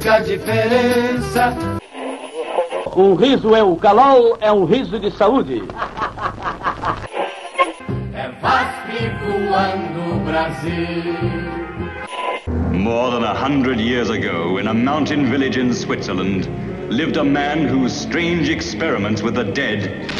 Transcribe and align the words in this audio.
marca 0.00 0.14
a 0.14 0.20
diferença. 0.20 1.56
Um 2.96 3.14
riso 3.14 3.54
é 3.54 3.62
o 3.62 3.76
calol, 3.76 4.36
é 4.40 4.50
um 4.50 4.64
riso 4.64 4.98
de 4.98 5.10
saúde. 5.10 5.62
É 8.14 8.30
VASP 8.40 9.10
voando 9.22 10.24
Brasil. 10.24 11.14
More 12.72 13.10
than 13.10 13.24
a 13.24 13.34
hundred 13.34 13.78
years 13.78 14.08
ago, 14.08 14.58
in 14.58 14.68
a 14.68 14.74
mountain 14.74 15.26
village 15.26 15.58
in 15.58 15.72
Switzerland, 15.72 16.48
lived 16.88 17.18
a 17.18 17.24
man 17.24 17.68
whose 17.68 17.92
strange 17.92 18.48
experiments 18.48 19.22
with 19.22 19.34
the 19.34 19.44
dead 19.44 20.10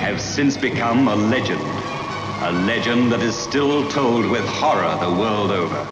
have 0.00 0.20
since 0.20 0.58
become 0.58 1.08
a 1.08 1.16
legend. 1.16 1.62
A 2.42 2.52
legend 2.66 3.10
that 3.12 3.22
is 3.22 3.34
still 3.34 3.88
told 3.88 4.30
with 4.30 4.44
horror 4.44 4.94
the 5.00 5.10
world 5.10 5.50
over. 5.50 5.88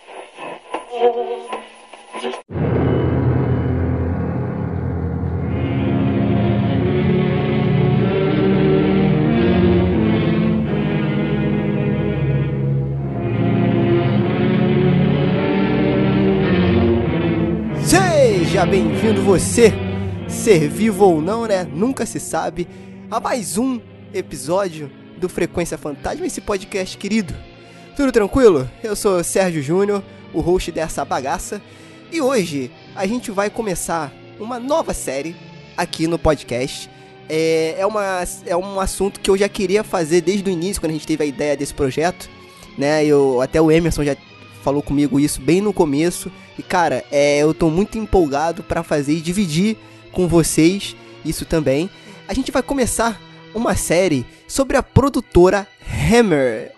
Bem-vindo 18.75 19.23
você, 19.23 19.73
ser 20.29 20.69
vivo 20.69 21.05
ou 21.05 21.23
não, 21.23 21.47
né? 21.47 21.63
Nunca 21.63 22.05
se 22.05 22.19
sabe, 22.19 22.67
a 23.09 23.21
mais 23.21 23.57
um 23.57 23.81
episódio 24.13 24.91
do 25.17 25.29
Frequência 25.29 25.79
Fantasma, 25.79 26.27
esse 26.27 26.41
podcast 26.41 26.99
querido. 26.99 27.33
Tudo 27.95 28.11
tranquilo? 28.11 28.69
Eu 28.83 28.97
sou 28.97 29.23
Sérgio 29.23 29.63
Júnior, 29.63 30.03
o 30.33 30.41
host 30.41 30.73
dessa 30.73 31.05
bagaça, 31.05 31.63
e 32.11 32.21
hoje 32.21 32.69
a 32.97 33.07
gente 33.07 33.31
vai 33.31 33.49
começar 33.49 34.13
uma 34.41 34.59
nova 34.59 34.93
série 34.93 35.37
aqui 35.77 36.09
no 36.09 36.19
podcast. 36.19 36.91
É, 37.29 37.77
é, 37.79 37.87
uma, 37.87 38.25
é 38.45 38.57
um 38.57 38.81
assunto 38.81 39.21
que 39.21 39.31
eu 39.31 39.37
já 39.37 39.49
queria 39.49 39.85
fazer 39.85 40.21
desde 40.21 40.51
o 40.51 40.53
início, 40.53 40.83
quando 40.83 40.91
a 40.91 40.95
gente 40.95 41.07
teve 41.07 41.23
a 41.23 41.27
ideia 41.27 41.57
desse 41.57 41.73
projeto, 41.73 42.29
né? 42.77 43.07
Eu, 43.07 43.41
até 43.41 43.63
o 43.63 43.71
Emerson 43.71 44.03
já 44.03 44.17
falou 44.65 44.83
comigo 44.83 45.21
isso 45.21 45.41
bem 45.41 45.61
no 45.61 45.73
começo. 45.73 46.29
E 46.59 46.63
cara, 46.63 47.05
é, 47.11 47.39
eu 47.39 47.53
tô 47.53 47.69
muito 47.69 47.99
empolgado 47.99 48.63
para 48.63 48.83
fazer 48.83 49.15
e 49.15 49.21
dividir 49.21 49.77
com 50.13 50.29
vocês 50.29 50.97
isso 51.25 51.45
também. 51.45 51.91
A 52.29 52.35
gente 52.35 52.53
vai 52.53 52.63
começar 52.63 53.21
uma 53.55 53.75
série 53.75 54.25
sobre 54.47 54.77
a 54.77 54.83
produtora 54.83 55.67
Hammer. 56.11 56.73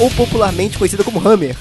Ou 0.00 0.10
popularmente 0.12 0.78
conhecida 0.78 1.04
como 1.04 1.26
Hammer, 1.26 1.56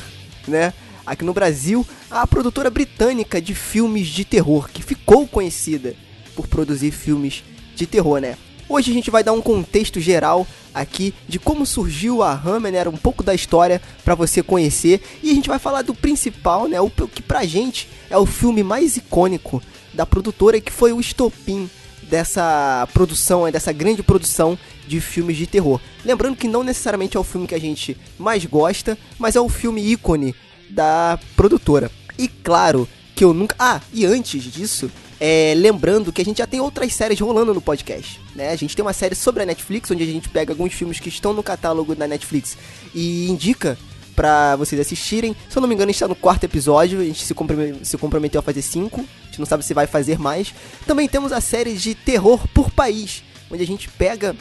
né? 0.47 0.73
Aqui 1.05 1.25
no 1.25 1.33
Brasil, 1.33 1.85
a 2.09 2.25
produtora 2.25 2.69
britânica 2.69 3.41
de 3.41 3.53
filmes 3.53 4.07
de 4.07 4.23
terror, 4.23 4.69
que 4.69 4.81
ficou 4.81 5.27
conhecida 5.27 5.95
por 6.35 6.47
produzir 6.47 6.91
filmes 6.91 7.43
de 7.75 7.85
terror, 7.85 8.21
né? 8.21 8.37
Hoje 8.69 8.91
a 8.91 8.93
gente 8.93 9.09
vai 9.09 9.23
dar 9.23 9.33
um 9.33 9.41
contexto 9.41 9.99
geral 9.99 10.45
aqui 10.71 11.11
de 11.27 11.39
como 11.39 11.65
surgiu 11.65 12.21
a 12.21 12.31
Hammer, 12.31 12.71
né? 12.71 12.87
Um 12.87 12.97
pouco 12.97 13.23
da 13.23 13.33
história 13.33 13.81
para 14.05 14.13
você 14.13 14.43
conhecer 14.43 15.01
e 15.23 15.31
a 15.31 15.33
gente 15.33 15.49
vai 15.49 15.57
falar 15.57 15.81
do 15.81 15.95
principal, 15.95 16.67
né? 16.67 16.79
O 16.79 16.87
que 16.87 17.23
pra 17.23 17.43
gente 17.45 17.89
é 18.11 18.17
o 18.17 18.27
filme 18.27 18.61
mais 18.61 18.95
icônico 18.95 19.59
da 19.91 20.05
produtora 20.05 20.61
que 20.61 20.71
foi 20.71 20.93
o 20.93 20.99
estopim 20.99 21.67
dessa 22.03 22.87
produção, 22.93 23.45
né? 23.45 23.51
dessa 23.51 23.71
grande 23.71 24.03
produção 24.03 24.57
de 24.87 25.01
filmes 25.01 25.35
de 25.35 25.47
terror. 25.47 25.81
Lembrando 26.05 26.37
que 26.37 26.47
não 26.47 26.63
necessariamente 26.63 27.17
é 27.17 27.19
o 27.19 27.23
filme 27.23 27.47
que 27.47 27.55
a 27.55 27.59
gente 27.59 27.97
mais 28.19 28.45
gosta, 28.45 28.95
mas 29.17 29.35
é 29.35 29.41
o 29.41 29.49
filme 29.49 29.81
ícone 29.81 30.35
da 30.69 31.19
produtora. 31.35 31.89
E 32.19 32.27
claro 32.27 32.87
que 33.15 33.23
eu 33.23 33.33
nunca. 33.33 33.55
Ah, 33.57 33.81
e 33.91 34.05
antes 34.05 34.43
disso, 34.43 34.91
é, 35.19 35.53
lembrando 35.55 36.13
que 36.13 36.21
a 36.21 36.25
gente 36.25 36.37
já 36.37 36.47
tem 36.47 36.59
outras 36.59 36.93
séries 36.93 37.19
rolando 37.19 37.53
no 37.53 37.61
podcast. 37.61 38.19
Né? 38.35 38.51
A 38.51 38.55
gente 38.55 38.75
tem 38.75 38.83
uma 38.83 38.93
série 38.93 39.15
sobre 39.15 39.43
a 39.43 39.45
Netflix, 39.45 39.91
onde 39.91 40.03
a 40.03 40.05
gente 40.05 40.29
pega 40.29 40.53
alguns 40.53 40.73
filmes 40.73 40.99
que 40.99 41.09
estão 41.09 41.33
no 41.33 41.43
catálogo 41.43 41.93
da 41.93 42.07
Netflix 42.07 42.57
e 42.93 43.29
indica 43.29 43.77
para 44.15 44.55
vocês 44.55 44.79
assistirem. 44.79 45.35
Se 45.49 45.57
eu 45.57 45.61
não 45.61 45.67
me 45.67 45.75
engano, 45.75 45.91
está 45.91 46.07
no 46.07 46.15
quarto 46.15 46.43
episódio, 46.43 46.99
a 46.99 47.03
gente 47.03 47.23
se, 47.23 47.35
se 47.83 47.97
comprometeu 47.97 48.39
a 48.39 48.41
fazer 48.41 48.61
cinco. 48.61 49.01
A 49.23 49.25
gente 49.27 49.39
não 49.39 49.45
sabe 49.45 49.63
se 49.63 49.73
vai 49.73 49.87
fazer 49.87 50.19
mais. 50.19 50.53
Também 50.85 51.07
temos 51.07 51.31
a 51.31 51.41
série 51.41 51.73
de 51.75 51.95
terror 51.95 52.45
por 52.53 52.71
país, 52.71 53.23
onde 53.49 53.63
a 53.63 53.67
gente 53.67 53.89
pega 53.89 54.35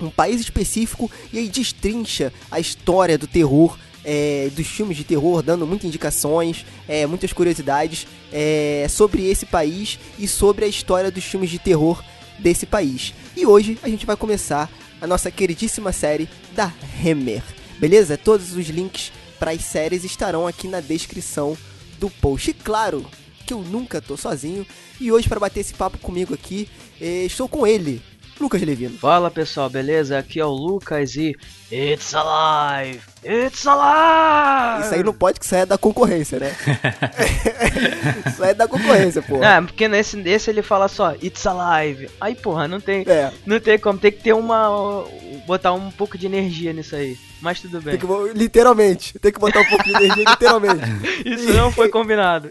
um 0.00 0.10
país 0.10 0.40
específico 0.40 1.10
e 1.32 1.38
aí 1.38 1.48
destrincha 1.48 2.32
a 2.50 2.60
história 2.60 3.16
do 3.16 3.26
terror 3.26 3.78
é, 4.06 4.48
dos 4.54 4.68
filmes 4.68 4.96
de 4.96 5.02
terror, 5.02 5.42
dando 5.42 5.66
muitas 5.66 5.88
indicações, 5.88 6.64
é, 6.86 7.04
muitas 7.06 7.32
curiosidades 7.32 8.06
é, 8.32 8.86
sobre 8.88 9.28
esse 9.28 9.44
país 9.44 9.98
e 10.16 10.28
sobre 10.28 10.64
a 10.64 10.68
história 10.68 11.10
dos 11.10 11.24
filmes 11.24 11.50
de 11.50 11.58
terror 11.58 12.02
desse 12.38 12.64
país. 12.64 13.12
E 13.36 13.44
hoje 13.44 13.76
a 13.82 13.88
gente 13.88 14.06
vai 14.06 14.16
começar 14.16 14.70
a 15.00 15.06
nossa 15.06 15.30
queridíssima 15.30 15.92
série 15.92 16.28
da 16.54 16.72
Hammer, 17.04 17.42
beleza? 17.78 18.16
Todos 18.16 18.56
os 18.56 18.68
links 18.68 19.12
para 19.40 19.50
as 19.50 19.62
séries 19.62 20.04
estarão 20.04 20.46
aqui 20.46 20.68
na 20.68 20.80
descrição 20.80 21.58
do 21.98 22.08
post. 22.08 22.50
E 22.50 22.54
claro 22.54 23.04
que 23.44 23.52
eu 23.52 23.60
nunca 23.60 24.00
tô 24.00 24.16
sozinho 24.16 24.64
e 25.00 25.10
hoje 25.10 25.28
para 25.28 25.40
bater 25.40 25.60
esse 25.60 25.74
papo 25.74 25.98
comigo 25.98 26.32
aqui, 26.32 26.68
é, 27.00 27.24
estou 27.24 27.48
com 27.48 27.66
ele, 27.66 28.00
Lucas 28.40 28.62
Levino. 28.62 28.98
Fala 28.98 29.30
pessoal, 29.30 29.68
beleza? 29.68 30.18
Aqui 30.18 30.38
é 30.38 30.44
o 30.44 30.50
Lucas 30.50 31.16
e 31.16 31.34
It's 31.70 32.14
Alive! 32.14 33.15
It's 33.28 33.66
Alive! 33.66 34.84
Isso 34.86 34.94
aí 34.94 35.02
não 35.02 35.12
pode 35.12 35.40
que 35.40 35.46
saia 35.46 35.66
da 35.66 35.76
concorrência, 35.76 36.38
né? 36.38 36.54
Isso 38.26 38.42
aí 38.44 38.50
é 38.50 38.54
da 38.54 38.68
concorrência, 38.68 39.20
pô. 39.22 39.42
É, 39.42 39.60
porque 39.60 39.88
nesse, 39.88 40.16
nesse 40.16 40.48
ele 40.50 40.62
fala 40.62 40.86
só 40.88 41.12
It's 41.22 41.44
Alive. 41.46 42.08
Aí, 42.20 42.34
porra, 42.36 42.68
não 42.68 42.80
tem, 42.80 43.04
É. 43.06 43.32
não 43.44 43.58
tem 43.58 43.78
como, 43.78 43.98
tem 43.98 44.12
que 44.12 44.22
ter 44.22 44.32
uma. 44.32 45.04
botar 45.46 45.72
um 45.72 45.90
pouco 45.90 46.16
de 46.16 46.26
energia 46.26 46.72
nisso 46.72 46.94
aí. 46.94 47.16
Mas 47.40 47.60
tudo 47.60 47.80
bem. 47.80 47.96
Tem 47.98 48.08
que, 48.08 48.38
literalmente, 48.38 49.18
tem 49.18 49.32
que 49.32 49.40
botar 49.40 49.60
um 49.60 49.66
pouco 49.68 49.84
de 49.84 49.90
energia, 49.90 50.24
literalmente. 50.30 50.84
Isso 51.24 51.52
não 51.52 51.72
foi 51.72 51.88
combinado. 51.90 52.50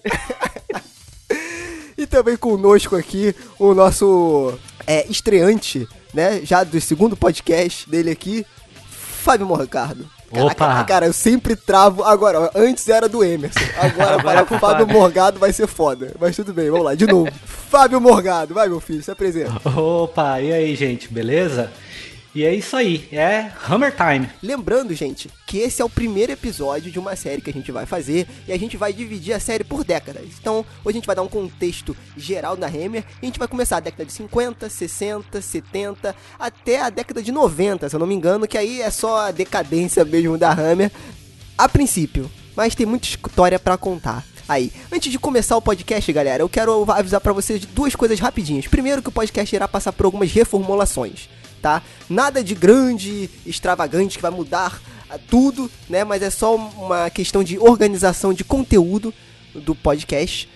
E 1.98 2.06
também 2.06 2.36
conosco 2.36 2.96
aqui 2.96 3.34
o 3.58 3.74
nosso 3.74 4.54
é, 4.86 5.06
estreante, 5.08 5.88
né? 6.14 6.42
Já 6.44 6.64
do 6.64 6.80
segundo 6.82 7.16
podcast 7.16 7.90
dele 7.90 8.12
aqui, 8.12 8.46
Fábio 9.24 9.48
Morgardo. 9.48 10.06
Caraca, 10.32 10.54
Opa! 10.54 10.84
Cara, 10.84 11.06
eu 11.06 11.14
sempre 11.14 11.56
travo. 11.56 12.04
Agora, 12.04 12.50
antes 12.56 12.88
era 12.90 13.08
do 13.08 13.24
Emerson. 13.24 13.60
Agora, 13.78 14.16
Agora 14.16 14.22
falar 14.22 14.42
é 14.42 14.46
com 14.46 14.56
o 14.56 14.60
Fábio. 14.60 14.88
Morgado 14.88 15.40
vai 15.40 15.54
ser 15.54 15.68
foda. 15.68 16.14
Mas 16.20 16.36
tudo 16.36 16.54
bem, 16.54 16.70
vamos 16.70 16.86
lá, 16.86 16.96
de 16.96 17.06
novo. 17.06 17.32
Fábio 17.70 18.00
Morgado, 18.00 18.54
vai 18.54 18.68
meu 18.68 18.80
filho, 18.80 19.04
se 19.04 19.12
apresenta. 19.12 19.70
Opa, 19.70 20.40
e 20.42 20.52
aí, 20.52 20.76
gente, 20.76 21.12
beleza? 21.12 21.72
E 22.36 22.44
é 22.44 22.54
isso 22.54 22.76
aí, 22.76 23.08
é 23.14 23.50
Hammer 23.66 23.96
Time. 23.96 24.30
Lembrando, 24.44 24.94
gente, 24.94 25.30
que 25.48 25.60
esse 25.60 25.82
é 25.82 25.86
o 25.86 25.90
primeiro 25.90 26.34
episódio 26.34 26.92
de 26.92 27.00
uma 27.00 27.16
série 27.16 27.42
que 27.42 27.50
a 27.50 27.54
gente 27.54 27.72
vai 27.72 27.86
fazer 27.86 28.28
e 28.46 28.52
a 28.52 28.60
gente 28.60 28.76
vai 28.76 28.92
dividir 28.92 29.32
a 29.32 29.40
série 29.40 29.64
por 29.64 29.86
décadas. 29.86 30.26
Então, 30.38 30.66
hoje 30.84 30.98
a 30.98 31.00
gente 31.00 31.08
vai 31.08 31.16
dar 31.16 31.22
um 31.22 31.30
contexto 31.30 31.96
geral 32.18 32.58
da 32.58 32.68
Hammer 32.68 33.06
e 33.22 33.26
a 33.26 33.26
gente 33.26 33.40
vai 33.40 33.48
começar 33.48 33.78
a 33.78 33.80
década 33.80 34.04
de 34.04 34.12
50, 34.12 34.70
60, 34.70 35.42
70, 35.42 36.14
até 36.38 36.82
a 36.82 36.90
década 36.90 37.24
de 37.24 37.32
90, 37.32 37.88
se 37.88 37.96
eu 37.96 38.00
não 38.02 38.06
me 38.06 38.16
engano, 38.16 38.46
que 38.50 38.58
aí 38.58 38.82
é 38.82 38.92
só 38.92 39.28
a 39.28 39.32
decadência 39.32 40.04
mesmo 40.04 40.38
da 40.38 40.52
Hammer 40.52 40.92
a 41.58 41.70
princípio. 41.70 42.30
Mas 42.54 42.76
tem 42.76 42.86
muita 42.86 43.08
história 43.08 43.58
pra 43.58 43.78
contar. 43.78 44.26
Aí, 44.46 44.74
antes 44.92 45.10
de 45.10 45.18
começar 45.18 45.56
o 45.56 45.62
podcast, 45.62 46.12
galera, 46.12 46.44
eu 46.44 46.50
quero 46.50 46.84
avisar 46.92 47.22
pra 47.22 47.32
vocês 47.32 47.64
duas 47.66 47.96
coisas 47.96 48.20
rapidinhas. 48.20 48.68
Primeiro 48.68 49.02
que 49.02 49.08
o 49.08 49.14
podcast 49.14 49.56
irá 49.56 49.70
passar 49.70 49.94
por 49.94 50.06
algumas 50.06 50.30
reformulações 50.34 51.30
tá? 51.66 51.82
Nada 52.08 52.44
de 52.44 52.54
grande, 52.54 53.28
extravagante 53.44 54.18
que 54.18 54.22
vai 54.22 54.30
mudar 54.30 54.80
ah, 55.10 55.18
tudo, 55.18 55.72
né? 55.90 56.04
Mas 56.04 56.22
é 56.22 56.30
só 56.30 56.56
uma 56.56 57.10
questão 57.10 57.44
de 57.44 57.58
organização 57.58 58.32
de 58.32 58.44
conteúdo 58.44 59.12
do 59.52 59.74
podcast. 59.74 60.48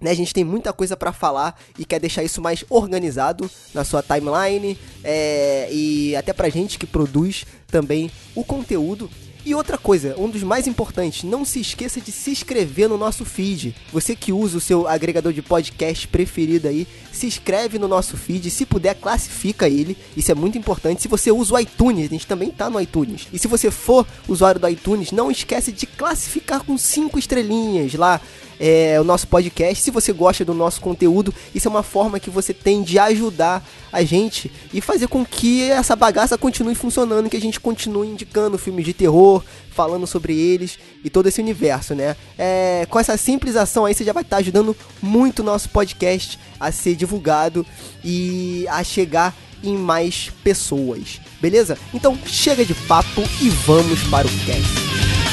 Né, 0.00 0.10
a 0.10 0.14
gente 0.14 0.34
tem 0.34 0.42
muita 0.42 0.72
coisa 0.72 0.96
pra 0.96 1.12
falar 1.12 1.56
e 1.78 1.84
quer 1.84 2.00
deixar 2.00 2.24
isso 2.24 2.42
mais 2.42 2.64
organizado 2.68 3.48
na 3.72 3.84
sua 3.84 4.02
timeline 4.02 4.76
é, 5.04 5.68
e 5.70 6.16
até 6.16 6.32
pra 6.32 6.48
gente 6.48 6.80
que 6.80 6.86
produz 6.86 7.46
também 7.68 8.10
o 8.34 8.42
conteúdo. 8.42 9.08
E 9.46 9.54
outra 9.54 9.76
coisa, 9.76 10.14
um 10.16 10.30
dos 10.30 10.42
mais 10.42 10.66
importantes, 10.66 11.22
não 11.22 11.44
se 11.44 11.60
esqueça 11.60 12.00
de 12.00 12.10
se 12.10 12.30
inscrever 12.30 12.88
no 12.88 12.96
nosso 12.96 13.26
feed. 13.26 13.74
Você 13.92 14.16
que 14.16 14.32
usa 14.32 14.56
o 14.56 14.60
seu 14.60 14.88
agregador 14.88 15.34
de 15.34 15.42
podcast 15.42 16.08
preferido 16.08 16.66
aí, 16.66 16.86
se 17.12 17.26
inscreve 17.26 17.78
no 17.78 17.86
nosso 17.86 18.16
feed, 18.16 18.50
se 18.50 18.64
puder 18.64 18.94
classifica 18.94 19.68
ele, 19.68 19.98
isso 20.16 20.32
é 20.32 20.34
muito 20.34 20.56
importante. 20.56 21.02
Se 21.02 21.08
você 21.08 21.30
usa 21.30 21.54
o 21.54 21.58
iTunes, 21.58 22.06
a 22.06 22.08
gente 22.08 22.26
também 22.26 22.50
tá 22.50 22.70
no 22.70 22.80
iTunes. 22.80 23.28
E 23.34 23.38
se 23.38 23.46
você 23.46 23.70
for 23.70 24.06
usuário 24.26 24.58
do 24.58 24.66
iTunes, 24.66 25.12
não 25.12 25.30
esquece 25.30 25.72
de 25.72 25.84
classificar 25.84 26.64
com 26.64 26.78
cinco 26.78 27.18
estrelinhas 27.18 27.92
lá. 27.92 28.22
É, 28.58 29.00
o 29.00 29.04
nosso 29.04 29.26
podcast. 29.28 29.82
Se 29.82 29.90
você 29.90 30.12
gosta 30.12 30.44
do 30.44 30.54
nosso 30.54 30.80
conteúdo, 30.80 31.34
isso 31.54 31.68
é 31.68 31.70
uma 31.70 31.82
forma 31.82 32.20
que 32.20 32.30
você 32.30 32.52
tem 32.52 32.82
de 32.82 32.98
ajudar 32.98 33.66
a 33.92 34.02
gente 34.02 34.50
e 34.72 34.80
fazer 34.80 35.06
com 35.08 35.24
que 35.24 35.70
essa 35.70 35.94
bagaça 35.94 36.36
continue 36.36 36.74
funcionando, 36.74 37.30
que 37.30 37.36
a 37.36 37.40
gente 37.40 37.60
continue 37.60 38.08
indicando 38.08 38.58
filmes 38.58 38.84
de 38.84 38.92
terror, 38.92 39.42
falando 39.70 40.06
sobre 40.06 40.36
eles 40.36 40.78
e 41.04 41.10
todo 41.10 41.26
esse 41.26 41.40
universo, 41.40 41.94
né? 41.94 42.16
É, 42.38 42.86
com 42.88 42.98
essa 42.98 43.16
simples 43.16 43.56
ação 43.56 43.84
aí, 43.84 43.94
você 43.94 44.04
já 44.04 44.12
vai 44.12 44.22
estar 44.22 44.38
ajudando 44.38 44.76
muito 45.02 45.40
o 45.40 45.44
nosso 45.44 45.68
podcast 45.68 46.38
a 46.58 46.70
ser 46.72 46.94
divulgado 46.94 47.66
e 48.02 48.66
a 48.68 48.82
chegar 48.82 49.34
em 49.62 49.76
mais 49.76 50.30
pessoas, 50.42 51.20
beleza? 51.40 51.78
Então 51.92 52.18
chega 52.26 52.64
de 52.64 52.74
papo 52.74 53.22
e 53.40 53.48
vamos 53.48 54.02
para 54.04 54.26
o 54.26 54.30
cast. 54.30 55.23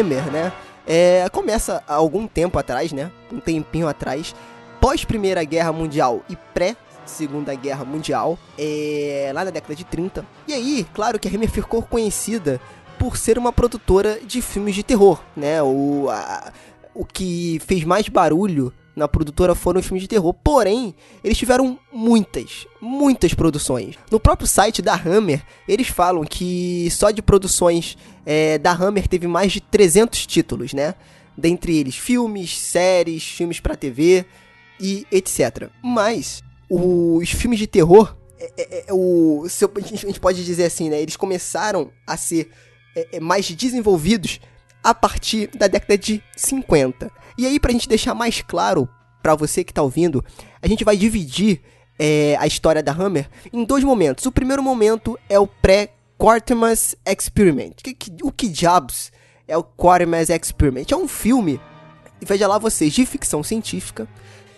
Hammer, 0.00 0.30
né? 0.30 0.52
É, 0.86 1.26
começa 1.30 1.82
há 1.88 1.94
algum 1.94 2.26
tempo 2.26 2.58
atrás, 2.58 2.92
né? 2.92 3.10
Um 3.32 3.40
tempinho 3.40 3.88
atrás, 3.88 4.34
pós 4.80 5.04
Primeira 5.04 5.42
Guerra 5.44 5.72
Mundial 5.72 6.22
e 6.28 6.36
pré 6.52 6.76
Segunda 7.06 7.54
Guerra 7.54 7.84
Mundial, 7.84 8.38
é, 8.58 9.30
lá 9.34 9.44
na 9.44 9.50
década 9.50 9.74
de 9.74 9.84
30. 9.84 10.24
E 10.48 10.52
aí, 10.54 10.86
claro 10.94 11.18
que 11.18 11.28
a 11.28 11.30
Hammer 11.30 11.50
ficou 11.50 11.82
conhecida 11.82 12.60
por 12.98 13.16
ser 13.16 13.38
uma 13.38 13.52
produtora 13.52 14.18
de 14.24 14.40
filmes 14.40 14.74
de 14.74 14.82
terror, 14.82 15.20
né? 15.36 15.62
O, 15.62 16.08
a- 16.10 16.50
o 16.94 17.04
que 17.04 17.60
fez 17.66 17.84
mais 17.84 18.08
barulho 18.08 18.72
na 18.94 19.08
produtora 19.08 19.54
foram 19.54 19.80
os 19.80 19.86
filmes 19.86 20.02
de 20.02 20.08
terror. 20.08 20.32
Porém, 20.32 20.94
eles 21.22 21.36
tiveram 21.36 21.78
muitas, 21.92 22.66
muitas 22.80 23.34
produções. 23.34 23.96
No 24.10 24.20
próprio 24.20 24.46
site 24.46 24.80
da 24.80 24.94
Hammer, 24.94 25.42
eles 25.66 25.88
falam 25.88 26.24
que 26.24 26.88
só 26.90 27.10
de 27.10 27.22
produções 27.22 27.96
é, 28.24 28.58
da 28.58 28.72
Hammer 28.72 29.08
teve 29.08 29.26
mais 29.26 29.52
de 29.52 29.60
300 29.60 30.26
títulos, 30.26 30.72
né? 30.72 30.94
Dentre 31.36 31.76
eles 31.76 31.96
filmes, 31.96 32.56
séries, 32.56 33.24
filmes 33.24 33.60
pra 33.60 33.76
TV 33.76 34.24
e 34.80 35.06
etc. 35.10 35.68
Mas 35.82 36.42
os 36.70 37.30
filmes 37.30 37.58
de 37.58 37.66
terror, 37.66 38.16
é, 38.38 38.52
é, 38.56 38.84
é, 38.88 38.92
o, 38.92 39.46
se 39.48 39.64
a 39.64 39.80
gente 39.80 40.20
pode 40.20 40.44
dizer 40.44 40.64
assim, 40.64 40.88
né? 40.88 41.00
Eles 41.00 41.16
começaram 41.16 41.90
a 42.06 42.16
ser 42.16 42.50
é, 42.94 43.16
é, 43.16 43.20
mais 43.20 43.50
desenvolvidos 43.50 44.40
a 44.84 44.94
partir 44.94 45.48
da 45.56 45.66
década 45.66 45.96
de 45.98 46.22
50. 46.36 47.10
E 47.38 47.46
aí, 47.46 47.58
pra 47.58 47.72
gente 47.72 47.88
deixar 47.88 48.14
mais 48.14 48.42
claro 48.42 48.88
pra 49.22 49.34
você 49.34 49.64
que 49.64 49.72
tá 49.72 49.82
ouvindo, 49.82 50.22
a 50.62 50.68
gente 50.68 50.84
vai 50.84 50.96
dividir 50.96 51.62
é, 51.98 52.36
a 52.38 52.46
história 52.46 52.82
da 52.82 52.92
Hammer 52.92 53.28
em 53.52 53.64
dois 53.64 53.82
momentos. 53.82 54.26
O 54.26 54.32
primeiro 54.32 54.62
momento 54.62 55.18
é 55.28 55.38
o 55.38 55.46
pré-Quartermass 55.46 56.94
Experiment. 57.06 57.72
Que- 57.82 57.94
que- 57.94 58.12
o 58.22 58.30
que 58.30 58.48
diabos 58.48 59.10
é 59.48 59.56
o 59.56 59.64
Quartermass 59.64 60.28
Experiment? 60.30 60.90
É 60.92 60.96
um 60.96 61.08
filme, 61.08 61.60
veja 62.20 62.46
lá 62.46 62.58
vocês, 62.58 62.92
de 62.92 63.06
ficção 63.06 63.42
científica, 63.42 64.06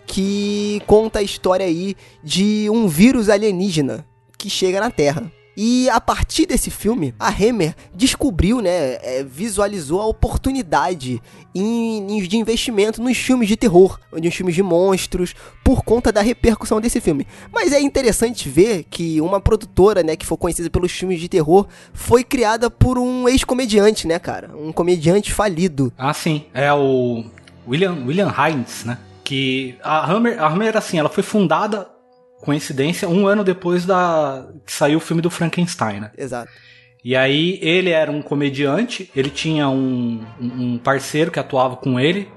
que 0.07 0.81
conta 0.87 1.19
a 1.19 1.23
história 1.23 1.67
aí 1.67 1.95
de 2.23 2.69
um 2.71 2.87
vírus 2.89 3.29
alienígena 3.29 4.07
que 4.39 4.49
chega 4.51 4.81
na 4.81 4.91
Terra. 4.91 5.31
E 5.57 5.89
a 5.89 6.01
partir 6.01 6.45
desse 6.45 6.71
filme, 6.71 7.15
a 7.19 7.29
Hammer 7.29 7.75
descobriu, 7.95 8.61
né, 8.61 8.99
é, 9.03 9.25
visualizou 9.25 10.03
a 10.03 10.07
oportunidade 10.07 11.23
em, 11.55 12.23
de 12.23 12.37
investimento 12.37 13.03
nos 13.03 13.17
filmes 13.17 13.49
de 13.49 13.57
terror, 13.57 13.99
nos 14.13 14.35
filmes 14.35 14.55
de 14.55 14.63
monstros, 14.63 15.35
por 15.65 15.83
conta 15.83 16.13
da 16.13 16.21
repercussão 16.21 16.81
desse 16.81 17.01
filme. 17.01 17.27
Mas 17.51 17.73
é 17.73 17.81
interessante 17.81 18.49
ver 18.49 18.85
que 18.91 19.21
uma 19.21 19.41
produtora, 19.41 20.03
né, 20.03 20.15
que 20.15 20.27
foi 20.27 20.37
conhecida 20.37 20.69
pelos 20.69 20.93
filmes 20.93 21.21
de 21.21 21.29
terror, 21.29 21.67
foi 21.95 22.23
criada 22.23 22.71
por 22.71 22.99
um 22.99 23.27
ex-comediante, 23.27 24.07
né, 24.07 24.19
cara? 24.19 24.51
Um 24.55 24.73
comediante 24.73 25.33
falido. 25.33 25.93
Ah, 25.97 26.13
sim. 26.13 26.45
É 26.53 26.73
o 26.73 27.25
William, 27.67 28.05
William 28.07 28.33
Hines, 28.37 28.85
né? 28.85 28.99
Que 29.25 29.77
a 29.83 30.09
Hammer, 30.09 30.41
a 30.41 30.47
Hammer, 30.47 30.77
assim, 30.77 30.99
ela 30.99 31.09
foi 31.09 31.23
fundada, 31.23 31.89
coincidência, 32.41 33.09
um 33.09 33.27
ano 33.27 33.43
depois 33.43 33.85
da 33.85 34.47
que 34.65 34.73
saiu 34.73 34.99
o 34.99 35.01
filme 35.01 35.23
do 35.23 35.31
Frankenstein, 35.31 36.01
né? 36.01 36.11
Exato. 36.17 36.51
E 37.05 37.15
aí 37.15 37.59
ele 37.63 37.91
era 37.91 38.11
um 38.11 38.21
comediante, 38.21 39.11
ele 39.15 39.31
tinha 39.31 39.69
um, 39.69 40.25
um 40.41 40.79
parceiro 40.79 41.31
que 41.31 41.39
atuava 41.39 41.77
com 41.77 42.01
ele. 42.01 42.29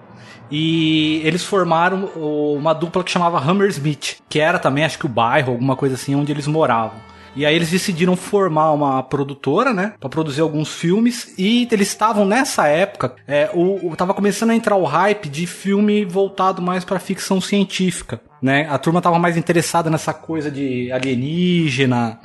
E 0.52 1.22
eles 1.24 1.44
formaram 1.44 2.06
uma 2.16 2.74
dupla 2.74 3.04
que 3.04 3.12
chamava 3.12 3.40
Hammersmith, 3.40 4.18
que 4.28 4.40
era 4.40 4.58
também, 4.58 4.84
acho 4.84 4.98
que 4.98 5.06
o 5.06 5.10
bairro, 5.10 5.52
alguma 5.52 5.76
coisa 5.76 5.96
assim, 5.96 6.16
onde 6.16 6.32
eles 6.32 6.48
moravam. 6.48 7.00
E 7.36 7.46
aí 7.46 7.56
eles 7.56 7.70
decidiram 7.70 8.16
formar 8.16 8.72
uma 8.72 9.04
produtora, 9.04 9.74
né, 9.74 9.94
Pra 10.00 10.10
produzir 10.10 10.42
alguns 10.42 10.74
filmes. 10.74 11.34
E 11.38 11.68
eles 11.72 11.88
estavam 11.90 12.26
nessa 12.26 12.68
época, 12.68 13.16
é, 13.28 13.50
o, 13.54 13.90
o- 13.92 13.96
tava 13.96 14.14
começando 14.14 14.50
a 14.52 14.56
entrar 14.56 14.76
o 14.76 14.84
hype 14.86 15.30
de 15.30 15.46
filme 15.48 16.04
voltado 16.06 16.62
mais 16.62 16.84
pra 16.84 17.00
ficção 17.00 17.40
científica, 17.40 18.22
né? 18.42 18.68
A 18.70 18.78
turma 18.78 19.02
tava 19.02 19.20
mais 19.20 19.38
interessada 19.38 19.90
nessa 19.90 20.14
coisa 20.14 20.50
de 20.50 20.92
alienígena. 20.92 22.20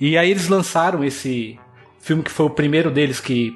E 0.00 0.16
aí 0.16 0.30
eles 0.30 0.48
lançaram 0.48 1.02
esse 1.04 1.58
filme 2.00 2.22
que 2.22 2.30
foi 2.30 2.46
o 2.46 2.50
primeiro 2.50 2.90
deles 2.90 3.20
que 3.20 3.52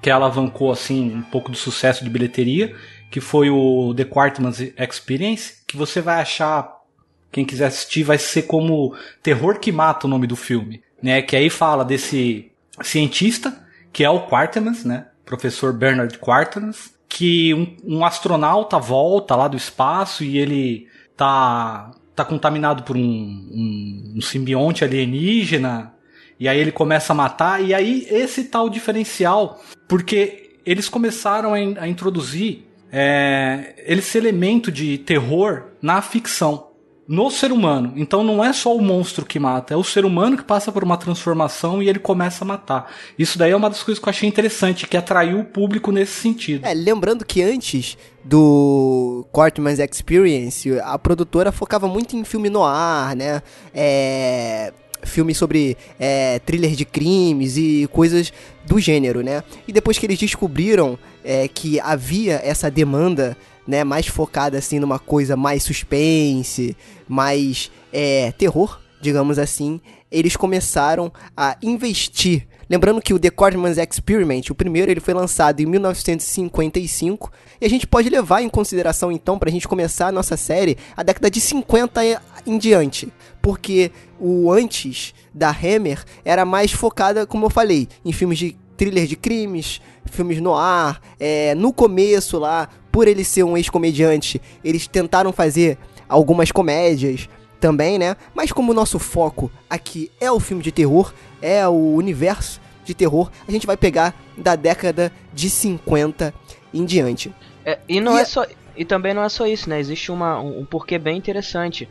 que 0.00 0.10
alavancou 0.10 0.72
assim 0.72 1.14
um 1.14 1.22
pouco 1.22 1.48
do 1.48 1.56
sucesso 1.56 2.02
de 2.02 2.10
bilheteria, 2.10 2.74
que 3.08 3.20
foi 3.20 3.50
o 3.50 3.94
The 3.96 4.04
Quartman's 4.04 4.58
Experience, 4.76 5.58
que 5.64 5.76
você 5.76 6.00
vai 6.00 6.20
achar 6.20 6.68
quem 7.32 7.44
quiser 7.44 7.66
assistir 7.66 8.04
vai 8.04 8.18
ser 8.18 8.42
como 8.42 8.94
Terror 9.22 9.58
que 9.58 9.72
Mata 9.72 10.06
o 10.06 10.10
nome 10.10 10.26
do 10.26 10.36
filme, 10.36 10.82
né? 11.02 11.22
Que 11.22 11.34
aí 11.34 11.48
fala 11.50 11.84
desse 11.84 12.52
cientista 12.82 13.58
que 13.92 14.04
é 14.04 14.10
o 14.10 14.26
Quartmans, 14.26 14.84
né? 14.84 15.06
Professor 15.24 15.72
Bernard 15.72 16.18
Quartmans, 16.18 16.94
que 17.08 17.52
um, 17.54 17.76
um 17.98 18.04
astronauta 18.04 18.78
volta 18.78 19.34
lá 19.36 19.48
do 19.48 19.56
espaço 19.56 20.22
e 20.24 20.38
ele 20.38 20.86
tá 21.16 21.90
tá 22.14 22.24
contaminado 22.24 22.82
por 22.82 22.94
um, 22.96 23.00
um, 23.00 24.14
um 24.16 24.20
simbionte 24.20 24.84
alienígena 24.84 25.94
e 26.38 26.46
aí 26.48 26.58
ele 26.58 26.72
começa 26.72 27.12
a 27.12 27.16
matar 27.16 27.62
e 27.62 27.72
aí 27.72 28.06
esse 28.10 28.44
tal 28.44 28.68
diferencial 28.68 29.62
porque 29.88 30.50
eles 30.66 30.88
começaram 30.90 31.54
a, 31.54 31.60
in- 31.60 31.76
a 31.78 31.88
introduzir 31.88 32.66
é, 32.92 33.74
esse 33.86 34.18
elemento 34.18 34.70
de 34.70 34.98
terror 34.98 35.68
na 35.80 36.02
ficção 36.02 36.71
no 37.06 37.30
ser 37.30 37.52
humano. 37.52 37.92
Então 37.96 38.22
não 38.22 38.44
é 38.44 38.52
só 38.52 38.74
o 38.74 38.80
monstro 38.80 39.24
que 39.24 39.38
mata, 39.38 39.74
é 39.74 39.76
o 39.76 39.84
ser 39.84 40.04
humano 40.04 40.36
que 40.36 40.44
passa 40.44 40.70
por 40.70 40.84
uma 40.84 40.96
transformação 40.96 41.82
e 41.82 41.88
ele 41.88 41.98
começa 41.98 42.44
a 42.44 42.46
matar. 42.46 42.92
Isso 43.18 43.38
daí 43.38 43.50
é 43.50 43.56
uma 43.56 43.68
das 43.68 43.82
coisas 43.82 44.02
que 44.02 44.08
eu 44.08 44.10
achei 44.10 44.28
interessante, 44.28 44.86
que 44.86 44.96
atraiu 44.96 45.40
o 45.40 45.44
público 45.44 45.90
nesse 45.90 46.20
sentido. 46.20 46.64
É, 46.64 46.74
lembrando 46.74 47.24
que 47.24 47.42
antes 47.42 47.96
do 48.24 49.26
Quartman's 49.32 49.78
Experience, 49.78 50.70
a 50.80 50.98
produtora 50.98 51.50
focava 51.50 51.88
muito 51.88 52.16
em 52.16 52.24
filme 52.24 52.48
noir, 52.48 53.16
né? 53.16 53.42
É, 53.74 54.72
filme 55.04 55.34
sobre 55.34 55.76
é, 55.98 56.38
thriller 56.40 56.72
de 56.72 56.84
crimes 56.84 57.56
e 57.56 57.88
coisas 57.92 58.32
do 58.64 58.78
gênero, 58.78 59.22
né? 59.22 59.42
E 59.66 59.72
depois 59.72 59.98
que 59.98 60.06
eles 60.06 60.18
descobriram 60.18 60.98
é, 61.24 61.48
que 61.48 61.80
havia 61.80 62.40
essa 62.44 62.70
demanda, 62.70 63.36
né, 63.66 63.84
mais 63.84 64.06
focada 64.06 64.58
assim 64.58 64.78
numa 64.78 64.98
coisa 64.98 65.36
mais 65.36 65.62
suspense, 65.62 66.76
mais 67.08 67.70
é, 67.92 68.32
terror, 68.32 68.80
digamos 69.00 69.38
assim, 69.38 69.80
eles 70.10 70.36
começaram 70.36 71.12
a 71.36 71.56
investir. 71.62 72.46
Lembrando 72.68 73.02
que 73.02 73.12
o 73.12 73.18
The 73.18 73.30
Quartman's 73.30 73.76
Experiment, 73.76 74.48
o 74.50 74.54
primeiro, 74.54 74.90
ele 74.90 75.00
foi 75.00 75.12
lançado 75.12 75.60
em 75.60 75.66
1955 75.66 77.30
e 77.60 77.66
a 77.66 77.68
gente 77.68 77.86
pode 77.86 78.08
levar 78.08 78.42
em 78.42 78.48
consideração 78.48 79.12
então 79.12 79.38
pra 79.38 79.50
gente 79.50 79.68
começar 79.68 80.08
a 80.08 80.12
nossa 80.12 80.36
série 80.36 80.76
a 80.96 81.02
década 81.02 81.30
de 81.30 81.40
50 81.40 82.04
e- 82.04 82.16
em 82.46 82.58
diante, 82.58 83.12
porque 83.40 83.90
o 84.18 84.50
antes 84.50 85.14
da 85.34 85.50
Hammer 85.50 86.02
era 86.24 86.44
mais 86.44 86.72
focada, 86.72 87.26
como 87.26 87.46
eu 87.46 87.50
falei, 87.50 87.88
em 88.04 88.12
filmes 88.12 88.38
de 88.38 88.56
thriller 88.76 89.06
de 89.06 89.16
crimes, 89.16 89.80
filmes 90.06 90.40
no 90.40 90.54
ar. 90.54 91.00
É, 91.20 91.54
no 91.54 91.72
começo 91.72 92.38
lá, 92.38 92.68
por 92.92 93.08
ele 93.08 93.24
ser 93.24 93.42
um 93.42 93.56
ex-comediante, 93.56 94.40
eles 94.62 94.86
tentaram 94.86 95.32
fazer 95.32 95.78
algumas 96.06 96.52
comédias 96.52 97.28
também, 97.58 97.98
né? 97.98 98.16
Mas 98.34 98.52
como 98.52 98.72
o 98.72 98.74
nosso 98.74 98.98
foco 98.98 99.50
aqui 99.68 100.10
é 100.20 100.30
o 100.30 100.38
filme 100.38 100.62
de 100.62 100.70
terror, 100.70 101.12
é 101.40 101.66
o 101.66 101.94
universo 101.94 102.60
de 102.84 102.94
terror, 102.94 103.30
a 103.48 103.50
gente 103.50 103.66
vai 103.66 103.76
pegar 103.76 104.14
da 104.36 104.54
década 104.56 105.10
de 105.32 105.48
50 105.48 106.34
em 106.74 106.84
diante. 106.84 107.34
É, 107.64 107.78
e 107.88 108.00
não 108.00 108.18
E 108.18 108.20
é 108.20 108.24
só. 108.24 108.46
E 108.74 108.86
também 108.86 109.12
não 109.12 109.22
é 109.22 109.28
só 109.28 109.46
isso, 109.46 109.68
né? 109.68 109.78
Existe 109.78 110.10
uma, 110.10 110.40
um, 110.40 110.60
um 110.60 110.64
porquê 110.64 110.98
bem 110.98 111.18
interessante. 111.18 111.88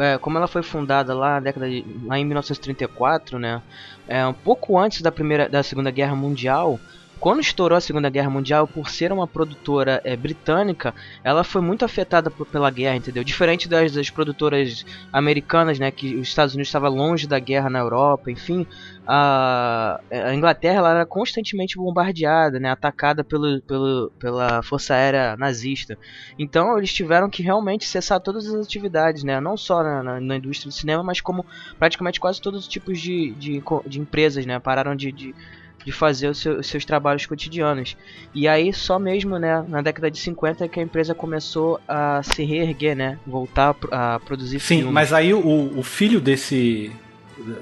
É, 0.00 0.18
como 0.18 0.36
ela 0.36 0.48
foi 0.48 0.64
fundada 0.64 1.14
lá 1.14 1.34
na 1.34 1.40
década 1.40 1.70
de, 1.70 1.84
lá 2.04 2.18
em 2.18 2.24
1934, 2.24 3.38
né? 3.38 3.62
É, 4.08 4.26
um 4.26 4.32
pouco 4.32 4.76
antes 4.76 5.00
da 5.00 5.12
primeira, 5.12 5.48
da 5.48 5.62
Segunda 5.62 5.92
Guerra 5.92 6.16
Mundial, 6.16 6.80
quando 7.20 7.40
estourou 7.40 7.76
a 7.76 7.80
Segunda 7.80 8.10
Guerra 8.10 8.28
Mundial, 8.28 8.66
por 8.66 8.90
ser 8.90 9.12
uma 9.12 9.26
produtora 9.26 10.00
é, 10.04 10.16
britânica, 10.16 10.94
ela 11.22 11.42
foi 11.42 11.62
muito 11.62 11.84
afetada 11.84 12.30
por, 12.30 12.46
pela 12.46 12.70
guerra, 12.70 12.96
entendeu? 12.96 13.24
Diferente 13.24 13.68
das, 13.68 13.92
das, 13.92 14.10
produtoras 14.10 14.84
americanas, 15.12 15.78
né, 15.78 15.90
que 15.90 16.14
os 16.16 16.28
Estados 16.28 16.54
Unidos 16.54 16.68
estavam 16.68 16.90
longe 16.90 17.26
da 17.26 17.38
guerra 17.38 17.70
na 17.70 17.78
Europa, 17.78 18.30
enfim, 18.30 18.66
a, 19.06 20.00
a 20.10 20.34
Inglaterra 20.34 20.78
ela 20.78 20.90
era 20.90 21.06
constantemente 21.06 21.76
bombardeada, 21.76 22.58
né, 22.58 22.70
atacada 22.70 23.22
pelo, 23.22 23.60
pelo, 23.62 24.12
pela 24.18 24.62
força 24.62 24.94
aérea 24.94 25.36
nazista. 25.36 25.98
Então 26.38 26.76
eles 26.78 26.92
tiveram 26.92 27.28
que 27.30 27.42
realmente 27.42 27.86
cessar 27.86 28.20
todas 28.20 28.46
as 28.46 28.66
atividades, 28.66 29.24
né, 29.24 29.40
não 29.40 29.56
só 29.56 29.82
na, 29.82 30.02
na, 30.02 30.20
na 30.20 30.36
indústria 30.36 30.70
do 30.70 30.74
cinema, 30.74 31.02
mas 31.02 31.20
como 31.20 31.44
praticamente 31.78 32.20
quase 32.20 32.40
todos 32.40 32.60
os 32.60 32.68
tipos 32.68 33.00
de, 33.00 33.32
de, 33.32 33.62
de 33.86 34.00
empresas, 34.00 34.44
né, 34.46 34.58
pararam 34.58 34.96
de, 34.96 35.12
de 35.12 35.34
de 35.84 35.92
fazer 35.92 36.28
os, 36.28 36.38
seu, 36.38 36.58
os 36.58 36.66
seus 36.66 36.84
trabalhos 36.84 37.26
cotidianos. 37.26 37.96
E 38.34 38.48
aí 38.48 38.72
só 38.72 38.98
mesmo 38.98 39.38
né, 39.38 39.64
na 39.68 39.82
década 39.82 40.10
de 40.10 40.18
50 40.18 40.64
é 40.64 40.68
que 40.68 40.80
a 40.80 40.82
empresa 40.82 41.14
começou 41.14 41.80
a 41.86 42.22
se 42.22 42.44
reerguer, 42.44 42.96
né? 42.96 43.18
Voltar 43.26 43.76
a 43.90 44.18
produzir 44.20 44.60
Sim, 44.60 44.78
filmes. 44.78 44.92
mas 44.94 45.12
aí 45.12 45.34
o, 45.34 45.78
o 45.78 45.82
filho 45.82 46.20
desse. 46.20 46.90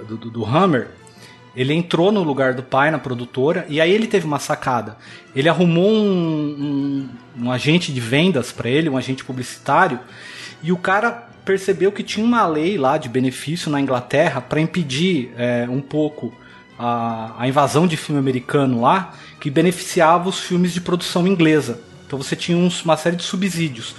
Do, 0.07 0.17
do, 0.19 0.31
do 0.31 0.45
Hammer, 0.45 0.89
ele 1.57 1.73
entrou 1.73 2.13
no 2.13 2.23
lugar 2.23 2.55
do 2.55 2.63
pai 2.63 2.91
na 2.91 2.99
produtora 2.99 3.65
e 3.69 3.81
aí 3.81 3.91
ele 3.91 4.07
teve 4.07 4.27
uma 4.27 4.39
sacada. 4.39 4.97
Ele 5.35 5.49
arrumou 5.49 5.91
um, 5.91 7.09
um, 7.39 7.45
um 7.45 7.51
agente 7.51 7.93
de 7.93 8.01
vendas 8.01 8.53
para 8.53 8.69
ele, 8.69 8.89
um 8.89 8.97
agente 8.97 9.25
publicitário, 9.25 9.99
e 10.63 10.71
o 10.71 10.77
cara 10.77 11.29
percebeu 11.45 11.91
que 11.91 12.03
tinha 12.03 12.25
uma 12.25 12.47
lei 12.47 12.79
lá 12.79 12.97
de 12.97 13.09
benefício 13.09 13.71
na 13.71 13.81
Inglaterra 13.81 14.41
para 14.41 14.61
impedir 14.61 15.33
é, 15.37 15.67
um 15.69 15.81
pouco 15.81 16.33
a, 16.83 17.33
a 17.39 17.47
invasão 17.47 17.87
de 17.87 17.97
filme 17.97 18.19
americano 18.19 18.81
lá 18.81 19.13
que 19.39 19.49
beneficiava 19.49 20.29
os 20.29 20.41
filmes 20.41 20.75
de 20.75 20.81
produção 20.81 21.29
inglesa. 21.29 21.81
Então 22.05 22.21
você 22.21 22.35
tinha 22.35 22.59
uns, 22.59 22.85
uma 22.85 22.97
série 22.97 23.15
de 23.15 23.23
subsídios. 23.23 23.95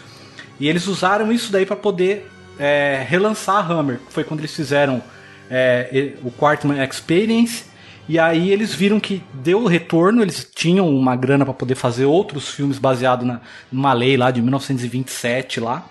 E 0.60 0.68
eles 0.68 0.86
usaram 0.86 1.32
isso 1.32 1.50
daí 1.50 1.66
para 1.66 1.78
poder 1.78 2.30
é, 2.60 3.06
relançar 3.08 3.56
a 3.56 3.74
Hammer. 3.74 4.02
Foi 4.10 4.26
quando 4.26 4.42
eles 4.42 4.54
fizeram 4.54 5.02
é, 5.50 6.14
o 6.22 6.30
Quartman 6.30 6.84
Experience. 6.84 7.64
E 8.08 8.20
aí 8.20 8.52
eles 8.52 8.76
viram 8.76 9.00
que 9.00 9.24
deu 9.34 9.66
retorno, 9.66 10.22
eles 10.22 10.46
tinham 10.54 10.90
uma 10.90 11.16
grana 11.16 11.46
para 11.46 11.54
poder 11.54 11.76
fazer 11.76 12.04
outros 12.04 12.50
filmes 12.50 12.78
baseados 12.78 13.26
na, 13.26 13.40
numa 13.72 13.94
lei 13.94 14.18
lá 14.18 14.30
de 14.30 14.42
1927 14.42 15.62
lá. 15.62 15.86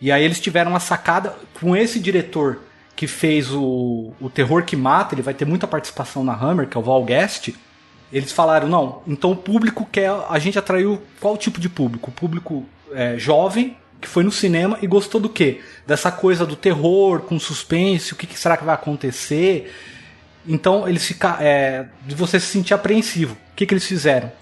E 0.00 0.10
aí 0.10 0.24
eles 0.24 0.40
tiveram 0.40 0.72
uma 0.72 0.80
sacada 0.80 1.36
com 1.60 1.76
esse 1.76 2.00
diretor 2.00 2.65
que 2.96 3.06
fez 3.06 3.52
o, 3.52 4.12
o 4.18 4.30
Terror 4.30 4.64
que 4.64 4.74
Mata, 4.74 5.14
ele 5.14 5.22
vai 5.22 5.34
ter 5.34 5.44
muita 5.44 5.66
participação 5.66 6.24
na 6.24 6.32
Hammer, 6.32 6.66
que 6.66 6.76
é 6.76 6.80
o 6.80 6.82
Val 6.82 7.04
Guest. 7.04 7.50
Eles 8.10 8.32
falaram, 8.32 8.66
não, 8.68 9.02
então 9.06 9.32
o 9.32 9.36
público 9.36 9.86
quer. 9.92 10.10
A 10.28 10.38
gente 10.38 10.58
atraiu 10.58 11.02
qual 11.20 11.36
tipo 11.36 11.60
de 11.60 11.68
público? 11.68 12.10
O 12.10 12.12
público 12.12 12.64
é, 12.92 13.18
jovem, 13.18 13.76
que 14.00 14.08
foi 14.08 14.24
no 14.24 14.32
cinema 14.32 14.78
e 14.80 14.86
gostou 14.86 15.20
do 15.20 15.28
quê? 15.28 15.60
Dessa 15.86 16.10
coisa 16.10 16.46
do 16.46 16.56
terror, 16.56 17.20
com 17.20 17.38
suspense, 17.38 18.14
o 18.14 18.16
que, 18.16 18.26
que 18.26 18.38
será 18.38 18.56
que 18.56 18.64
vai 18.64 18.74
acontecer? 18.74 19.72
Então 20.46 20.88
eles 20.88 21.04
ficam. 21.04 21.36
É, 21.38 21.86
de 22.06 22.14
você 22.14 22.40
se 22.40 22.46
sentir 22.46 22.72
apreensivo. 22.72 23.34
O 23.52 23.54
que, 23.54 23.66
que 23.66 23.74
eles 23.74 23.86
fizeram? 23.86 24.32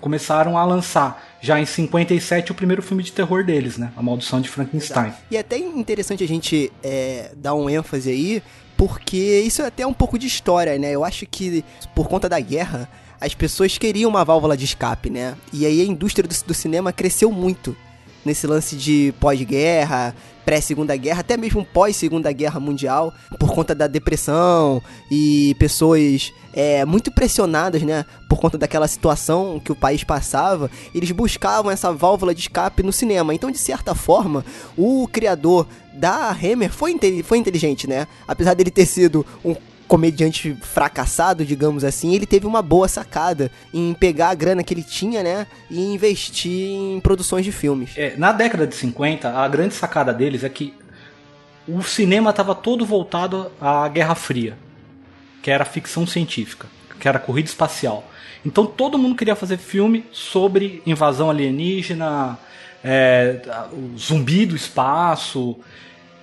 começaram 0.00 0.56
a 0.56 0.64
lançar 0.64 1.27
já 1.40 1.60
em 1.60 1.64
57 1.64 2.52
o 2.52 2.54
primeiro 2.54 2.82
filme 2.82 3.02
de 3.02 3.12
terror 3.12 3.44
deles, 3.44 3.76
né? 3.76 3.92
A 3.96 4.02
Maldição 4.02 4.40
de 4.40 4.48
Frankenstein. 4.48 5.12
E 5.30 5.36
é 5.36 5.40
até 5.40 5.58
interessante 5.58 6.24
a 6.24 6.28
gente 6.28 6.72
é, 6.82 7.30
dar 7.36 7.54
um 7.54 7.70
ênfase 7.70 8.10
aí, 8.10 8.42
porque 8.76 9.40
isso 9.44 9.62
é 9.62 9.66
até 9.66 9.86
um 9.86 9.92
pouco 9.92 10.18
de 10.18 10.26
história, 10.26 10.78
né? 10.78 10.92
Eu 10.92 11.04
acho 11.04 11.26
que 11.26 11.64
por 11.94 12.08
conta 12.08 12.28
da 12.28 12.40
guerra, 12.40 12.88
as 13.20 13.34
pessoas 13.34 13.78
queriam 13.78 14.10
uma 14.10 14.24
válvula 14.24 14.56
de 14.56 14.64
escape, 14.64 15.10
né? 15.10 15.36
E 15.52 15.64
aí 15.66 15.80
a 15.80 15.84
indústria 15.84 16.28
do, 16.28 16.46
do 16.46 16.54
cinema 16.54 16.92
cresceu 16.92 17.30
muito 17.30 17.76
nesse 18.24 18.46
lance 18.46 18.76
de 18.76 19.14
pós-guerra, 19.18 20.14
pré-segunda 20.48 20.96
guerra, 20.96 21.20
até 21.20 21.36
mesmo 21.36 21.62
pós-segunda 21.62 22.32
guerra 22.32 22.58
mundial, 22.58 23.12
por 23.38 23.52
conta 23.52 23.74
da 23.74 23.86
depressão 23.86 24.82
e 25.10 25.54
pessoas 25.58 26.32
é, 26.54 26.86
muito 26.86 27.12
pressionadas, 27.12 27.82
né, 27.82 28.06
por 28.30 28.38
conta 28.38 28.56
daquela 28.56 28.88
situação 28.88 29.60
que 29.62 29.70
o 29.70 29.76
país 29.76 30.04
passava, 30.04 30.70
eles 30.94 31.10
buscavam 31.10 31.70
essa 31.70 31.92
válvula 31.92 32.34
de 32.34 32.40
escape 32.40 32.82
no 32.82 32.94
cinema. 32.94 33.34
Então, 33.34 33.50
de 33.50 33.58
certa 33.58 33.94
forma, 33.94 34.42
o 34.74 35.06
criador 35.12 35.68
da 35.92 36.30
Hammer 36.30 36.72
foi, 36.72 36.98
foi 37.24 37.36
inteligente, 37.36 37.86
né? 37.86 38.06
Apesar 38.26 38.54
dele 38.54 38.70
ter 38.70 38.86
sido 38.86 39.26
um 39.44 39.54
comediante 39.88 40.54
fracassado, 40.60 41.44
digamos 41.44 41.82
assim, 41.82 42.14
ele 42.14 42.26
teve 42.26 42.46
uma 42.46 42.60
boa 42.60 42.86
sacada 42.86 43.50
em 43.72 43.94
pegar 43.94 44.28
a 44.28 44.34
grana 44.34 44.62
que 44.62 44.72
ele 44.74 44.84
tinha, 44.84 45.22
né, 45.22 45.46
e 45.70 45.80
investir 45.80 46.70
em 46.70 47.00
produções 47.00 47.44
de 47.44 47.50
filmes. 47.50 47.92
É, 47.96 48.14
na 48.16 48.30
década 48.30 48.66
de 48.66 48.74
50, 48.74 49.30
a 49.30 49.48
grande 49.48 49.74
sacada 49.74 50.12
deles 50.12 50.44
é 50.44 50.48
que 50.48 50.74
o 51.66 51.82
cinema 51.82 52.30
estava 52.30 52.54
todo 52.54 52.84
voltado 52.84 53.50
à 53.60 53.88
Guerra 53.88 54.14
Fria, 54.14 54.56
que 55.42 55.50
era 55.50 55.64
ficção 55.64 56.06
científica, 56.06 56.66
que 57.00 57.08
era 57.08 57.18
corrida 57.18 57.48
espacial. 57.48 58.04
Então 58.44 58.66
todo 58.66 58.98
mundo 58.98 59.16
queria 59.16 59.34
fazer 59.34 59.58
filme 59.58 60.04
sobre 60.12 60.82
invasão 60.86 61.30
alienígena, 61.30 62.38
é, 62.84 63.40
zumbi 63.98 64.46
do 64.46 64.54
espaço. 64.54 65.56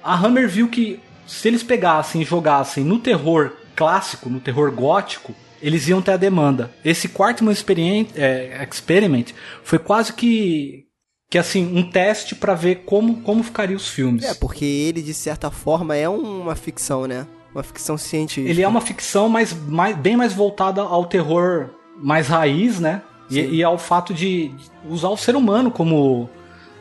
A 0.03 0.15
Hammer 0.15 0.47
viu 0.47 0.67
que 0.67 0.99
se 1.25 1.47
eles 1.47 1.63
pegassem 1.63 2.21
e 2.21 2.25
jogassem 2.25 2.83
no 2.83 2.99
terror 2.99 3.53
clássico, 3.75 4.29
no 4.29 4.39
terror 4.39 4.71
gótico, 4.71 5.33
eles 5.61 5.87
iam 5.87 6.01
ter 6.01 6.11
a 6.11 6.17
demanda. 6.17 6.71
Esse 6.83 7.09
Quartman 7.09 7.51
Experiment, 7.51 8.07
é, 8.15 8.65
Experiment 8.69 9.27
foi 9.63 9.79
quase 9.79 10.13
que 10.13 10.83
que 11.27 11.39
assim 11.39 11.75
um 11.75 11.89
teste 11.89 12.35
para 12.35 12.53
ver 12.53 12.83
como 12.85 13.21
como 13.21 13.43
ficariam 13.43 13.77
os 13.77 13.89
filmes. 13.89 14.23
É, 14.23 14.33
porque 14.33 14.63
ele 14.63 15.01
de 15.01 15.13
certa 15.13 15.49
forma 15.49 15.95
é 15.95 16.07
uma 16.07 16.55
ficção, 16.55 17.07
né? 17.07 17.25
Uma 17.53 17.63
ficção 17.63 17.97
científica. 17.97 18.49
Ele 18.49 18.61
é 18.61 18.67
uma 18.67 18.81
ficção, 18.81 19.27
mas 19.27 19.53
mais, 19.53 19.95
bem 19.95 20.15
mais 20.15 20.33
voltada 20.33 20.81
ao 20.81 21.05
terror 21.05 21.69
mais 21.97 22.27
raiz, 22.27 22.79
né? 22.79 23.01
E, 23.29 23.39
e, 23.39 23.63
ao 23.63 23.77
fato 23.77 24.13
de 24.13 24.51
usar 24.87 25.09
o 25.09 25.17
ser 25.17 25.35
humano 25.35 25.71
como 25.71 26.29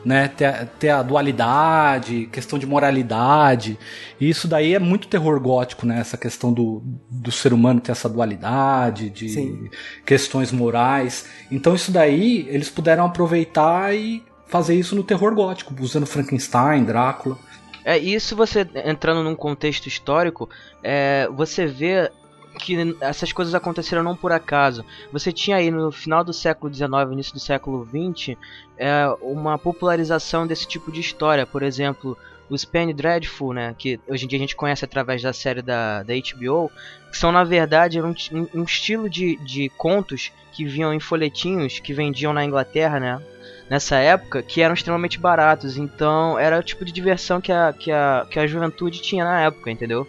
né, 0.04 0.28
ter, 0.28 0.66
ter, 0.78 0.90
a 0.90 1.02
dualidade, 1.02 2.28
questão 2.30 2.58
de 2.58 2.66
moralidade. 2.66 3.78
E 4.20 4.28
isso 4.28 4.46
daí 4.46 4.74
é 4.74 4.78
muito 4.78 5.08
terror 5.08 5.40
gótico, 5.40 5.86
né? 5.86 6.00
Essa 6.00 6.16
questão 6.16 6.52
do, 6.52 6.82
do 7.10 7.32
ser 7.32 7.52
humano 7.52 7.80
ter 7.80 7.92
essa 7.92 8.08
dualidade, 8.08 9.10
de 9.10 9.28
Sim. 9.28 9.70
questões 10.04 10.52
morais. 10.52 11.26
Então 11.50 11.74
isso 11.74 11.90
daí 11.90 12.46
eles 12.48 12.68
puderam 12.68 13.06
aproveitar 13.06 13.94
e 13.94 14.22
fazer 14.46 14.74
isso 14.74 14.94
no 14.94 15.02
terror 15.02 15.34
gótico, 15.34 15.74
usando 15.80 16.06
Frankenstein, 16.06 16.84
Drácula. 16.84 17.38
É, 17.84 17.98
isso 17.98 18.34
você 18.34 18.66
entrando 18.86 19.22
num 19.22 19.34
contexto 19.34 19.86
histórico, 19.86 20.48
é, 20.82 21.28
você 21.34 21.66
vê 21.66 22.10
que 22.58 22.96
essas 23.00 23.32
coisas 23.32 23.54
aconteceram 23.54 24.02
não 24.02 24.16
por 24.16 24.32
acaso. 24.32 24.84
Você 25.12 25.32
tinha 25.32 25.56
aí 25.56 25.70
no 25.70 25.90
final 25.90 26.24
do 26.24 26.32
século 26.32 26.72
XIX, 26.72 26.90
início 27.12 27.34
do 27.34 27.40
século 27.40 27.86
XX, 27.86 28.36
é, 28.76 29.06
uma 29.20 29.58
popularização 29.58 30.46
desse 30.46 30.66
tipo 30.66 30.90
de 30.90 31.00
história. 31.00 31.46
Por 31.46 31.62
exemplo, 31.62 32.16
os 32.48 32.64
Penny 32.64 32.92
Dreadful, 32.92 33.52
né, 33.52 33.74
que 33.76 33.98
hoje 34.08 34.24
em 34.24 34.28
dia 34.28 34.38
a 34.38 34.40
gente 34.40 34.56
conhece 34.56 34.84
através 34.84 35.22
da 35.22 35.32
série 35.32 35.62
da, 35.62 36.02
da 36.02 36.14
HBO, 36.14 36.70
que 37.10 37.18
são 37.18 37.32
na 37.32 37.44
verdade 37.44 38.00
um, 38.00 38.14
um 38.54 38.62
estilo 38.62 39.08
de, 39.08 39.36
de 39.36 39.68
contos 39.70 40.32
que 40.52 40.64
vinham 40.64 40.92
em 40.92 41.00
folhetinhos 41.00 41.80
que 41.80 41.92
vendiam 41.92 42.32
na 42.32 42.44
Inglaterra, 42.44 43.00
né, 43.00 43.22
nessa 43.68 43.96
época, 43.96 44.42
que 44.42 44.60
eram 44.60 44.74
extremamente 44.74 45.18
baratos. 45.18 45.76
Então 45.76 46.38
era 46.38 46.58
o 46.58 46.62
tipo 46.62 46.84
de 46.84 46.92
diversão 46.92 47.40
que 47.40 47.52
a, 47.52 47.72
que 47.72 47.90
a, 47.90 48.26
que 48.30 48.38
a 48.38 48.46
juventude 48.46 49.00
tinha 49.00 49.24
na 49.24 49.40
época, 49.40 49.70
entendeu? 49.70 50.06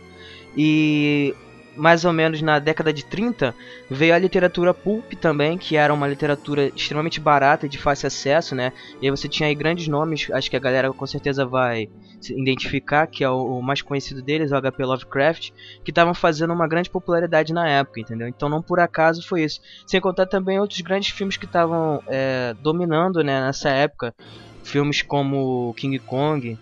E 0.58 1.36
mais 1.76 2.06
ou 2.06 2.14
menos 2.14 2.42
na 2.42 2.60
década 2.60 2.92
de 2.94 3.04
30, 3.04 3.54
veio 3.90 4.14
a 4.14 4.18
literatura 4.18 4.74
pulp 4.74 5.14
também, 5.14 5.58
que 5.58 5.76
era 5.76 5.94
uma 5.94 6.08
literatura 6.08 6.72
extremamente 6.76 7.20
barata 7.20 7.66
e 7.66 7.70
de 7.70 7.78
fácil 7.78 8.08
acesso, 8.08 8.56
né? 8.56 8.72
E 9.02 9.06
aí 9.06 9.12
você 9.12 9.28
tinha 9.28 9.48
aí 9.48 9.56
grandes 9.56 9.88
nomes, 9.88 10.28
acho 10.32 10.50
que 10.50 10.56
a 10.56 10.60
galera 10.60 10.92
com 10.92 11.06
certeza 11.06 11.46
vai 11.46 11.90
identificar, 12.30 13.08
que 13.08 13.24
é 13.24 13.30
o, 13.30 13.62
mais 13.62 13.82
conhecido 13.82 14.22
deles, 14.22 14.52
o 14.52 14.62
HP 14.62 14.84
Lovecraft, 14.84 15.52
que 15.84 15.92
estavam 15.92 16.14
fazendo 16.14 16.54
uma 16.54 16.68
grande 16.68 16.90
popularidade 16.90 17.54
na 17.54 17.68
época, 17.68 18.00
entendeu? 18.00 18.28
Então 18.28 18.50
não 18.50 18.62
por 18.62 18.80
acaso 18.80 19.28
foi 19.28 19.44
isso. 19.44 19.62
Sem 19.86 20.02
contar 20.02 20.26
também 20.26 20.60
outros 20.60 20.82
grandes 20.82 21.10
filmes 21.10 21.38
que 21.38 21.46
estavam 21.46 22.02
é, 22.08 22.56
dominando 22.62 23.24
né, 23.24 23.42
nessa 23.42 23.70
época, 23.70 24.14
filmes 24.64 25.02
como 25.02 25.74
King 25.78 26.00
Kong, 26.00 26.58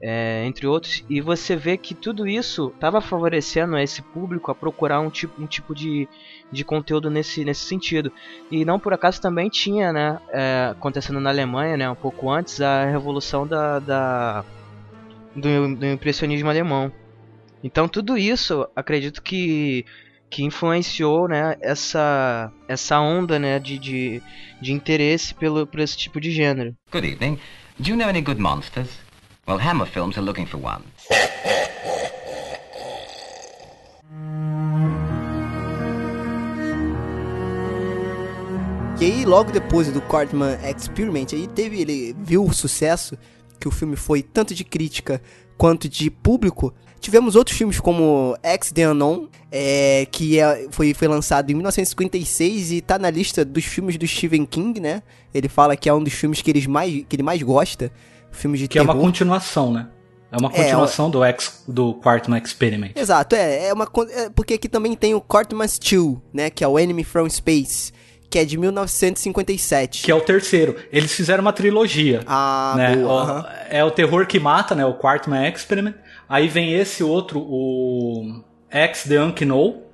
é, 0.00 0.44
entre 0.46 0.66
outros, 0.66 1.04
e 1.08 1.20
você 1.20 1.56
vê 1.56 1.76
que 1.76 1.94
tudo 1.94 2.26
isso 2.26 2.72
estava 2.74 3.00
favorecendo 3.00 3.78
esse 3.78 4.02
público 4.02 4.50
a 4.50 4.54
procurar 4.54 5.00
um 5.00 5.10
tipo, 5.10 5.42
um 5.42 5.46
tipo 5.46 5.74
de, 5.74 6.08
de 6.52 6.64
conteúdo 6.64 7.10
nesse, 7.10 7.44
nesse 7.44 7.64
sentido. 7.66 8.12
E 8.50 8.64
não 8.64 8.78
por 8.78 8.92
acaso 8.92 9.20
também 9.20 9.48
tinha, 9.48 9.92
né, 9.92 10.18
é, 10.30 10.68
acontecendo 10.72 11.20
na 11.20 11.30
Alemanha, 11.30 11.76
né, 11.76 11.88
um 11.88 11.94
pouco 11.94 12.30
antes, 12.30 12.60
a 12.60 12.84
revolução 12.84 13.46
da, 13.46 13.78
da 13.78 14.44
do, 15.34 15.76
do 15.76 15.86
impressionismo 15.86 16.48
alemão. 16.48 16.92
Então 17.64 17.88
tudo 17.88 18.18
isso, 18.18 18.68
acredito 18.76 19.22
que 19.22 19.84
que 20.28 20.42
influenciou 20.42 21.28
né, 21.28 21.56
essa, 21.60 22.52
essa 22.68 23.00
onda 23.00 23.38
né, 23.38 23.58
de, 23.58 23.78
de, 23.78 24.22
de 24.60 24.72
interesse 24.72 25.32
pelo, 25.32 25.66
por 25.66 25.80
esse 25.80 25.96
tipo 25.96 26.20
de 26.20 26.30
gênero. 26.30 26.74
Good 26.90 27.06
evening. 27.06 27.38
Do 27.78 27.90
you 27.90 27.96
know 27.96 28.08
any 28.08 28.20
good 28.20 28.40
monsters? 28.40 29.05
Well, 29.48 29.60
Hammer 29.60 29.86
Films 29.86 30.18
are 30.18 30.26
looking 30.26 30.44
for 30.44 30.60
one. 30.60 30.82
E 39.00 39.04
aí, 39.04 39.24
logo 39.24 39.52
depois 39.52 39.86
do 39.92 40.00
Cartman 40.00 40.58
Experiment, 40.68 41.26
aí 41.32 41.46
teve, 41.46 41.80
ele 41.80 42.16
viu 42.18 42.44
o 42.44 42.52
sucesso 42.52 43.16
que 43.60 43.68
o 43.68 43.70
filme 43.70 43.94
foi 43.94 44.20
tanto 44.20 44.52
de 44.52 44.64
crítica 44.64 45.22
quanto 45.56 45.88
de 45.88 46.10
público. 46.10 46.74
Tivemos 46.98 47.36
outros 47.36 47.56
filmes 47.56 47.78
como 47.78 48.36
X 48.42 48.72
The 48.72 48.88
Unknown, 48.90 49.28
é, 49.52 50.08
que 50.10 50.40
é, 50.40 50.66
foi, 50.72 50.92
foi 50.92 51.06
lançado 51.06 51.52
em 51.52 51.54
1956 51.54 52.72
e 52.72 52.80
tá 52.80 52.98
na 52.98 53.10
lista 53.10 53.44
dos 53.44 53.64
filmes 53.64 53.96
do 53.96 54.08
Stephen 54.08 54.44
King, 54.44 54.80
né? 54.80 55.04
Ele 55.32 55.48
fala 55.48 55.76
que 55.76 55.88
é 55.88 55.94
um 55.94 56.02
dos 56.02 56.14
filmes 56.14 56.42
que, 56.42 56.50
eles 56.50 56.66
mais, 56.66 57.04
que 57.08 57.14
ele 57.14 57.22
mais 57.22 57.40
gosta, 57.42 57.92
filmes 58.36 58.60
de 58.60 58.68
que 58.68 58.78
terror. 58.78 58.90
é 58.90 58.92
uma 58.92 59.00
continuação, 59.00 59.72
né? 59.72 59.88
É 60.30 60.36
uma 60.36 60.50
continuação 60.50 61.08
é, 61.08 61.10
do 61.10 61.24
X 61.24 61.64
do 61.66 61.94
Quartman 61.94 62.42
Experiment. 62.42 62.92
Exato, 62.96 63.34
é, 63.36 63.68
é 63.68 63.72
uma 63.72 63.88
é, 64.10 64.28
porque 64.30 64.54
aqui 64.54 64.68
também 64.68 64.94
tem 64.94 65.14
o 65.14 65.20
Quartman's 65.20 65.78
2, 65.78 66.18
né, 66.32 66.50
que 66.50 66.64
é 66.64 66.68
o 66.68 66.78
Enemy 66.78 67.04
from 67.04 67.30
Space, 67.30 67.92
que 68.28 68.38
é 68.38 68.44
de 68.44 68.58
1957. 68.58 70.02
Que 70.02 70.10
é 70.10 70.14
o 70.14 70.20
terceiro. 70.20 70.76
Eles 70.92 71.12
fizeram 71.12 71.42
uma 71.42 71.52
trilogia. 71.52 72.22
Ah, 72.26 72.74
né? 72.76 72.96
boa. 72.96 73.42
O. 73.42 73.74
É 73.74 73.84
o 73.84 73.90
terror 73.90 74.26
que 74.26 74.38
mata, 74.38 74.74
né? 74.74 74.84
O 74.84 74.94
Quartman 74.94 75.48
Experiment. 75.48 75.94
Aí 76.28 76.48
vem 76.48 76.74
esse 76.74 77.04
outro, 77.04 77.38
o 77.40 78.42
X 78.68 79.04
The 79.04 79.18
Unknown. 79.20 79.86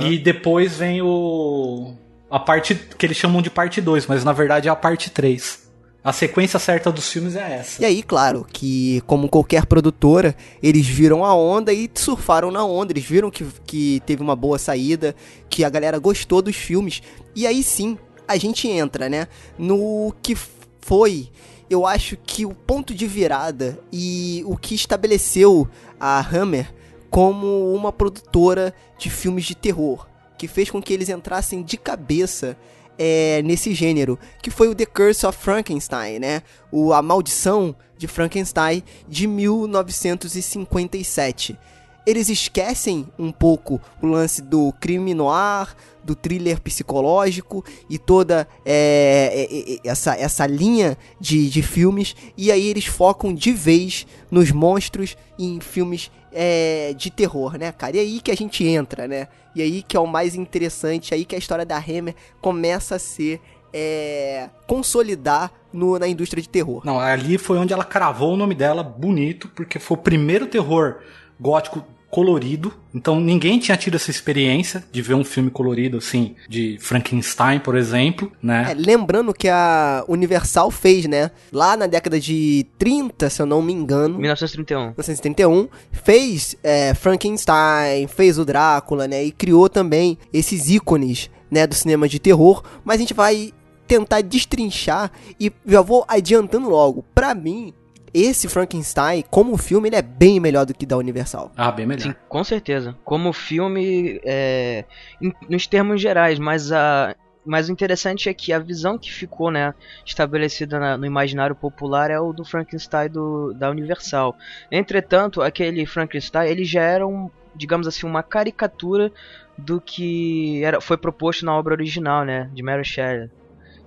E 0.00 0.16
depois 0.16 0.76
vem 0.76 1.02
o. 1.02 1.94
A 2.30 2.38
parte 2.38 2.74
que 2.74 3.04
eles 3.04 3.16
chamam 3.16 3.42
de 3.42 3.50
parte 3.50 3.80
2, 3.80 4.06
mas 4.06 4.24
na 4.24 4.32
verdade 4.32 4.68
é 4.68 4.70
a 4.70 4.76
parte 4.76 5.10
3. 5.10 5.61
A 6.04 6.12
sequência 6.12 6.58
certa 6.58 6.90
dos 6.90 7.08
filmes 7.08 7.36
é 7.36 7.58
essa. 7.58 7.80
E 7.80 7.84
aí, 7.84 8.02
claro, 8.02 8.44
que 8.52 9.00
como 9.06 9.28
qualquer 9.28 9.66
produtora, 9.66 10.34
eles 10.60 10.86
viram 10.86 11.24
a 11.24 11.32
onda 11.32 11.72
e 11.72 11.88
surfaram 11.94 12.50
na 12.50 12.64
onda. 12.64 12.92
Eles 12.92 13.04
viram 13.04 13.30
que, 13.30 13.46
que 13.64 14.02
teve 14.04 14.20
uma 14.20 14.34
boa 14.34 14.58
saída, 14.58 15.14
que 15.48 15.62
a 15.62 15.70
galera 15.70 16.00
gostou 16.00 16.42
dos 16.42 16.56
filmes. 16.56 17.02
E 17.36 17.46
aí 17.46 17.62
sim, 17.62 17.96
a 18.26 18.36
gente 18.36 18.66
entra, 18.66 19.08
né? 19.08 19.28
No 19.56 20.12
que 20.20 20.36
foi, 20.80 21.28
eu 21.70 21.86
acho 21.86 22.16
que 22.16 22.44
o 22.44 22.52
ponto 22.52 22.92
de 22.92 23.06
virada 23.06 23.78
e 23.92 24.42
o 24.44 24.56
que 24.56 24.74
estabeleceu 24.74 25.68
a 26.00 26.18
Hammer 26.20 26.74
como 27.08 27.72
uma 27.72 27.92
produtora 27.92 28.74
de 28.98 29.08
filmes 29.08 29.44
de 29.44 29.54
terror. 29.54 30.08
Que 30.36 30.48
fez 30.48 30.68
com 30.68 30.82
que 30.82 30.92
eles 30.92 31.08
entrassem 31.08 31.62
de 31.62 31.76
cabeça 31.76 32.56
é, 32.98 33.42
nesse 33.42 33.74
gênero, 33.74 34.18
que 34.42 34.50
foi 34.50 34.68
o 34.68 34.74
The 34.74 34.86
Curse 34.86 35.26
of 35.26 35.38
Frankenstein, 35.38 36.18
né? 36.18 36.42
O 36.70 36.92
A 36.92 37.00
Maldição 37.02 37.74
de 37.96 38.06
Frankenstein 38.06 38.82
de 39.08 39.26
1957. 39.26 41.58
Eles 42.04 42.28
esquecem 42.28 43.06
um 43.16 43.30
pouco 43.30 43.80
o 44.02 44.06
lance 44.06 44.42
do 44.42 44.74
crime 44.80 45.14
noir, 45.14 45.68
do 46.02 46.16
thriller 46.16 46.60
psicológico 46.60 47.64
e 47.88 47.96
toda 47.96 48.48
é, 48.64 49.30
é, 49.32 49.74
é, 49.74 49.78
essa, 49.88 50.16
essa 50.16 50.44
linha 50.46 50.98
de, 51.20 51.48
de 51.48 51.62
filmes, 51.62 52.16
e 52.36 52.50
aí 52.50 52.66
eles 52.66 52.86
focam 52.86 53.32
de 53.32 53.52
vez 53.52 54.04
nos 54.30 54.50
monstros 54.50 55.16
e 55.38 55.46
em 55.46 55.60
filmes 55.60 56.10
é, 56.32 56.94
de 56.96 57.10
terror, 57.10 57.56
né, 57.58 57.72
cara? 57.72 57.96
E 57.96 58.00
aí 58.00 58.20
que 58.20 58.30
a 58.30 58.36
gente 58.36 58.66
entra, 58.66 59.06
né? 59.06 59.28
E 59.54 59.62
aí 59.62 59.82
que 59.82 59.96
é 59.96 60.00
o 60.00 60.06
mais 60.06 60.34
interessante, 60.34 61.14
aí 61.14 61.24
que 61.24 61.34
a 61.34 61.38
história 61.38 61.64
da 61.64 61.76
Hammer 61.76 62.14
começa 62.40 62.96
a 62.96 62.98
ser 62.98 63.40
é, 63.72 64.48
consolidar 64.66 65.52
no, 65.72 65.98
na 65.98 66.06
indústria 66.06 66.42
de 66.42 66.48
terror. 66.48 66.82
Não, 66.84 67.00
ali 67.00 67.38
foi 67.38 67.58
onde 67.58 67.72
ela 67.72 67.84
cravou 67.84 68.34
o 68.34 68.36
nome 68.36 68.54
dela 68.54 68.82
bonito, 68.82 69.48
porque 69.54 69.78
foi 69.78 69.96
o 69.96 70.00
primeiro 70.00 70.46
terror 70.46 70.98
gótico 71.40 71.84
colorido. 72.12 72.74
Então 72.94 73.18
ninguém 73.18 73.58
tinha 73.58 73.74
tido 73.74 73.94
essa 73.94 74.10
experiência 74.10 74.84
de 74.92 75.00
ver 75.00 75.14
um 75.14 75.24
filme 75.24 75.50
colorido 75.50 75.96
assim, 75.96 76.36
de 76.46 76.76
Frankenstein, 76.78 77.58
por 77.58 77.74
exemplo, 77.74 78.30
né? 78.42 78.66
É, 78.70 78.74
lembrando 78.74 79.32
que 79.32 79.48
a 79.48 80.04
Universal 80.06 80.70
fez, 80.70 81.06
né? 81.06 81.30
Lá 81.50 81.74
na 81.74 81.86
década 81.86 82.20
de 82.20 82.66
30, 82.76 83.30
se 83.30 83.40
eu 83.40 83.46
não 83.46 83.62
me 83.62 83.72
engano. 83.72 84.18
1931. 84.18 84.80
1931, 84.88 85.68
fez 85.90 86.54
é, 86.62 86.92
Frankenstein, 86.92 88.06
fez 88.06 88.38
o 88.38 88.44
Drácula, 88.44 89.08
né? 89.08 89.24
E 89.24 89.32
criou 89.32 89.70
também 89.70 90.18
esses 90.34 90.68
ícones, 90.68 91.30
né, 91.50 91.66
do 91.66 91.74
cinema 91.74 92.06
de 92.06 92.18
terror. 92.18 92.62
Mas 92.84 92.96
a 92.96 93.00
gente 93.00 93.14
vai 93.14 93.54
tentar 93.86 94.20
destrinchar 94.20 95.10
e 95.40 95.50
já 95.66 95.80
vou 95.80 96.04
adiantando 96.06 96.68
logo. 96.68 97.04
Pra 97.14 97.34
mim, 97.34 97.72
esse 98.14 98.48
Frankenstein, 98.48 99.24
como 99.30 99.56
filme, 99.56 99.88
ele 99.88 99.96
é 99.96 100.02
bem 100.02 100.38
melhor 100.38 100.66
do 100.66 100.74
que 100.74 100.84
da 100.84 100.96
Universal. 100.96 101.50
Ah, 101.56 101.72
bem 101.72 101.86
melhor. 101.86 102.02
Sim, 102.02 102.14
com 102.28 102.44
certeza. 102.44 102.96
Como 103.04 103.32
filme, 103.32 104.20
é, 104.24 104.84
em, 105.20 105.32
nos 105.48 105.66
termos 105.66 106.00
gerais, 106.00 106.38
mas 106.38 106.70
a, 106.72 107.14
mas 107.44 107.68
o 107.68 107.72
interessante 107.72 108.28
é 108.28 108.34
que 108.34 108.52
a 108.52 108.58
visão 108.58 108.96
que 108.96 109.12
ficou 109.12 109.50
né, 109.50 109.74
estabelecida 110.04 110.78
na, 110.78 110.96
no 110.96 111.06
imaginário 111.06 111.56
popular 111.56 112.10
é 112.10 112.18
o 112.20 112.32
do 112.32 112.44
Frankenstein 112.44 113.08
do, 113.08 113.52
da 113.54 113.70
Universal. 113.70 114.36
Entretanto, 114.70 115.42
aquele 115.42 115.84
Frankenstein 115.86 116.48
ele 116.48 116.64
já 116.64 116.82
era 116.82 117.06
um, 117.06 117.30
digamos 117.54 117.86
assim, 117.86 118.06
uma 118.06 118.22
caricatura 118.22 119.10
do 119.56 119.80
que 119.80 120.62
era, 120.64 120.80
foi 120.80 120.96
proposto 120.96 121.44
na 121.44 121.56
obra 121.56 121.74
original, 121.74 122.24
né, 122.24 122.48
de 122.52 122.62
Mary 122.62 122.84
Shelley. 122.84 123.30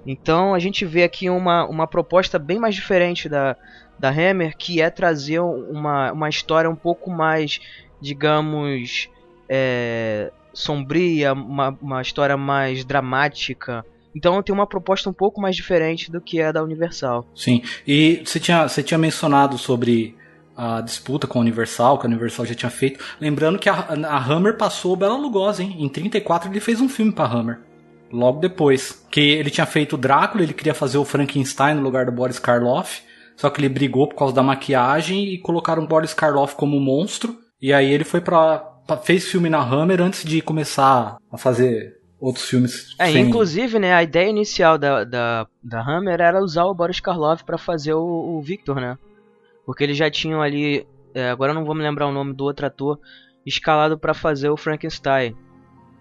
Então 0.05 0.53
a 0.53 0.59
gente 0.59 0.85
vê 0.85 1.03
aqui 1.03 1.29
uma, 1.29 1.65
uma 1.65 1.88
proposta 1.88 2.38
bem 2.38 2.59
mais 2.59 2.75
diferente 2.75 3.27
da, 3.27 3.57
da 3.97 4.10
Hammer, 4.10 4.55
que 4.58 4.81
é 4.81 4.89
trazer 4.89 5.39
uma, 5.39 6.12
uma 6.12 6.29
história 6.29 6.69
um 6.69 6.75
pouco 6.75 7.10
mais, 7.10 7.60
digamos, 8.01 9.10
é, 9.47 10.31
sombria, 10.53 11.34
uma, 11.34 11.77
uma 11.81 12.01
história 12.01 12.38
mais 12.38 12.84
dramática. 12.84 13.86
Então 14.15 14.41
tem 14.41 14.53
uma 14.53 14.67
proposta 14.67 15.10
um 15.10 15.13
pouco 15.13 15.41
mais 15.41 15.55
diferente 15.55 16.12
do 16.12 16.21
que 16.21 16.39
é 16.39 16.51
da 16.51 16.63
Universal. 16.63 17.27
Sim, 17.36 17.62
e 17.86 18.21
você 18.25 18.39
tinha, 18.39 18.67
você 18.67 18.81
tinha 18.81 18.97
mencionado 18.97 19.58
sobre 19.58 20.15
a 20.55 20.79
disputa 20.79 21.27
com 21.27 21.38
a 21.38 21.41
Universal, 21.41 21.99
que 21.99 22.05
a 22.05 22.10
Universal 22.10 22.45
já 22.45 22.55
tinha 22.55 22.69
feito. 22.69 23.03
Lembrando 23.19 23.60
que 23.60 23.67
a, 23.67 23.73
a 23.73 24.17
Hammer 24.17 24.55
passou 24.55 24.93
o 24.93 24.95
Bela 24.95 25.17
Lugosi, 25.17 25.63
hein? 25.63 25.75
Em 25.79 25.89
34 25.89 26.49
ele 26.49 26.62
fez 26.62 26.79
um 26.79 26.88
filme 26.88 27.12
pra 27.12 27.25
Hammer. 27.25 27.60
Logo 28.12 28.39
depois. 28.39 29.05
Que 29.12 29.19
ele 29.19 29.49
tinha 29.49 29.65
feito 29.65 29.93
o 29.93 29.97
Drácula, 29.97 30.43
ele 30.43 30.53
queria 30.53 30.73
fazer 30.73 30.97
o 30.97 31.03
Frankenstein 31.03 31.75
no 31.75 31.81
lugar 31.81 32.05
do 32.05 32.12
Boris 32.12 32.39
Karloff. 32.39 33.01
Só 33.35 33.49
que 33.49 33.59
ele 33.59 33.69
brigou 33.69 34.07
por 34.07 34.15
causa 34.15 34.33
da 34.33 34.43
maquiagem 34.43 35.33
e 35.33 35.37
colocaram 35.37 35.83
o 35.83 35.87
Boris 35.87 36.13
Karloff 36.13 36.55
como 36.55 36.79
monstro. 36.79 37.37
E 37.61 37.73
aí 37.73 37.91
ele 37.91 38.03
foi 38.03 38.21
pra. 38.21 38.59
pra 38.59 38.97
fez 38.97 39.25
filme 39.25 39.49
na 39.49 39.59
Hammer 39.59 40.01
antes 40.01 40.23
de 40.23 40.41
começar 40.41 41.17
a 41.31 41.37
fazer 41.37 41.95
outros 42.19 42.45
filmes. 42.45 42.95
É, 42.97 43.11
sem... 43.11 43.21
inclusive, 43.21 43.77
né, 43.77 43.93
a 43.93 44.03
ideia 44.03 44.29
inicial 44.29 44.77
da, 44.77 45.03
da, 45.03 45.47
da 45.63 45.81
Hammer 45.81 46.19
era 46.19 46.41
usar 46.41 46.65
o 46.65 46.73
Boris 46.73 46.99
Karloff 46.99 47.43
para 47.43 47.57
fazer 47.57 47.93
o, 47.93 48.37
o, 48.37 48.41
Victor, 48.41 48.77
né? 48.77 48.97
Porque 49.65 49.83
eles 49.83 49.97
já 49.97 50.09
tinham 50.09 50.41
ali. 50.41 50.87
É, 51.13 51.29
agora 51.29 51.51
eu 51.51 51.55
não 51.55 51.65
vou 51.65 51.75
me 51.75 51.83
lembrar 51.83 52.07
o 52.07 52.11
nome 52.11 52.33
do 52.33 52.43
outro 52.43 52.65
ator 52.65 52.99
escalado 53.45 53.97
para 53.97 54.13
fazer 54.13 54.49
o 54.49 54.57
Frankenstein. 54.57 55.35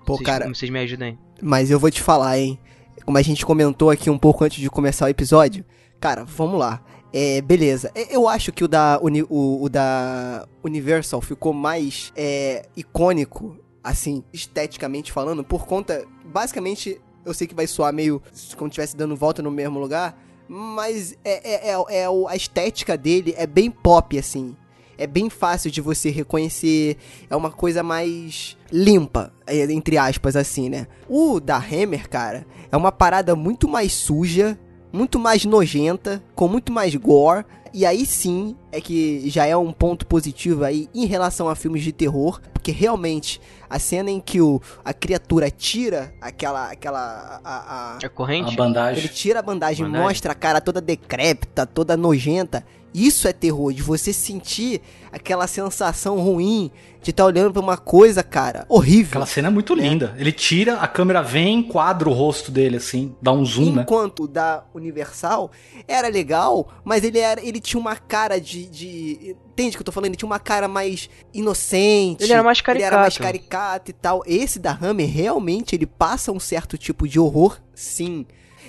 Pô, 0.06 0.14
vocês, 0.14 0.26
cara. 0.26 0.48
Vocês 0.48 0.70
me 0.70 0.78
ajudem. 0.80 1.18
Mas 1.42 1.70
eu 1.70 1.78
vou 1.78 1.90
te 1.90 2.00
falar, 2.00 2.38
hein? 2.38 2.58
Como 3.04 3.18
a 3.18 3.22
gente 3.22 3.44
comentou 3.44 3.90
aqui 3.90 4.08
um 4.08 4.18
pouco 4.18 4.44
antes 4.44 4.60
de 4.60 4.70
começar 4.70 5.06
o 5.06 5.08
episódio. 5.08 5.64
Cara, 6.00 6.24
vamos 6.24 6.58
lá. 6.58 6.82
É, 7.16 7.40
beleza. 7.40 7.92
Eu 8.11 8.29
acho 8.29 8.50
que 8.50 8.64
o 8.64 8.66
da, 8.66 8.98
o, 9.00 9.62
o 9.62 9.68
da 9.68 10.48
Universal 10.64 11.20
ficou 11.20 11.53
mais 11.53 12.12
é, 12.16 12.66
icônico, 12.77 13.57
assim, 13.85 14.24
esteticamente 14.33 15.12
falando, 15.12 15.44
por 15.44 15.64
conta. 15.64 16.05
Basicamente, 16.24 17.00
eu 17.24 17.33
sei 17.33 17.46
que 17.46 17.55
vai 17.55 17.68
soar 17.68 17.92
meio 17.92 18.20
como 18.57 18.66
estivesse 18.66 18.96
dando 18.96 19.14
volta 19.14 19.40
no 19.40 19.50
mesmo 19.53 19.79
lugar, 19.79 20.20
mas 20.48 21.16
é, 21.24 21.68
é, 21.68 21.70
é, 21.70 21.98
é 22.00 22.07
a 22.29 22.35
estética 22.35 22.98
dele 22.98 23.33
é 23.38 23.46
bem 23.46 23.70
pop, 23.70 24.18
assim. 24.18 24.57
É 24.98 25.07
bem 25.07 25.31
fácil 25.31 25.70
de 25.70 25.81
você 25.81 26.11
reconhecer. 26.11 26.96
É 27.31 27.37
uma 27.37 27.50
coisa 27.53 27.85
mais 27.85 28.57
limpa, 28.72 29.33
é, 29.46 29.62
entre 29.72 29.96
aspas, 29.98 30.35
assim, 30.35 30.68
né? 30.68 30.88
O 31.09 31.38
da 31.38 31.59
Hammer, 31.59 32.09
cara, 32.09 32.44
é 32.72 32.77
uma 32.77 32.90
parada 32.90 33.37
muito 33.37 33.68
mais 33.68 33.92
suja 33.92 34.59
muito 34.94 35.18
mais 35.18 35.44
nojenta, 35.44 36.22
com 36.37 36.46
muito 36.46 36.72
mais 36.72 36.94
gore. 36.94 37.44
E 37.72 37.85
aí 37.85 38.07
sim 38.07 38.54
é 38.70 38.80
que 38.80 39.28
já 39.28 39.44
é 39.44 39.57
um 39.57 39.72
ponto 39.72 40.07
positivo 40.07 40.62
aí 40.62 40.88
em 40.94 41.07
relação 41.07 41.48
a 41.48 41.57
filmes 41.57 41.83
de 41.83 41.90
terror, 41.90 42.40
porque 42.52 42.70
realmente 42.70 43.40
a 43.68 43.80
cena 43.80 44.09
em 44.09 44.20
que 44.20 44.40
o, 44.40 44.62
a 44.85 44.94
criatura 44.94 45.50
tira 45.50 46.14
aquela 46.20 46.70
aquela 46.70 47.40
a, 47.44 47.96
a, 47.96 47.98
a 47.98 48.09
corrente, 48.09 48.54
a 48.54 48.57
bandagem, 48.57 49.00
ele 49.00 49.09
tira 49.09 49.40
a 49.40 49.42
bandagem, 49.42 49.85
bandagem, 49.85 50.07
mostra 50.07 50.30
a 50.30 50.35
cara 50.37 50.61
toda 50.61 50.80
decrépita, 50.80 51.66
toda 51.66 51.96
nojenta. 51.96 52.64
Isso 52.94 53.26
é 53.26 53.33
terror, 53.33 53.72
de 53.72 53.83
você 53.83 54.12
sentir 54.12 54.80
aquela 55.11 55.48
sensação 55.48 56.20
ruim 56.20 56.70
de 57.02 57.11
estar 57.11 57.24
tá 57.24 57.26
olhando 57.26 57.52
pra 57.52 57.61
uma 57.61 57.76
coisa, 57.76 58.22
cara, 58.22 58.64
horrível. 58.68 59.11
Aquela 59.11 59.26
cena 59.26 59.48
é 59.48 59.50
muito 59.50 59.74
linda. 59.74 60.14
Ele 60.16 60.30
tira, 60.30 60.76
a 60.76 60.87
câmera 60.87 61.20
vem, 61.20 61.59
enquadra 61.59 62.09
o 62.09 62.12
rosto 62.12 62.52
dele, 62.52 62.76
assim, 62.76 63.14
dá 63.20 63.33
um 63.33 63.44
zoom, 63.44 63.62
Enquanto 63.62 63.74
né? 63.74 63.83
Enquanto 63.83 64.28
da 64.28 64.64
Universal 64.72 65.50
era 65.88 66.07
legal, 66.07 66.68
mas 66.85 67.02
ele 67.02 67.18
era, 67.18 67.44
ele 67.44 67.61
tinha 67.61 67.80
uma 67.80 67.96
cara 67.96 68.40
de, 68.40 68.64
de, 68.66 69.37
entende 69.50 69.70
o 69.70 69.78
que 69.78 69.83
eu 69.83 69.87
tô 69.87 69.92
falando? 69.92 70.11
Ele 70.11 70.16
tinha 70.16 70.28
uma 70.28 70.38
cara 70.38 70.68
mais 70.68 71.11
inocente. 71.33 72.22
Ele 72.22 72.33
era 72.33 72.44
mais 72.44 72.61
caricato. 72.61 72.87
Ele 72.87 72.94
era 72.94 73.02
mais 73.02 73.18
caricato 73.18 73.90
e 73.90 73.94
tal. 73.94 74.22
Esse 74.24 74.61
da 74.61 74.70
Hammer 74.70 75.11
realmente 75.11 75.74
ele 75.74 75.87
passa 75.87 76.30
um 76.30 76.38
certo 76.40 76.78
tipo 76.78 77.09
de 77.09 77.18
horror, 77.18 77.59
sim. 77.74 78.24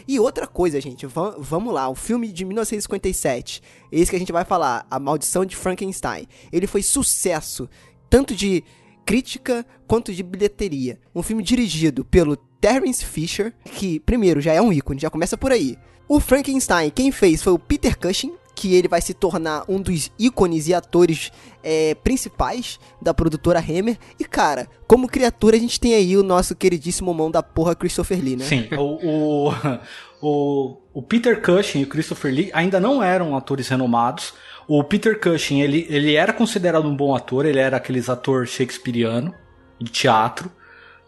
E 0.08 0.20
outra 0.20 0.46
coisa, 0.46 0.80
gente, 0.80 1.08
vamos 1.40 1.74
lá, 1.74 1.90
o 1.90 1.96
filme 1.96 2.32
de 2.32 2.46
1957, 2.46 3.62
esse 3.92 4.10
que 4.10 4.16
a 4.16 4.20
gente 4.20 4.32
vai 4.32 4.46
falar, 4.46 4.86
A 4.90 5.00
Maldição 5.00 5.44
de 5.44 5.56
Frankenstein, 5.56 6.28
ele 6.52 6.68
foi 6.68 6.84
sucesso, 6.84 7.68
tanto 8.10 8.36
de 8.36 8.64
crítica 9.06 9.66
quanto 9.88 10.14
de 10.14 10.22
bilheteria. 10.24 11.00
Um 11.14 11.24
filme 11.24 11.42
dirigido 11.44 12.06
pelo 12.06 12.36
Terence 12.36 13.04
Fisher, 13.04 13.54
que, 13.64 14.00
primeiro, 14.00 14.42
já 14.42 14.54
é 14.54 14.62
um 14.62 14.72
ícone, 14.72 15.00
já 15.00 15.10
começa 15.10 15.38
por 15.38 15.52
aí. 15.52 15.78
O 16.08 16.20
Frankenstein, 16.20 16.92
quem 16.92 17.12
fez 17.12 17.42
foi 17.42 17.54
o 17.54 17.60
Peter 17.60 17.98
Cushing, 17.98 18.34
que 18.56 18.74
ele 18.74 18.88
vai 18.88 19.02
se 19.02 19.14
tornar 19.14 19.66
um 19.68 19.82
dos 19.82 20.12
ícones 20.18 20.68
e 20.68 20.74
atores 20.74 21.32
é, 21.62 21.94
principais 21.96 22.80
da 23.02 23.14
produtora 23.14 23.60
Hammer. 23.60 23.98
E, 24.20 24.24
cara, 24.24 24.68
como 24.88 25.08
criatura, 25.08 25.58
a 25.58 25.60
gente 25.60 25.80
tem 25.80 25.94
aí 25.94 26.16
o 26.16 26.24
nosso 26.24 26.56
queridíssimo 26.56 27.14
mão 27.14 27.30
da 27.30 27.44
porra 27.44 27.76
Christopher 27.76 28.24
Lee, 28.24 28.38
né? 28.38 28.46
Sim, 28.46 28.68
o, 28.78 29.50
o, 29.50 29.54
o, 30.22 30.78
o 30.94 31.02
Peter 31.02 31.42
Cushing 31.42 31.82
e 31.82 31.84
o 31.84 31.88
Christopher 31.88 32.34
Lee 32.34 32.50
ainda 32.54 32.80
não 32.80 33.04
eram 33.04 33.36
atores 33.36 33.68
renomados. 33.68 34.34
O 34.68 34.84
Peter 34.84 35.20
Cushing, 35.20 35.62
ele, 35.62 35.86
ele 35.90 36.16
era 36.16 36.32
considerado 36.32 36.88
um 36.88 36.96
bom 36.96 37.14
ator, 37.14 37.46
ele 37.46 37.60
era 37.60 37.78
aqueles 37.78 38.10
ator 38.10 38.48
shakespeariano, 38.48 39.34
de 39.80 39.92
teatro 39.92 40.50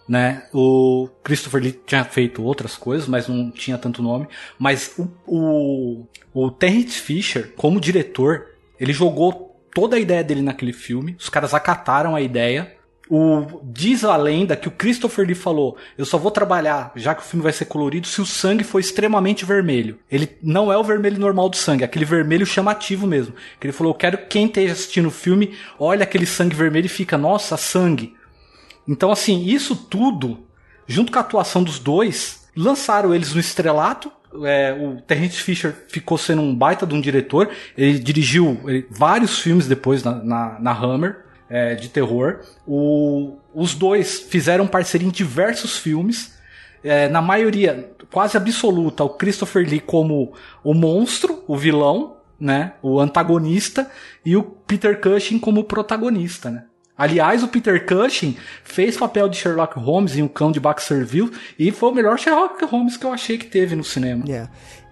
né? 0.07 0.43
O 0.53 1.09
Christopher 1.23 1.61
Lee 1.61 1.79
tinha 1.85 2.03
feito 2.03 2.43
outras 2.43 2.75
coisas, 2.75 3.07
mas 3.07 3.27
não 3.27 3.51
tinha 3.51 3.77
tanto 3.77 4.01
nome. 4.01 4.27
Mas 4.57 4.95
o, 4.97 5.07
o, 5.25 6.05
o 6.33 6.51
Terrence 6.51 6.99
Fisher, 6.99 7.53
como 7.55 7.81
diretor, 7.81 8.47
ele 8.79 8.93
jogou 8.93 9.59
toda 9.73 9.95
a 9.95 9.99
ideia 9.99 10.23
dele 10.23 10.41
naquele 10.41 10.73
filme. 10.73 11.15
Os 11.19 11.29
caras 11.29 11.53
acataram 11.53 12.15
a 12.15 12.21
ideia. 12.21 12.75
O, 13.09 13.61
diz 13.63 14.03
a 14.03 14.17
lenda 14.17 14.57
que 14.57 14.67
o 14.67 14.71
Christopher 14.71 15.25
Lee 15.25 15.35
falou: 15.35 15.77
Eu 15.97 16.05
só 16.05 16.17
vou 16.17 16.29
trabalhar, 16.29 16.91
já 16.95 17.15
que 17.15 17.21
o 17.21 17.25
filme 17.25 17.43
vai 17.43 17.53
ser 17.53 17.65
colorido, 17.65 18.05
se 18.05 18.19
o 18.19 18.25
sangue 18.25 18.65
for 18.65 18.79
extremamente 18.79 19.45
vermelho. 19.45 19.97
Ele 20.11 20.37
não 20.41 20.71
é 20.71 20.77
o 20.77 20.83
vermelho 20.83 21.17
normal 21.17 21.47
do 21.47 21.55
sangue, 21.55 21.83
é 21.83 21.85
aquele 21.85 22.03
vermelho 22.03 22.45
chamativo 22.45 23.07
mesmo. 23.07 23.33
Que 23.59 23.67
ele 23.67 23.73
falou: 23.73 23.93
Eu 23.93 23.97
quero 23.97 24.17
que 24.17 24.25
quem 24.25 24.45
esteja 24.45 24.73
assistindo 24.73 25.07
o 25.07 25.11
filme 25.11 25.53
olhe 25.79 26.03
aquele 26.03 26.25
sangue 26.25 26.55
vermelho 26.55 26.87
e 26.87 26.89
fica: 26.89 27.17
Nossa, 27.17 27.55
sangue. 27.55 28.13
Então, 28.87 29.11
assim, 29.11 29.43
isso 29.45 29.75
tudo, 29.75 30.39
junto 30.87 31.11
com 31.11 31.17
a 31.17 31.21
atuação 31.21 31.63
dos 31.63 31.79
dois, 31.79 32.47
lançaram 32.55 33.13
eles 33.13 33.33
no 33.33 33.39
estrelato. 33.39 34.11
É, 34.43 34.73
o 34.73 35.01
Terrence 35.01 35.37
Fisher 35.37 35.73
ficou 35.89 36.17
sendo 36.17 36.41
um 36.41 36.55
baita 36.55 36.85
de 36.85 36.93
um 36.93 37.01
diretor. 37.01 37.49
Ele 37.77 37.99
dirigiu 37.99 38.59
vários 38.89 39.39
filmes 39.39 39.67
depois 39.67 40.03
na, 40.03 40.15
na, 40.23 40.59
na 40.59 40.71
Hammer. 40.71 41.25
É, 41.49 41.75
de 41.75 41.87
terror. 41.87 42.41
O, 42.67 43.37
os 43.53 43.73
dois 43.73 44.19
fizeram 44.19 44.67
parceria 44.67 45.07
em 45.07 45.11
diversos 45.11 45.77
filmes. 45.77 46.37
É, 46.83 47.07
na 47.07 47.21
maioria, 47.21 47.89
quase 48.11 48.35
absoluta, 48.35 49.03
o 49.05 49.09
Christopher 49.11 49.65
Lee 49.65 49.79
como 49.79 50.33
o 50.61 50.73
monstro, 50.73 51.43
o 51.47 51.55
vilão, 51.55 52.17
né? 52.37 52.73
O 52.81 52.99
antagonista, 52.99 53.89
e 54.25 54.35
o 54.35 54.43
Peter 54.43 54.99
Cushing 54.99 55.39
como 55.39 55.63
protagonista, 55.63 56.49
né? 56.49 56.65
Aliás, 56.97 57.43
o 57.43 57.47
Peter 57.47 57.85
Cushing 57.85 58.35
fez 58.63 58.97
papel 58.97 59.29
de 59.29 59.37
Sherlock 59.37 59.77
Holmes 59.77 60.15
em 60.15 60.23
O 60.23 60.29
Cão 60.29 60.51
de 60.51 60.59
Baskerville 60.59 61.31
e 61.59 61.71
foi 61.71 61.91
o 61.91 61.93
melhor 61.93 62.17
Sherlock 62.17 62.63
Holmes 62.65 62.97
que 62.97 63.05
eu 63.05 63.13
achei 63.13 63.37
que 63.37 63.45
teve 63.45 63.75
no 63.75 63.83
cinema. 63.83 64.25
É. 64.27 64.47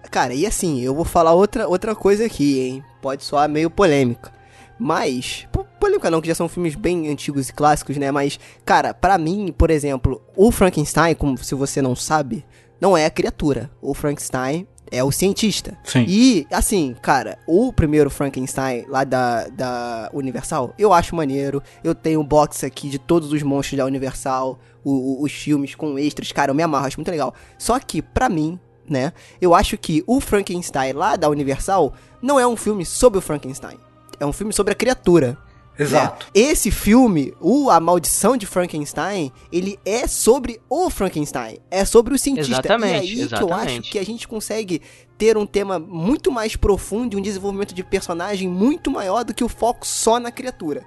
Cara, 0.08 0.32
e 0.32 0.46
assim, 0.46 0.80
eu 0.80 0.94
vou 0.94 1.04
falar 1.04 1.32
outra, 1.32 1.66
outra 1.66 1.94
coisa 1.96 2.24
aqui, 2.24 2.60
hein? 2.60 2.84
Pode 3.02 3.24
soar 3.24 3.48
meio 3.48 3.68
polêmica. 3.68 4.32
Mas, 4.78 5.48
polêmica 5.80 6.10
não, 6.10 6.20
que 6.20 6.28
já 6.28 6.34
são 6.34 6.48
filmes 6.48 6.74
bem 6.74 7.08
antigos 7.08 7.48
e 7.48 7.52
clássicos, 7.52 7.96
né? 7.96 8.12
Mas, 8.12 8.38
cara, 8.64 8.94
para 8.94 9.18
mim, 9.18 9.52
por 9.56 9.70
exemplo, 9.70 10.22
o 10.36 10.52
Frankenstein, 10.52 11.14
como 11.14 11.36
se 11.38 11.54
você 11.54 11.82
não 11.82 11.96
sabe, 11.96 12.44
não 12.80 12.96
é 12.96 13.06
a 13.06 13.10
criatura. 13.10 13.70
O 13.82 13.94
Frankenstein 13.94 14.66
é 14.90 15.02
o 15.02 15.10
cientista. 15.10 15.76
Sim. 15.84 16.04
E, 16.08 16.46
assim, 16.50 16.94
cara, 17.00 17.38
o 17.46 17.72
primeiro 17.72 18.10
Frankenstein 18.10 18.84
lá 18.88 19.04
da, 19.04 19.48
da 19.48 20.10
Universal, 20.12 20.74
eu 20.78 20.92
acho 20.92 21.14
maneiro. 21.14 21.62
Eu 21.82 21.94
tenho 21.94 22.20
um 22.20 22.24
box 22.24 22.64
aqui 22.64 22.88
de 22.88 22.98
todos 22.98 23.32
os 23.32 23.42
monstros 23.42 23.78
da 23.78 23.84
Universal, 23.84 24.58
o, 24.84 24.92
o, 24.92 25.24
os 25.24 25.32
filmes 25.32 25.74
com 25.74 25.98
extras, 25.98 26.30
cara, 26.32 26.50
eu 26.50 26.54
me 26.54 26.62
amarro, 26.62 26.86
acho 26.86 26.98
muito 26.98 27.10
legal. 27.10 27.34
Só 27.58 27.78
que, 27.78 28.00
pra 28.00 28.28
mim, 28.28 28.58
né, 28.88 29.12
eu 29.40 29.54
acho 29.54 29.76
que 29.76 30.04
o 30.06 30.20
Frankenstein 30.20 30.92
lá 30.92 31.16
da 31.16 31.28
Universal 31.28 31.92
não 32.22 32.38
é 32.38 32.46
um 32.46 32.56
filme 32.56 32.84
sobre 32.84 33.18
o 33.18 33.22
Frankenstein. 33.22 33.78
É 34.18 34.24
um 34.24 34.32
filme 34.32 34.52
sobre 34.52 34.72
a 34.72 34.76
criatura. 34.76 35.36
Exato. 35.78 36.26
Né? 36.26 36.32
Esse 36.34 36.70
filme, 36.70 37.34
o 37.40 37.70
A 37.70 37.78
Maldição 37.78 38.36
de 38.36 38.46
Frankenstein, 38.46 39.30
ele 39.52 39.78
é 39.84 40.06
sobre 40.06 40.60
o 40.68 40.88
Frankenstein. 40.88 41.58
É 41.70 41.84
sobre 41.84 42.14
o 42.14 42.18
cientista. 42.18 42.52
Exatamente, 42.52 42.92
e 42.92 42.94
é 42.94 42.98
aí 42.98 43.20
exatamente. 43.20 43.36
que 43.36 43.52
eu 43.52 43.54
acho 43.54 43.82
que 43.92 43.98
a 43.98 44.04
gente 44.04 44.28
consegue 44.28 44.80
ter 45.18 45.36
um 45.36 45.46
tema 45.46 45.78
muito 45.78 46.30
mais 46.30 46.56
profundo 46.56 47.14
e 47.14 47.16
um 47.16 47.22
desenvolvimento 47.22 47.74
de 47.74 47.82
personagem 47.82 48.48
muito 48.48 48.90
maior 48.90 49.24
do 49.24 49.34
que 49.34 49.44
o 49.44 49.48
foco 49.48 49.86
só 49.86 50.18
na 50.18 50.30
criatura. 50.30 50.84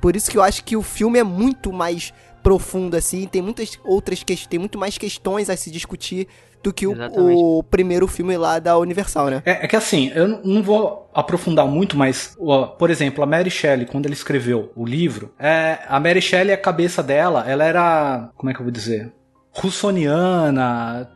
Por 0.00 0.14
isso 0.14 0.30
que 0.30 0.38
eu 0.38 0.42
acho 0.42 0.62
que 0.64 0.76
o 0.76 0.82
filme 0.82 1.18
é 1.18 1.24
muito 1.24 1.72
mais 1.72 2.12
profundo 2.42 2.96
assim, 2.96 3.26
tem 3.26 3.42
muitas 3.42 3.78
outras 3.84 4.22
questões, 4.22 4.46
tem 4.46 4.58
muito 4.58 4.78
mais 4.78 4.96
questões 4.96 5.50
a 5.50 5.56
se 5.56 5.70
discutir 5.70 6.28
do 6.62 6.72
que 6.72 6.86
o, 6.86 7.58
o, 7.58 7.62
primeiro 7.62 8.06
filme 8.06 8.36
lá 8.36 8.58
da 8.58 8.76
Universal, 8.78 9.28
né? 9.30 9.42
É, 9.44 9.64
é, 9.64 9.68
que 9.68 9.76
assim, 9.76 10.10
eu 10.14 10.40
não 10.44 10.62
vou 10.62 11.10
aprofundar 11.14 11.66
muito, 11.66 11.96
mas, 11.96 12.36
por 12.78 12.90
exemplo, 12.90 13.22
a 13.22 13.26
Mary 13.26 13.50
Shelley, 13.50 13.86
quando 13.86 14.06
ele 14.06 14.14
escreveu 14.14 14.72
o 14.74 14.84
livro, 14.84 15.32
é, 15.38 15.78
a 15.88 15.98
Mary 16.00 16.20
Shelley, 16.20 16.52
a 16.52 16.58
cabeça 16.58 17.02
dela, 17.02 17.44
ela 17.48 17.64
era, 17.64 18.30
como 18.36 18.50
é 18.50 18.54
que 18.54 18.60
eu 18.60 18.64
vou 18.64 18.72
dizer? 18.72 19.12
Russoniana, 19.52 21.08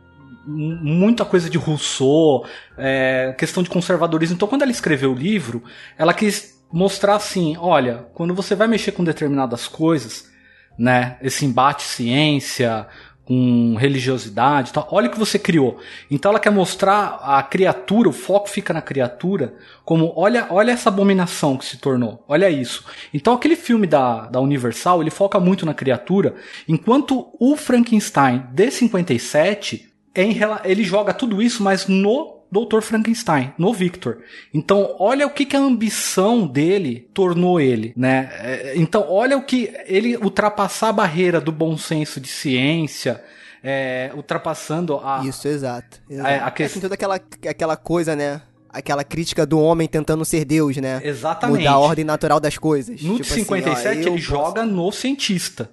muita 0.45 1.23
coisa 1.25 1.49
de 1.49 1.57
Rousseau, 1.57 2.45
é, 2.77 3.33
questão 3.37 3.63
de 3.63 3.69
conservadorismo. 3.69 4.35
Então, 4.35 4.47
quando 4.47 4.63
ela 4.63 4.71
escreveu 4.71 5.11
o 5.11 5.15
livro, 5.15 5.63
ela 5.97 6.13
quis 6.13 6.53
mostrar 6.71 7.15
assim, 7.15 7.55
olha, 7.57 8.05
quando 8.13 8.33
você 8.33 8.55
vai 8.55 8.67
mexer 8.67 8.91
com 8.91 9.03
determinadas 9.03 9.67
coisas, 9.67 10.31
né, 10.77 11.17
esse 11.21 11.45
embate 11.45 11.83
ciência, 11.83 12.87
com 13.25 13.75
religiosidade 13.75 14.73
tal. 14.73 14.87
Olha 14.91 15.07
o 15.07 15.11
que 15.11 15.19
você 15.19 15.39
criou. 15.39 15.79
Então 16.11 16.31
ela 16.31 16.39
quer 16.39 16.51
mostrar 16.51 17.19
a 17.21 17.41
criatura, 17.41 18.09
o 18.09 18.13
foco 18.13 18.49
fica 18.49 18.73
na 18.73 18.81
criatura, 18.81 19.53
como 19.85 20.13
olha, 20.15 20.47
olha 20.49 20.71
essa 20.71 20.89
abominação 20.89 21.57
que 21.57 21.65
se 21.65 21.77
tornou. 21.77 22.23
Olha 22.27 22.49
isso. 22.49 22.85
Então 23.13 23.33
aquele 23.33 23.55
filme 23.55 23.87
da, 23.87 24.27
da 24.27 24.39
Universal, 24.39 25.01
ele 25.01 25.09
foca 25.11 25.39
muito 25.39 25.65
na 25.65 25.73
criatura, 25.73 26.35
enquanto 26.67 27.29
o 27.39 27.55
Frankenstein 27.55 28.43
de 28.51 28.69
57 28.69 29.89
é 30.15 30.23
em, 30.23 30.37
ele 30.63 30.83
joga 30.83 31.13
tudo 31.13 31.41
isso, 31.41 31.63
mas 31.63 31.87
no 31.87 32.32
Dr. 32.53 32.81
Frankenstein, 32.81 33.53
no 33.57 33.73
Victor. 33.73 34.19
Então, 34.53 34.95
olha 34.99 35.25
o 35.25 35.29
que, 35.31 35.45
que 35.45 35.55
a 35.55 35.59
ambição 35.59 36.45
dele 36.45 37.09
tornou 37.13 37.59
ele, 37.59 37.93
né? 37.97 38.29
É, 38.39 38.73
então, 38.75 39.05
olha 39.09 39.35
o 39.35 39.43
que 39.43 39.73
ele 39.85 40.15
ultrapassar 40.17 40.89
a 40.89 40.93
barreira 40.93 41.41
do 41.41 41.51
bom 41.51 41.75
senso 41.77 42.21
de 42.21 42.27
ciência, 42.27 43.23
é, 43.63 44.11
ultrapassando 44.13 44.97
a. 44.97 45.23
Isso, 45.25 45.47
exato. 45.47 45.99
exato. 46.07 46.29
A, 46.29 46.47
a 46.47 46.51
que... 46.51 46.63
é, 46.63 46.69
tem 46.69 46.81
toda 46.81 46.93
aquela, 46.93 47.19
aquela 47.49 47.75
coisa, 47.75 48.15
né? 48.15 48.41
Aquela 48.69 49.03
crítica 49.03 49.45
do 49.45 49.59
homem 49.59 49.87
tentando 49.87 50.25
ser 50.25 50.45
Deus, 50.45 50.77
né? 50.77 50.99
Exatamente. 51.03 51.59
Mudar 51.59 51.71
a 51.71 51.79
ordem 51.79 52.05
natural 52.05 52.39
das 52.39 52.57
coisas. 52.57 53.01
No 53.01 53.17
tipo 53.17 53.33
57, 53.33 53.71
assim, 53.71 53.87
ó, 53.87 53.91
ele 53.91 54.09
posso... 54.11 54.17
joga 54.17 54.65
no 54.65 54.91
cientista 54.91 55.69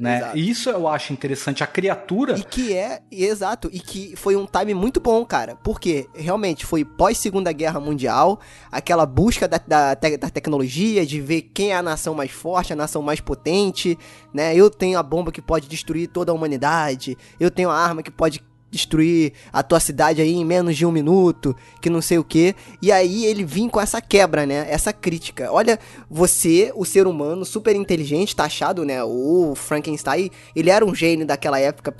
né? 0.00 0.16
Exato. 0.16 0.38
Isso 0.38 0.70
eu 0.70 0.88
acho 0.88 1.12
interessante. 1.12 1.62
A 1.62 1.66
criatura. 1.66 2.38
E 2.38 2.42
que 2.42 2.74
é, 2.74 3.02
exato, 3.12 3.68
e 3.70 3.78
que 3.78 4.16
foi 4.16 4.34
um 4.34 4.46
time 4.46 4.72
muito 4.72 4.98
bom, 4.98 5.22
cara. 5.26 5.56
Porque 5.62 6.08
realmente 6.14 6.64
foi 6.64 6.86
pós 6.86 7.18
Segunda 7.18 7.52
Guerra 7.52 7.78
Mundial, 7.78 8.40
aquela 8.72 9.04
busca 9.04 9.46
da, 9.46 9.58
da, 9.58 9.94
da, 9.94 10.30
tecnologia, 10.30 11.04
de 11.04 11.20
ver 11.20 11.42
quem 11.52 11.72
é 11.72 11.76
a 11.76 11.82
nação 11.82 12.14
mais 12.14 12.30
forte, 12.30 12.72
a 12.72 12.76
nação 12.76 13.02
mais 13.02 13.20
potente, 13.20 13.98
né? 14.32 14.56
Eu 14.56 14.70
tenho 14.70 14.98
a 14.98 15.02
bomba 15.02 15.30
que 15.30 15.42
pode 15.42 15.68
destruir 15.68 16.08
toda 16.08 16.32
a 16.32 16.34
humanidade, 16.34 17.18
eu 17.38 17.50
tenho 17.50 17.68
a 17.68 17.76
arma 17.76 18.02
que 18.02 18.10
pode 18.10 18.42
destruir 18.70 19.32
a 19.52 19.62
tua 19.62 19.80
cidade 19.80 20.22
aí 20.22 20.32
em 20.34 20.44
menos 20.44 20.76
de 20.76 20.86
um 20.86 20.92
minuto, 20.92 21.56
que 21.80 21.90
não 21.90 22.00
sei 22.00 22.18
o 22.18 22.24
que. 22.24 22.54
E 22.80 22.92
aí 22.92 23.26
ele 23.26 23.44
vem 23.44 23.68
com 23.68 23.80
essa 23.80 24.00
quebra, 24.00 24.46
né? 24.46 24.66
Essa 24.70 24.92
crítica. 24.92 25.50
Olha, 25.52 25.78
você, 26.08 26.72
o 26.74 26.84
ser 26.84 27.06
humano, 27.06 27.44
super 27.44 27.74
inteligente, 27.74 28.36
taxado, 28.36 28.84
né? 28.84 29.02
O 29.02 29.54
Frankenstein, 29.54 30.30
ele 30.54 30.70
era 30.70 30.84
um 30.84 30.94
gênio 30.94 31.26
daquela 31.26 31.58
época, 31.58 31.94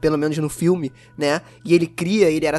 pelo 0.00 0.16
menos 0.16 0.38
no 0.38 0.48
filme, 0.48 0.92
né? 1.16 1.42
E 1.64 1.74
ele 1.74 1.86
cria, 1.86 2.30
ele 2.30 2.46
era. 2.46 2.58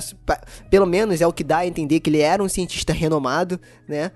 Pelo 0.69 0.85
menos 0.85 1.21
é 1.21 1.27
o 1.27 1.33
que 1.33 1.43
dá 1.43 1.59
a 1.59 1.67
entender 1.67 1.99
que 1.99 2.09
ele 2.09 2.19
era 2.19 2.43
um 2.43 2.49
cientista 2.49 2.93
renomado, 2.93 3.59
né? 3.87 4.11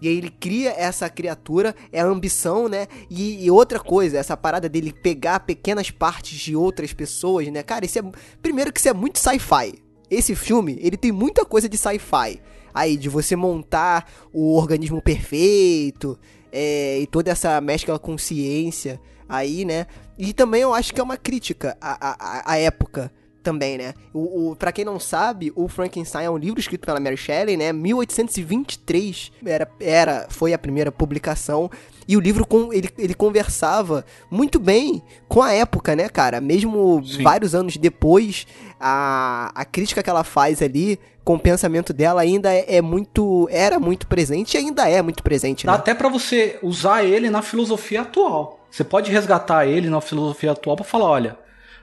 E 0.00 0.08
aí 0.08 0.16
ele 0.16 0.30
cria 0.30 0.70
essa 0.70 1.08
criatura, 1.08 1.74
é 1.92 2.00
a 2.00 2.06
ambição, 2.06 2.68
né? 2.68 2.86
E, 3.10 3.44
e, 3.44 3.50
outra 3.50 3.78
coisa, 3.78 4.18
essa 4.18 4.36
parada 4.36 4.68
dele 4.68 4.92
pegar 4.92 5.40
pequenas 5.40 5.90
partes 5.90 6.38
de 6.38 6.56
outras 6.56 6.92
pessoas, 6.92 7.46
né? 7.48 7.62
Cara, 7.62 7.84
isso 7.84 7.98
é. 7.98 8.02
Primeiro 8.40 8.72
que 8.72 8.80
isso 8.80 8.88
é 8.88 8.92
muito 8.92 9.18
sci-fi. 9.18 9.74
Esse 10.10 10.34
filme, 10.34 10.78
ele 10.80 10.96
tem 10.96 11.12
muita 11.12 11.44
coisa 11.44 11.68
de 11.68 11.78
sci-fi. 11.78 12.40
Aí, 12.74 12.96
de 12.96 13.08
você 13.08 13.36
montar 13.36 14.10
o 14.32 14.56
organismo 14.56 15.00
perfeito, 15.00 16.18
é, 16.50 17.00
e 17.00 17.06
toda 17.06 17.30
essa 17.30 17.60
mescla 17.60 17.98
com 17.98 18.16
ciência 18.18 19.00
aí, 19.28 19.64
né? 19.64 19.86
E 20.18 20.32
também 20.32 20.62
eu 20.62 20.74
acho 20.74 20.92
que 20.92 21.00
é 21.00 21.02
uma 21.02 21.16
crítica 21.16 21.76
à, 21.80 22.10
à, 22.10 22.52
à 22.52 22.58
época 22.58 23.10
também, 23.42 23.76
né? 23.76 23.94
O, 24.12 24.50
o, 24.50 24.56
pra 24.56 24.72
quem 24.72 24.84
não 24.84 24.98
sabe, 24.98 25.52
o 25.54 25.68
Frankenstein 25.68 26.24
é 26.24 26.30
um 26.30 26.36
livro 26.36 26.60
escrito 26.60 26.86
pela 26.86 27.00
Mary 27.00 27.16
Shelley, 27.16 27.56
né? 27.56 27.72
1823 27.72 29.32
era, 29.44 29.68
era, 29.80 30.26
foi 30.30 30.52
a 30.52 30.58
primeira 30.58 30.90
publicação. 30.90 31.70
E 32.06 32.16
o 32.16 32.20
livro, 32.20 32.46
com, 32.46 32.72
ele, 32.72 32.88
ele 32.98 33.14
conversava 33.14 34.04
muito 34.30 34.58
bem 34.58 35.02
com 35.28 35.42
a 35.42 35.52
época, 35.52 35.94
né, 35.94 36.08
cara? 36.08 36.40
Mesmo 36.40 37.02
Sim. 37.04 37.22
vários 37.22 37.54
anos 37.54 37.76
depois, 37.76 38.46
a, 38.80 39.52
a 39.54 39.64
crítica 39.64 40.02
que 40.02 40.10
ela 40.10 40.24
faz 40.24 40.60
ali 40.62 40.98
com 41.24 41.34
o 41.34 41.38
pensamento 41.38 41.92
dela 41.92 42.20
ainda 42.20 42.52
é, 42.52 42.76
é, 42.76 42.82
muito 42.82 43.48
era 43.50 43.78
muito 43.78 44.06
presente 44.06 44.54
e 44.54 44.58
ainda 44.58 44.88
é 44.88 45.00
muito 45.00 45.22
presente. 45.22 45.66
Dá 45.66 45.72
né? 45.72 45.78
até 45.78 45.94
para 45.94 46.08
você 46.08 46.58
usar 46.62 47.04
ele 47.04 47.30
na 47.30 47.42
filosofia 47.42 48.02
atual. 48.02 48.60
Você 48.70 48.82
pode 48.82 49.10
resgatar 49.10 49.66
ele 49.66 49.88
na 49.88 50.00
filosofia 50.00 50.52
atual 50.52 50.76
para 50.76 50.84
falar, 50.84 51.04
olha, 51.04 51.36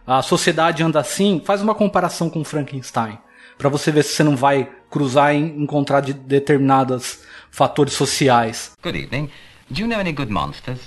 a 0.10 0.24
sociedade 0.24 0.82
anda 0.82 1.00
assim, 1.00 1.40
faz 1.46 1.62
uma 1.62 1.76
comparação 1.76 2.32
com 2.32 2.44
Frankenstein, 2.44 3.20
para 3.60 3.70
você 3.70 3.92
ver 3.92 4.04
se 4.04 4.16
você 4.16 4.24
não 4.24 4.36
vai 4.36 4.68
cruzar 4.90 5.36
e 5.36 5.38
encontrar 5.38 6.02
de 6.02 6.14
determinados 6.14 7.24
fatores 7.52 7.94
sociais. 7.94 8.72
Good 8.82 8.98
evening. 8.98 9.30
Do 9.70 9.82
you 9.82 9.88
know 9.88 10.00
any 10.00 10.12
good 10.12 10.32
monsters? 10.32 10.80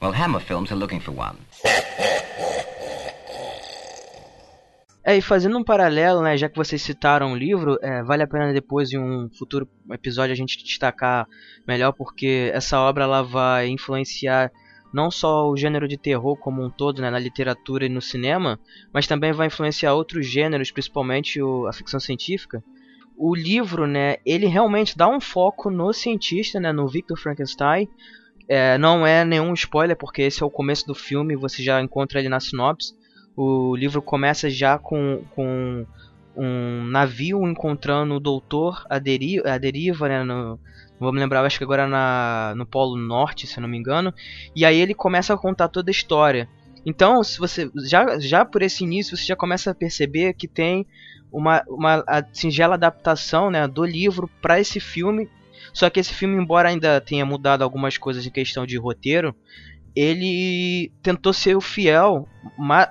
Well, 0.00 0.14
Hammer 0.14 0.40
Films 0.40 0.72
are 0.72 0.80
looking 0.80 1.00
for 1.00 1.14
one. 1.14 1.36
É, 5.04 5.16
e 5.16 5.20
fazendo 5.20 5.58
um 5.58 5.64
paralelo, 5.64 6.22
né, 6.22 6.36
já 6.36 6.48
que 6.48 6.56
vocês 6.56 6.80
citaram 6.80 7.32
o 7.32 7.36
livro, 7.36 7.76
é, 7.82 8.04
vale 8.04 8.22
a 8.22 8.26
pena 8.26 8.52
depois 8.52 8.92
em 8.92 8.98
um 8.98 9.28
futuro 9.36 9.68
episódio 9.90 10.32
a 10.32 10.36
gente 10.36 10.62
destacar 10.62 11.26
melhor, 11.66 11.90
porque 11.90 12.52
essa 12.54 12.78
obra 12.78 13.02
ela 13.02 13.20
vai 13.20 13.66
influenciar 13.66 14.52
não 14.92 15.10
só 15.10 15.48
o 15.48 15.56
gênero 15.56 15.88
de 15.88 15.96
terror 15.96 16.36
como 16.36 16.62
um 16.62 16.70
todo, 16.70 17.00
né, 17.00 17.10
na 17.10 17.18
literatura 17.18 17.86
e 17.86 17.88
no 17.88 18.02
cinema, 18.02 18.60
mas 18.92 19.06
também 19.06 19.32
vai 19.32 19.46
influenciar 19.46 19.94
outros 19.94 20.26
gêneros, 20.26 20.70
principalmente 20.70 21.40
o, 21.40 21.66
a 21.66 21.72
ficção 21.72 21.98
científica. 21.98 22.62
O 23.16 23.34
livro, 23.34 23.86
né, 23.86 24.16
ele 24.24 24.46
realmente 24.46 24.96
dá 24.96 25.08
um 25.08 25.20
foco 25.20 25.70
no 25.70 25.92
cientista, 25.92 26.60
né, 26.60 26.72
no 26.72 26.88
Victor 26.88 27.18
Frankenstein. 27.18 27.88
É, 28.48 28.76
não 28.76 29.06
é 29.06 29.24
nenhum 29.24 29.54
spoiler, 29.54 29.96
porque 29.96 30.22
esse 30.22 30.42
é 30.42 30.46
o 30.46 30.50
começo 30.50 30.86
do 30.86 30.94
filme, 30.94 31.36
você 31.36 31.62
já 31.62 31.80
encontra 31.80 32.18
ele 32.18 32.28
na 32.28 32.40
sinopse. 32.40 32.94
O 33.36 33.74
livro 33.76 34.02
começa 34.02 34.50
já 34.50 34.78
com, 34.78 35.24
com 35.34 35.86
um 36.36 36.84
navio 36.84 37.46
encontrando 37.46 38.14
o 38.14 38.20
doutor 38.20 38.84
à 38.88 38.98
deriva, 38.98 39.50
à 39.50 39.58
deriva 39.58 40.08
né, 40.08 40.24
no, 40.24 40.58
vou 41.02 41.12
me 41.12 41.20
lembrar, 41.20 41.44
acho 41.44 41.58
que 41.58 41.64
agora 41.64 41.86
na, 41.86 42.54
no 42.56 42.64
Polo 42.64 42.96
Norte, 42.96 43.46
se 43.46 43.60
não 43.60 43.68
me 43.68 43.76
engano. 43.76 44.12
E 44.54 44.64
aí 44.64 44.78
ele 44.78 44.94
começa 44.94 45.34
a 45.34 45.38
contar 45.38 45.68
toda 45.68 45.90
a 45.90 45.92
história. 45.92 46.48
Então, 46.84 47.22
se 47.22 47.38
você 47.38 47.70
já, 47.84 48.18
já 48.18 48.44
por 48.44 48.62
esse 48.62 48.84
início 48.84 49.16
você 49.16 49.24
já 49.24 49.36
começa 49.36 49.70
a 49.70 49.74
perceber 49.74 50.34
que 50.34 50.48
tem 50.48 50.86
uma, 51.30 51.62
uma 51.68 52.04
singela 52.32 52.74
adaptação 52.74 53.50
né, 53.50 53.66
do 53.68 53.84
livro 53.84 54.28
para 54.40 54.60
esse 54.60 54.80
filme. 54.80 55.28
Só 55.72 55.88
que 55.88 56.00
esse 56.00 56.12
filme, 56.12 56.40
embora 56.40 56.68
ainda 56.68 57.00
tenha 57.00 57.24
mudado 57.24 57.62
algumas 57.62 57.96
coisas 57.96 58.26
em 58.26 58.30
questão 58.30 58.66
de 58.66 58.76
roteiro, 58.76 59.34
ele 59.94 60.92
tentou 61.02 61.32
ser 61.32 61.60
fiel 61.60 62.28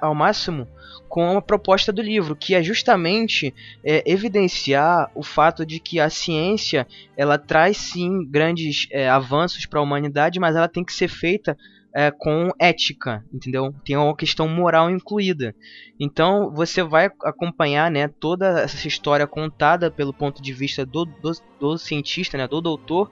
ao 0.01 0.15
máximo 0.15 0.67
com 1.11 1.37
a 1.37 1.41
proposta 1.41 1.91
do 1.91 2.01
livro, 2.01 2.37
que 2.37 2.55
é 2.55 2.63
justamente 2.63 3.53
é, 3.83 4.01
evidenciar 4.09 5.11
o 5.13 5.21
fato 5.21 5.65
de 5.65 5.77
que 5.77 5.99
a 5.99 6.09
ciência 6.09 6.87
ela 7.17 7.37
traz 7.37 7.75
sim 7.75 8.25
grandes 8.25 8.87
é, 8.89 9.09
avanços 9.09 9.65
para 9.65 9.81
a 9.81 9.83
humanidade, 9.83 10.39
mas 10.39 10.55
ela 10.55 10.69
tem 10.69 10.85
que 10.85 10.93
ser 10.93 11.09
feita 11.09 11.57
é, 11.93 12.11
com 12.11 12.49
ética, 12.57 13.25
entendeu? 13.33 13.75
Tem 13.83 13.97
uma 13.97 14.15
questão 14.15 14.47
moral 14.47 14.89
incluída. 14.89 15.53
Então 15.99 16.49
você 16.49 16.81
vai 16.81 17.11
acompanhar, 17.25 17.91
né, 17.91 18.07
toda 18.07 18.61
essa 18.61 18.87
história 18.87 19.27
contada 19.27 19.91
pelo 19.91 20.13
ponto 20.13 20.41
de 20.41 20.53
vista 20.53 20.85
do, 20.85 21.03
do, 21.03 21.31
do 21.59 21.77
cientista, 21.77 22.37
né, 22.37 22.47
do 22.47 22.61
doutor, 22.61 23.11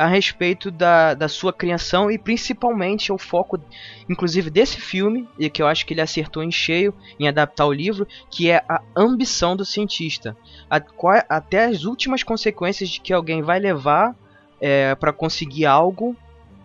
a 0.00 0.06
respeito 0.06 0.70
da, 0.70 1.12
da 1.12 1.28
sua 1.28 1.52
criação 1.52 2.10
e 2.10 2.16
principalmente 2.16 3.12
o 3.12 3.18
foco, 3.18 3.60
inclusive, 4.08 4.48
desse 4.48 4.80
filme, 4.80 5.28
e 5.38 5.50
que 5.50 5.60
eu 5.60 5.66
acho 5.66 5.84
que 5.84 5.92
ele 5.92 6.00
acertou 6.00 6.42
em 6.42 6.50
cheio 6.50 6.94
em 7.18 7.28
adaptar 7.28 7.66
o 7.66 7.72
livro, 7.72 8.08
que 8.30 8.48
é 8.50 8.64
a 8.66 8.80
ambição 8.96 9.54
do 9.54 9.62
cientista. 9.62 10.34
A, 10.70 10.80
até 11.28 11.66
as 11.66 11.84
últimas 11.84 12.22
consequências 12.22 12.88
de 12.88 12.98
que 12.98 13.12
alguém 13.12 13.42
vai 13.42 13.58
levar 13.58 14.16
é, 14.58 14.94
para 14.94 15.12
conseguir 15.12 15.66
algo 15.66 16.16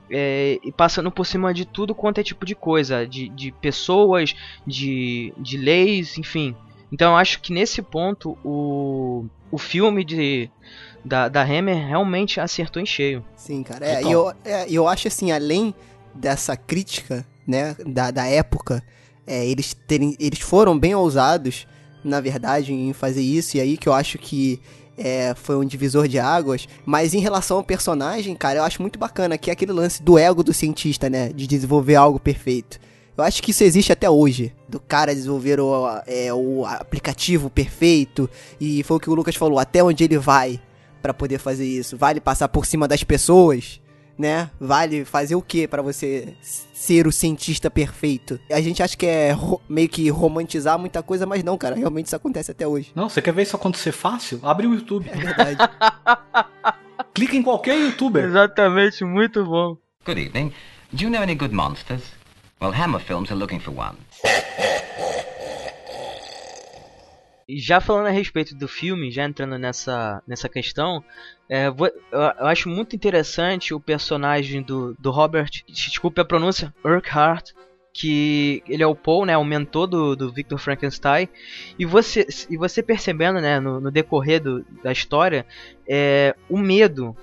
é, 0.10 0.58
e 0.64 0.72
passando 0.72 1.12
por 1.12 1.26
cima 1.26 1.54
de 1.54 1.66
tudo 1.66 1.94
quanto 1.94 2.20
é 2.20 2.24
tipo 2.24 2.46
de 2.46 2.56
coisa, 2.56 3.06
de, 3.06 3.28
de 3.28 3.52
pessoas, 3.52 4.34
de, 4.66 5.34
de 5.38 5.58
leis, 5.58 6.18
enfim. 6.18 6.56
Então 6.90 7.12
eu 7.12 7.18
acho 7.18 7.42
que 7.42 7.52
nesse 7.52 7.82
ponto 7.82 8.38
o, 8.46 9.26
o 9.52 9.58
filme 9.58 10.06
de 10.06 10.50
da, 11.06 11.30
da 11.30 11.44
Hammer 11.44 11.88
realmente 11.88 12.40
acertou 12.40 12.82
em 12.82 12.86
cheio. 12.86 13.24
Sim, 13.38 13.62
cara. 13.62 13.86
É, 13.86 14.04
e 14.04 14.12
eu, 14.12 14.34
é, 14.44 14.66
eu 14.68 14.88
acho 14.88 15.08
assim, 15.08 15.32
além 15.32 15.74
dessa 16.16 16.58
crítica, 16.58 17.26
né, 17.48 17.76
da, 17.86 18.10
da 18.10 18.26
época, 18.26 18.84
é, 19.28 19.46
eles, 19.46 19.76
terem, 19.88 20.18
eles 20.20 20.40
foram 20.40 20.78
bem 20.78 20.96
ousados, 20.96 21.68
na 22.04 22.20
verdade, 22.20 22.74
em 22.74 22.92
fazer 22.92 23.22
isso, 23.22 23.56
e 23.56 23.62
aí 23.62 23.78
que 23.78 23.88
eu 23.88 23.94
acho 23.94 24.18
que 24.18 24.60
é, 24.98 25.36
foi 25.36 25.56
um 25.58 25.66
divisor 25.66 26.08
de 26.08 26.18
águas. 26.18 26.68
Mas 26.84 27.14
em 27.14 27.20
relação 27.20 27.58
ao 27.58 27.64
personagem, 27.64 28.36
cara, 28.36 28.60
eu 28.60 28.64
acho 28.64 28.82
muito 28.82 28.98
bacana 28.98 29.38
que 29.38 29.52
é 29.52 29.54
aquele 29.54 29.74
lance 29.74 30.02
do 30.02 30.18
ego 30.18 30.44
do 30.44 30.54
cientista, 30.54 31.08
né, 31.08 31.30
de 31.30 31.46
desenvolver 31.46 31.96
algo 31.96 32.20
perfeito. 32.20 32.80
Eu 33.16 33.24
acho 33.24 33.42
que 33.42 33.52
isso 33.52 33.64
existe 33.64 33.94
até 33.94 34.10
hoje. 34.10 34.54
Do 34.68 34.80
cara 34.80 35.14
desenvolver 35.14 35.60
o, 35.60 35.88
é, 36.06 36.34
o 36.34 36.66
aplicativo 36.66 37.50
perfeito. 37.50 38.30
E 38.60 38.84
foi 38.84 38.98
o 38.98 39.00
que 39.00 39.10
o 39.10 39.14
Lucas 39.14 39.36
falou, 39.36 39.58
até 39.58 39.82
onde 39.82 40.04
ele 40.04 40.18
vai 40.18 40.60
para 41.06 41.14
poder 41.14 41.38
fazer 41.38 41.68
isso? 41.68 41.96
Vale 41.96 42.20
passar 42.20 42.48
por 42.48 42.66
cima 42.66 42.88
das 42.88 43.04
pessoas? 43.04 43.80
Né? 44.18 44.50
Vale 44.60 45.06
fazer 45.06 45.36
o 45.36 45.42
que 45.42 45.68
para 45.68 45.84
você 45.84 46.34
ser 46.74 47.06
o 47.06 47.12
cientista 47.12 47.70
perfeito? 47.70 48.40
A 48.50 48.60
gente 48.60 48.82
acha 48.82 48.98
que 48.98 49.06
é 49.06 49.38
meio 49.70 49.88
que 49.88 50.10
romantizar 50.10 50.80
muita 50.80 51.04
coisa, 51.04 51.28
mas 51.28 51.44
não, 51.44 51.58
cara. 51.60 51.76
Realmente 51.76 52.08
isso 52.08 52.16
acontece 52.16 52.50
até 52.50 52.66
hoje. 52.66 52.92
Não, 52.96 53.08
você 53.08 53.22
quer 53.22 53.34
ver 53.34 53.44
isso 53.44 53.56
acontecer 53.56 53.92
fácil? 53.92 54.40
Abre 54.42 54.66
o 54.66 54.74
YouTube. 54.74 55.08
É 55.10 55.16
verdade. 55.16 55.58
Clica 57.14 57.36
em 57.36 57.44
qualquer 57.44 57.78
youtuber. 57.78 58.24
Exatamente, 58.24 59.04
muito 59.04 59.46
bom. 59.46 59.78
Good 60.06 60.20
evening. 60.20 60.54
Do 60.92 61.04
you 61.04 61.10
know 61.12 61.22
any 61.22 61.36
good 61.36 61.54
monsters? 61.54 62.02
Well, 62.60 62.72
Hammer 62.74 63.02
Films 63.02 63.30
are 63.30 63.38
looking 63.38 63.60
for 63.60 63.78
one. 63.78 63.98
Já 67.48 67.80
falando 67.80 68.08
a 68.08 68.12
respeito 68.12 68.56
do 68.56 68.68
filme, 68.68 69.12
já 69.12 69.24
entrando 69.24 69.58
nessa, 69.58 70.22
nessa 70.28 70.50
questão, 70.50 71.04
é, 71.48 71.70
vou, 71.70 71.88
eu, 71.88 72.20
eu, 72.20 72.48
acho 72.48 72.68
muito 72.70 72.96
interessante 72.96 73.74
o 73.74 73.80
personagem 73.80 74.64
do, 74.64 74.96
do 75.00 75.12
Robert, 75.12 75.52
desculpe 75.68 76.20
a 76.20 76.26
pronúncia, 76.26 76.74
Urquhart, 76.84 77.52
que 77.94 78.62
ele 78.68 78.84
é 78.84 78.88
o 78.88 78.96
Paul, 78.96 79.26
né, 79.26 79.38
o 79.38 79.46
mentor 79.46 79.88
do, 79.88 80.16
do 80.16 80.34
Victor 80.34 80.58
Frankenstein, 80.58 81.30
e 81.78 81.86
você, 81.86 82.28
e 82.50 82.58
você 82.58 82.82
percebendo, 82.84 83.40
né, 83.40 83.60
no, 83.60 83.80
no 83.80 83.92
decorrer 83.92 84.42
do, 84.42 84.66
da 84.84 84.92
história, 84.92 85.46
é, 85.88 86.36
o 86.50 86.58
medo 86.58 87.16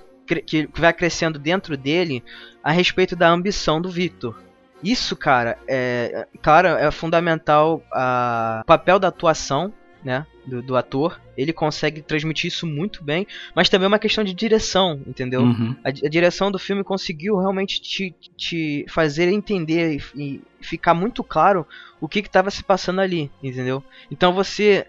que 0.47 0.69
vai 0.73 0.93
crescendo 0.93 1.37
dentro 1.37 1.75
dele 1.75 2.23
a 2.63 2.71
respeito 2.71 3.13
da 3.13 3.29
ambição 3.29 3.81
do 3.81 3.89
Victor. 3.89 4.41
Isso, 4.81 5.15
cara, 5.15 5.57
é, 5.67 6.27
claro, 6.41 6.69
é 6.69 6.89
fundamental 6.91 7.83
o 7.91 8.65
papel 8.65 8.97
da 8.99 9.09
atuação 9.09 9.71
né? 10.03 10.25
Do, 10.45 10.61
do, 10.61 10.75
ator, 10.75 11.21
ele 11.37 11.53
consegue 11.53 12.01
transmitir 12.01 12.49
isso 12.49 12.67
muito 12.67 13.01
bem, 13.03 13.25
mas 13.55 13.69
também 13.69 13.85
é 13.85 13.87
uma 13.87 13.99
questão 13.99 14.23
de 14.23 14.33
direção, 14.33 15.01
entendeu? 15.07 15.41
Uhum. 15.41 15.75
A, 15.83 15.87
a, 15.87 16.09
direção 16.09 16.51
do 16.51 16.59
filme 16.59 16.83
conseguiu 16.83 17.39
realmente 17.39 17.81
te, 17.81 18.13
te 18.35 18.85
fazer 18.89 19.29
entender 19.29 20.01
e, 20.15 20.21
e 20.21 20.41
ficar 20.59 20.93
muito 20.93 21.23
claro 21.23 21.65
o 22.01 22.09
que 22.09 22.19
estava 22.19 22.51
se 22.51 22.61
passando 22.61 22.99
ali, 22.99 23.31
entendeu? 23.41 23.81
Então 24.11 24.33
você 24.33 24.85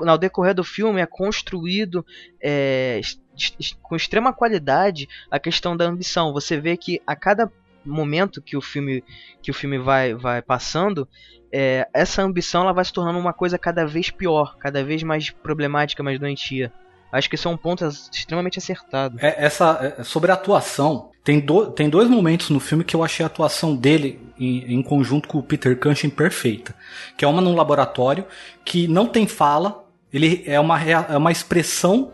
no 0.00 0.18
decorrer 0.18 0.54
do 0.54 0.62
filme 0.62 1.00
é 1.00 1.06
construído 1.06 2.04
é, 2.40 3.00
com 3.82 3.96
extrema 3.96 4.32
qualidade 4.32 5.08
a 5.30 5.38
questão 5.38 5.76
da 5.76 5.84
ambição. 5.84 6.32
Você 6.32 6.58
vê 6.58 6.76
que 6.76 7.00
a 7.06 7.16
cada 7.16 7.50
momento 7.84 8.42
que 8.42 8.56
o 8.56 8.60
filme 8.60 9.02
que 9.40 9.50
o 9.50 9.54
filme 9.54 9.78
vai, 9.78 10.14
vai 10.14 10.42
passando, 10.42 11.08
é, 11.52 11.88
essa 11.92 12.22
ambição 12.22 12.62
ela 12.62 12.72
vai 12.72 12.84
se 12.84 12.92
tornando 12.92 13.18
uma 13.18 13.32
coisa 13.32 13.58
cada 13.58 13.86
vez 13.86 14.10
pior, 14.10 14.56
cada 14.58 14.84
vez 14.84 15.02
mais 15.02 15.30
problemática, 15.30 16.02
mais 16.02 16.18
doentia. 16.18 16.72
Acho 17.12 17.28
que 17.28 17.34
isso 17.36 17.48
é 17.48 17.50
um 17.50 17.56
ponto 17.56 17.86
extremamente 17.86 18.58
acertado. 18.58 19.18
É, 19.20 19.44
essa 19.44 19.96
é, 19.98 20.02
sobre 20.02 20.30
a 20.30 20.34
atuação, 20.34 21.10
tem, 21.24 21.40
do, 21.40 21.66
tem 21.70 21.88
dois 21.88 22.08
momentos 22.08 22.50
no 22.50 22.60
filme 22.60 22.84
que 22.84 22.94
eu 22.94 23.02
achei 23.02 23.24
a 23.24 23.26
atuação 23.26 23.74
dele 23.74 24.20
em, 24.38 24.74
em 24.74 24.82
conjunto 24.82 25.28
com 25.28 25.38
o 25.38 25.42
Peter 25.42 25.78
Cushing 25.78 26.10
perfeita. 26.10 26.74
Que 27.16 27.24
é 27.24 27.28
uma 27.28 27.40
num 27.40 27.54
laboratório 27.54 28.24
que 28.64 28.86
não 28.88 29.06
tem 29.06 29.26
fala, 29.26 29.84
ele 30.12 30.42
é 30.46 30.58
uma, 30.60 30.82
é 30.82 31.16
uma 31.16 31.32
expressão 31.32 32.12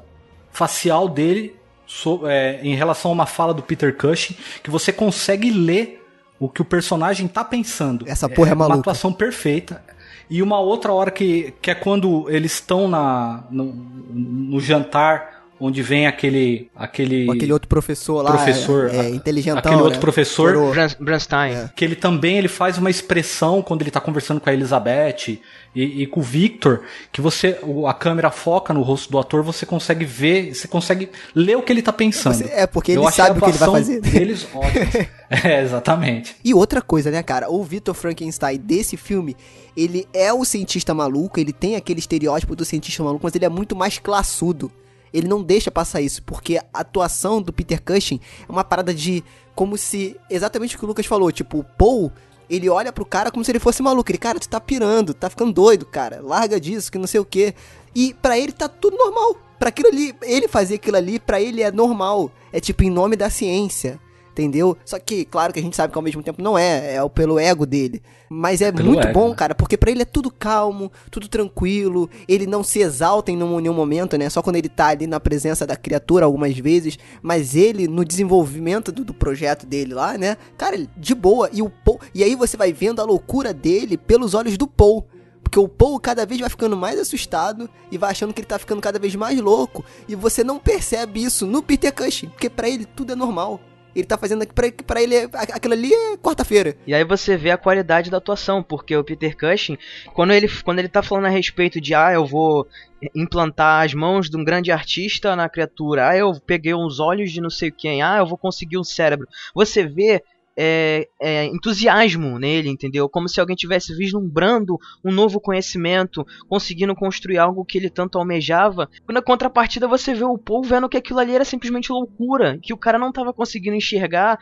facial 0.50 1.08
dele 1.08 1.56
so, 1.86 2.26
é, 2.26 2.60
em 2.62 2.74
relação 2.74 3.10
a 3.10 3.14
uma 3.14 3.26
fala 3.26 3.54
do 3.54 3.62
Peter 3.62 3.96
Cushing 3.96 4.36
que 4.62 4.70
você 4.70 4.92
consegue 4.92 5.50
ler 5.50 6.01
o 6.42 6.48
que 6.48 6.60
o 6.60 6.64
personagem 6.64 7.28
tá 7.28 7.44
pensando. 7.44 8.04
Essa 8.08 8.28
porra 8.28 8.48
é, 8.48 8.52
é 8.52 8.54
maluca. 8.56 8.74
Uma 8.74 8.80
atuação 8.80 9.12
perfeita. 9.12 9.80
E 10.28 10.42
uma 10.42 10.58
outra 10.58 10.92
hora 10.92 11.08
que, 11.08 11.54
que 11.62 11.70
é 11.70 11.74
quando 11.74 12.28
eles 12.28 12.54
estão 12.54 12.88
na 12.88 13.44
no, 13.48 13.66
no 13.72 14.60
jantar 14.60 15.31
onde 15.62 15.80
vem 15.80 16.06
aquele 16.08 16.68
aquele 16.74 17.30
aquele 17.30 17.52
outro 17.52 17.68
professor 17.68 18.20
lá 18.22 18.32
professor 18.32 18.90
é, 18.90 18.96
é 18.96 19.10
inteligentão 19.10 19.58
aquele 19.58 19.76
outro 19.76 19.94
né? 19.94 20.00
professor. 20.00 20.56
Branstein 20.98 21.54
é. 21.54 21.70
que 21.74 21.84
ele 21.84 21.94
também 21.94 22.36
ele 22.36 22.48
faz 22.48 22.78
uma 22.78 22.90
expressão 22.90 23.62
quando 23.62 23.82
ele 23.82 23.90
tá 23.90 24.00
conversando 24.00 24.40
com 24.40 24.50
a 24.50 24.52
Elizabeth 24.52 25.38
e, 25.74 26.02
e, 26.02 26.06
com 26.06 26.20
o 26.20 26.22
Victor 26.22 26.82
que 27.12 27.20
você 27.20 27.58
a 27.86 27.94
câmera 27.94 28.30
foca 28.30 28.74
no 28.74 28.82
rosto 28.82 29.10
do 29.10 29.18
ator 29.18 29.42
você 29.42 29.64
consegue 29.64 30.04
ver 30.04 30.52
você 30.54 30.66
consegue 30.66 31.10
ler 31.34 31.56
o 31.56 31.62
que 31.62 31.72
ele 31.72 31.82
tá 31.82 31.92
pensando. 31.92 32.44
É 32.50 32.66
porque 32.66 32.92
ele 32.92 33.10
sabe 33.12 33.38
o 33.38 33.42
que 33.42 33.50
ele 33.50 33.58
vai 33.58 33.70
fazer. 33.70 34.00
deles 34.00 34.46
ótimos 34.52 35.08
é 35.30 35.62
exatamente. 35.62 36.36
E 36.44 36.52
outra 36.52 36.82
coisa 36.82 37.10
né 37.10 37.22
cara? 37.22 37.48
O 37.48 37.62
Victor 37.62 37.94
Frankenstein 37.94 38.58
desse 38.58 38.96
filme 38.96 39.36
ele 39.76 40.06
é 40.12 40.32
o 40.32 40.44
cientista 40.44 40.92
maluco 40.92 41.38
ele 41.38 41.52
tem 41.52 41.76
aquele 41.76 42.00
estereótipo 42.00 42.56
do 42.56 42.64
cientista 42.64 43.02
maluco 43.02 43.24
mas 43.24 43.34
ele 43.34 43.44
é 43.44 43.48
muito 43.48 43.76
mais 43.76 43.98
classudo 43.98 44.70
ele 45.12 45.28
não 45.28 45.42
deixa 45.42 45.70
passar 45.70 46.00
isso, 46.00 46.22
porque 46.22 46.58
a 46.58 46.80
atuação 46.80 47.42
do 47.42 47.52
Peter 47.52 47.82
Cushing 47.82 48.20
é 48.48 48.50
uma 48.50 48.64
parada 48.64 48.94
de 48.94 49.22
como 49.54 49.76
se 49.76 50.16
exatamente 50.30 50.76
o 50.76 50.78
que 50.78 50.84
o 50.84 50.88
Lucas 50.88 51.06
falou, 51.06 51.30
tipo, 51.30 51.58
o 51.58 51.64
Paul, 51.64 52.10
ele 52.48 52.68
olha 52.68 52.92
pro 52.92 53.04
cara 53.04 53.30
como 53.30 53.44
se 53.44 53.50
ele 53.50 53.58
fosse 53.58 53.82
maluco. 53.82 54.10
Ele, 54.10 54.18
cara, 54.18 54.38
tu 54.38 54.48
tá 54.48 54.60
pirando, 54.60 55.14
tá 55.14 55.30
ficando 55.30 55.52
doido, 55.52 55.86
cara. 55.86 56.20
Larga 56.20 56.60
disso, 56.60 56.90
que 56.92 56.98
não 56.98 57.06
sei 57.06 57.20
o 57.20 57.24
quê. 57.24 57.54
E 57.94 58.14
para 58.14 58.38
ele 58.38 58.52
tá 58.52 58.68
tudo 58.68 58.96
normal. 58.96 59.36
Para 59.58 59.68
aquilo 59.68 59.88
ali, 59.88 60.14
ele 60.22 60.48
fazer 60.48 60.74
aquilo 60.74 60.96
ali, 60.96 61.18
para 61.18 61.40
ele 61.40 61.62
é 61.62 61.70
normal. 61.70 62.30
É 62.52 62.60
tipo 62.60 62.82
em 62.82 62.90
nome 62.90 63.16
da 63.16 63.30
ciência 63.30 63.98
entendeu? 64.32 64.76
Só 64.84 64.98
que, 64.98 65.24
claro 65.24 65.52
que 65.52 65.60
a 65.60 65.62
gente 65.62 65.76
sabe 65.76 65.92
que 65.92 65.98
ao 65.98 66.02
mesmo 66.02 66.22
tempo 66.22 66.42
não 66.42 66.58
é, 66.58 66.96
é 66.96 67.08
pelo 67.08 67.38
ego 67.38 67.64
dele. 67.64 68.02
Mas 68.28 68.62
é 68.62 68.72
muito 68.72 69.06
ego, 69.06 69.12
bom, 69.12 69.28
né? 69.28 69.34
cara, 69.34 69.54
porque 69.54 69.76
para 69.76 69.90
ele 69.90 70.02
é 70.02 70.06
tudo 70.06 70.30
calmo, 70.30 70.90
tudo 71.10 71.28
tranquilo, 71.28 72.08
ele 72.26 72.46
não 72.46 72.64
se 72.64 72.80
exalta 72.80 73.30
em 73.30 73.36
nenhum, 73.36 73.60
nenhum 73.60 73.74
momento, 73.74 74.16
né? 74.16 74.30
Só 74.30 74.42
quando 74.42 74.56
ele 74.56 74.70
tá 74.70 74.86
ali 74.86 75.06
na 75.06 75.20
presença 75.20 75.66
da 75.66 75.76
criatura 75.76 76.24
algumas 76.24 76.56
vezes, 76.56 76.98
mas 77.20 77.54
ele, 77.54 77.86
no 77.86 78.04
desenvolvimento 78.04 78.90
do, 78.90 79.04
do 79.04 79.12
projeto 79.12 79.66
dele 79.66 79.92
lá, 79.92 80.16
né? 80.16 80.38
Cara, 80.56 80.86
de 80.96 81.14
boa, 81.14 81.50
e 81.52 81.60
o 81.60 81.68
Paul, 81.68 82.00
e 82.14 82.24
aí 82.24 82.34
você 82.34 82.56
vai 82.56 82.72
vendo 82.72 83.00
a 83.00 83.04
loucura 83.04 83.52
dele 83.52 83.98
pelos 83.98 84.32
olhos 84.32 84.56
do 84.56 84.66
Paul. 84.66 85.06
Porque 85.42 85.58
o 85.58 85.68
Paul 85.68 86.00
cada 86.00 86.24
vez 86.24 86.40
vai 86.40 86.48
ficando 86.48 86.74
mais 86.74 86.98
assustado 86.98 87.68
e 87.90 87.98
vai 87.98 88.12
achando 88.12 88.32
que 88.32 88.40
ele 88.40 88.46
tá 88.46 88.58
ficando 88.58 88.80
cada 88.80 88.98
vez 88.98 89.14
mais 89.14 89.38
louco. 89.38 89.84
E 90.08 90.14
você 90.14 90.42
não 90.42 90.58
percebe 90.58 91.22
isso 91.22 91.46
no 91.46 91.62
Peter 91.62 91.92
Cushing, 91.92 92.28
porque 92.28 92.48
para 92.48 92.70
ele 92.70 92.86
tudo 92.86 93.12
é 93.12 93.14
normal. 93.14 93.60
Ele 93.94 94.06
tá 94.06 94.16
fazendo 94.16 94.46
pra, 94.46 94.70
pra 94.86 95.02
ele. 95.02 95.16
Aquilo 95.16 95.74
ali 95.74 95.92
é 95.92 96.16
quarta-feira. 96.16 96.76
E 96.86 96.94
aí 96.94 97.04
você 97.04 97.36
vê 97.36 97.50
a 97.50 97.58
qualidade 97.58 98.10
da 98.10 98.18
atuação, 98.18 98.62
porque 98.62 98.96
o 98.96 99.04
Peter 99.04 99.36
Cushing, 99.36 99.76
quando 100.14 100.32
ele, 100.32 100.48
quando 100.64 100.78
ele 100.78 100.88
tá 100.88 101.02
falando 101.02 101.26
a 101.26 101.30
respeito 101.30 101.80
de 101.80 101.94
ah, 101.94 102.12
eu 102.12 102.26
vou 102.26 102.66
implantar 103.14 103.84
as 103.84 103.94
mãos 103.94 104.30
de 104.30 104.36
um 104.36 104.44
grande 104.44 104.70
artista 104.70 105.34
na 105.34 105.48
criatura, 105.48 106.08
ah, 106.08 106.16
eu 106.16 106.32
peguei 106.46 106.72
os 106.72 107.00
olhos 107.00 107.32
de 107.32 107.40
não 107.40 107.50
sei 107.50 107.70
quem, 107.70 108.02
ah, 108.02 108.18
eu 108.18 108.26
vou 108.26 108.38
conseguir 108.38 108.78
um 108.78 108.84
cérebro. 108.84 109.26
Você 109.54 109.84
vê 109.84 110.22
é, 110.56 111.08
é, 111.20 111.46
entusiasmo 111.46 112.38
nele, 112.38 112.68
entendeu? 112.68 113.08
Como 113.08 113.28
se 113.28 113.40
alguém 113.40 113.56
tivesse 113.56 113.94
vislumbrando 113.96 114.78
um 115.04 115.10
novo 115.10 115.40
conhecimento, 115.40 116.26
conseguindo 116.48 116.94
construir 116.94 117.38
algo 117.38 117.64
que 117.64 117.78
ele 117.78 117.90
tanto 117.90 118.18
almejava. 118.18 118.88
Na 119.08 119.22
contrapartida, 119.22 119.88
você 119.88 120.14
vê 120.14 120.24
o 120.24 120.38
Paul 120.38 120.62
vendo 120.62 120.88
que 120.88 120.96
aquilo 120.96 121.18
ali 121.18 121.34
era 121.34 121.44
simplesmente 121.44 121.92
loucura, 121.92 122.58
que 122.62 122.72
o 122.72 122.78
cara 122.78 122.98
não 122.98 123.08
estava 123.08 123.32
conseguindo 123.32 123.76
enxergar 123.76 124.38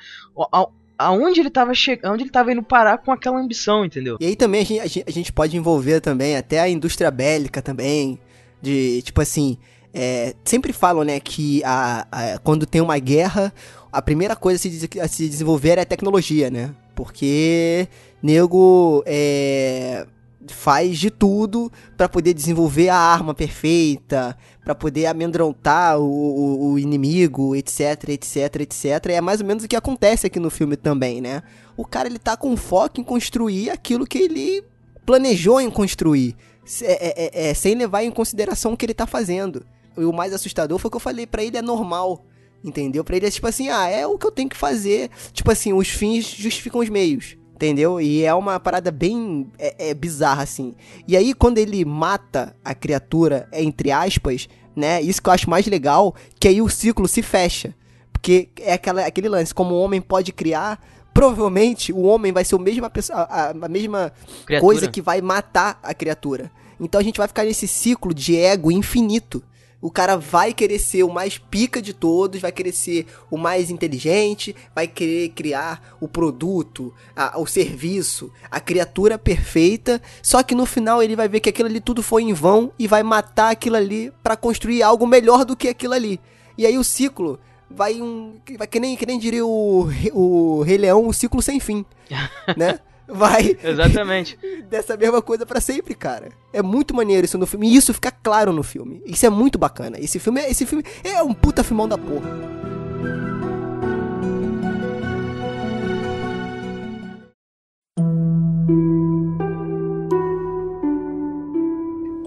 aonde 0.99 1.40
ele 1.40 1.49
estava 1.49 1.73
chegando, 1.73 2.12
onde 2.12 2.25
ele 2.25 2.31
estava 2.31 2.53
indo 2.53 2.62
parar 2.62 2.99
com 2.99 3.11
aquela 3.11 3.40
ambição, 3.40 3.85
entendeu? 3.85 4.18
E 4.20 4.27
aí 4.27 4.37
também 4.37 4.61
a 4.61 4.64
gente, 4.64 5.05
a 5.07 5.11
gente 5.11 5.33
pode 5.33 5.57
envolver 5.57 6.01
também 6.01 6.37
até 6.37 6.61
a 6.61 6.68
indústria 6.68 7.11
bélica 7.11 7.62
também, 7.62 8.18
de 8.61 9.01
tipo 9.03 9.20
assim, 9.20 9.57
é, 9.94 10.35
sempre 10.44 10.73
falam, 10.73 11.03
né, 11.03 11.18
que 11.18 11.62
a, 11.64 12.07
a, 12.12 12.38
quando 12.40 12.66
tem 12.66 12.81
uma 12.81 12.99
guerra, 12.99 13.53
a 13.92 14.00
primeira 14.00 14.37
coisa 14.37 14.57
a 15.03 15.09
se, 15.09 15.29
desenvolver 15.29 15.79
é 15.79 15.83
a 15.83 15.87
tecnologia, 15.87 16.50
né? 16.50 16.74
Porque 16.94 17.88
nego 18.22 19.03
é, 19.07 20.07
faz 20.48 20.98
de 20.98 21.11
tudo 21.11 21.70
para 21.96 22.09
poder 22.09 22.35
desenvolver 22.35 22.88
a 22.88 22.96
arma 22.96 23.35
perfeita, 23.35 24.37
para 24.64 24.74
poder 24.74 25.07
amedrontar 25.07 25.98
o, 25.98 26.05
o, 26.05 26.72
o, 26.72 26.79
inimigo, 26.79 27.57
etc, 27.57 28.09
etc, 28.11 28.61
etc. 28.61 29.07
É 29.09 29.20
mais 29.20 29.40
ou 29.40 29.46
menos 29.46 29.64
o 29.64 29.68
que 29.68 29.76
acontece 29.76 30.26
aqui 30.26 30.38
no 30.38 30.50
filme 30.50 30.76
também, 30.76 31.20
né? 31.20 31.42
O 31.76 31.85
cara 31.85 32.09
ele 32.09 32.18
tá 32.18 32.37
com 32.37 32.57
foco 32.57 33.00
em 33.00 33.05
construir 33.05 33.70
aquilo 33.70 34.07
que 34.07 34.18
ele 34.18 34.64
planejou 35.05 35.61
em 35.61 35.70
construir, 35.70 36.37
é, 36.83 37.48
é, 37.48 37.50
é, 37.50 37.55
sem 37.55 37.74
levar 37.74 38.05
em 38.05 38.11
consideração 38.11 38.72
o 38.72 38.76
que 38.76 38.87
ele 38.87 38.94
tá 38.94 39.07
fazendo. 39.07 39.64
E 39.96 40.05
o 40.05 40.12
mais 40.12 40.33
assustador 40.33 40.79
foi 40.79 40.90
que 40.90 40.96
eu 40.96 41.00
falei 41.00 41.26
para 41.26 41.42
ele 41.42 41.57
é 41.57 41.62
normal. 41.62 42.24
Entendeu? 42.62 43.03
Pra 43.03 43.16
ele 43.16 43.27
é 43.27 43.31
tipo 43.31 43.46
assim, 43.46 43.68
ah, 43.68 43.88
é 43.88 44.07
o 44.07 44.18
que 44.18 44.27
eu 44.27 44.31
tenho 44.31 44.49
que 44.49 44.57
fazer. 44.57 45.11
Tipo 45.33 45.51
assim, 45.51 45.73
os 45.73 45.88
fins 45.88 46.27
justificam 46.27 46.81
os 46.81 46.88
meios. 46.88 47.37
Entendeu? 47.55 48.01
E 48.01 48.25
é 48.25 48.33
uma 48.35 48.59
parada 48.59 48.90
bem 48.90 49.46
é, 49.59 49.90
é 49.90 49.94
bizarra, 49.94 50.42
assim. 50.42 50.75
E 51.07 51.16
aí, 51.16 51.35
quando 51.35 51.59
ele 51.59 51.85
mata 51.85 52.57
a 52.64 52.75
criatura, 52.75 53.49
entre 53.53 53.90
aspas, 53.90 54.49
né? 54.75 55.01
Isso 55.03 55.23
que 55.23 55.29
eu 55.29 55.33
acho 55.33 55.51
mais 55.51 55.66
legal, 55.66 56.14
que 56.38 56.49
aí 56.49 56.62
o 56.62 56.68
ciclo 56.68 57.07
se 57.07 57.23
fecha. 57.23 57.75
Porque 58.12 58.49
é 58.61 58.75
aquela, 58.75 59.05
aquele 59.05 59.29
lance, 59.29 59.55
como 59.55 59.75
o 59.75 59.79
homem 59.79 60.01
pode 60.01 60.33
criar, 60.33 60.83
provavelmente 61.12 61.92
o 61.92 62.03
homem 62.03 62.33
vai 62.33 62.44
ser 62.44 62.55
a 62.55 62.59
mesma, 62.59 62.90
pessoa, 62.90 63.20
a, 63.20 63.51
a 63.51 63.68
mesma 63.68 64.12
coisa 64.61 64.88
que 64.88 65.03
vai 65.03 65.20
matar 65.20 65.79
a 65.83 65.92
criatura. 65.92 66.51
Então 66.79 67.01
a 67.01 67.05
gente 67.05 67.18
vai 67.18 67.29
ficar 67.29 67.44
nesse 67.44 67.68
ciclo 67.68 68.14
de 68.14 68.37
ego 68.37 68.73
infinito 68.73 69.42
o 69.81 69.90
cara 69.90 70.16
vai 70.16 70.53
querer 70.53 70.79
ser 70.79 71.03
o 71.03 71.12
mais 71.12 71.38
pica 71.38 71.81
de 71.81 71.95
todos, 71.95 72.40
vai 72.40 72.53
querer 72.53 72.73
ser 72.73 73.07
o 73.31 73.38
mais 73.38 73.71
inteligente, 73.71 74.55
vai 74.75 74.87
querer 74.87 75.31
criar 75.31 75.97
o 76.01 76.07
produto, 76.07 76.93
a, 77.16 77.38
o 77.40 77.47
serviço, 77.47 78.31
a 78.51 78.61
criatura 78.61 79.19
perfeita. 79.19 80.01
Só 80.23 80.43
que 80.43 80.55
no 80.55 80.66
final 80.66 81.03
ele 81.03 81.16
vai 81.16 81.29
ver 81.29 81.40
que 81.40 81.49
aquilo 81.49 81.69
ali 81.69 81.81
tudo 81.81 82.03
foi 82.03 82.23
em 82.23 82.33
vão 82.33 82.73
e 82.79 82.87
vai 82.87 83.03
matar 83.03 83.51
aquilo 83.51 83.77
ali 83.77 84.12
para 84.23 84.37
construir 84.37 84.83
algo 84.83 85.07
melhor 85.07 85.45
do 85.45 85.57
que 85.57 85.69
aquilo 85.69 85.95
ali. 85.95 86.21
E 86.59 86.66
aí 86.66 86.77
o 86.77 86.85
ciclo 86.85 87.40
vai 87.71 88.03
um. 88.03 88.35
Vai 88.59 88.66
que 88.66 88.81
nem, 88.81 88.97
que 88.97 89.07
nem 89.07 89.19
diria 89.19 89.47
o, 89.47 89.88
o 90.12 90.62
Rei 90.62 90.77
Leão, 90.77 91.07
um 91.07 91.12
ciclo 91.12 91.40
sem 91.40 91.59
fim. 91.59 91.87
né? 92.57 92.81
Vai. 93.12 93.57
Exatamente. 93.62 94.38
dessa 94.68 94.96
mesma 94.96 95.20
coisa 95.20 95.44
para 95.44 95.61
sempre, 95.61 95.94
cara. 95.94 96.29
É 96.53 96.62
muito 96.62 96.94
maneiro 96.94 97.25
isso 97.25 97.38
no 97.38 97.46
filme. 97.46 97.68
E 97.68 97.77
isso 97.77 97.94
fica 97.94 98.11
claro 98.11 98.53
no 98.53 98.62
filme. 98.62 99.03
Isso 99.05 99.27
é 99.27 99.31
muito 99.31 99.59
bacana. 99.59 99.99
Esse 99.99 100.18
filme, 100.18 100.40
esse 100.42 100.66
filme 100.66 100.85
é 101.05 101.23
um 101.23 101.35
puta 101.35 101.62
filmão 101.64 101.88
da 101.88 101.99
porra. 101.99 102.61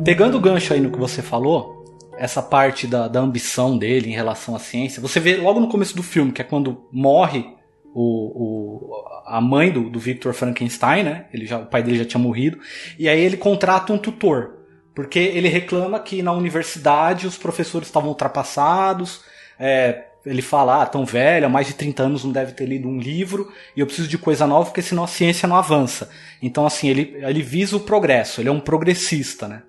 Pegando 0.04 0.38
o 0.38 0.42
gancho 0.42 0.74
aí 0.74 0.82
no 0.82 0.92
que 0.92 1.00
você 1.00 1.22
falou, 1.22 1.84
essa 2.18 2.42
parte 2.42 2.86
da, 2.86 3.08
da 3.08 3.22
ambição 3.22 3.78
dele 3.78 4.10
em 4.10 4.14
relação 4.14 4.54
à 4.54 4.60
ciência, 4.60 5.02
você 5.02 5.18
vê 5.20 5.38
logo 5.38 5.62
no 5.62 5.70
começo 5.70 5.96
do 5.96 6.04
filme, 6.04 6.34
que 6.34 6.42
é 6.42 6.46
quando 6.46 6.86
morre 6.92 7.46
o, 7.94 8.02
o, 8.02 9.06
a 9.34 9.42
mãe 9.42 9.72
do, 9.72 9.90
do 9.90 10.00
Victor 10.00 10.32
Frankenstein, 10.32 11.02
né? 11.02 11.26
Ele 11.34 11.48
já, 11.48 11.58
o 11.58 11.66
pai 11.66 11.82
dele 11.82 11.98
já 11.98 12.06
tinha 12.06 12.22
morrido. 12.22 12.60
E 13.00 13.10
aí 13.10 13.20
ele 13.20 13.36
contrata 13.36 13.92
um 13.92 13.98
tutor. 13.98 14.60
Porque 14.94 15.18
ele 15.18 15.48
reclama 15.48 16.00
que 16.00 16.22
na 16.22 16.32
universidade 16.32 17.26
os 17.26 17.36
professores 17.36 17.88
estavam 17.88 18.10
ultrapassados. 18.10 19.22
É, 19.60 20.04
ele 20.24 20.44
fala, 20.44 20.84
ah, 20.84 20.86
tão 20.86 21.04
velho, 21.04 21.48
há 21.48 21.50
mais 21.50 21.66
de 21.66 21.74
30 21.74 22.04
anos 22.04 22.24
não 22.24 22.32
deve 22.32 22.52
ter 22.52 22.66
lido 22.66 22.88
um 22.88 23.00
livro, 23.00 23.52
e 23.76 23.80
eu 23.80 23.86
preciso 23.86 24.08
de 24.08 24.18
coisa 24.18 24.48
nova 24.48 24.66
porque 24.66 24.82
senão 24.82 25.04
a 25.04 25.08
ciência 25.08 25.48
não 25.48 25.58
avança. 25.58 26.10
Então, 26.42 26.66
assim, 26.66 26.88
ele, 26.88 27.18
ele 27.18 27.42
visa 27.42 27.76
o 27.76 27.80
progresso, 27.80 28.40
ele 28.40 28.50
é 28.50 28.52
um 28.52 28.60
progressista, 28.60 29.48
né? 29.48 29.64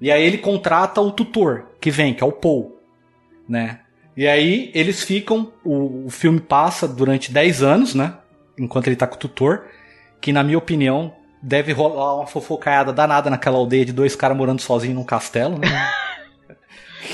E 0.00 0.12
aí 0.12 0.22
ele 0.22 0.38
contrata 0.38 1.00
o 1.00 1.10
tutor 1.10 1.70
que 1.80 1.90
vem, 1.90 2.14
que 2.14 2.22
é 2.22 2.26
o 2.26 2.30
Paul, 2.30 2.78
né? 3.48 3.80
E 4.16 4.26
aí 4.28 4.70
eles 4.74 5.02
ficam, 5.02 5.52
o, 5.64 6.06
o 6.06 6.10
filme 6.10 6.40
passa 6.40 6.86
durante 6.86 7.32
10 7.32 7.62
anos, 7.62 7.94
né? 7.94 8.14
Enquanto 8.58 8.86
ele 8.88 8.96
tá 8.96 9.06
com 9.06 9.14
o 9.14 9.18
tutor, 9.18 9.66
que 10.20 10.32
na 10.32 10.42
minha 10.42 10.58
opinião 10.58 11.12
deve 11.40 11.72
rolar 11.72 12.16
uma 12.16 12.26
fofocaiada 12.26 12.92
danada 12.92 13.30
naquela 13.30 13.56
aldeia 13.56 13.84
de 13.84 13.92
dois 13.92 14.16
caras 14.16 14.36
morando 14.36 14.60
sozinhos 14.60 14.96
num 14.96 15.04
castelo, 15.04 15.58
né? 15.58 15.68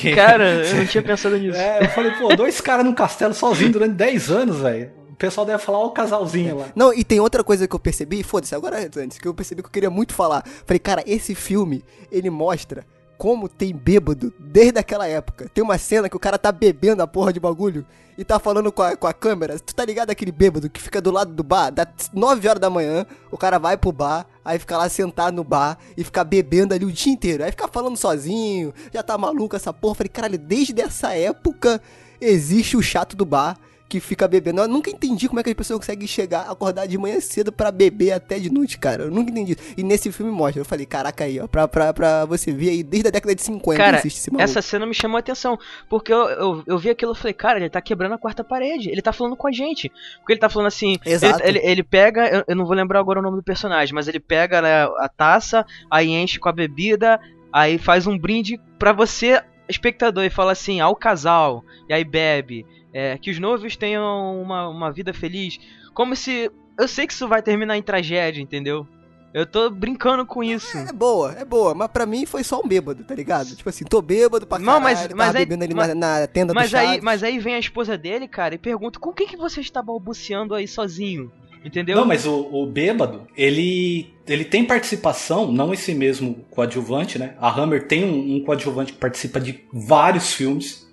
Que- 0.01 0.15
Cara, 0.17 0.65
eu 0.67 0.77
não 0.77 0.87
tinha 0.87 1.03
pensado 1.03 1.37
nisso. 1.37 1.59
É, 1.59 1.85
eu 1.85 1.89
falei, 1.91 2.13
pô, 2.13 2.35
dois 2.35 2.61
caras 2.61 2.85
num 2.85 2.95
castelo 2.95 3.35
sozinho 3.35 3.73
durante 3.73 3.95
10 3.95 4.31
anos, 4.31 4.59
velho. 4.61 4.91
O 5.11 5.17
pessoal 5.17 5.47
deve 5.47 5.63
falar, 5.63 5.79
ó, 5.79 5.87
o 5.87 5.91
casalzinho 5.93 6.59
lá. 6.59 6.67
Não, 6.75 6.93
e 6.93 7.05
tem 7.05 7.21
outra 7.21 7.45
coisa 7.45 7.69
que 7.69 7.75
eu 7.77 7.79
percebi, 7.79 8.23
foda-se, 8.23 8.55
agora 8.55 8.79
antes, 8.97 9.17
que 9.19 9.29
eu 9.29 9.33
percebi 9.35 9.63
que 9.63 9.69
eu 9.69 9.73
queria 9.73 9.91
muito 9.91 10.13
falar. 10.13 10.43
Falei, 10.67 10.79
cara, 10.81 11.05
esse 11.07 11.35
filme, 11.35 11.85
ele 12.11 12.31
mostra 12.31 12.85
como 13.19 13.49
tem 13.49 13.75
bêbado 13.75 14.33
desde 14.39 14.79
aquela 14.79 15.07
época. 15.07 15.51
Tem 15.53 15.63
uma 15.63 15.79
cena 15.79 16.09
que 16.09 16.17
o 16.17 16.21
cara 16.21 16.39
tá 16.39 16.53
bebendo 16.53 17.03
a 17.03 17.07
porra 17.07 17.33
de 17.33 17.41
bagulho 17.41 17.87
e 18.17 18.25
tá 18.25 18.39
falando 18.39 18.71
com 18.71 18.83
a, 18.83 18.97
com 18.97 19.07
a 19.07 19.13
câmera. 19.13 19.59
Tu 19.59 19.75
tá 19.75 19.85
ligado 19.85 20.11
aquele 20.11 20.33
bêbado 20.33 20.71
que 20.71 20.81
fica 20.81 21.01
do 21.01 21.11
lado 21.11 21.33
do 21.33 21.43
bar? 21.43 21.71
Dá 21.71 21.87
9 22.13 22.49
horas 22.49 22.61
da 22.61 22.71
manhã, 22.71 23.07
o 23.31 23.37
cara 23.37 23.59
vai 23.59 23.77
pro 23.77 23.93
bar, 23.93 24.27
aí 24.45 24.59
fica 24.59 24.77
lá 24.77 24.89
sentado 24.89 25.35
no 25.35 25.45
bar 25.45 25.79
e 25.97 26.05
fica 26.05 26.23
bebendo 26.25 26.75
ali 26.75 26.85
o 26.85 26.93
dia 26.93 27.13
inteiro. 27.13 27.45
Aí 27.45 27.51
fica 27.51 27.69
falando 27.69 27.97
sozinho, 27.97 28.73
já 28.93 29.03
tá 29.03 29.17
maluco 29.19 29.57
essa 29.57 29.73
porra. 29.73 29.97
Falei, 29.97 30.11
caralho, 30.11 30.39
desde 30.39 30.81
essa 30.81 31.15
época 31.15 31.81
existe 32.21 32.77
o 32.77 32.83
chato 32.83 33.17
do 33.17 33.25
bar 33.25 33.59
que 33.89 34.01
fica 34.01 34.27
bebendo. 34.27 34.61
Eu 34.63 34.69
nunca 34.69 34.91
entendi 34.91 35.29
como 35.29 35.41
é 35.41 35.43
que 35.43 35.51
as 35.51 35.55
pessoas 35.55 35.79
conseguem 35.81 36.07
chegar, 36.07 36.51
acordar 36.51 36.87
de 36.87 36.99
manhã 36.99 37.21
cedo 37.21 37.53
pra 37.53 37.71
beber 37.71 38.13
até 38.13 38.39
de 38.39 38.51
noite, 38.51 38.79
cara. 38.79 39.05
Eu 39.05 39.11
nunca 39.11 39.31
entendi. 39.31 39.57
E 39.77 39.83
nesse 39.83 40.11
filme 40.11 40.33
mostra. 40.33 40.61
Eu 40.61 40.65
falei, 40.65 40.87
caraca 40.87 41.25
aí, 41.25 41.39
ó, 41.39 41.47
pra, 41.47 41.69
pra, 41.69 41.93
pra 41.93 42.25
você 42.25 42.53
ver 42.53 42.71
aí, 42.71 42.83
desde 42.83 43.09
a 43.09 43.11
década 43.11 43.35
de 43.35 43.43
50 43.43 43.83
Cara, 43.83 43.99
existe 43.99 44.31
essa 44.39 44.63
cena 44.63 44.87
me 44.87 44.95
chamou 44.95 45.17
a 45.17 45.21
atenção. 45.21 45.59
Porque 45.89 46.13
eu, 46.13 46.29
eu, 46.29 46.63
eu 46.67 46.79
vi 46.79 46.91
aquilo 46.91 47.13
e 47.13 47.17
falei, 47.17 47.35
cara, 47.35 47.59
ele 47.59 47.71
tá 47.71 47.81
quebrando 47.81 48.15
a 48.15 48.19
quarta 48.19 48.43
parede. 48.43 48.91
Ele 48.91 49.03
tá 49.03 49.13
falando 49.13 49.37
com 49.37 49.49
a 49.49 49.53
gente. 49.53 49.91
Porque 50.19 50.33
ele 50.33 50.41
tá 50.41 50.49
falando 50.49 50.69
assim. 50.69 50.97
Exato. 51.05 51.43
Ele, 51.45 51.59
ele, 51.59 51.67
ele 51.67 51.83
pega. 51.83 52.27
Eu, 52.29 52.45
eu 52.49 52.57
não 52.57 52.67
vou 52.67 52.75
lembrar 52.75 53.01
agora 53.01 53.21
o 53.21 53.23
nome 53.23 53.37
do 53.37 53.43
personagem, 53.43 53.95
mas 53.95 54.09
ele 54.09 54.21
pega 54.21 54.61
né, 54.63 54.85
a 54.85 55.09
taça, 55.09 55.65
aí 55.91 56.11
enche 56.11 56.39
com 56.39 56.49
a 56.49 56.53
bebida, 56.53 57.21
aí 57.53 57.79
faz 57.79 58.07
um 58.07 58.19
brinde 58.19 58.61
pra 58.79 58.93
você, 58.93 59.43
espectador, 59.69 60.25
e 60.25 60.31
fala 60.31 60.53
assim, 60.53 60.81
ao 60.81 60.97
casal. 60.97 61.65
E 61.89 61.93
aí 61.93 62.05
bebe. 62.05 62.67
É, 62.95 63.19
que 63.19 63.31
os 63.31 63.41
noivos 63.41 63.77
tenham 63.77 64.41
uma, 64.41 64.69
uma 64.69 64.93
vida 64.93 65.13
feliz. 65.13 65.59
Como 65.93 66.15
se. 66.15 66.49
Eu 66.79 66.87
sei 66.89 67.07
que 67.09 67.13
isso 67.13 67.27
vai 67.27 67.43
terminar 67.43 67.77
em 67.77 67.83
tragédia, 67.83 68.41
entendeu? 68.41 68.87
Eu 69.33 69.45
tô 69.45 69.69
brincando 69.69 70.25
com 70.25 70.45
isso. 70.45 70.79
É 70.79 70.93
boa, 70.93 71.33
é 71.33 71.45
boa, 71.45 71.75
mas 71.75 71.89
pra 71.91 72.07
mim 72.07 72.25
foi 72.25 72.45
só 72.45 72.61
um 72.65 72.69
bêbado, 72.69 73.03
tá 73.03 73.17
ligado? 73.17 73.57
Tipo 73.57 73.69
assim, 73.69 73.85
tô 73.85 74.01
bêbado 74.01 74.47
pra 74.47 74.61
Não, 74.61 74.67
caralho, 74.81 74.85
mas- 74.85 75.01
tava 75.03 75.17
mas 75.17 75.35
aí- 75.35 75.45
bebendo 75.45 75.65
ali 75.65 75.75
mas- 75.75 75.89
na, 75.89 76.21
na 76.21 76.27
tenda 76.29 76.55
Mas 76.55 76.71
do 76.71 76.77
aí, 76.77 76.87
Chaves. 76.87 77.03
mas 77.03 77.23
aí 77.25 77.39
vem 77.41 77.57
a 77.57 77.59
esposa 77.59 77.99
dele, 77.99 78.29
cara, 78.29 78.55
e 78.55 78.59
pergunta: 78.59 79.01
com 79.01 79.13
quem 79.13 79.27
que 79.27 79.37
você 79.37 79.61
está 79.61 79.83
balbuciando 79.83 80.55
aí 80.55 80.69
sozinho? 80.69 81.33
Entendeu? 81.65 81.97
Não, 81.97 82.05
mas 82.05 82.27
o, 82.27 82.49
o 82.53 82.67
bêbado, 82.67 83.27
ele, 83.37 84.13
ele 84.29 84.45
tem 84.45 84.65
participação, 84.65 85.51
não 85.51 85.73
esse 85.75 85.95
mesmo 85.95 86.45
coadjuvante, 86.51 87.19
né? 87.19 87.35
A 87.41 87.51
Hammer 87.51 87.89
tem 87.89 88.05
um, 88.05 88.37
um 88.37 88.45
coadjuvante 88.45 88.93
que 88.93 88.99
participa 88.99 89.41
de 89.41 89.65
vários 89.73 90.33
filmes. 90.33 90.85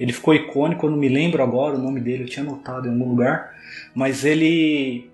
Ele 0.00 0.12
ficou 0.12 0.34
icônico, 0.34 0.86
eu 0.86 0.90
não 0.90 0.96
me 0.96 1.08
lembro 1.08 1.42
agora 1.42 1.76
o 1.76 1.78
nome 1.78 2.00
dele, 2.00 2.22
eu 2.24 2.26
tinha 2.26 2.44
anotado 2.44 2.88
em 2.88 2.90
algum 2.90 3.10
lugar. 3.10 3.54
Mas 3.94 4.24
ele 4.24 5.10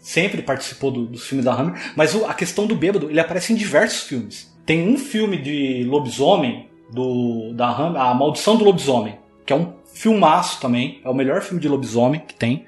sempre 0.00 0.40
participou 0.42 0.90
do, 0.92 1.06
dos 1.06 1.26
filmes 1.26 1.44
da 1.44 1.52
Hammer. 1.52 1.92
Mas 1.96 2.14
o- 2.14 2.24
a 2.24 2.32
questão 2.32 2.66
do 2.66 2.76
bêbado, 2.76 3.10
ele 3.10 3.18
aparece 3.18 3.52
em 3.52 3.56
diversos 3.56 4.04
filmes. 4.08 4.56
Tem 4.64 4.88
um 4.88 4.96
filme 4.96 5.36
de 5.36 5.82
lobisomem 5.84 6.68
do, 6.90 7.52
da 7.52 7.68
Hammer, 7.68 8.00
A 8.00 8.14
Maldição 8.14 8.56
do 8.56 8.64
Lobisomem, 8.64 9.18
que 9.44 9.52
é 9.52 9.56
um 9.56 9.74
filmaço 9.92 10.60
também. 10.60 11.00
É 11.04 11.08
o 11.10 11.14
melhor 11.14 11.42
filme 11.42 11.60
de 11.60 11.68
lobisomem 11.68 12.20
que 12.20 12.34
tem. 12.34 12.64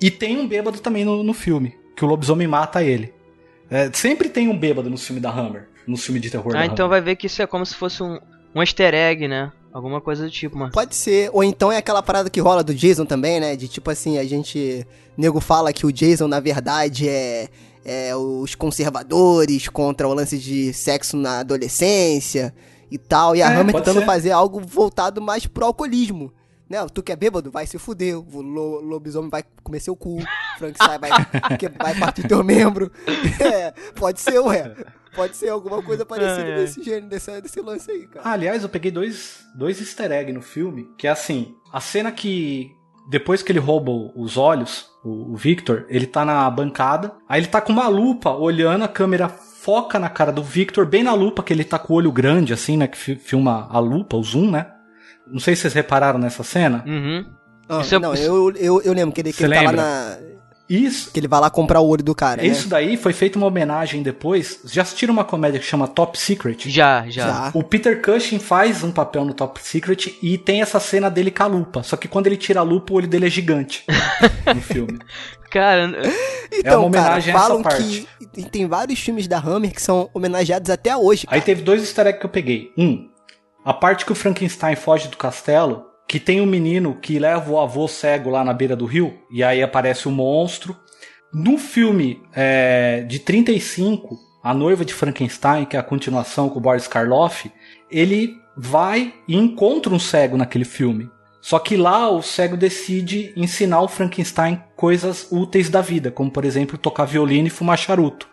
E 0.00 0.10
tem 0.10 0.38
um 0.38 0.46
bêbado 0.46 0.78
também 0.80 1.04
no, 1.04 1.24
no 1.24 1.34
filme, 1.34 1.74
que 1.96 2.04
o 2.04 2.08
lobisomem 2.08 2.46
mata 2.46 2.82
ele. 2.84 3.12
É, 3.70 3.90
sempre 3.92 4.28
tem 4.28 4.48
um 4.48 4.56
bêbado 4.56 4.88
no 4.88 4.96
filme 4.98 5.20
da 5.20 5.30
Hammer, 5.30 5.66
no 5.86 5.96
filme 5.96 6.20
de 6.20 6.30
terror 6.30 6.54
ah, 6.54 6.64
então 6.66 6.86
Hammer. 6.86 6.88
vai 6.90 7.00
ver 7.00 7.16
que 7.16 7.26
isso 7.26 7.42
é 7.42 7.46
como 7.46 7.64
se 7.64 7.74
fosse 7.74 8.02
um, 8.02 8.18
um 8.54 8.60
easter 8.60 8.94
egg, 8.94 9.26
né? 9.26 9.50
Alguma 9.74 10.00
coisa 10.00 10.24
do 10.24 10.30
tipo, 10.30 10.56
mano. 10.56 10.70
Pode 10.72 10.94
ser, 10.94 11.28
ou 11.32 11.42
então 11.42 11.70
é 11.72 11.76
aquela 11.78 12.00
parada 12.02 12.30
que 12.30 12.40
rola 12.40 12.62
do 12.62 12.72
Jason 12.72 13.04
também, 13.04 13.40
né? 13.40 13.56
De 13.56 13.66
tipo 13.68 13.90
assim, 13.90 14.16
a 14.18 14.24
gente. 14.24 14.86
Nego 15.18 15.40
fala 15.40 15.72
que 15.72 15.84
o 15.84 15.92
Jason, 15.92 16.28
na 16.28 16.38
verdade, 16.40 17.08
é. 17.08 17.48
É 17.86 18.16
os 18.16 18.54
conservadores 18.54 19.68
contra 19.68 20.08
o 20.08 20.14
lance 20.14 20.38
de 20.38 20.72
sexo 20.72 21.18
na 21.18 21.40
adolescência 21.40 22.54
e 22.90 22.96
tal. 22.96 23.36
E 23.36 23.42
a 23.42 23.50
É, 23.50 23.56
Hammer 23.56 23.74
tentando 23.74 24.00
ser. 24.00 24.06
fazer 24.06 24.30
algo 24.30 24.58
voltado 24.60 25.20
mais 25.20 25.46
pro 25.46 25.66
alcoolismo. 25.66 26.32
Né? 26.66 26.78
Tu 26.94 27.02
que 27.02 27.12
é 27.12 27.16
bêbado, 27.16 27.50
vai 27.50 27.66
se 27.66 27.76
fuder. 27.78 28.16
O 28.16 28.40
lo- 28.40 28.80
lobisomem 28.80 29.28
vai 29.28 29.44
comer 29.62 29.80
seu 29.80 29.94
cu. 29.94 30.16
Frankenstein 30.58 30.98
vai, 30.98 31.10
que- 31.58 31.68
vai 31.68 31.94
partir 31.98 32.26
teu 32.26 32.42
membro. 32.42 32.90
É, 33.38 33.74
pode 33.96 34.18
ser, 34.20 34.38
ué. 34.38 34.74
Pode 35.14 35.36
ser 35.36 35.48
alguma 35.48 35.82
coisa 35.82 36.04
parecida 36.04 36.48
ai. 36.48 36.54
desse 36.56 36.82
gênero, 36.82 37.06
desse, 37.08 37.40
desse 37.40 37.60
lance 37.60 37.90
aí, 37.90 38.06
cara. 38.06 38.26
Ah, 38.26 38.32
aliás, 38.32 38.62
eu 38.62 38.68
peguei 38.68 38.90
dois, 38.90 39.44
dois 39.56 39.80
easter 39.80 40.10
eggs 40.12 40.32
no 40.32 40.42
filme, 40.42 40.88
que 40.98 41.06
é 41.06 41.10
assim, 41.10 41.54
a 41.72 41.80
cena 41.80 42.10
que 42.10 42.70
depois 43.08 43.42
que 43.42 43.52
ele 43.52 43.58
rouba 43.58 43.90
os 44.16 44.36
olhos, 44.36 44.86
o, 45.04 45.32
o 45.32 45.36
Victor, 45.36 45.84
ele 45.88 46.06
tá 46.06 46.24
na 46.24 46.48
bancada, 46.50 47.12
aí 47.28 47.40
ele 47.40 47.48
tá 47.48 47.60
com 47.60 47.72
uma 47.72 47.88
lupa 47.88 48.30
olhando, 48.30 48.84
a 48.84 48.88
câmera 48.88 49.28
foca 49.28 49.98
na 49.98 50.08
cara 50.08 50.32
do 50.32 50.42
Victor, 50.42 50.86
bem 50.86 51.02
na 51.02 51.14
lupa, 51.14 51.42
que 51.42 51.52
ele 51.52 51.64
tá 51.64 51.78
com 51.78 51.92
o 51.94 51.96
olho 51.96 52.12
grande, 52.12 52.52
assim, 52.52 52.76
né, 52.76 52.86
que 52.86 52.96
fi- 52.96 53.16
filma 53.16 53.66
a 53.70 53.78
lupa, 53.78 54.16
o 54.16 54.22
zoom, 54.22 54.50
né? 54.50 54.70
Não 55.26 55.38
sei 55.38 55.54
se 55.56 55.62
vocês 55.62 55.74
repararam 55.74 56.18
nessa 56.18 56.42
cena. 56.42 56.84
Uhum. 56.86 57.24
Ah, 57.68 57.80
é- 57.90 57.98
não, 57.98 58.14
eu, 58.14 58.50
eu, 58.56 58.82
eu 58.82 58.92
lembro 58.92 59.14
que 59.14 59.22
ele, 59.22 59.32
que 59.32 59.42
ele 59.42 59.54
tá 59.54 59.62
lá 59.62 59.72
na. 59.72 60.18
Isso, 60.68 61.10
Que 61.10 61.20
ele 61.20 61.28
vai 61.28 61.40
lá 61.40 61.50
comprar 61.50 61.80
o 61.80 61.86
olho 61.88 62.02
do 62.02 62.14
cara. 62.14 62.40
né? 62.42 62.48
isso 62.48 62.68
daí 62.68 62.96
foi 62.96 63.12
feito 63.12 63.36
uma 63.36 63.46
homenagem 63.46 64.02
depois. 64.02 64.60
Já 64.64 64.82
assistiram 64.82 65.12
uma 65.12 65.24
comédia 65.24 65.60
que 65.60 65.66
chama 65.66 65.86
Top 65.86 66.18
Secret? 66.18 66.70
Já, 66.70 67.04
já. 67.08 67.26
Já. 67.26 67.50
O 67.54 67.62
Peter 67.62 68.00
Cushing 68.00 68.38
faz 68.38 68.82
um 68.82 68.90
papel 68.90 69.24
no 69.24 69.34
Top 69.34 69.60
Secret 69.62 70.16
e 70.22 70.38
tem 70.38 70.62
essa 70.62 70.80
cena 70.80 71.10
dele 71.10 71.30
com 71.30 71.42
a 71.42 71.46
lupa. 71.46 71.82
Só 71.82 71.96
que 71.96 72.08
quando 72.08 72.26
ele 72.28 72.36
tira 72.36 72.60
a 72.60 72.62
lupa, 72.62 72.92
o 72.92 72.96
olho 72.96 73.06
dele 73.08 73.26
é 73.26 73.30
gigante 73.30 73.84
no 74.54 74.60
filme. 74.62 74.98
Cara, 75.50 75.92
Então, 76.52 76.72
É 76.72 76.76
uma 76.76 76.86
homenagem 76.86 77.32
a 77.32 77.36
cara, 77.36 77.44
essa 77.44 77.48
falam 77.48 77.62
parte. 77.62 78.08
que 78.18 78.40
e 78.40 78.44
tem 78.44 78.66
vários 78.66 78.98
filmes 78.98 79.28
da 79.28 79.38
Hammer 79.38 79.72
que 79.72 79.82
são 79.82 80.08
homenageados 80.14 80.70
até 80.70 80.96
hoje. 80.96 81.26
Aí 81.28 81.40
cara. 81.40 81.42
teve 81.42 81.62
dois 81.62 81.82
easter 81.82 82.06
eggs 82.06 82.20
que 82.20 82.26
eu 82.26 82.30
peguei. 82.30 82.72
Um, 82.76 83.08
a 83.64 83.72
parte 83.72 84.04
que 84.04 84.12
o 84.12 84.14
Frankenstein 84.14 84.74
foge 84.76 85.08
do 85.08 85.16
castelo, 85.16 85.84
que 86.06 86.20
tem 86.20 86.40
um 86.40 86.46
menino 86.46 86.98
que 87.00 87.18
leva 87.18 87.50
o 87.50 87.58
avô 87.58 87.88
cego 87.88 88.30
lá 88.30 88.44
na 88.44 88.52
beira 88.52 88.76
do 88.76 88.86
rio, 88.86 89.18
e 89.30 89.42
aí 89.42 89.62
aparece 89.62 90.08
o 90.08 90.10
monstro. 90.10 90.76
No 91.32 91.58
filme 91.58 92.22
é, 92.32 93.04
de 93.08 93.18
35, 93.18 94.18
A 94.42 94.54
Noiva 94.54 94.84
de 94.84 94.94
Frankenstein, 94.94 95.64
que 95.64 95.76
é 95.76 95.80
a 95.80 95.82
continuação 95.82 96.48
com 96.48 96.58
o 96.58 96.62
Boris 96.62 96.86
Karloff, 96.86 97.50
ele 97.90 98.36
vai 98.56 99.12
e 99.26 99.36
encontra 99.36 99.92
um 99.92 99.98
cego 99.98 100.36
naquele 100.36 100.64
filme. 100.64 101.10
Só 101.40 101.58
que 101.58 101.76
lá 101.76 102.08
o 102.08 102.22
cego 102.22 102.56
decide 102.56 103.32
ensinar 103.36 103.82
o 103.82 103.88
Frankenstein 103.88 104.62
coisas 104.76 105.28
úteis 105.30 105.68
da 105.68 105.82
vida, 105.82 106.10
como 106.10 106.30
por 106.30 106.44
exemplo 106.44 106.78
tocar 106.78 107.04
violino 107.04 107.48
e 107.48 107.50
fumar 107.50 107.76
charuto. 107.76 108.28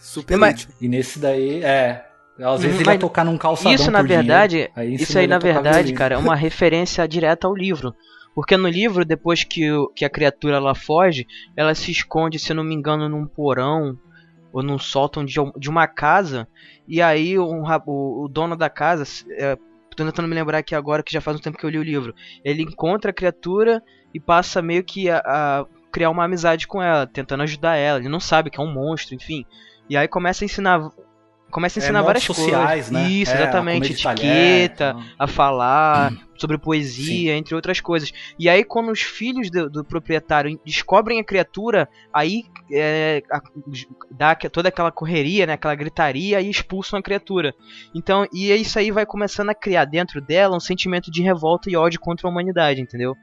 Super 0.00 0.40
útil. 0.40 0.68
E 0.80 0.86
nesse 0.86 1.18
daí, 1.18 1.64
é. 1.64 2.04
Às 2.38 2.62
vezes 2.62 2.76
Uhum, 2.76 2.82
ele 2.82 2.90
mas 2.90 2.98
tocar 2.98 3.24
num 3.24 3.38
calçadão 3.38 3.72
isso 3.72 3.90
na 3.90 4.02
verdade, 4.02 4.70
aí 4.74 4.94
isso 4.94 5.16
aí 5.18 5.26
na 5.26 5.38
verdade, 5.38 5.92
cara, 5.92 6.16
é 6.16 6.18
uma 6.18 6.34
referência 6.36 7.06
direta 7.06 7.46
ao 7.46 7.54
livro. 7.54 7.94
Porque 8.34 8.56
no 8.56 8.68
livro, 8.68 9.04
depois 9.04 9.44
que, 9.44 9.70
que 9.94 10.04
a 10.04 10.10
criatura 10.10 10.56
ela 10.56 10.74
foge, 10.74 11.26
ela 11.56 11.74
se 11.74 11.92
esconde, 11.92 12.38
se 12.38 12.52
não 12.52 12.64
me 12.64 12.74
engano, 12.74 13.08
num 13.08 13.26
porão 13.26 13.96
ou 14.52 14.62
num 14.62 14.78
sótão 14.78 15.24
de, 15.24 15.34
de 15.56 15.70
uma 15.70 15.86
casa. 15.86 16.48
E 16.86 17.00
aí 17.00 17.38
um 17.38 17.62
o, 17.86 18.24
o 18.24 18.28
dono 18.28 18.56
da 18.56 18.68
casa, 18.68 19.04
é, 19.38 19.56
tô 19.88 20.04
tentando 20.04 20.28
me 20.28 20.34
lembrar 20.34 20.58
aqui 20.58 20.74
agora 20.74 21.02
que 21.02 21.12
já 21.12 21.20
faz 21.20 21.36
um 21.36 21.40
tempo 21.40 21.56
que 21.56 21.64
eu 21.64 21.70
li 21.70 21.78
o 21.78 21.82
livro. 21.82 22.12
Ele 22.44 22.62
encontra 22.62 23.10
a 23.12 23.14
criatura 23.14 23.80
e 24.12 24.18
passa 24.18 24.60
meio 24.60 24.82
que 24.82 25.08
a, 25.08 25.18
a 25.18 25.66
criar 25.92 26.10
uma 26.10 26.24
amizade 26.24 26.66
com 26.66 26.82
ela, 26.82 27.06
tentando 27.06 27.44
ajudar 27.44 27.76
ela. 27.76 28.00
Ele 28.00 28.08
não 28.08 28.20
sabe 28.20 28.50
que 28.50 28.60
é 28.60 28.62
um 28.62 28.72
monstro, 28.72 29.14
enfim. 29.14 29.46
E 29.88 29.96
aí 29.96 30.08
começa 30.08 30.44
a 30.44 30.46
ensinar. 30.46 30.90
Começa 31.54 31.78
a 31.78 31.80
É, 31.80 31.84
ensinar 31.84 32.00
modos 32.00 32.06
várias 32.08 32.24
sociais, 32.24 32.86
coisas. 32.86 32.90
né? 32.90 33.08
Isso, 33.08 33.30
É, 33.30 33.34
a 33.36 33.40
exatamente. 33.42 34.02
talher, 34.02 34.18
Etiqueta, 34.64 34.96
então. 34.98 35.04
a 35.16 35.26
falar 35.28 36.12
sobre 36.36 36.58
poesia, 36.58 37.36
entre 37.36 37.54
outras 37.54 37.80
coisas. 37.80 38.10
E 38.36 38.48
aí, 38.48 38.64
quando 38.64 38.90
os 38.90 39.00
filhos 39.02 39.48
do, 39.52 39.70
do 39.70 39.84
proprietário 39.84 40.58
descobrem 40.66 41.20
a 41.20 41.24
criatura, 41.24 41.88
aí 42.12 42.42
é, 42.72 43.22
a- 43.30 43.40
dá 44.10 44.34
toda 44.34 44.68
aquela 44.68 44.90
correria, 44.90 45.46
né, 45.46 45.52
aquela 45.52 45.76
gritaria 45.76 46.40
e 46.40 46.50
expulsam 46.50 46.98
a 46.98 47.02
criatura. 47.02 47.54
Então, 47.94 48.26
e 48.32 48.50
isso 48.52 48.76
aí 48.76 48.90
vai 48.90 49.06
começando 49.06 49.50
a 49.50 49.54
criar 49.54 49.84
dentro 49.84 50.20
dela 50.20 50.56
um 50.56 50.60
sentimento 50.60 51.08
de 51.08 51.22
revolta 51.22 51.70
e 51.70 51.76
ódio 51.76 52.00
contra 52.00 52.26
a 52.26 52.30
humanidade, 52.30 52.80
entendeu? 52.80 53.14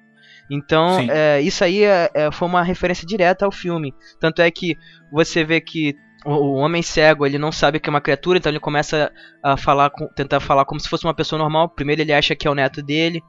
Então, 0.50 1.00
Sim. 1.00 1.08
é, 1.12 1.42
isso 1.42 1.64
aí 1.66 1.84
é- 1.84 2.10
é- 2.14 2.32
foi 2.32 2.48
uma 2.48 2.64
referência 2.64 3.06
direta 3.06 3.46
ao 3.46 3.52
filme. 3.52 3.94
Tanto 4.22 4.42
é 4.42 4.50
que 4.52 4.78
você 5.12 5.44
vê 5.44 5.60
que 5.60 5.96
o, 6.26 6.54
homem 6.54 6.82
cego, 6.82 7.26
ele 7.26 7.38
não 7.38 7.52
sabe 7.52 7.80
que 7.80 7.90
é 7.90 7.92
uma 7.92 8.02
criatura, 8.02 8.38
então 8.38 8.52
ele 8.52 8.60
começa 8.60 9.12
a 9.44 9.58
falar, 9.58 9.90
com, 9.90 10.08
tentar 10.08 10.40
falar 10.40 10.66
como 10.66 10.80
se 10.80 10.90
fosse 10.90 11.06
uma 11.06 11.14
pessoa 11.14 11.40
normal. 11.40 11.70
Primeiro 11.70 12.02
ele 12.02 12.14
acha 12.14 12.36
que 12.36 12.48
é 12.48 12.52
o 12.52 12.56
neto 12.56 12.82
dele, 12.82 13.22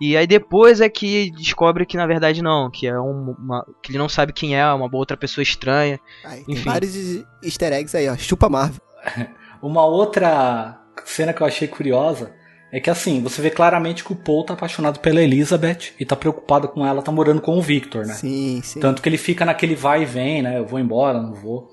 e 0.00 0.16
aí 0.16 0.26
depois 0.26 0.80
é 0.80 0.88
que 0.88 1.30
descobre 1.32 1.86
que 1.86 1.96
na 1.96 2.06
verdade 2.06 2.42
não, 2.42 2.70
que 2.70 2.86
é 2.86 2.98
um, 2.98 3.34
uma, 3.38 3.66
que 3.82 3.92
ele 3.92 3.98
não 3.98 4.08
sabe 4.08 4.32
quem 4.32 4.56
é, 4.56 4.66
uma 4.72 4.88
outra 4.92 5.16
pessoa 5.16 5.42
estranha. 5.42 6.00
Aí, 6.24 6.44
tem 6.44 6.54
Enfim. 6.54 6.68
vários 6.68 7.24
easter 7.42 7.72
eggs 7.72 7.96
aí, 7.96 8.08
ó. 8.08 8.16
Chupa 8.16 8.48
Marvel. 8.48 8.80
Uma 9.62 9.84
outra 9.84 10.80
cena 11.04 11.34
que 11.34 11.42
eu 11.42 11.46
achei 11.46 11.68
curiosa 11.68 12.32
é 12.72 12.80
que 12.80 12.88
assim, 12.88 13.20
você 13.20 13.42
vê 13.42 13.50
claramente 13.50 14.04
que 14.04 14.12
o 14.12 14.16
Paul 14.16 14.44
tá 14.44 14.54
apaixonado 14.54 15.00
pela 15.00 15.20
Elizabeth 15.20 15.92
e 15.98 16.04
tá 16.06 16.16
preocupado 16.16 16.68
com 16.68 16.86
ela, 16.86 17.02
tá 17.02 17.10
morando 17.10 17.40
com 17.40 17.58
o 17.58 17.62
Victor, 17.62 18.06
né? 18.06 18.14
Sim, 18.14 18.60
sim. 18.62 18.80
Tanto 18.80 19.02
que 19.02 19.08
ele 19.08 19.18
fica 19.18 19.44
naquele 19.44 19.74
vai 19.74 20.02
e 20.02 20.06
vem, 20.06 20.40
né? 20.40 20.58
Eu 20.58 20.66
vou 20.66 20.78
embora, 20.78 21.20
não 21.20 21.34
vou. 21.34 21.68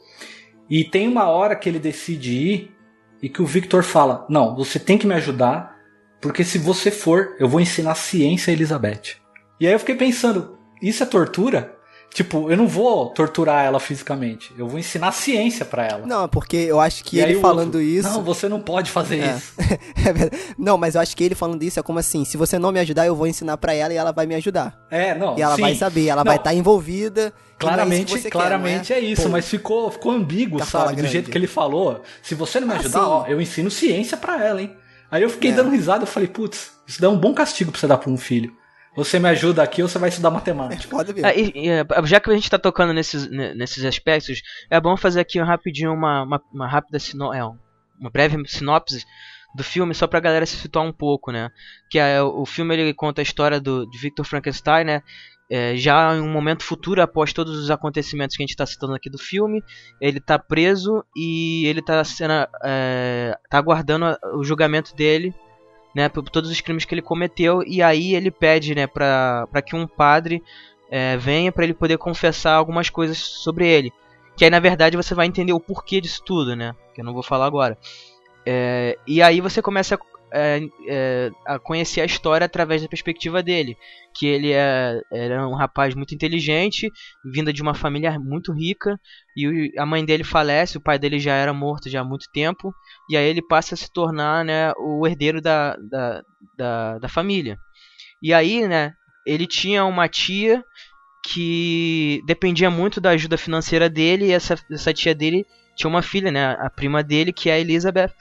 E 0.69 0.83
tem 0.83 1.07
uma 1.07 1.27
hora 1.27 1.55
que 1.55 1.69
ele 1.69 1.79
decide 1.79 2.31
ir 2.31 2.77
e 3.21 3.29
que 3.29 3.41
o 3.41 3.45
Victor 3.45 3.83
fala: 3.83 4.25
Não, 4.29 4.55
você 4.55 4.79
tem 4.79 4.97
que 4.97 5.07
me 5.07 5.13
ajudar, 5.15 5.77
porque 6.21 6.43
se 6.43 6.57
você 6.57 6.91
for, 6.91 7.35
eu 7.39 7.47
vou 7.47 7.61
ensinar 7.61 7.95
ciência 7.95 8.51
a 8.51 8.53
Elizabeth. 8.53 9.15
E 9.59 9.67
aí 9.67 9.73
eu 9.73 9.79
fiquei 9.79 9.95
pensando: 9.95 10.57
Isso 10.81 11.03
é 11.03 11.05
tortura? 11.05 11.76
Tipo, 12.17 12.49
eu 12.49 12.57
não 12.57 12.67
vou 12.67 13.09
torturar 13.11 13.63
ela 13.63 13.79
fisicamente, 13.79 14.51
eu 14.57 14.67
vou 14.67 14.79
ensinar 14.79 15.11
ciência 15.11 15.63
pra 15.63 15.85
ela. 15.85 16.07
Não, 16.07 16.27
porque 16.27 16.57
eu 16.57 16.79
acho 16.79 17.03
que 17.03 17.17
E 17.17 17.19
ele 17.19 17.39
falando 17.39 17.75
outro, 17.75 17.81
isso. 17.83 18.09
Não, 18.09 18.23
você 18.23 18.49
não 18.49 18.59
pode 18.59 18.89
fazer 18.89 19.19
É. 19.19 19.35
isso. 19.35 19.53
É 19.97 20.31
não, 20.57 20.79
mas 20.79 20.95
eu 20.95 21.01
acho 21.01 21.15
que 21.15 21.23
ele 21.23 21.35
falando 21.35 21.61
isso 21.61 21.79
é 21.79 21.83
como 21.83 21.99
assim: 21.99 22.25
se 22.25 22.35
você 22.35 22.57
não 22.57 22.71
me 22.71 22.79
ajudar, 22.79 23.05
eu 23.05 23.15
vou 23.15 23.27
ensinar 23.27 23.55
pra 23.57 23.71
ela 23.75 23.93
e 23.93 23.97
ela 23.97 24.11
vai 24.11 24.25
me 24.25 24.33
ajudar. 24.33 24.75
É, 24.89 25.13
não. 25.13 25.37
E 25.37 25.43
ela 25.43 25.53
sim. 25.57 25.61
vai 25.61 25.75
saber, 25.75 26.07
ela 26.07 26.23
Não, 26.23 26.29
vai 26.31 26.37
estar 26.37 26.55
envolvida. 26.55 27.21
e 27.21 27.23
não 27.25 27.29
é 27.29 27.73
Claramente, 27.73 28.05
que 28.15 28.19
você 28.19 28.23
quer, 28.23 28.29
claramente 28.31 28.89
não 28.89 28.97
é, 28.97 28.99
isso, 29.01 29.21
Pô, 29.21 29.29
mas 29.29 29.47
ficou, 29.47 29.91
ficou 29.91 30.11
ambíguo, 30.11 30.65
sabe? 30.65 30.93
Do 30.93 30.95
grande. 30.95 31.11
jeito 31.11 31.29
que 31.29 31.37
ele 31.37 31.45
falou. 31.45 32.01
Se 32.23 32.33
você 32.33 32.59
não 32.59 32.67
me 32.67 32.73
Ah, 32.73 32.77
ajudar, 32.77 33.07
ó, 33.07 33.25
eu 33.27 33.39
ensino 33.39 33.69
ciência 33.69 34.17
pra 34.17 34.43
ela, 34.43 34.59
hein? 34.59 34.75
Aí 35.11 35.21
eu 35.21 35.29
fiquei 35.29 35.51
É. 35.51 35.53
dando 35.53 35.69
risada, 35.69 36.01
eu 36.01 36.07
falei, 36.07 36.27
putz, 36.27 36.71
isso 36.87 36.99
dá 36.99 37.09
um 37.11 37.17
bom 37.17 37.31
castigo 37.35 37.71
pra 37.71 37.79
você 37.79 37.85
dar 37.85 37.97
pra 37.97 38.09
um 38.09 38.17
filho. 38.17 38.51
Você 38.97 39.19
me 39.19 39.29
ajuda 39.29 39.61
aqui 39.61 39.81
ou 39.83 39.87
você 39.87 39.99
vai 39.99 40.09
estudar 40.09 40.29
É 40.29 40.31
matemática. 40.31 40.89
foda 40.89 41.13
mesmo. 41.13 41.27
Ah, 41.27 41.33
e- 41.35 41.51
e, 41.55 41.69
é, 41.69 41.85
já 42.05 42.19
que 42.19 42.29
a 42.31 42.33
gente 42.33 42.49
tá 42.49 42.57
tocando 42.57 42.91
nesses, 42.93 43.29
ne- 43.29 43.53
nesses 43.53 43.85
aspectos, 43.85 44.41
é 44.71 44.81
bom 44.81 44.97
fazer 44.97 45.19
aqui 45.21 45.39
um 45.39 45.45
rapidinho 45.45 45.93
uma, 45.93 46.23
uma, 46.23 46.41
uma 46.51 46.67
rápida 46.67 46.97
sino, 46.99 47.31
é, 47.31 47.45
um- 47.45 47.55
uma 47.99 48.09
breve 48.09 48.35
sinopse 48.47 49.05
do 49.55 49.63
filme, 49.63 49.93
só 49.93 50.07
pra 50.07 50.19
galera 50.19 50.45
se 50.47 50.57
situar 50.57 50.83
um 50.83 50.91
pouco, 50.91 51.31
né? 51.31 51.49
Que 51.91 51.99
é, 51.99 52.21
o 52.21 52.45
filme 52.45 52.73
ele 52.75 52.93
conta 52.93 53.21
a 53.21 53.23
história 53.23 53.61
do, 53.61 53.85
de 53.89 53.97
Victor 53.99 54.25
Frankenstein, 54.25 54.83
né? 54.83 55.01
É, 55.49 55.77
já 55.77 56.13
em 56.15 56.19
um 56.19 56.29
momento 56.29 56.63
futuro, 56.63 57.01
após 57.01 57.31
todos 57.31 57.55
os 57.57 57.71
acontecimentos 57.71 58.35
que 58.35 58.41
a 58.41 58.45
gente 58.45 58.49
está 58.51 58.65
citando 58.65 58.93
aqui 58.95 59.09
do 59.09 59.17
filme, 59.17 59.63
ele 60.01 60.19
tá 60.19 60.37
preso 60.37 61.05
e 61.15 61.65
ele 61.67 61.81
tá 61.81 62.03
sendo, 62.03 62.33
é, 62.65 63.33
tá 63.49 63.57
aguardando 63.59 64.05
a- 64.05 64.19
o 64.35 64.43
julgamento 64.43 64.93
dele, 64.95 65.33
né, 65.97 66.07
por 66.07 66.21
todos 66.29 66.51
os 66.51 66.61
crimes 66.61 66.85
que 66.85 66.93
ele 66.93 67.01
cometeu, 67.01 67.63
e 67.65 67.81
aí 67.81 68.13
ele 68.13 68.29
pede, 68.29 68.75
né, 68.75 68.85
pra, 68.85 69.47
pra 69.51 69.63
que 69.63 69.75
um 69.75 69.87
padre 69.87 70.43
é, 70.91 71.17
venha 71.17 71.51
para 71.51 71.63
ele 71.63 71.73
poder 71.73 71.97
confessar 71.97 72.53
algumas 72.53 72.87
coisas 72.87 73.17
sobre 73.17 73.67
ele. 73.67 73.91
Que 74.35 74.45
aí 74.45 74.51
na 74.51 74.59
verdade 74.59 74.95
você 74.95 75.15
vai 75.15 75.25
entender 75.25 75.53
o 75.53 75.59
porquê 75.59 75.99
disso 75.99 76.21
tudo, 76.23 76.55
né? 76.55 76.75
Que 76.93 77.01
eu 77.01 77.05
não 77.05 77.15
vou 77.15 77.23
falar 77.23 77.47
agora. 77.47 77.75
É, 78.45 78.95
e 79.07 79.23
aí 79.23 79.41
você 79.41 79.59
começa 79.59 79.97
é, 80.33 80.61
é, 80.87 81.31
a 81.45 81.59
conhecer 81.59 82.01
a 82.01 82.05
história 82.05 82.45
através 82.45 82.81
da 82.81 82.87
perspectiva 82.87 83.41
dele. 83.41 83.77
Que 84.13 84.25
ele 84.27 84.51
é, 84.51 84.99
era 85.11 85.47
um 85.47 85.55
rapaz 85.55 85.93
muito 85.95 86.13
inteligente, 86.13 86.91
vinda 87.23 87.53
de 87.53 87.61
uma 87.61 87.73
família 87.73 88.17
muito 88.19 88.51
rica, 88.51 88.99
e 89.35 89.71
a 89.77 89.85
mãe 89.85 90.03
dele 90.03 90.23
falece, 90.23 90.77
o 90.77 90.81
pai 90.81 90.97
dele 90.97 91.19
já 91.19 91.33
era 91.33 91.53
morto 91.53 91.89
já 91.89 92.01
há 92.01 92.03
muito 92.03 92.25
tempo, 92.33 92.73
e 93.09 93.15
aí 93.15 93.25
ele 93.25 93.41
passa 93.41 93.75
a 93.75 93.77
se 93.77 93.91
tornar 93.91 94.43
né, 94.43 94.71
o 94.77 95.05
herdeiro 95.05 95.41
da, 95.41 95.75
da, 95.77 96.23
da, 96.57 96.99
da 96.99 97.09
família. 97.09 97.57
E 98.21 98.33
aí, 98.33 98.67
né, 98.67 98.93
ele 99.25 99.45
tinha 99.45 99.85
uma 99.85 100.07
tia 100.07 100.63
que 101.31 102.21
dependia 102.25 102.71
muito 102.71 102.99
da 102.99 103.11
ajuda 103.11 103.37
financeira 103.37 103.89
dele, 103.89 104.25
e 104.25 104.31
essa, 104.31 104.55
essa 104.71 104.93
tia 104.93 105.13
dele 105.13 105.45
tinha 105.75 105.89
uma 105.89 106.01
filha, 106.01 106.31
né, 106.31 106.57
a 106.59 106.69
prima 106.69 107.03
dele, 107.03 107.31
que 107.31 107.49
é 107.49 107.53
a 107.53 107.59
Elizabeth, 107.59 108.11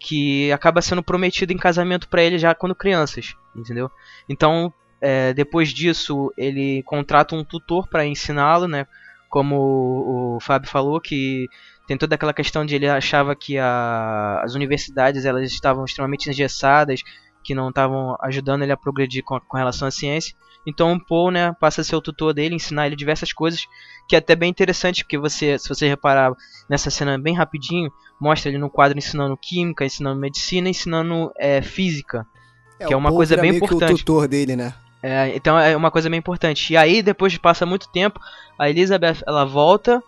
que 0.00 0.50
acaba 0.52 0.82
sendo 0.82 1.02
prometida 1.02 1.52
em 1.52 1.58
casamento 1.58 2.08
pra 2.08 2.22
ele 2.22 2.38
já 2.38 2.54
quando 2.54 2.74
crianças, 2.74 3.34
entendeu? 3.54 3.90
Então, 4.28 4.72
é, 5.00 5.32
depois 5.34 5.68
disso, 5.68 6.32
ele 6.36 6.82
contrata 6.84 7.36
um 7.36 7.44
tutor 7.44 7.88
para 7.88 8.06
ensiná-lo, 8.06 8.66
né, 8.66 8.86
como 9.28 9.56
o, 9.56 10.36
o 10.36 10.40
Fábio 10.40 10.68
falou, 10.70 11.00
que 11.00 11.46
tem 11.86 11.96
toda 11.98 12.14
aquela 12.14 12.32
questão 12.32 12.64
de 12.64 12.74
ele 12.74 12.88
achava 12.88 13.36
que 13.36 13.58
a- 13.58 14.40
as 14.42 14.54
universidades 14.54 15.24
elas 15.24 15.50
estavam 15.52 15.84
extremamente 15.84 16.28
engessadas, 16.30 17.02
que 17.42 17.54
não 17.54 17.68
estavam 17.68 18.16
ajudando 18.20 18.62
ele 18.62 18.72
a 18.72 18.76
progredir 18.76 19.22
com, 19.24 19.38
com 19.40 19.56
relação 19.56 19.88
à 19.88 19.90
ciência. 19.90 20.34
Então 20.66 20.92
o 20.92 21.04
Paul, 21.04 21.30
né, 21.30 21.54
passa 21.58 21.80
a 21.80 21.84
ser 21.84 21.96
o 21.96 22.00
tutor 22.00 22.34
dele, 22.34 22.54
ensinar 22.54 22.86
ele 22.86 22.96
diversas 22.96 23.32
coisas, 23.32 23.66
que 24.06 24.14
é 24.14 24.18
até 24.18 24.36
bem 24.36 24.50
interessante, 24.50 25.04
porque 25.04 25.16
você, 25.16 25.58
se 25.58 25.68
você 25.68 25.88
reparar 25.88 26.32
nessa 26.68 26.90
cena 26.90 27.18
bem 27.18 27.34
rapidinho, 27.34 27.90
mostra 28.20 28.50
ele 28.50 28.58
no 28.58 28.68
quadro 28.68 28.98
ensinando 28.98 29.36
química, 29.36 29.84
ensinando 29.84 30.20
medicina, 30.20 30.68
ensinando 30.68 31.32
é, 31.38 31.62
física. 31.62 32.26
que 32.86 32.92
é 32.92 32.96
uma 32.96 33.10
coisa 33.10 33.36
bem 33.36 33.56
importante. 33.56 33.94
o 33.94 33.98
tutor 33.98 34.28
dele, 34.28 34.54
né? 34.54 34.74
É, 35.02 35.34
então 35.34 35.58
é 35.58 35.74
uma 35.74 35.90
coisa 35.90 36.10
bem 36.10 36.18
importante. 36.18 36.72
E 36.72 36.76
aí, 36.76 37.02
depois 37.02 37.32
de 37.32 37.40
passa 37.40 37.64
muito 37.64 37.88
tempo, 37.88 38.20
a 38.58 38.68
Elizabeth 38.68 39.22
ela 39.26 39.44
volta 39.44 40.02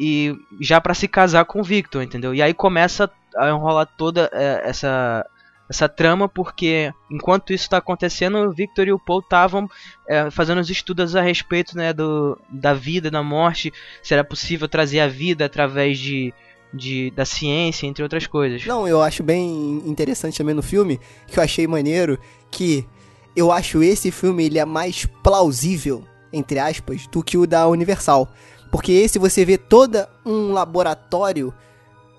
e 0.00 0.34
já 0.60 0.80
pra 0.80 0.94
se 0.94 1.06
casar 1.06 1.44
com 1.44 1.60
o 1.60 1.64
Victor, 1.64 2.02
entendeu? 2.02 2.34
E 2.34 2.42
aí 2.42 2.52
começa 2.52 3.08
a 3.36 3.48
enrolar 3.48 3.86
toda 3.96 4.28
é, 4.32 4.62
essa 4.64 5.24
essa 5.72 5.88
trama 5.88 6.28
porque 6.28 6.92
enquanto 7.10 7.52
isso 7.52 7.64
está 7.64 7.78
acontecendo, 7.78 8.36
o 8.38 8.52
Victor 8.52 8.86
e 8.86 8.92
o 8.92 8.98
Paul 8.98 9.20
estavam 9.20 9.68
é, 10.06 10.30
fazendo 10.30 10.60
os 10.60 10.68
estudos 10.68 11.16
a 11.16 11.22
respeito 11.22 11.76
né, 11.76 11.92
do, 11.92 12.38
da 12.50 12.74
vida, 12.74 13.10
da 13.10 13.22
morte, 13.22 13.72
se 14.02 14.12
era 14.12 14.22
possível 14.22 14.68
trazer 14.68 15.00
a 15.00 15.08
vida 15.08 15.46
através 15.46 15.98
de, 15.98 16.32
de 16.72 17.10
da 17.12 17.24
ciência, 17.24 17.86
entre 17.86 18.02
outras 18.02 18.26
coisas. 18.26 18.64
Não, 18.66 18.86
eu 18.86 19.00
acho 19.00 19.22
bem 19.22 19.82
interessante 19.86 20.36
também 20.36 20.54
no 20.54 20.62
filme, 20.62 21.00
que 21.26 21.38
eu 21.38 21.42
achei 21.42 21.66
maneiro, 21.66 22.18
que 22.50 22.86
eu 23.34 23.50
acho 23.50 23.82
esse 23.82 24.10
filme 24.10 24.44
ele 24.44 24.58
é 24.58 24.64
mais 24.66 25.06
plausível, 25.22 26.04
entre 26.30 26.58
aspas, 26.58 27.06
do 27.06 27.22
que 27.24 27.38
o 27.38 27.46
da 27.46 27.66
Universal. 27.66 28.30
Porque 28.70 28.92
esse 28.92 29.18
você 29.18 29.42
vê 29.42 29.56
toda 29.56 30.08
um 30.24 30.52
laboratório 30.52 31.52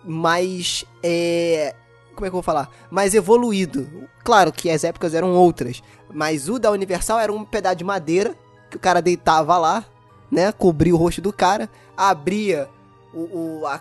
mais 0.04 0.86
é, 1.04 1.76
como 2.14 2.26
é 2.26 2.30
que 2.30 2.34
eu 2.36 2.38
vou 2.38 2.44
falar? 2.44 2.70
Mais 2.90 3.14
evoluído. 3.14 3.88
Claro 4.24 4.52
que 4.52 4.70
as 4.70 4.84
épocas 4.84 5.14
eram 5.14 5.34
outras, 5.36 5.82
mas 6.14 6.48
o 6.50 6.58
da 6.60 6.72
Universal 6.72 7.20
era 7.20 7.32
um 7.34 7.44
pedaço 7.44 7.76
de 7.78 7.84
madeira 7.84 8.36
que 8.70 8.78
o 8.78 8.80
cara 8.80 9.02
deitava 9.02 9.58
lá, 9.58 9.86
né? 10.32 10.52
Cobria 10.52 10.94
o 10.94 10.98
rosto 10.98 11.22
do 11.22 11.32
cara, 11.34 11.70
abria 11.98 12.70
o, 13.14 13.62
o- 13.62 13.68
a, 13.68 13.76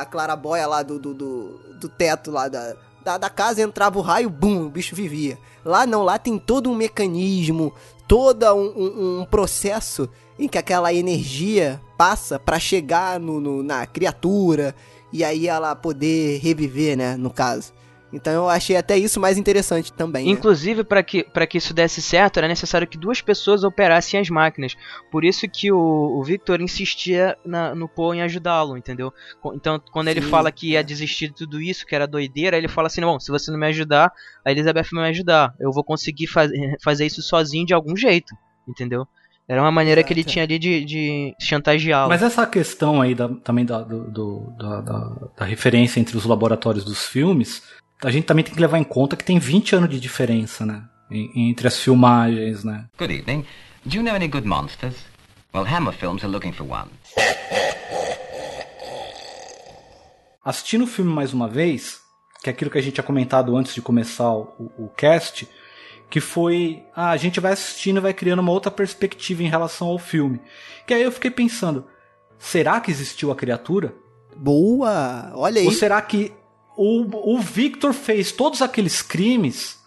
a 0.00 0.04
clarabóia 0.06 0.66
lá 0.66 0.82
do, 0.82 0.98
do, 0.98 1.14
do, 1.14 1.58
do 1.80 1.88
teto 1.88 2.30
lá 2.30 2.48
da, 2.48 2.74
da, 3.04 3.18
da 3.18 3.30
casa, 3.30 3.62
entrava 3.62 3.98
o 3.98 4.02
raio, 4.02 4.28
bum, 4.30 4.66
o 4.66 4.70
bicho 4.70 4.94
vivia. 4.96 5.38
Lá 5.64 5.86
não, 5.86 6.02
lá 6.02 6.18
tem 6.18 6.38
todo 6.38 6.68
um 6.70 6.74
mecanismo, 6.74 7.72
todo 8.08 8.44
um, 8.54 8.66
um- 8.76 9.20
um 9.20 9.24
processo 9.24 10.08
em 10.38 10.48
que 10.48 10.58
aquela 10.58 10.92
energia 10.92 11.80
passa 11.96 12.38
pra 12.38 12.58
chegar 12.58 13.20
no, 13.20 13.40
no- 13.40 13.62
na 13.62 13.86
criatura 13.86 14.74
e 15.12 15.22
aí 15.24 15.46
ela 15.48 15.74
poder 15.74 16.38
reviver, 16.40 16.96
né, 16.96 17.16
no 17.16 17.30
caso. 17.30 17.72
Então 18.14 18.30
eu 18.34 18.48
achei 18.48 18.76
até 18.76 18.94
isso 18.98 19.18
mais 19.18 19.38
interessante 19.38 19.90
também. 19.90 20.26
né? 20.26 20.30
Inclusive, 20.32 20.84
para 20.84 21.02
que, 21.02 21.24
pra 21.24 21.46
que 21.46 21.56
isso 21.56 21.72
desse 21.72 22.02
certo, 22.02 22.36
era 22.36 22.46
necessário 22.46 22.86
que 22.86 22.98
duas 22.98 23.22
pessoas 23.22 23.64
operassem 23.64 24.20
as 24.20 24.28
máquinas. 24.28 24.76
Por 25.10 25.24
isso 25.24 25.48
que 25.48 25.72
o, 25.72 25.78
o 26.18 26.22
Victor 26.22 26.60
insistia 26.60 27.38
na- 27.42 27.74
no 27.74 27.88
Paul 27.88 28.12
em 28.12 28.20
ajudá-lo, 28.20 28.76
entendeu? 28.76 29.10
Então, 29.54 29.80
quando 29.90 30.08
ele 30.08 30.20
Sim, 30.20 30.28
fala 30.28 30.52
que 30.52 30.72
ia 30.72 30.80
é. 30.80 30.82
desistir 30.82 31.28
de 31.28 31.36
tudo 31.36 31.58
isso, 31.58 31.86
que 31.86 31.94
era 31.94 32.06
doideira, 32.06 32.54
ele 32.58 32.68
fala 32.68 32.88
assim: 32.88 33.00
Bom, 33.00 33.18
se 33.18 33.30
você 33.30 33.50
não 33.50 33.58
me 33.58 33.66
ajudar, 33.68 34.12
a 34.44 34.50
Elizabeth 34.52 34.88
vai 34.92 35.04
me 35.04 35.08
ajudar. 35.08 35.54
Eu 35.58 35.72
vou 35.72 35.82
conseguir 35.82 36.26
faz, 36.26 36.50
fazer 36.84 37.06
isso 37.06 37.22
sozinho 37.22 37.64
de 37.64 37.72
algum 37.72 37.96
jeito, 37.96 38.34
entendeu? 38.68 39.08
Era 39.52 39.60
uma 39.60 39.70
maneira 39.70 40.02
que 40.02 40.12
ele 40.14 40.20
Exato, 40.20 40.32
tinha 40.32 40.44
ali 40.44 40.58
de, 40.58 40.82
de 40.84 41.34
chantageá-lo. 41.38 42.08
Mas 42.08 42.22
essa 42.22 42.46
questão 42.46 43.02
aí 43.02 43.14
da- 43.14 43.28
também 43.28 43.66
da, 43.66 43.82
do- 43.82 44.10
do- 44.10 44.54
da, 44.58 44.80
da- 44.80 45.12
da 45.36 45.44
referência 45.44 46.00
entre 46.00 46.16
os 46.16 46.24
laboratórios 46.24 46.84
dos 46.86 47.04
filmes, 47.06 47.62
a 48.02 48.10
gente 48.10 48.24
também 48.24 48.42
tem 48.44 48.54
que 48.54 48.60
levar 48.60 48.78
em 48.78 48.84
conta 48.84 49.14
que 49.14 49.22
tem 49.24 49.38
20 49.38 49.76
anos 49.76 49.90
de 49.90 50.00
diferença, 50.00 50.64
né? 50.64 50.82
em- 51.10 51.50
entre 51.50 51.68
as 51.68 51.78
filmagens, 51.78 52.64
né? 52.64 52.86
Good 52.98 53.12
evening. 53.14 53.44
Do 53.84 53.96
you 53.96 54.02
know 54.02 54.14
any 54.14 54.26
good 54.26 54.46
monsters? 54.48 54.94
Well, 55.54 55.66
Hammer 55.66 55.92
Films 55.92 56.24
are 56.24 56.32
looking 56.32 56.52
for 56.52 56.66
one. 56.66 56.88
Assistindo 60.44 60.84
o 60.84 60.86
filme 60.86 61.12
mais 61.12 61.32
uma 61.34 61.46
vez, 61.46 61.98
que 62.42 62.48
é 62.48 62.52
aquilo 62.52 62.70
que 62.70 62.78
a 62.78 62.80
gente 62.80 62.94
tinha 62.94 63.04
comentado 63.04 63.54
antes 63.56 63.74
de 63.74 63.82
começar 63.82 64.32
o, 64.32 64.72
o 64.78 64.88
cast, 64.96 65.46
que 66.12 66.20
foi. 66.20 66.84
Ah, 66.94 67.08
a 67.08 67.16
gente 67.16 67.40
vai 67.40 67.54
assistindo 67.54 67.96
e 67.96 68.00
vai 68.00 68.12
criando 68.12 68.40
uma 68.40 68.52
outra 68.52 68.70
perspectiva 68.70 69.42
em 69.42 69.48
relação 69.48 69.88
ao 69.88 69.98
filme. 69.98 70.42
Que 70.86 70.92
aí 70.92 71.02
eu 71.02 71.10
fiquei 71.10 71.30
pensando: 71.30 71.86
será 72.38 72.78
que 72.82 72.90
existiu 72.90 73.32
a 73.32 73.34
criatura? 73.34 73.94
Boa! 74.36 75.32
Olha 75.34 75.58
aí. 75.58 75.66
Ou 75.66 75.72
será 75.72 76.02
que 76.02 76.30
o, 76.76 77.32
o 77.34 77.38
Victor 77.38 77.94
fez 77.94 78.30
todos 78.30 78.60
aqueles 78.60 79.00
crimes 79.00 79.80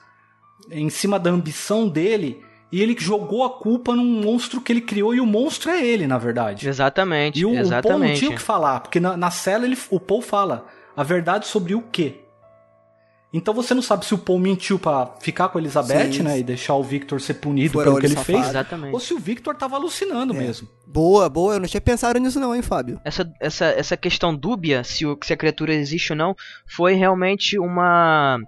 em 0.71 0.89
cima 0.89 1.19
da 1.19 1.30
ambição 1.30 1.88
dele 1.88 2.43
e 2.71 2.82
ele 2.82 2.95
jogou 2.97 3.43
a 3.43 3.59
culpa 3.59 3.95
num 3.95 4.23
monstro 4.23 4.59
que 4.61 4.73
ele 4.73 4.82
criou 4.82 5.13
e 5.13 5.21
o 5.21 5.28
monstro 5.28 5.69
é 5.69 5.86
ele, 5.86 6.07
na 6.07 6.17
verdade. 6.17 6.67
Exatamente. 6.67 7.39
E 7.39 7.45
o, 7.45 7.53
exatamente. 7.53 7.86
o 7.86 7.89
Paul 7.89 7.99
não 7.99 8.13
tinha 8.15 8.32
o 8.32 8.34
que 8.34 8.41
falar, 8.41 8.80
porque 8.80 8.99
na, 8.99 9.15
na 9.15 9.30
cela 9.30 9.63
ele, 9.63 9.78
o 9.91 9.99
Paul 9.99 10.23
fala 10.23 10.65
a 10.97 11.03
verdade 11.03 11.45
sobre 11.45 11.76
o 11.76 11.84
quê? 11.84 12.24
Então 13.34 13.53
você 13.53 13.73
não 13.73 13.82
sabe 13.82 14.05
se 14.05 14.13
o 14.13 14.17
Paul 14.17 14.39
mentiu 14.39 14.80
para 14.80 15.07
ficar 15.19 15.49
com 15.49 15.57
a 15.57 15.61
Elizabeth, 15.61 16.13
Sim. 16.13 16.23
né, 16.23 16.39
e 16.39 16.43
deixar 16.43 16.76
o 16.76 16.84
Victor 16.84 17.19
ser 17.19 17.34
punido 17.36 17.73
Fura 17.73 17.86
pelo 17.86 17.99
que 17.99 18.05
ele 18.05 18.13
safado. 18.13 18.26
fez, 18.38 18.49
Exatamente. 18.49 18.93
ou 18.93 18.99
se 18.99 19.13
o 19.13 19.19
Victor 19.19 19.55
tava 19.55 19.76
alucinando 19.76 20.34
É. 20.34 20.38
mesmo. 20.39 20.69
Boa, 20.88 21.28
boa. 21.28 21.55
Eu 21.55 21.59
não 21.59 21.67
tinha 21.67 21.82
pensado 21.82 22.17
nisso 22.19 22.39
não, 22.39 22.55
hein, 22.55 22.61
Fábio? 22.61 22.99
essa, 23.03 23.30
essa, 23.41 23.65
essa 23.65 23.97
questão 23.97 24.34
dúbia 24.34 24.84
se, 24.86 25.05
o, 25.05 25.17
se 25.21 25.34
a 25.34 25.38
criatura 25.38 25.73
existe 25.73 26.13
ou 26.13 26.17
não 26.17 26.34
foi 26.65 26.93
realmente 26.93 27.59
uma, 27.59 28.39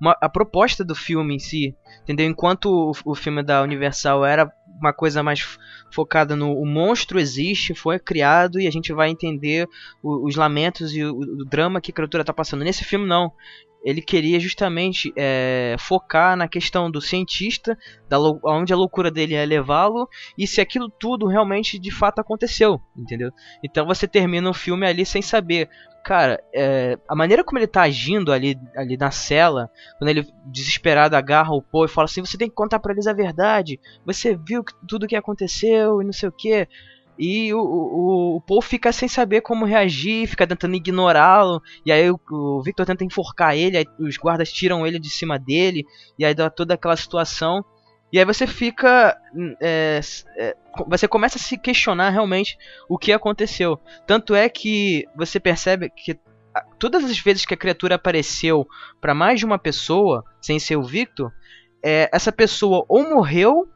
uma 0.00 0.16
a 0.20 0.28
proposta 0.28 0.84
do 0.84 0.94
filme 0.94 1.34
em 1.34 1.38
si 1.40 1.74
entendeu 2.04 2.26
enquanto 2.26 2.66
o, 2.66 2.92
o 3.10 3.14
filme 3.16 3.42
da 3.42 3.60
Universal 3.62 4.24
era 4.24 4.48
uma 4.80 4.92
coisa 4.92 5.20
mais 5.24 5.58
focada 5.92 6.36
no 6.36 6.52
o 6.52 6.64
monstro 6.64 7.18
existe 7.18 7.74
foi 7.74 7.98
criado 7.98 8.60
e 8.60 8.68
a 8.68 8.70
gente 8.70 8.92
vai 8.92 9.08
entender 9.10 9.66
o- 10.00 10.24
os 10.24 10.36
lamentos 10.36 10.94
e 10.94 11.02
o, 11.02 11.16
o 11.18 11.44
drama 11.44 11.80
que 11.80 11.90
a 11.90 11.94
criatura 11.94 12.22
está 12.22 12.32
passando 12.32 12.62
nesse 12.62 12.84
filme 12.84 13.04
não 13.04 13.32
ele 13.88 14.02
queria 14.02 14.38
justamente 14.38 15.10
é, 15.16 15.74
focar 15.78 16.36
na 16.36 16.46
questão 16.46 16.90
do 16.90 17.00
cientista, 17.00 17.76
da 18.06 18.18
a 18.18 18.76
loucura 18.76 19.10
dele 19.10 19.32
ia 19.32 19.46
levá-lo 19.46 20.06
e 20.36 20.46
se 20.46 20.60
aquilo 20.60 20.90
tudo 20.90 21.26
realmente 21.26 21.78
de 21.78 21.90
fato 21.90 22.18
aconteceu, 22.18 22.78
entendeu? 22.94 23.32
Então 23.64 23.86
você 23.86 24.06
termina 24.06 24.50
o 24.50 24.52
filme 24.52 24.86
ali 24.86 25.06
sem 25.06 25.22
saber. 25.22 25.70
Cara, 26.04 26.38
é, 26.54 26.98
a 27.08 27.16
maneira 27.16 27.42
como 27.42 27.58
ele 27.58 27.66
tá 27.66 27.80
agindo 27.80 28.30
ali, 28.30 28.58
ali 28.76 28.98
na 28.98 29.10
cela, 29.10 29.70
quando 29.98 30.10
ele 30.10 30.26
desesperado 30.44 31.16
agarra 31.16 31.54
o 31.54 31.62
Poe 31.62 31.86
e 31.86 31.90
fala 31.90 32.04
assim: 32.04 32.20
Você 32.20 32.36
tem 32.36 32.48
que 32.48 32.54
contar 32.54 32.80
pra 32.80 32.92
eles 32.92 33.06
a 33.06 33.14
verdade. 33.14 33.80
Você 34.04 34.36
viu 34.36 34.62
tudo 34.86 35.04
o 35.04 35.08
que 35.08 35.16
aconteceu 35.16 36.02
e 36.02 36.04
não 36.04 36.12
sei 36.12 36.28
o 36.28 36.32
que. 36.32 36.68
E 37.18 37.52
o, 37.52 37.58
o, 37.58 38.36
o 38.36 38.40
Paul 38.40 38.62
fica 38.62 38.92
sem 38.92 39.08
saber 39.08 39.40
como 39.40 39.64
reagir, 39.64 40.28
fica 40.28 40.46
tentando 40.46 40.76
ignorá-lo. 40.76 41.60
E 41.84 41.90
aí 41.90 42.10
o, 42.10 42.20
o 42.30 42.62
Victor 42.62 42.86
tenta 42.86 43.04
enforcar 43.04 43.56
ele, 43.56 43.84
os 43.98 44.16
guardas 44.16 44.52
tiram 44.52 44.86
ele 44.86 44.98
de 44.98 45.10
cima 45.10 45.38
dele. 45.38 45.84
E 46.18 46.24
aí 46.24 46.34
dá 46.34 46.48
toda 46.48 46.74
aquela 46.74 46.96
situação. 46.96 47.64
E 48.12 48.18
aí 48.18 48.24
você 48.24 48.46
fica. 48.46 49.20
hum, 49.34 49.54
é, 49.60 50.00
é, 50.36 50.56
você 50.86 51.08
começa 51.08 51.38
a 51.38 51.40
se 51.40 51.58
questionar 51.58 52.10
realmente 52.10 52.56
o 52.88 52.96
que 52.96 53.12
aconteceu. 53.12 53.80
Tanto 54.06 54.34
é 54.34 54.48
que 54.48 55.04
você 55.16 55.40
percebe 55.40 55.90
que 55.90 56.18
todas 56.78 57.04
as 57.04 57.18
vezes 57.18 57.44
que 57.44 57.54
a 57.54 57.58
criatura 57.58 57.96
apareceu 57.96 58.66
para 59.00 59.14
mais 59.14 59.40
de 59.40 59.46
uma 59.46 59.58
pessoa, 59.58 60.24
sem 60.40 60.58
ser 60.58 60.76
o 60.76 60.82
Victor, 60.82 61.32
é, 61.84 62.08
essa 62.12 62.32
pessoa 62.32 62.84
ou 62.88 63.08
morreu, 63.08 63.68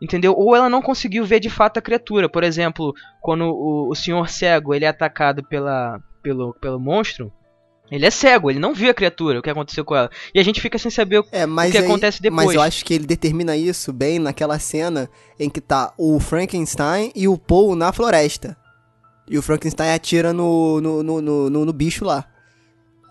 entendeu? 0.00 0.34
Ou 0.36 0.54
ela 0.54 0.68
não 0.68 0.82
conseguiu 0.82 1.24
ver 1.24 1.40
de 1.40 1.50
fato 1.50 1.78
a 1.78 1.82
criatura. 1.82 2.28
Por 2.28 2.42
exemplo, 2.44 2.92
quando 3.20 3.44
o, 3.44 3.90
o 3.90 3.94
senhor 3.94 4.28
cego 4.28 4.74
ele 4.74 4.84
é 4.84 4.88
atacado 4.88 5.42
pela, 5.48 6.00
pelo, 6.22 6.54
pelo 6.54 6.78
monstro. 6.80 7.32
Ele 7.88 8.04
é 8.04 8.10
cego, 8.10 8.50
ele 8.50 8.58
não 8.58 8.74
viu 8.74 8.90
a 8.90 8.94
criatura, 8.94 9.38
o 9.38 9.42
que 9.42 9.48
aconteceu 9.48 9.84
com 9.84 9.94
ela. 9.94 10.10
E 10.34 10.40
a 10.40 10.42
gente 10.42 10.60
fica 10.60 10.76
sem 10.76 10.90
saber 10.90 11.20
o 11.20 11.24
É, 11.30 11.46
mas 11.46 11.70
que 11.70 11.78
aí- 11.78 11.84
acontece 11.84 12.20
depois. 12.20 12.46
Mas 12.46 12.54
eu 12.56 12.60
acho 12.60 12.84
que 12.84 12.92
ele 12.92 13.06
determina 13.06 13.56
isso 13.56 13.92
bem 13.92 14.18
naquela 14.18 14.58
cena 14.58 15.08
em 15.38 15.48
que 15.48 15.60
tá 15.60 15.94
o 15.96 16.18
Frankenstein 16.18 17.12
e 17.14 17.28
o 17.28 17.38
Paul 17.38 17.76
na 17.76 17.92
floresta. 17.92 18.56
E 19.30 19.38
o 19.38 19.42
Frankenstein 19.42 19.90
atira 19.92 20.32
no, 20.32 20.80
no, 20.80 21.02
no, 21.02 21.20
no, 21.22 21.50
no- 21.50 21.64
no 21.64 21.72
bicho 21.72 22.04
lá. 22.04 22.24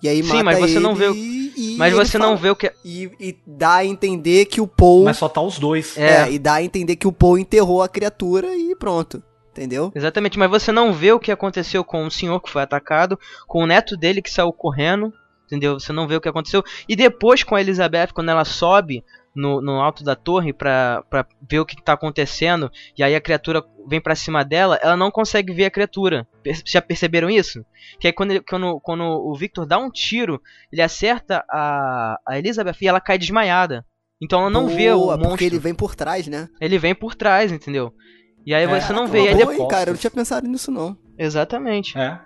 E 0.05 0.09
aí 0.09 0.21
Sim, 0.23 0.29
mata 0.29 0.43
mas 0.43 0.59
você 0.59 0.79
não 0.79 0.93
vê 0.93 1.07
o- 1.07 1.15
e 1.15 1.75
Mas 1.79 1.93
você 1.93 2.17
não 2.19 2.27
fala- 2.27 2.37
vê 2.37 2.49
o 2.51 2.55
que. 2.55 2.71
E, 2.83 3.09
e 3.19 3.37
dá 3.47 3.75
a 3.77 3.85
entender 3.85 4.45
que 4.45 4.61
o 4.61 4.67
Paul... 4.67 5.05
Mas 5.05 5.17
só 5.17 5.27
tá 5.27 5.41
os 5.41 5.57
dois. 5.57 5.97
É. 5.97 6.23
É. 6.27 6.31
e 6.31 6.37
dá 6.37 6.55
a 6.55 6.63
entender 6.63 6.95
que 6.95 7.07
o 7.07 7.11
Paul 7.11 7.39
enterrou 7.39 7.81
a 7.81 7.89
criatura 7.89 8.55
e 8.55 8.75
pronto. 8.75 9.23
Entendeu? 9.51 9.91
Exatamente, 9.95 10.37
mas 10.37 10.49
você 10.49 10.71
não 10.71 10.93
vê 10.93 11.11
o 11.13 11.19
que 11.19 11.31
aconteceu 11.31 11.83
com 11.83 12.05
o 12.05 12.11
senhor 12.11 12.39
que 12.41 12.51
foi 12.51 12.61
atacado, 12.61 13.17
com 13.47 13.63
o 13.63 13.65
neto 13.65 13.95
dele 13.97 14.21
que 14.21 14.29
saiu 14.29 14.51
correndo, 14.53 15.11
entendeu? 15.45 15.79
Você 15.79 15.91
não 15.93 16.07
vê 16.07 16.15
o 16.17 16.21
que 16.21 16.27
aconteceu. 16.29 16.61
E 16.89 16.95
depois 16.95 17.41
com 17.41 17.55
a 17.55 17.61
Elizabeth, 17.61 18.09
quando 18.13 18.29
ela 18.29 18.43
sobe 18.45 19.01
no, 19.36 19.61
no 19.61 19.81
alto 19.81 20.03
da 20.03 20.15
torre 20.15 20.53
pra, 20.53 21.03
pra 21.09 21.25
ver 21.49 21.59
o 21.59 21.65
que 21.65 21.81
tá 21.83 21.93
acontecendo, 21.93 22.71
e 22.97 23.03
aí 23.03 23.13
a 23.15 23.21
criatura 23.21 23.63
vem 23.88 23.99
pra 24.01 24.15
cima 24.15 24.43
dela, 24.43 24.79
ela 24.81 24.95
não 24.95 25.11
consegue 25.11 25.53
ver 25.53 25.65
a 25.65 25.71
criatura. 25.71 26.25
Já 26.65 26.81
perceberam 26.81 27.29
isso? 27.29 27.63
Que 27.99 28.07
aí 28.07 28.13
quando, 28.13 28.31
ele- 28.31 28.41
quando, 28.41 28.79
quando 28.79 29.03
o 29.03 29.36
Victor 29.36 29.65
dá 29.65 29.77
um 29.77 29.91
tiro, 29.91 30.41
ele 30.71 30.81
acerta 30.81 31.43
a, 31.49 32.17
a 32.27 32.38
Elizabeth 32.39 32.77
e 32.81 32.88
ela 32.88 33.01
cai 33.01 33.17
desmaiada. 33.17 33.86
Então 34.21 34.39
ela 34.39 34.49
não 34.49 34.67
vê 34.67 34.91
o 34.91 34.97
Boa, 34.97 35.13
monstro. 35.17 35.29
porque 35.31 35.43
ele 35.43 35.59
vem 35.59 35.75
por 35.75 35.93
trás, 35.95 36.25
né? 36.27 36.47
Ele 36.61 36.77
vem 36.79 36.95
por 36.95 37.13
trás, 37.15 37.51
entendeu? 37.51 37.93
E 38.45 38.53
aí 38.53 38.63
É, 38.63 38.67
você 38.79 38.93
não 38.93 39.07
vê. 39.07 39.19
E 39.23 39.27
aí 39.27 39.33
Boa, 39.33 39.38
depois... 39.39 39.59
hein, 39.59 39.67
cara? 39.67 39.89
Eu 39.89 39.93
não 39.93 39.99
tinha 39.99 40.11
pensado 40.11 40.47
nisso, 40.47 40.71
não. 40.71 40.97
Exatamente. 41.17 41.97
É. 41.97 42.17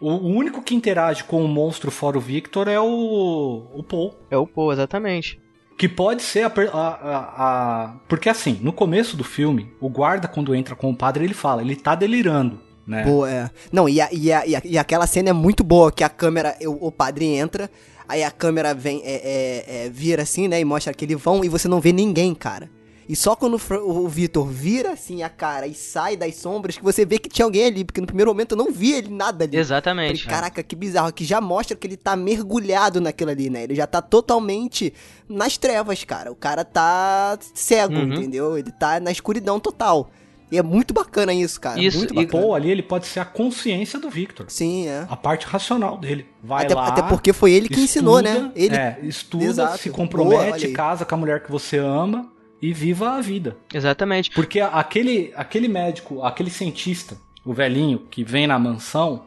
O 0.00 0.10
o 0.12 0.26
único 0.28 0.62
que 0.62 0.74
interage 0.74 1.24
com 1.24 1.42
o 1.42 1.48
monstro 1.48 1.90
fora 1.90 2.18
o 2.18 2.20
Victor 2.20 2.68
é 2.68 2.78
o, 2.78 3.66
o 3.74 3.82
Paul. 3.82 4.14
É 4.30 4.36
o 4.36 4.46
Paul, 4.46 4.72
exatamente. 4.72 5.40
Que 5.78 5.88
pode 5.88 6.22
ser 6.22 6.42
a, 6.42 6.52
a, 6.72 7.18
a- 7.38 7.94
Porque 8.08 8.28
assim, 8.28 8.58
no 8.60 8.72
começo 8.72 9.16
do 9.16 9.22
filme, 9.24 9.72
o 9.80 9.88
guarda, 9.88 10.26
quando 10.26 10.54
entra 10.54 10.74
com 10.74 10.90
o 10.90 10.96
padre, 10.96 11.24
ele 11.24 11.34
fala, 11.34 11.62
ele 11.62 11.76
tá 11.76 11.94
delirando, 11.94 12.60
né? 12.84 13.04
Boa, 13.04 13.30
é. 13.30 13.50
Não, 13.72 13.88
e, 13.88 14.00
a- 14.00 14.08
e, 14.12 14.32
a- 14.32 14.44
e, 14.64 14.76
aquela 14.76 15.06
cena 15.06 15.30
é 15.30 15.32
muito 15.32 15.62
boa, 15.62 15.92
que 15.92 16.02
a 16.02 16.08
câmera, 16.08 16.56
o, 16.62 16.88
o 16.88 16.92
padre 16.92 17.26
entra, 17.26 17.70
aí 18.08 18.24
a 18.24 18.30
câmera 18.30 18.74
vem, 18.74 19.00
é, 19.04 19.12
é, 19.14 19.84
é, 19.86 19.88
vira 19.90 20.22
assim, 20.24 20.48
né, 20.48 20.58
e 20.60 20.64
mostra 20.64 20.90
aquele 20.90 21.14
vão, 21.14 21.44
e 21.44 21.48
você 21.48 21.68
não 21.68 21.80
vê 21.80 21.92
ninguém, 21.92 22.34
cara. 22.34 22.68
E 23.08 23.16
só 23.16 23.34
quando 23.34 23.58
o, 23.86 24.06
Vitor 24.06 24.46
vira 24.46 24.92
assim 24.92 25.22
a 25.22 25.30
cara 25.30 25.66
e 25.66 25.72
sai 25.74 26.14
das 26.14 26.36
sombras, 26.36 26.76
que 26.76 26.84
você 26.84 27.06
vê 27.06 27.18
que 27.18 27.28
tinha 27.28 27.46
alguém 27.46 27.64
ali, 27.64 27.82
porque 27.82 28.02
no 28.02 28.06
primeiro 28.06 28.30
momento 28.30 28.52
eu 28.52 28.58
não 28.58 28.70
vi 28.70 28.92
ele 28.92 29.08
nada 29.08 29.44
ali. 29.44 29.56
Exatamente. 29.56 30.24
Falei, 30.24 30.36
Caraca, 30.38 30.62
que 30.62 30.76
bizarro, 30.76 31.10
que 31.10 31.24
já 31.24 31.40
mostra 31.40 31.74
que 31.74 31.86
ele 31.86 31.96
tá 31.96 32.14
mergulhado 32.14 33.00
naquilo 33.00 33.30
ali, 33.30 33.48
né? 33.48 33.62
Ele 33.64 33.74
já 33.74 33.86
tá 33.86 34.02
totalmente 34.02 34.92
nas 35.26 35.56
trevas, 35.56 36.04
cara. 36.04 36.30
O 36.30 36.36
cara 36.36 36.64
tá 36.66 37.38
cego, 37.54 37.94
Uhum. 37.94 38.12
entendeu? 38.14 38.58
Ele 38.58 38.70
tá 38.70 39.00
na 39.00 39.10
escuridão 39.10 39.58
total. 39.58 40.10
E 40.50 40.56
é 40.58 40.62
muito 40.62 40.92
bacana 40.94 41.32
isso, 41.32 41.58
cara. 41.60 41.78
Isso, 41.80 41.96
muito 41.98 42.12
e 42.14 42.18
O 42.18 42.20
bacana. 42.26 42.42
Paul 42.42 42.54
ali, 42.54 42.70
ele 42.70 42.82
pode 42.82 43.06
ser 43.06 43.20
a 43.20 43.24
consciência 43.24 43.98
do 43.98 44.08
Victor. 44.10 44.46
Sim, 44.48 44.86
é. 44.86 45.06
A 45.08 45.16
parte 45.16 45.46
racional 45.46 45.96
dele. 45.98 46.26
Vai 46.42 46.64
Até, 46.66 46.74
lá. 46.74 46.88
até 46.88 47.02
porque 47.02 47.32
foi 47.32 47.52
ele 47.52 47.68
que 47.70 47.80
ensinou, 47.80 48.18
estuda, 48.20 48.40
né? 48.42 48.52
Ele, 48.54 48.76
É, 48.76 48.98
estuda, 49.02 49.44
Exato. 49.44 49.78
se 49.78 49.88
Boa, 49.90 49.96
compromete, 49.96 50.66
aí. 50.66 50.72
casa 50.72 51.04
com 51.04 51.14
a 51.14 51.18
mulher 51.18 51.42
que 51.42 51.50
você 51.50 51.76
ama 51.78 52.30
e 52.60 52.72
viva 52.72 53.10
a 53.12 53.20
vida. 53.20 53.56
Exatamente. 53.72 54.30
Porque 54.30 54.60
aquele, 54.60 55.32
aquele 55.36 55.68
médico, 55.68 56.22
aquele 56.22 56.50
cientista, 56.50 57.16
o 57.44 57.52
velhinho 57.52 58.00
que 58.10 58.24
vem 58.24 58.46
na 58.46 58.58
mansão, 58.58 59.24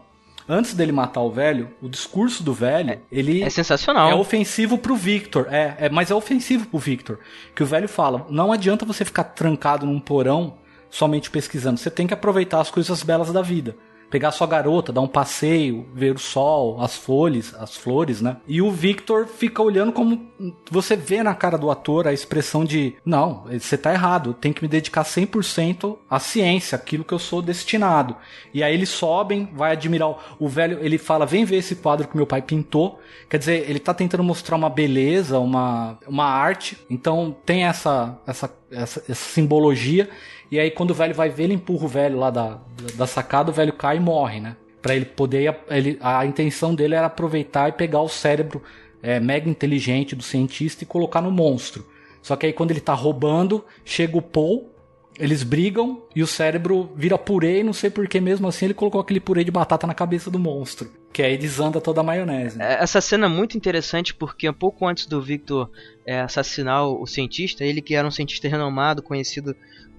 antes 0.47 0.73
dele 0.73 0.91
matar 0.91 1.21
o 1.21 1.31
velho, 1.31 1.69
o 1.81 1.87
discurso 1.87 2.43
do 2.43 2.53
velho, 2.53 2.99
ele 3.11 3.41
É 3.41 3.49
sensacional. 3.49 4.09
é 4.09 4.15
ofensivo 4.15 4.77
pro 4.77 4.95
Victor. 4.95 5.47
É, 5.49 5.75
é, 5.79 5.89
mas 5.89 6.11
é 6.11 6.15
ofensivo 6.15 6.65
pro 6.67 6.79
Victor. 6.79 7.19
Que 7.55 7.63
o 7.63 7.65
velho 7.65 7.87
fala: 7.87 8.25
não 8.29 8.51
adianta 8.51 8.85
você 8.85 9.05
ficar 9.05 9.23
trancado 9.23 9.85
num 9.85 9.99
porão 9.99 10.55
somente 10.89 11.29
pesquisando. 11.31 11.79
Você 11.79 11.89
tem 11.89 12.05
que 12.05 12.13
aproveitar 12.13 12.59
as 12.59 12.69
coisas 12.69 13.01
belas 13.01 13.31
da 13.31 13.41
vida. 13.41 13.75
Pegar 14.11 14.31
sua 14.31 14.45
garota, 14.45 14.91
dar 14.91 15.01
um 15.01 15.07
passeio, 15.07 15.87
ver 15.93 16.13
o 16.13 16.19
sol, 16.19 16.81
as 16.81 16.95
folhas, 16.95 17.55
as 17.57 17.75
flores, 17.75 18.21
né? 18.21 18.37
E 18.45 18.61
o 18.61 18.69
Victor 18.69 19.25
fica 19.25 19.63
olhando 19.63 19.93
como 19.93 20.29
você 20.69 20.95
vê 20.95 21.23
na 21.23 21.33
cara 21.33 21.57
do 21.57 21.71
ator 21.71 22.07
a 22.07 22.13
expressão 22.13 22.65
de: 22.65 22.95
não, 23.05 23.45
você 23.49 23.77
tá 23.77 23.93
errado, 23.93 24.33
tenho 24.33 24.53
que 24.53 24.61
me 24.61 24.67
dedicar 24.67 25.03
100% 25.03 25.97
à 26.09 26.19
ciência, 26.19 26.75
aquilo 26.75 27.05
que 27.05 27.13
eu 27.13 27.19
sou 27.19 27.41
destinado. 27.41 28.15
E 28.53 28.61
aí 28.61 28.73
eles 28.73 28.89
sobem, 28.89 29.49
vai 29.53 29.71
admirar 29.71 30.09
o, 30.09 30.17
o 30.39 30.49
velho, 30.49 30.79
ele 30.81 30.97
fala: 30.97 31.25
vem 31.25 31.45
ver 31.45 31.57
esse 31.57 31.75
quadro 31.77 32.07
que 32.07 32.17
meu 32.17 32.27
pai 32.27 32.41
pintou. 32.41 32.99
Quer 33.29 33.37
dizer, 33.37 33.69
ele 33.69 33.79
tá 33.79 33.93
tentando 33.93 34.23
mostrar 34.23 34.57
uma 34.57 34.69
beleza, 34.69 35.39
uma, 35.39 35.97
uma 36.05 36.25
arte. 36.25 36.77
Então 36.89 37.35
tem 37.45 37.63
essa, 37.63 38.19
essa, 38.27 38.53
essa, 38.69 39.03
essa 39.07 39.15
simbologia. 39.15 40.09
E 40.51 40.59
aí 40.59 40.69
quando 40.69 40.91
o 40.91 40.93
velho 40.93 41.15
vai 41.15 41.29
ver, 41.29 41.43
ele 41.43 41.53
empurra 41.53 41.85
o 41.85 41.87
velho 41.87 42.19
lá 42.19 42.29
da, 42.29 42.59
da 42.95 43.07
sacada, 43.07 43.49
o 43.49 43.53
velho 43.53 43.73
cai 43.73 43.97
e 43.97 43.99
morre, 43.99 44.39
né? 44.41 44.57
Pra 44.81 44.93
ele 44.95 45.05
poder. 45.05 45.55
Ele, 45.69 45.97
a 46.01 46.25
intenção 46.25 46.75
dele 46.75 46.95
era 46.95 47.07
aproveitar 47.07 47.69
e 47.69 47.71
pegar 47.71 48.01
o 48.01 48.09
cérebro 48.09 48.61
é, 49.01 49.19
mega 49.19 49.49
inteligente 49.49 50.15
do 50.15 50.23
cientista 50.23 50.83
e 50.83 50.87
colocar 50.87 51.21
no 51.21 51.31
monstro. 51.31 51.85
Só 52.21 52.35
que 52.35 52.45
aí 52.45 52.53
quando 52.53 52.71
ele 52.71 52.81
tá 52.81 52.93
roubando, 52.93 53.63
chega 53.83 54.17
o 54.17 54.21
Paul, 54.21 54.71
eles 55.17 55.43
brigam 55.43 56.03
e 56.15 56.23
o 56.23 56.27
cérebro 56.27 56.91
vira 56.95 57.17
purê 57.17 57.59
e 57.59 57.63
não 57.63 57.73
sei 57.73 57.89
por 57.89 58.07
que 58.07 58.19
mesmo 58.19 58.47
assim 58.47 58.65
ele 58.65 58.73
colocou 58.73 59.01
aquele 59.01 59.19
purê 59.19 59.43
de 59.43 59.51
batata 59.51 59.85
na 59.85 59.93
cabeça 59.93 60.29
do 60.31 60.39
monstro. 60.39 60.89
Que 61.11 61.21
aí 61.21 61.37
desanda 61.37 61.81
toda 61.81 61.99
a 62.01 62.03
maionese. 62.03 62.57
né? 62.57 62.77
Essa 62.79 63.01
cena 63.01 63.25
é 63.25 63.29
muito 63.29 63.57
interessante 63.57 64.13
porque 64.13 64.49
um 64.49 64.53
pouco 64.53 64.87
antes 64.87 65.05
do 65.05 65.21
Victor 65.21 65.69
é, 66.05 66.21
assassinar 66.21 66.87
o 66.87 67.05
cientista, 67.05 67.65
ele 67.65 67.81
que 67.81 67.95
era 67.95 68.07
um 68.07 68.11
cientista 68.11 68.47
renomado, 68.47 69.03
conhecido 69.03 69.55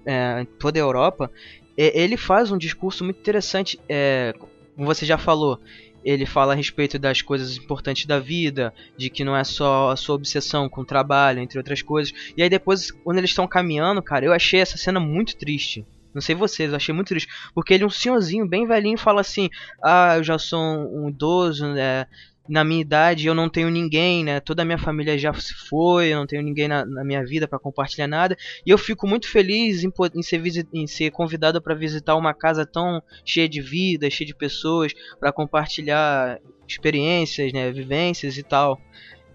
é, 0.06 0.46
toda 0.58 0.78
a 0.78 0.82
Europa, 0.82 1.30
ele 1.76 2.16
faz 2.16 2.50
um 2.50 2.58
discurso 2.58 3.04
muito 3.04 3.20
interessante, 3.20 3.78
é, 3.88 4.34
como 4.74 4.86
você 4.86 5.06
já 5.06 5.16
falou. 5.16 5.58
ele 6.04 6.26
fala 6.26 6.52
a 6.52 6.56
respeito 6.56 6.98
das 6.98 7.22
coisas 7.22 7.56
importantes 7.56 8.06
da 8.06 8.18
vida, 8.18 8.74
de 8.96 9.08
que 9.08 9.24
não 9.24 9.36
é 9.36 9.44
só 9.44 9.90
a 9.90 9.96
sua 9.96 10.16
obsessão 10.16 10.68
com 10.68 10.80
o 10.80 10.84
trabalho, 10.84 11.40
entre 11.40 11.58
outras 11.58 11.80
coisas. 11.80 12.12
E 12.36 12.42
aí 12.42 12.48
depois, 12.48 12.90
quando 12.90 13.18
eles 13.18 13.30
estão 13.30 13.46
caminhando, 13.46 14.02
cara, 14.02 14.24
eu 14.24 14.32
achei 14.32 14.60
essa 14.60 14.76
cena 14.76 14.98
muito 14.98 15.36
triste. 15.36 15.86
Não 16.12 16.20
sei 16.20 16.34
vocês, 16.34 16.70
eu 16.70 16.76
achei 16.76 16.94
muito 16.94 17.08
triste. 17.08 17.28
Porque 17.54 17.72
ele, 17.72 17.84
um 17.84 17.90
senhorzinho 17.90 18.46
bem 18.46 18.66
velhinho, 18.66 18.98
fala 18.98 19.20
assim: 19.20 19.48
Ah, 19.82 20.16
eu 20.16 20.24
já 20.24 20.38
sou 20.38 20.60
um 20.60 21.08
idoso, 21.08 21.66
né? 21.68 22.06
Na 22.48 22.64
minha 22.64 22.80
idade 22.80 23.26
eu 23.26 23.34
não 23.34 23.48
tenho 23.48 23.70
ninguém, 23.70 24.24
né? 24.24 24.40
Toda 24.40 24.62
a 24.62 24.64
minha 24.64 24.78
família 24.78 25.16
já 25.16 25.32
se 25.32 25.54
foi, 25.68 26.08
eu 26.08 26.18
não 26.18 26.26
tenho 26.26 26.42
ninguém 26.42 26.66
na, 26.66 26.84
na 26.84 27.04
minha 27.04 27.24
vida 27.24 27.46
para 27.46 27.58
compartilhar 27.58 28.08
nada. 28.08 28.36
E 28.66 28.70
eu 28.70 28.78
fico 28.78 29.06
muito 29.06 29.28
feliz 29.28 29.84
em, 29.84 29.92
em 30.14 30.22
ser, 30.22 30.66
em 30.72 30.86
ser 30.86 31.10
convidado 31.10 31.62
para 31.62 31.74
visitar 31.74 32.16
uma 32.16 32.34
casa 32.34 32.66
tão 32.66 33.02
cheia 33.24 33.48
de 33.48 33.60
vida, 33.60 34.10
cheia 34.10 34.26
de 34.26 34.34
pessoas, 34.34 34.92
para 35.20 35.32
compartilhar 35.32 36.40
experiências, 36.66 37.52
né? 37.52 37.70
Vivências 37.70 38.36
e 38.36 38.42
tal. 38.42 38.80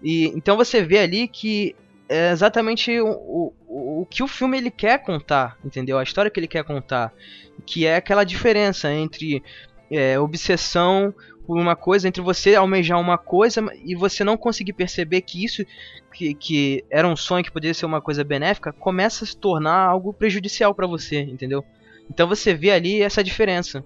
E 0.02 0.26
então 0.36 0.56
você 0.56 0.82
vê 0.82 0.98
ali 0.98 1.26
que 1.28 1.74
é 2.08 2.30
exatamente 2.30 2.98
o, 3.00 3.52
o, 3.68 4.00
o 4.02 4.06
que 4.06 4.22
o 4.22 4.28
filme 4.28 4.56
ele 4.56 4.70
quer 4.70 5.02
contar, 5.02 5.58
entendeu? 5.64 5.98
A 5.98 6.02
história 6.02 6.30
que 6.30 6.40
ele 6.40 6.48
quer 6.48 6.64
contar, 6.64 7.12
que 7.66 7.86
é 7.86 7.96
aquela 7.96 8.24
diferença 8.24 8.90
entre 8.92 9.42
é, 9.90 10.18
obsessão 10.18 11.14
por 11.48 11.58
uma 11.58 11.74
coisa, 11.74 12.06
entre 12.06 12.20
você 12.20 12.54
almejar 12.54 13.00
uma 13.00 13.16
coisa 13.16 13.64
e 13.82 13.94
você 13.94 14.22
não 14.22 14.36
conseguir 14.36 14.74
perceber 14.74 15.22
que 15.22 15.42
isso 15.42 15.64
que, 16.12 16.34
que 16.34 16.84
era 16.90 17.08
um 17.08 17.16
sonho 17.16 17.42
que 17.42 17.50
poderia 17.50 17.72
ser 17.72 17.86
uma 17.86 18.02
coisa 18.02 18.22
benéfica, 18.22 18.70
começa 18.70 19.24
a 19.24 19.26
se 19.26 19.34
tornar 19.34 19.86
algo 19.86 20.12
prejudicial 20.12 20.74
para 20.74 20.86
você, 20.86 21.22
entendeu? 21.22 21.64
Então 22.10 22.28
você 22.28 22.52
vê 22.52 22.70
ali 22.70 23.00
essa 23.00 23.24
diferença 23.24 23.82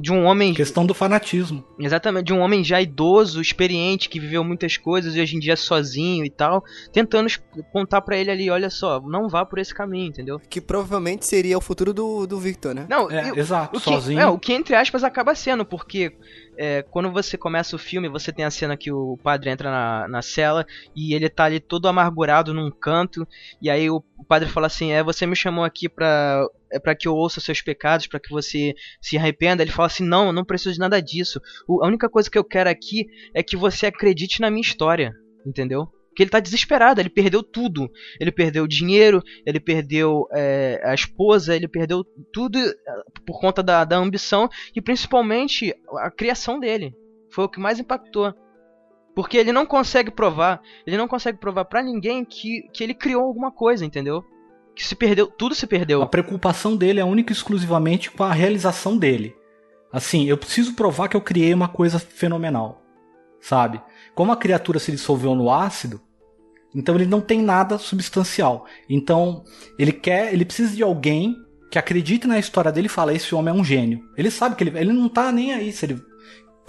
de 0.00 0.12
um 0.12 0.24
homem. 0.24 0.54
Questão 0.54 0.84
do 0.84 0.94
fanatismo. 0.94 1.64
Exatamente, 1.78 2.26
de 2.26 2.32
um 2.32 2.40
homem 2.40 2.64
já 2.64 2.80
idoso, 2.80 3.40
experiente, 3.40 4.08
que 4.08 4.18
viveu 4.18 4.42
muitas 4.42 4.76
coisas 4.76 5.14
e 5.14 5.20
hoje 5.20 5.36
em 5.36 5.38
dia 5.38 5.52
é 5.52 5.56
sozinho 5.56 6.24
e 6.24 6.30
tal, 6.30 6.64
tentando 6.92 7.28
contar 7.72 8.00
para 8.00 8.16
ele 8.16 8.30
ali: 8.30 8.50
olha 8.50 8.70
só, 8.70 9.00
não 9.00 9.28
vá 9.28 9.44
por 9.44 9.58
esse 9.58 9.74
caminho, 9.74 10.08
entendeu? 10.08 10.40
Que 10.48 10.60
provavelmente 10.60 11.26
seria 11.26 11.56
o 11.56 11.60
futuro 11.60 11.92
do, 11.92 12.26
do 12.26 12.38
Victor, 12.38 12.74
né? 12.74 12.86
Não, 12.88 13.10
é, 13.10 13.30
eu, 13.30 13.36
exato, 13.36 13.76
o 13.76 13.80
que, 13.80 13.90
sozinho. 13.90 14.20
É, 14.20 14.26
o 14.26 14.38
que 14.38 14.52
entre 14.52 14.74
aspas 14.74 15.04
acaba 15.04 15.34
sendo, 15.34 15.64
porque 15.64 16.12
é, 16.56 16.82
quando 16.82 17.10
você 17.10 17.36
começa 17.36 17.76
o 17.76 17.78
filme, 17.78 18.08
você 18.08 18.32
tem 18.32 18.44
a 18.44 18.50
cena 18.50 18.76
que 18.76 18.90
o 18.90 19.18
padre 19.22 19.50
entra 19.50 19.70
na, 19.70 20.08
na 20.08 20.22
cela 20.22 20.66
e 20.94 21.14
ele 21.14 21.28
tá 21.28 21.44
ali 21.44 21.60
todo 21.60 21.88
amargurado 21.88 22.52
num 22.52 22.70
canto, 22.70 23.26
e 23.62 23.70
aí 23.70 23.88
o, 23.88 24.02
o 24.18 24.24
padre 24.24 24.48
fala 24.48 24.66
assim: 24.66 24.92
É, 24.92 25.02
você 25.02 25.26
me 25.26 25.36
chamou 25.36 25.64
aqui 25.64 25.88
pra 25.88 26.44
é 26.72 26.78
para 26.78 26.94
que 26.94 27.06
eu 27.08 27.14
ouça 27.14 27.40
seus 27.40 27.60
pecados, 27.60 28.06
para 28.06 28.20
que 28.20 28.30
você 28.30 28.74
se 29.00 29.16
arrependa. 29.16 29.62
Ele 29.62 29.72
fala 29.72 29.86
assim: 29.86 30.04
"Não, 30.04 30.26
eu 30.26 30.32
não 30.32 30.44
preciso 30.44 30.74
de 30.74 30.80
nada 30.80 31.00
disso. 31.00 31.40
O, 31.68 31.84
a 31.84 31.88
única 31.88 32.08
coisa 32.08 32.30
que 32.30 32.38
eu 32.38 32.44
quero 32.44 32.70
aqui 32.70 33.06
é 33.34 33.42
que 33.42 33.56
você 33.56 33.86
acredite 33.86 34.40
na 34.40 34.50
minha 34.50 34.62
história", 34.62 35.14
entendeu? 35.46 35.88
Porque 36.10 36.24
ele 36.24 36.30
tá 36.30 36.40
desesperado, 36.40 37.00
ele 37.00 37.08
perdeu 37.08 37.42
tudo. 37.42 37.90
Ele 38.18 38.32
perdeu 38.32 38.64
o 38.64 38.68
dinheiro, 38.68 39.22
ele 39.46 39.60
perdeu 39.60 40.26
é, 40.32 40.80
a 40.84 40.92
esposa, 40.92 41.54
ele 41.54 41.68
perdeu 41.68 42.04
tudo 42.32 42.58
é, 42.58 42.72
por 43.24 43.40
conta 43.40 43.62
da, 43.62 43.84
da 43.84 43.96
ambição 43.96 44.48
e 44.74 44.82
principalmente 44.82 45.74
a 45.98 46.10
criação 46.10 46.58
dele. 46.58 46.94
Foi 47.30 47.44
o 47.44 47.48
que 47.48 47.60
mais 47.60 47.78
impactou. 47.78 48.34
Porque 49.14 49.36
ele 49.36 49.52
não 49.52 49.64
consegue 49.64 50.10
provar, 50.10 50.60
ele 50.86 50.96
não 50.96 51.08
consegue 51.08 51.38
provar 51.38 51.64
para 51.64 51.82
ninguém 51.82 52.24
que, 52.24 52.62
que 52.72 52.82
ele 52.82 52.94
criou 52.94 53.22
alguma 53.22 53.52
coisa, 53.52 53.84
entendeu? 53.84 54.24
Que 54.74 54.84
se 54.84 54.94
perdeu, 54.94 55.26
tudo 55.26 55.54
se 55.54 55.66
perdeu. 55.66 56.02
A 56.02 56.06
preocupação 56.06 56.76
dele 56.76 57.00
é 57.00 57.04
única 57.04 57.32
e 57.32 57.36
exclusivamente 57.36 58.10
com 58.10 58.24
a 58.24 58.32
realização 58.32 58.96
dele. 58.96 59.34
Assim, 59.92 60.26
eu 60.26 60.38
preciso 60.38 60.74
provar 60.74 61.08
que 61.08 61.16
eu 61.16 61.20
criei 61.20 61.52
uma 61.52 61.68
coisa 61.68 61.98
fenomenal, 61.98 62.82
sabe? 63.40 63.80
Como 64.14 64.30
a 64.32 64.36
criatura 64.36 64.78
se 64.78 64.92
dissolveu 64.92 65.34
no 65.34 65.50
ácido, 65.50 66.00
então 66.74 66.94
ele 66.94 67.06
não 67.06 67.20
tem 67.20 67.42
nada 67.42 67.78
substancial. 67.78 68.66
Então 68.88 69.44
ele 69.78 69.92
quer, 69.92 70.32
ele 70.32 70.44
precisa 70.44 70.74
de 70.74 70.82
alguém 70.82 71.36
que 71.70 71.78
acredite 71.78 72.26
na 72.26 72.38
história 72.38 72.72
dele 72.72 72.86
e 72.86 72.90
fala: 72.90 73.12
esse 73.12 73.34
homem 73.34 73.52
é 73.52 73.56
um 73.56 73.64
gênio. 73.64 74.04
Ele 74.16 74.30
sabe 74.30 74.56
que 74.56 74.64
ele, 74.64 74.78
ele 74.78 74.92
não 74.92 75.08
tá 75.08 75.32
nem 75.32 75.52
aí 75.52 75.72
se 75.72 75.86
ele 75.86 76.00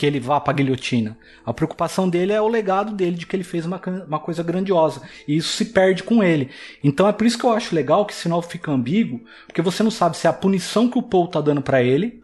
que 0.01 0.05
ele 0.07 0.19
vá 0.19 0.39
para 0.39 0.51
a 0.51 0.55
guilhotina. 0.55 1.15
A 1.45 1.53
preocupação 1.53 2.09
dele 2.09 2.33
é 2.33 2.41
o 2.41 2.47
legado 2.47 2.91
dele 2.91 3.15
de 3.15 3.27
que 3.27 3.35
ele 3.35 3.43
fez 3.43 3.67
uma, 3.67 3.79
uma 4.07 4.17
coisa 4.17 4.41
grandiosa. 4.41 5.03
E 5.27 5.37
isso 5.37 5.55
se 5.55 5.65
perde 5.65 6.01
com 6.01 6.23
ele. 6.23 6.49
Então 6.83 7.07
é 7.07 7.13
por 7.13 7.27
isso 7.27 7.37
que 7.37 7.45
eu 7.45 7.53
acho 7.53 7.75
legal 7.75 8.03
que 8.03 8.11
esse 8.11 8.23
final 8.23 8.41
fica 8.41 8.71
ambíguo, 8.71 9.21
porque 9.45 9.61
você 9.61 9.83
não 9.83 9.91
sabe 9.91 10.17
se 10.17 10.25
é 10.25 10.29
a 10.31 10.33
punição 10.33 10.89
que 10.89 10.97
o 10.97 11.03
Paul 11.03 11.27
tá 11.27 11.39
dando 11.39 11.61
para 11.61 11.83
ele, 11.83 12.19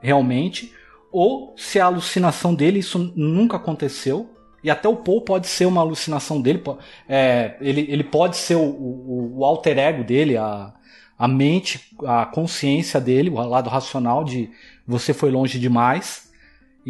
realmente, 0.00 0.72
ou 1.10 1.52
se 1.58 1.80
é 1.80 1.82
a 1.82 1.86
alucinação 1.86 2.54
dele, 2.54 2.78
isso 2.78 3.12
nunca 3.16 3.56
aconteceu. 3.56 4.30
E 4.62 4.70
até 4.70 4.88
o 4.88 4.94
Paul 4.94 5.22
pode 5.22 5.48
ser 5.48 5.66
uma 5.66 5.80
alucinação 5.80 6.40
dele. 6.40 6.62
É, 7.08 7.56
ele, 7.60 7.86
ele 7.90 8.04
pode 8.04 8.36
ser 8.36 8.54
o, 8.54 8.62
o, 8.62 9.38
o 9.38 9.44
alter 9.44 9.80
ego 9.80 10.04
dele, 10.04 10.36
a, 10.36 10.72
a 11.18 11.26
mente, 11.26 11.92
a 12.06 12.24
consciência 12.24 13.00
dele, 13.00 13.30
o 13.30 13.34
lado 13.34 13.68
racional 13.68 14.22
de 14.22 14.48
você 14.86 15.12
foi 15.12 15.32
longe 15.32 15.58
demais 15.58 16.29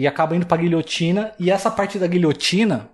e 0.01 0.07
acaba 0.07 0.35
indo 0.35 0.47
pra 0.47 0.57
guilhotina. 0.57 1.33
E 1.39 1.51
essa 1.51 1.71
parte 1.71 1.99
da 1.99 2.07
guilhotina, 2.07 2.89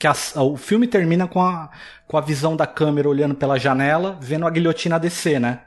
que 0.00 0.04
a, 0.04 0.12
o 0.42 0.56
filme 0.56 0.88
termina 0.88 1.28
com 1.28 1.40
a, 1.40 1.70
com 2.08 2.16
a 2.18 2.20
visão 2.20 2.56
da 2.56 2.66
câmera 2.66 3.08
olhando 3.08 3.36
pela 3.36 3.56
janela, 3.56 4.18
vendo 4.20 4.44
a 4.44 4.50
guilhotina 4.50 4.98
descer, 4.98 5.38
né? 5.38 5.60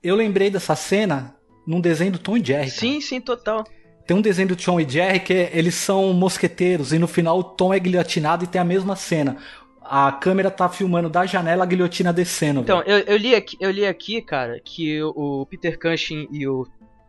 Eu 0.00 0.14
lembrei 0.14 0.48
dessa 0.48 0.76
cena 0.76 1.34
num 1.66 1.80
desenho 1.80 2.12
do 2.12 2.18
Tom 2.20 2.36
e 2.36 2.44
Jerry. 2.44 2.70
Sim, 2.70 2.92
cara. 2.92 3.00
sim, 3.00 3.20
total. 3.20 3.64
Tem 4.06 4.16
um 4.16 4.20
desenho 4.20 4.46
do 4.46 4.56
Tom 4.56 4.80
e 4.80 4.88
Jerry 4.88 5.18
que 5.18 5.50
eles 5.52 5.74
são 5.74 6.12
mosqueteiros 6.12 6.92
e 6.92 6.98
no 6.98 7.08
final 7.08 7.40
o 7.40 7.42
Tom 7.42 7.74
é 7.74 7.80
guilhotinado 7.80 8.44
e 8.44 8.46
tem 8.46 8.60
a 8.60 8.64
mesma 8.64 8.94
cena. 8.94 9.38
A 9.82 10.12
câmera 10.12 10.52
tá 10.52 10.68
filmando 10.68 11.10
da 11.10 11.26
janela 11.26 11.64
a 11.64 11.66
guilhotina 11.66 12.12
descendo. 12.12 12.60
Então, 12.60 12.80
eu, 12.82 12.98
eu, 12.98 13.16
li 13.16 13.34
aqui, 13.34 13.56
eu 13.58 13.72
li 13.72 13.84
aqui, 13.84 14.22
cara, 14.22 14.60
que 14.64 15.02
o 15.02 15.44
Peter 15.46 15.76
Cushing 15.76 16.28
e 16.30 16.46
o 16.46 16.64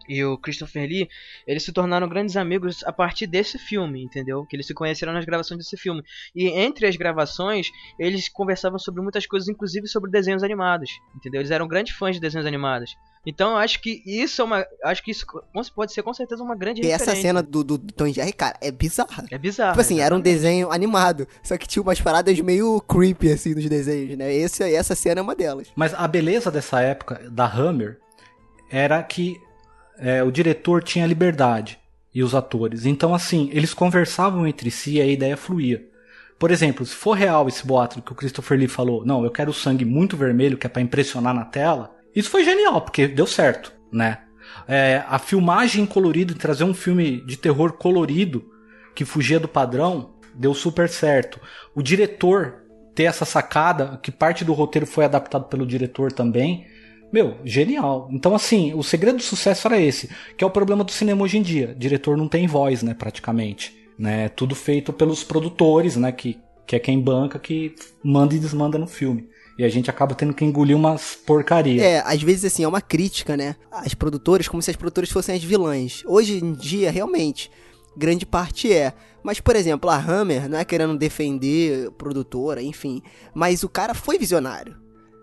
e 0.08 0.24
o 0.24 0.38
Christopher 0.38 0.88
Lee, 0.88 1.10
eles 1.46 1.64
se 1.64 1.72
tornaram 1.72 2.08
grandes 2.08 2.36
amigos 2.38 2.84
a 2.84 2.92
partir 2.92 3.28
desse 3.28 3.58
filme, 3.58 4.04
entendeu? 4.04 4.46
Que 4.46 4.56
eles 4.56 4.68
se 4.68 4.74
conheceram 4.74 5.14
nas 5.14 5.26
gravações 5.26 5.58
desse 5.60 5.78
filme. 5.78 6.04
E 6.36 6.48
entre 6.48 6.88
as 6.88 6.96
gravações, 6.96 7.70
eles 7.98 8.30
conversavam 8.30 8.80
sobre 8.80 9.02
muitas 9.02 9.26
coisas, 9.26 9.48
inclusive 9.50 9.88
sobre 9.88 10.12
desenhos 10.12 10.44
animados, 10.44 10.90
entendeu? 11.16 11.42
Eles 11.42 11.52
eram 11.52 11.68
grandes 11.68 11.96
fãs 11.96 12.16
de 12.16 12.22
desenhos 12.22 12.48
animados. 12.48 12.96
Então 13.26 13.52
eu 13.52 13.58
acho 13.58 13.80
que 13.82 14.02
isso 14.06 14.42
é 14.42 14.46
uma. 14.46 14.66
Acho 14.84 15.04
que 15.04 15.12
isso 15.12 15.26
pode 15.76 15.94
ser 15.94 16.02
com 16.02 16.14
certeza 16.14 16.44
uma 16.44 16.56
grande 16.56 16.82
E 16.82 16.90
essa 16.90 17.16
cena 17.16 17.44
do, 17.44 17.64
do, 17.64 17.78
do 17.78 17.94
Tom 17.94 18.08
e 18.08 18.14
Jerry, 18.14 18.34
cara, 18.34 18.58
é 18.60 18.72
bizarra. 18.72 19.26
É 19.30 19.38
bizarro. 19.38 19.74
Tipo 19.74 19.82
assim, 19.82 19.96
exatamente. 19.96 20.06
era 20.06 20.16
um 20.16 20.20
desenho 20.20 20.72
animado. 20.72 21.28
Só 21.44 21.56
que 21.56 21.68
tinha 21.68 21.84
umas 21.84 22.02
paradas 22.02 22.40
meio 22.40 22.82
creepy, 22.82 23.32
assim, 23.32 23.54
nos 23.54 23.70
desenhos, 23.70 24.18
né? 24.18 24.34
Esse, 24.34 24.64
essa 24.74 24.96
cena 24.96 25.22
é 25.22 25.24
uma 25.24 25.36
delas. 25.36 25.68
Mas 25.76 25.94
a 25.94 26.08
beleza 26.08 26.50
dessa 26.50 26.82
época 26.82 27.30
da 27.30 27.46
Hammer 27.46 28.00
era 28.72 29.04
que 29.04 29.40
é, 30.02 30.24
o 30.24 30.32
diretor 30.32 30.84
tinha 30.84 31.06
liberdade 31.06 31.78
e 32.14 32.24
os 32.24 32.34
atores. 32.34 32.86
Então, 32.86 33.14
assim, 33.14 33.50
eles 33.54 33.74
conversavam 33.74 34.48
entre 34.48 34.72
si 34.72 34.96
e 34.96 35.02
a 35.02 35.06
ideia 35.06 35.38
fluía. 35.38 35.86
Por 36.40 36.50
exemplo, 36.50 36.84
se 36.86 36.96
for 36.96 37.14
real 37.14 37.48
esse 37.48 37.66
boato 37.66 38.02
que 38.02 38.12
o 38.12 38.16
Christopher 38.16 38.58
Lee 38.58 38.68
falou, 38.68 39.06
não, 39.06 39.24
eu 39.24 39.30
quero 39.30 39.54
sangue 39.54 39.86
muito 39.86 40.18
vermelho, 40.18 40.58
que 40.58 40.66
é 40.66 40.70
para 40.70 40.82
impressionar 40.82 41.36
na 41.36 41.46
tela, 41.46 41.96
isso 42.16 42.32
foi 42.32 42.44
genial, 42.44 42.82
porque 42.82 43.08
deu 43.08 43.28
certo, 43.28 43.72
né? 43.92 44.18
É, 44.68 45.04
a 45.08 45.20
filmagem 45.20 45.86
colorida, 45.86 46.34
trazer 46.34 46.64
um 46.64 46.74
filme 46.74 47.24
de 47.26 47.38
terror 47.38 47.74
colorido, 47.74 48.44
que 48.96 49.06
fugia 49.06 49.40
do 49.40 49.48
padrão, 49.48 50.16
deu 50.34 50.54
super 50.54 50.90
certo. 50.90 51.40
O 51.76 51.82
diretor 51.82 52.64
ter 52.96 53.04
essa 53.04 53.24
sacada, 53.24 54.00
que 54.02 54.12
parte 54.12 54.44
do 54.44 54.54
roteiro 54.54 54.86
foi 54.86 55.06
adaptado 55.06 55.46
pelo 55.46 55.66
diretor 55.66 56.12
também, 56.12 56.66
meu, 57.12 57.38
genial. 57.44 58.08
Então, 58.12 58.34
assim, 58.34 58.74
o 58.74 58.84
segredo 58.84 59.18
do 59.18 59.24
sucesso 59.24 59.68
era 59.68 59.80
esse, 59.80 60.10
que 60.38 60.44
é 60.44 60.48
o 60.48 60.52
problema 60.52 60.84
do 60.84 60.92
cinema 60.92 61.24
hoje 61.24 61.38
em 61.38 61.42
dia. 61.42 61.74
O 61.76 61.80
diretor 61.80 62.18
não 62.18 62.28
tem 62.28 62.48
voz, 62.48 62.82
né, 62.82 62.94
praticamente. 62.94 63.76
Né? 64.00 64.30
Tudo 64.30 64.56
feito 64.56 64.94
pelos 64.94 65.24
produtores, 65.24 65.96
né, 65.96 66.12
que, 66.12 66.40
que 66.66 66.76
é 66.76 66.80
quem 66.80 67.00
banca, 67.00 67.38
que 67.38 67.76
manda 68.04 68.34
e 68.34 68.40
desmanda 68.40 68.78
no 68.78 68.88
filme. 68.88 69.30
E 69.58 69.64
a 69.64 69.70
gente 69.70 69.90
acaba 69.90 70.16
tendo 70.16 70.34
que 70.34 70.46
engolir 70.46 70.76
umas 70.76 71.16
porcarias. 71.16 71.84
É, 71.84 72.02
às 72.06 72.24
vezes 72.24 72.46
assim, 72.46 72.64
é 72.64 72.68
uma 72.68 72.82
crítica, 72.82 73.38
né? 73.38 73.56
As 73.72 73.94
produtoras, 73.94 74.48
como 74.48 74.62
se 74.62 74.72
as 74.72 74.78
produtoras 74.78 75.12
fossem 75.12 75.36
as 75.36 75.44
vilãs. 75.44 76.02
Hoje 76.08 76.44
em 76.44 76.54
dia, 76.54 76.90
realmente, 76.90 77.52
grande 77.96 78.26
parte 78.26 78.74
é. 78.74 78.94
Mas, 79.22 79.40
por 79.40 79.56
exemplo, 79.56 79.90
a 79.90 79.98
Hammer, 79.98 80.50
não 80.50 80.58
é 80.58 80.66
querendo 80.66 80.98
defender 80.98 81.92
produtora, 81.92 82.64
enfim. 82.64 83.04
Mas 83.36 83.62
o 83.62 83.70
cara 83.70 83.94
foi 83.94 84.18
visionário. 84.18 84.81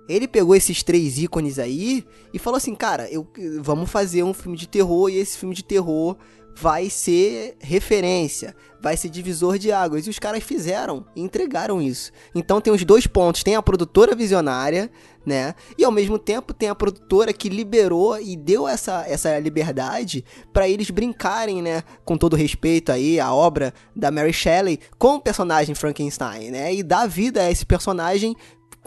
Ele 0.09 0.27
pegou 0.27 0.55
esses 0.55 0.83
três 0.83 1.19
ícones 1.19 1.59
aí 1.59 2.05
e 2.33 2.39
falou 2.39 2.57
assim, 2.57 2.75
cara, 2.75 3.09
eu, 3.11 3.27
vamos 3.61 3.91
fazer 3.91 4.23
um 4.23 4.33
filme 4.33 4.57
de 4.57 4.67
terror 4.67 5.09
e 5.11 5.17
esse 5.17 5.37
filme 5.37 5.55
de 5.55 5.63
terror 5.63 6.17
vai 6.61 6.91
ser 6.91 7.57
referência, 7.61 8.55
vai 8.81 8.97
ser 8.97 9.09
divisor 9.09 9.59
de 9.59 9.71
águas. 9.71 10.07
E 10.07 10.11
os 10.11 10.19
caras 10.19 10.43
fizeram 10.43 11.07
entregaram 11.15 11.81
isso. 11.81 12.11
Então 12.35 12.61
tem 12.61 12.73
os 12.73 12.85
dois 12.85 13.07
pontos: 13.07 13.45
tem 13.45 13.55
a 13.55 13.63
produtora 13.63 14.15
visionária, 14.15 14.91
né? 15.25 15.55
E 15.77 15.85
ao 15.85 15.93
mesmo 15.93 16.19
tempo 16.19 16.53
tem 16.53 16.69
a 16.69 16.75
produtora 16.75 17.33
que 17.33 17.49
liberou 17.49 18.21
e 18.21 18.37
deu 18.37 18.67
essa, 18.67 19.05
essa 19.07 19.39
liberdade 19.39 20.25
para 20.53 20.69
eles 20.69 20.91
brincarem, 20.91 21.63
né? 21.63 21.85
Com 22.05 22.17
todo 22.17 22.35
respeito 22.35 22.91
aí, 22.91 23.21
a 23.21 23.33
obra 23.33 23.73
da 23.95 24.11
Mary 24.11 24.33
Shelley 24.33 24.81
com 24.99 25.15
o 25.15 25.21
personagem 25.21 25.75
Frankenstein, 25.77 26.51
né? 26.51 26.75
E 26.75 26.83
dar 26.83 27.07
vida 27.07 27.43
a 27.43 27.51
esse 27.51 27.65
personagem 27.65 28.35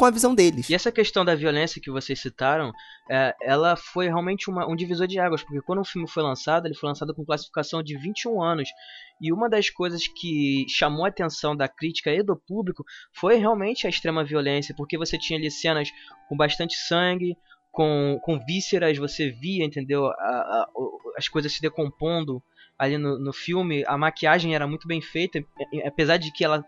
com 0.02 0.06
a 0.06 0.10
visão 0.10 0.34
deles. 0.34 0.68
E 0.68 0.74
essa 0.74 0.92
questão 0.92 1.24
da 1.24 1.36
violência 1.36 1.80
que 1.80 1.92
vocês 1.92 2.20
citaram, 2.20 2.72
é, 3.08 3.36
ela 3.40 3.76
foi 3.76 4.08
realmente 4.08 4.50
uma, 4.50 4.68
um 4.68 4.76
divisor 4.76 5.06
de 5.06 5.20
águas, 5.20 5.44
porque 5.44 5.62
quando 5.62 5.82
o 5.82 5.86
filme 5.86 6.10
foi 6.10 6.24
lançado, 6.24 6.66
ele 6.66 6.74
foi 6.74 6.90
lançado 6.90 7.14
com 7.14 7.24
classificação 7.24 7.84
de 7.84 7.96
21 8.00 8.42
anos. 8.42 8.68
E 9.22 9.32
uma 9.32 9.48
das 9.48 9.70
coisas 9.70 10.08
que 10.08 10.66
chamou 10.68 11.06
a 11.06 11.10
atenção 11.10 11.56
da 11.56 11.68
crítica 11.68 12.12
e 12.12 12.24
do 12.24 12.36
público 12.36 12.84
foi 13.14 13.36
realmente 13.36 13.86
a 13.86 13.92
extrema 13.92 14.24
violência, 14.24 14.74
porque 14.76 14.98
você 14.98 15.20
tinha 15.20 15.38
ali 15.38 15.52
cenas 15.52 15.92
com 16.28 16.36
bastante 16.36 16.76
sangue, 16.78 17.38
com, 17.72 18.20
com 18.24 18.44
vísceras, 18.44 18.98
você 18.98 19.30
via, 19.30 19.64
entendeu? 19.64 20.08
A, 20.08 20.14
a, 20.14 20.68
as 21.16 21.28
coisas 21.28 21.54
se 21.54 21.62
decompondo 21.62 22.42
ali 22.76 22.98
no, 22.98 23.20
no 23.20 23.32
filme. 23.32 23.84
A 23.86 24.00
maquiagem 24.00 24.56
era 24.56 24.66
muito 24.66 24.88
bem 24.88 25.00
feita, 25.00 25.46
apesar 25.86 26.18
de 26.18 26.32
que 26.34 26.44
ela 26.44 26.66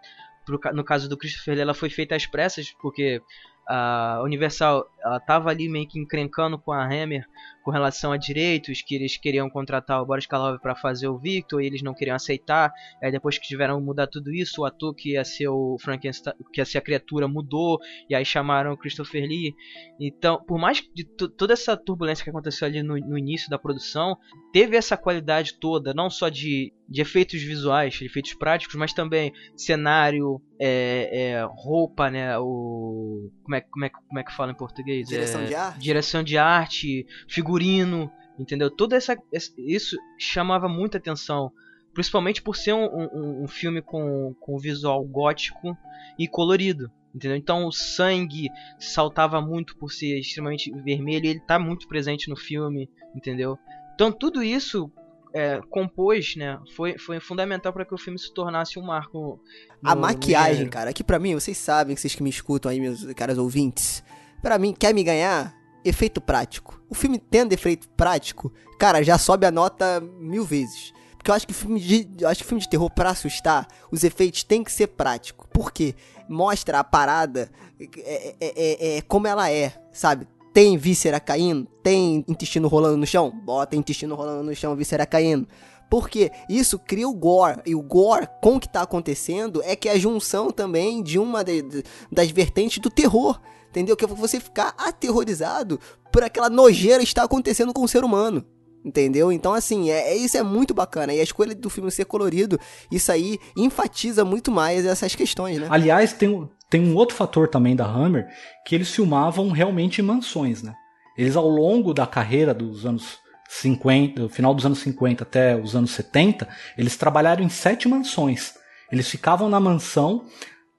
no 0.74 0.84
caso 0.84 1.08
do 1.08 1.18
Christopher 1.18 1.58
ela 1.58 1.74
foi 1.74 1.90
feita 1.90 2.16
às 2.16 2.26
pressas, 2.26 2.72
porque 2.82 3.22
a 3.68 4.22
Universal 4.24 4.86
ela 5.02 5.20
tava 5.20 5.50
ali 5.50 5.70
meio 5.70 5.88
que 5.88 6.00
encrencando 6.00 6.58
com 6.58 6.72
a 6.72 6.84
Hammer 6.84 7.26
com 7.64 7.72
relação 7.72 8.12
a 8.12 8.18
direitos, 8.18 8.82
que 8.82 8.94
eles 8.94 9.18
queriam 9.18 9.50
contratar 9.50 10.02
o 10.02 10.06
Boris 10.06 10.26
Karloff 10.26 10.62
para 10.62 10.76
fazer 10.76 11.08
o 11.08 11.18
Victor 11.18 11.62
e 11.62 11.66
eles 11.66 11.82
não 11.82 11.94
queriam 11.94 12.16
aceitar. 12.16 12.72
Aí 13.02 13.12
depois 13.12 13.38
que 13.38 13.48
tiveram 13.48 13.80
que 13.80 13.86
mudar 13.86 14.08
tudo 14.08 14.34
isso, 14.34 14.62
o 14.62 14.66
ator 14.66 14.94
que 14.94 15.14
ia 15.14 15.24
ser 15.24 15.48
o 15.48 15.78
Frankenstein, 15.80 16.34
que 16.52 16.60
ia 16.60 16.66
ser 16.66 16.80
a 16.80 16.82
criatura 16.82 17.28
mudou 17.28 17.80
e 18.10 18.14
aí 18.14 18.26
chamaram 18.26 18.74
o 18.74 18.78
Christopher 18.78 19.24
Lee. 19.24 19.56
Então, 20.00 20.44
por 20.46 20.60
mais 20.60 20.84
de 20.94 21.06
toda 21.06 21.54
essa 21.54 21.78
turbulência 21.78 22.24
que 22.24 22.30
aconteceu 22.30 22.68
ali 22.68 22.84
no, 22.84 22.98
no, 22.98 23.18
início 23.18 23.50
da 23.50 23.58
produção, 23.58 24.18
teve 24.52 24.76
essa 24.76 24.98
qualidade 24.98 25.58
toda, 25.60 25.94
não 25.94 26.10
só 26.10 26.28
de, 26.28 26.74
de 26.90 27.02
efeitos 27.02 27.42
visuais, 27.42 27.94
de 27.94 28.06
efeitos 28.06 28.34
práticos, 28.34 28.76
mas 28.76 28.92
também 28.92 29.32
cenário, 29.56 30.42
é, 30.60 31.10
é, 31.12 31.48
roupa, 31.50 32.10
né, 32.10 32.38
o 32.38 33.30
como 33.44 33.56
é, 33.56 33.62
como 33.62 33.86
é, 33.86 33.90
como 33.90 34.20
é 34.20 34.24
que 34.24 34.34
fala 34.34 34.52
em 34.52 34.56
português? 34.56 35.08
Direção 35.08 35.42
é, 35.42 35.46
de 35.46 35.56
arte. 35.56 35.80
Direção 35.80 36.24
de 36.24 36.38
arte, 36.38 37.08
figurino, 37.54 38.12
entendeu? 38.38 38.70
Tudo 38.70 38.96
essa, 38.96 39.16
isso 39.58 39.98
chamava 40.18 40.68
muita 40.68 40.98
atenção. 40.98 41.52
Principalmente 41.94 42.42
por 42.42 42.56
ser 42.56 42.74
um, 42.74 42.86
um, 42.86 43.44
um 43.44 43.48
filme 43.48 43.82
com, 43.82 44.34
com 44.40 44.58
visual 44.58 45.04
gótico 45.04 45.78
e 46.18 46.28
colorido. 46.28 46.92
Entendeu? 47.14 47.38
Então 47.38 47.68
o 47.68 47.72
sangue 47.72 48.50
saltava 48.80 49.40
muito 49.40 49.78
por 49.78 49.92
ser 49.92 50.18
extremamente 50.20 50.72
vermelho 50.72 51.26
e 51.26 51.30
ele 51.30 51.40
está 51.40 51.60
muito 51.60 51.88
presente 51.88 52.28
no 52.28 52.36
filme, 52.36 52.90
entendeu? 53.16 53.60
Então 53.94 54.12
tudo 54.12 54.42
isso 54.42 54.92
é, 55.32 55.62
compôs, 55.70 56.36
né? 56.36 56.60
Foi, 56.76 56.98
foi 56.98 57.20
fundamental 57.20 57.72
para 57.72 57.86
que 57.86 57.94
o 57.94 58.00
filme 58.00 58.18
se 58.18 58.34
tornasse 58.34 58.80
um 58.80 58.82
marco. 58.82 59.40
No, 59.80 59.92
a 59.92 59.94
maquiagem, 59.94 60.68
cara, 60.68 60.92
que 60.92 61.04
para 61.04 61.20
mim, 61.20 61.36
vocês 61.36 61.56
sabem, 61.56 61.96
vocês 61.96 62.16
que 62.16 62.24
me 62.24 62.32
escutam 62.32 62.72
aí, 62.72 62.80
meus 62.80 63.06
caras 63.14 63.38
ouvintes, 63.38 64.04
para 64.42 64.58
mim, 64.58 64.74
quer 64.74 64.92
me 64.92 65.04
ganhar? 65.04 65.54
Efeito 65.84 66.22
prático. 66.22 66.82
O 66.90 66.96
filme 66.96 67.18
tendo 67.18 67.54
efeito 67.54 67.88
prático, 67.90 68.52
cara, 68.80 69.04
já 69.04 69.18
sobe 69.18 69.46
a 69.46 69.52
nota 69.52 70.02
mil 70.20 70.46
vezes. 70.46 70.94
Porque 71.18 71.32
eu 71.32 71.36
acho 71.36 71.48
que 71.48 71.54
filme 71.54 71.80
de, 71.80 72.10
eu 72.20 72.28
acho 72.28 72.42
que 72.42 72.48
filme 72.48 72.62
de 72.62 72.68
terror 72.68 72.90
para 72.92 73.12
assustar, 73.12 73.66
os 73.90 74.04
efeitos 74.04 74.44
tem 74.44 74.62
que 74.62 74.72
ser 74.72 74.88
prático. 74.88 75.48
Por 75.48 75.72
quê? 75.72 75.96
Mostra 76.28 76.80
a 76.80 76.84
parada 76.84 77.50
é, 77.80 78.36
é, 78.40 78.54
é, 78.56 78.98
é, 78.98 79.02
como 79.02 79.26
ela 79.26 79.50
é, 79.50 79.74
sabe? 79.92 80.28
Tem 80.54 80.78
víscera 80.78 81.20
caindo, 81.20 81.66
tem 81.82 82.26
intestino 82.28 82.68
rolando 82.68 82.98
no 82.98 83.08
chão, 83.08 83.32
bota 83.32 83.76
intestino 83.76 84.16
rolando 84.16 84.44
no 84.44 84.56
chão, 84.56 84.76
víscera 84.76 85.06
caindo. 85.06 85.48
Porque 85.90 86.32
isso 86.50 86.78
cria 86.78 87.08
o 87.08 87.14
gore. 87.14 87.62
E 87.66 87.74
o 87.74 87.82
gore, 87.82 88.28
com 88.42 88.56
o 88.56 88.60
que 88.60 88.68
tá 88.68 88.82
acontecendo, 88.82 89.62
é 89.64 89.76
que 89.76 89.88
é 89.88 89.94
a 89.94 89.98
junção 89.98 90.52
também 90.52 91.02
de 91.02 91.20
uma 91.20 91.44
de, 91.44 91.62
de, 91.62 91.84
das 92.12 92.32
vertentes 92.32 92.80
do 92.80 92.90
terror 92.90 93.40
entendeu? 93.74 93.98
Que 93.98 94.06
é 94.06 94.08
você 94.08 94.40
ficar 94.40 94.76
aterrorizado 94.78 95.80
por 96.12 96.24
aquela 96.24 96.50
nojeira 96.50 97.02
estar 97.02 97.24
acontecendo 97.24 97.74
com 97.74 97.82
o 97.82 97.88
ser 97.88 98.04
humano. 98.04 98.46
Entendeu? 98.86 99.32
Então, 99.32 99.54
assim, 99.54 99.90
é, 99.90 100.12
é, 100.12 100.16
isso 100.16 100.38
é 100.38 100.44
muito 100.44 100.74
bacana. 100.74 101.14
E 101.14 101.20
a 101.20 101.24
escolha 101.24 101.56
do 101.56 101.70
filme 101.70 101.90
ser 101.90 102.06
colorido, 102.06 102.60
isso 102.92 103.12
aí 103.12 103.40
enfatiza 103.58 104.24
muito 104.24 104.52
mais 104.52 104.86
essas 104.86 105.16
questões, 105.16 105.58
né? 105.58 105.68
Aliás, 105.72 106.14
tem, 106.14 106.50
tem 106.70 106.82
um 106.82 106.96
outro 106.96 107.16
fator 107.16 107.48
também 107.48 107.76
da 107.76 107.86
Hammer, 107.86 108.28
que 108.66 108.76
eles 108.76 108.92
filmavam 108.92 109.50
realmente 109.50 110.02
em 110.02 110.04
mansões, 110.04 110.62
né? 110.62 110.76
Eles, 111.18 111.36
ao 111.36 111.48
longo 111.48 111.94
da 111.94 112.06
carreira 112.06 112.54
dos 112.54 112.86
anos 112.86 113.18
50, 113.50 114.28
final 114.30 114.54
dos 114.54 114.66
anos 114.66 114.80
50 114.80 115.24
até 115.24 115.56
os 115.56 115.76
anos 115.76 115.92
70, 115.92 116.48
eles 116.78 116.98
trabalharam 116.98 117.44
em 117.44 117.50
sete 117.50 117.88
mansões. 117.88 118.54
Eles 118.92 119.08
ficavam 119.08 119.50
na 119.50 119.60
mansão, 119.60 120.26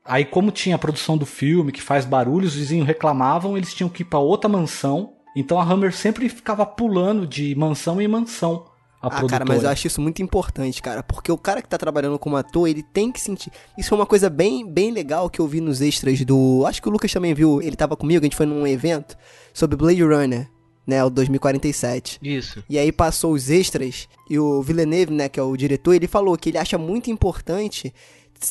Aí, 0.05 0.25
como 0.25 0.51
tinha 0.51 0.77
a 0.77 0.79
produção 0.79 1.17
do 1.17 1.25
filme, 1.25 1.73
que 1.73 1.81
faz 1.81 2.05
barulho, 2.05 2.47
os 2.47 2.55
vizinhos 2.55 2.87
reclamavam, 2.87 3.57
eles 3.57 3.73
tinham 3.73 3.89
que 3.89 4.03
ir 4.03 4.05
pra 4.05 4.19
outra 4.19 4.49
mansão. 4.49 5.15
Então 5.35 5.59
a 5.59 5.65
Hammer 5.65 5.93
sempre 5.93 6.29
ficava 6.29 6.67
pulando 6.67 7.27
de 7.27 7.55
mansão 7.55 8.01
em 8.01 8.07
mansão. 8.07 8.67
A 9.01 9.09
ah, 9.09 9.11
produtora. 9.11 9.41
cara, 9.41 9.45
mas 9.45 9.65
eu 9.65 9.71
acho 9.71 9.87
isso 9.87 10.01
muito 10.01 10.23
importante, 10.23 10.81
cara. 10.81 11.03
Porque 11.03 11.33
o 11.33 11.39
cara 11.39 11.61
que 11.61 11.69
tá 11.69 11.77
trabalhando 11.77 12.19
como 12.19 12.37
ator, 12.37 12.69
ele 12.69 12.83
tem 12.83 13.11
que 13.11 13.21
sentir. 13.21 13.51
Isso 13.77 13.93
é 13.93 13.97
uma 13.97 14.07
coisa 14.07 14.31
bem, 14.31 14.67
bem 14.71 14.91
legal 14.91 15.29
que 15.29 15.41
eu 15.41 15.47
vi 15.47 15.61
nos 15.61 15.81
extras 15.81 16.23
do. 16.25 16.65
Acho 16.67 16.81
que 16.81 16.89
o 16.89 16.93
Lucas 16.93 17.13
também 17.13 17.35
viu, 17.35 17.61
ele 17.61 17.77
tava 17.77 17.97
comigo, 17.97 18.21
a 18.21 18.27
gente 18.27 18.37
foi 18.37 18.47
num 18.47 18.67
evento 18.67 19.17
sobre 19.53 19.77
Blade 19.77 20.03
Runner 20.03 20.49
né, 20.87 21.03
o 21.03 21.11
2047. 21.11 22.19
Isso. 22.23 22.63
E 22.69 22.79
aí 22.79 22.93
passou 22.93 23.33
os 23.33 23.51
extras 23.51 24.09
e 24.29 24.39
o 24.39 24.63
Villeneuve, 24.63 25.13
né, 25.13 25.29
que 25.29 25.41
é 25.41 25.43
o 25.43 25.57
diretor, 25.57 25.95
ele 25.95 26.07
falou 26.07 26.37
que 26.37 26.51
ele 26.51 26.59
acha 26.59 26.79
muito 26.79 27.11
importante 27.11 27.93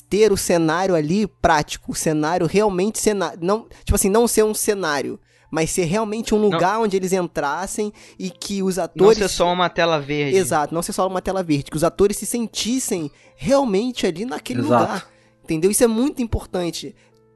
ter 0.10 0.32
o 0.32 0.38
cenário 0.38 0.96
ali 0.96 1.28
prático, 1.28 1.92
o 1.92 1.96
cenário 1.96 2.48
realmente 2.48 3.00
cenário, 3.00 3.40
não, 3.42 3.68
tipo 3.84 3.96
assim, 3.96 4.10
não 4.10 4.28
ser 4.28 4.44
um 4.44 4.54
cenário, 4.54 5.20
mas 5.52 5.70
ser 5.70 5.84
realmente 5.84 6.34
um 6.34 6.40
lugar 6.40 6.76
não. 6.76 6.84
onde 6.84 6.98
eles 6.98 7.14
entrassem 7.14 7.94
e 8.18 8.30
que 8.30 8.64
os 8.64 8.80
atores 8.80 9.20
não 9.20 9.28
ser 9.28 9.34
só 9.34 9.54
uma 9.54 9.70
tela 9.70 10.00
verde. 10.00 10.38
Exato, 10.38 10.74
não 10.74 10.82
ser 10.82 10.94
só 10.94 11.08
uma 11.08 11.22
tela 11.22 11.44
verde, 11.44 11.70
que 11.70 11.78
os 11.78 11.84
atores 11.84 12.18
se 12.18 12.26
sentissem 12.26 13.12
realmente 13.36 14.08
ali 14.08 14.26
naquele 14.26 14.62
Exato. 14.62 14.82
lugar. 14.82 15.08
Entendeu? 15.44 15.70
Isso 15.70 15.84
é 15.84 15.88
muito 15.88 16.22
importante 16.22 16.96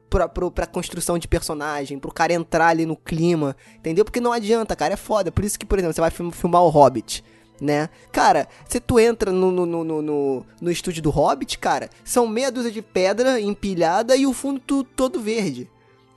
pra, 0.09 0.27
pra, 0.27 0.49
pra 0.49 0.65
construção 0.65 1.17
de 1.17 1.27
personagem, 1.27 1.99
pro 1.99 2.11
cara 2.11 2.33
entrar 2.33 2.69
ali 2.69 2.85
no 2.85 2.95
clima, 2.95 3.55
entendeu? 3.75 4.05
Porque 4.05 4.21
não 4.21 4.31
adianta, 4.31 4.75
cara, 4.75 4.93
é 4.93 4.97
foda. 4.97 5.31
Por 5.31 5.43
isso 5.43 5.59
que, 5.59 5.65
por 5.65 5.77
exemplo, 5.77 5.93
você 5.93 6.01
vai 6.01 6.09
filmar 6.09 6.63
o 6.63 6.69
Hobbit 6.69 7.23
né? 7.61 7.89
Cara, 8.11 8.47
se 8.67 8.79
tu 8.79 8.99
entra 8.99 9.31
no, 9.31 9.51
no, 9.51 9.65
no, 9.65 10.01
no, 10.01 10.45
no 10.61 10.71
estúdio 10.71 11.01
do 11.01 11.09
Hobbit, 11.09 11.57
cara, 11.57 11.89
são 12.03 12.27
meia 12.27 12.51
dúzia 12.51 12.71
de 12.71 12.81
pedra 12.81 13.39
empilhada 13.39 14.15
e 14.15 14.25
o 14.25 14.33
fundo 14.33 14.83
todo 14.83 15.19
verde. 15.19 15.69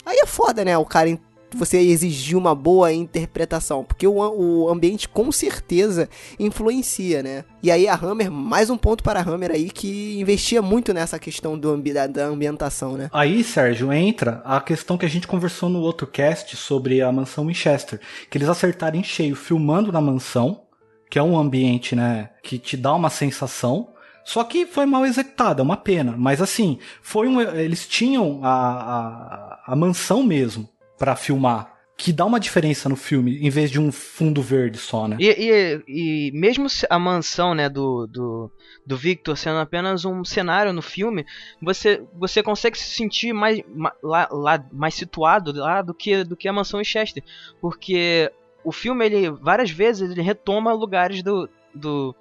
Aí 0.04 0.18
é 0.22 0.26
foda, 0.26 0.64
né? 0.64 0.76
O 0.76 0.84
cara 0.84 1.08
você 1.56 1.78
exigir 1.78 2.36
uma 2.36 2.54
boa 2.54 2.92
interpretação, 2.92 3.84
porque 3.84 4.06
o, 4.06 4.14
o 4.14 4.68
ambiente 4.68 5.08
com 5.08 5.30
certeza 5.32 6.08
influencia, 6.38 7.22
né? 7.22 7.44
E 7.62 7.70
aí 7.70 7.88
a 7.88 7.94
Hammer, 7.94 8.30
mais 8.30 8.70
um 8.70 8.76
ponto 8.76 9.02
para 9.02 9.20
a 9.20 9.22
Hammer 9.22 9.50
aí 9.50 9.70
que 9.70 10.18
investia 10.20 10.62
muito 10.62 10.94
nessa 10.94 11.18
questão 11.18 11.58
do 11.58 11.70
ambi 11.70 11.92
da, 11.92 12.06
da 12.06 12.26
ambientação, 12.26 12.96
né? 12.96 13.08
Aí, 13.12 13.42
Sérgio, 13.42 13.92
entra 13.92 14.42
a 14.44 14.60
questão 14.60 14.96
que 14.96 15.06
a 15.06 15.08
gente 15.08 15.26
conversou 15.26 15.68
no 15.68 15.80
outro 15.80 16.06
cast 16.06 16.56
sobre 16.56 17.02
a 17.02 17.10
mansão 17.10 17.46
Winchester, 17.46 18.00
que 18.30 18.38
eles 18.38 18.48
acertaram 18.48 18.98
em 18.98 19.04
cheio 19.04 19.34
filmando 19.34 19.92
na 19.92 20.00
mansão, 20.00 20.62
que 21.10 21.18
é 21.18 21.22
um 21.22 21.36
ambiente, 21.36 21.96
né, 21.96 22.30
que 22.42 22.58
te 22.58 22.76
dá 22.76 22.94
uma 22.94 23.10
sensação. 23.10 23.92
Só 24.24 24.44
que 24.44 24.64
foi 24.64 24.86
mal 24.86 25.04
executado, 25.04 25.60
é 25.60 25.64
uma 25.64 25.76
pena. 25.76 26.14
Mas 26.16 26.40
assim, 26.40 26.78
foi 27.02 27.26
um, 27.26 27.40
eles 27.40 27.88
tinham 27.88 28.40
a, 28.44 29.60
a, 29.66 29.72
a 29.72 29.76
mansão 29.76 30.22
mesmo 30.22 30.68
para 30.96 31.16
filmar 31.16 31.80
que 32.00 32.14
dá 32.14 32.24
uma 32.24 32.40
diferença 32.40 32.88
no 32.88 32.96
filme, 32.96 33.46
em 33.46 33.50
vez 33.50 33.70
de 33.70 33.78
um 33.78 33.92
fundo 33.92 34.40
verde 34.40 34.78
só, 34.78 35.06
né? 35.06 35.18
E, 35.20 35.28
e, 35.28 35.82
e, 35.86 36.32
mesmo 36.32 36.66
a 36.88 36.98
mansão, 36.98 37.54
né, 37.54 37.68
do, 37.68 38.06
do, 38.06 38.50
do 38.86 38.96
Victor 38.96 39.36
sendo 39.36 39.58
apenas 39.58 40.06
um 40.06 40.24
cenário 40.24 40.72
no 40.72 40.80
filme, 40.80 41.26
você, 41.60 42.02
você 42.14 42.42
consegue 42.42 42.78
se 42.78 42.94
sentir 42.96 43.34
mais, 43.34 43.60
lá, 44.02 44.26
lá, 44.30 44.64
mais 44.72 44.94
situado 44.94 45.52
lá 45.52 45.82
do 45.82 45.92
que, 45.92 46.24
do 46.24 46.38
que 46.38 46.48
a 46.48 46.52
mansão 46.54 46.80
em 46.80 46.84
Chester. 46.84 47.22
Porque 47.60 48.32
o 48.64 48.72
filme, 48.72 49.04
ele 49.04 49.30
várias 49.30 49.70
vezes, 49.70 50.10
ele 50.10 50.22
retoma 50.22 50.72
lugares 50.72 51.22
do, 51.22 51.48
do 51.74 52.14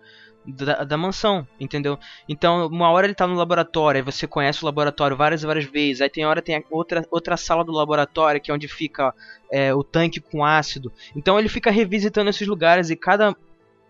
da, 0.45 0.83
da, 0.83 0.97
mansão, 0.97 1.47
entendeu? 1.59 1.97
Então, 2.27 2.67
uma 2.67 2.89
hora 2.89 3.05
ele 3.05 3.13
tá 3.13 3.27
no 3.27 3.35
laboratório, 3.35 3.99
aí 3.99 4.03
você 4.03 4.25
conhece 4.25 4.63
o 4.63 4.65
laboratório 4.65 5.15
várias 5.15 5.43
e 5.43 5.45
várias 5.45 5.65
vezes. 5.65 6.01
Aí 6.01 6.09
tem 6.09 6.25
hora 6.25 6.41
tem 6.41 6.63
outra, 6.69 7.05
outra 7.11 7.37
sala 7.37 7.63
do 7.63 7.71
laboratório, 7.71 8.41
que 8.41 8.49
é 8.49 8.53
onde 8.53 8.67
fica 8.67 9.13
é, 9.51 9.73
o 9.73 9.83
tanque 9.83 10.19
com 10.19 10.43
ácido. 10.43 10.91
Então 11.15 11.37
ele 11.37 11.49
fica 11.49 11.69
revisitando 11.69 12.29
esses 12.29 12.47
lugares 12.47 12.89
e 12.89 12.95
cada 12.95 13.35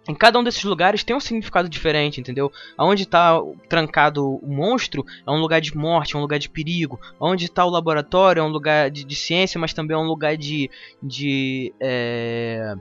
em 0.08 0.16
cada 0.16 0.40
um 0.40 0.44
desses 0.44 0.64
lugares 0.64 1.04
tem 1.04 1.16
um 1.16 1.20
significado 1.20 1.70
diferente, 1.70 2.20
entendeu? 2.20 2.52
Onde 2.78 3.04
está 3.04 3.40
trancado 3.68 4.38
o 4.38 4.48
monstro 4.48 5.06
é 5.26 5.30
um 5.30 5.40
lugar 5.40 5.62
de 5.62 5.76
morte, 5.76 6.16
é 6.16 6.18
um 6.18 6.22
lugar 6.22 6.40
de 6.40 6.50
perigo. 6.50 7.00
Onde 7.20 7.46
está 7.46 7.66
o 7.66 7.70
laboratório 7.70 8.40
é 8.40 8.44
um 8.44 8.50
lugar 8.50 8.90
de, 8.90 9.04
de, 9.04 9.16
ciência, 9.16 9.60
mas 9.60 9.74
também 9.74 9.96
é 9.96 10.00
um 10.00 10.08
lugar 10.08 10.36
de, 10.36 10.70
de, 11.02 11.74
é, 11.80 12.74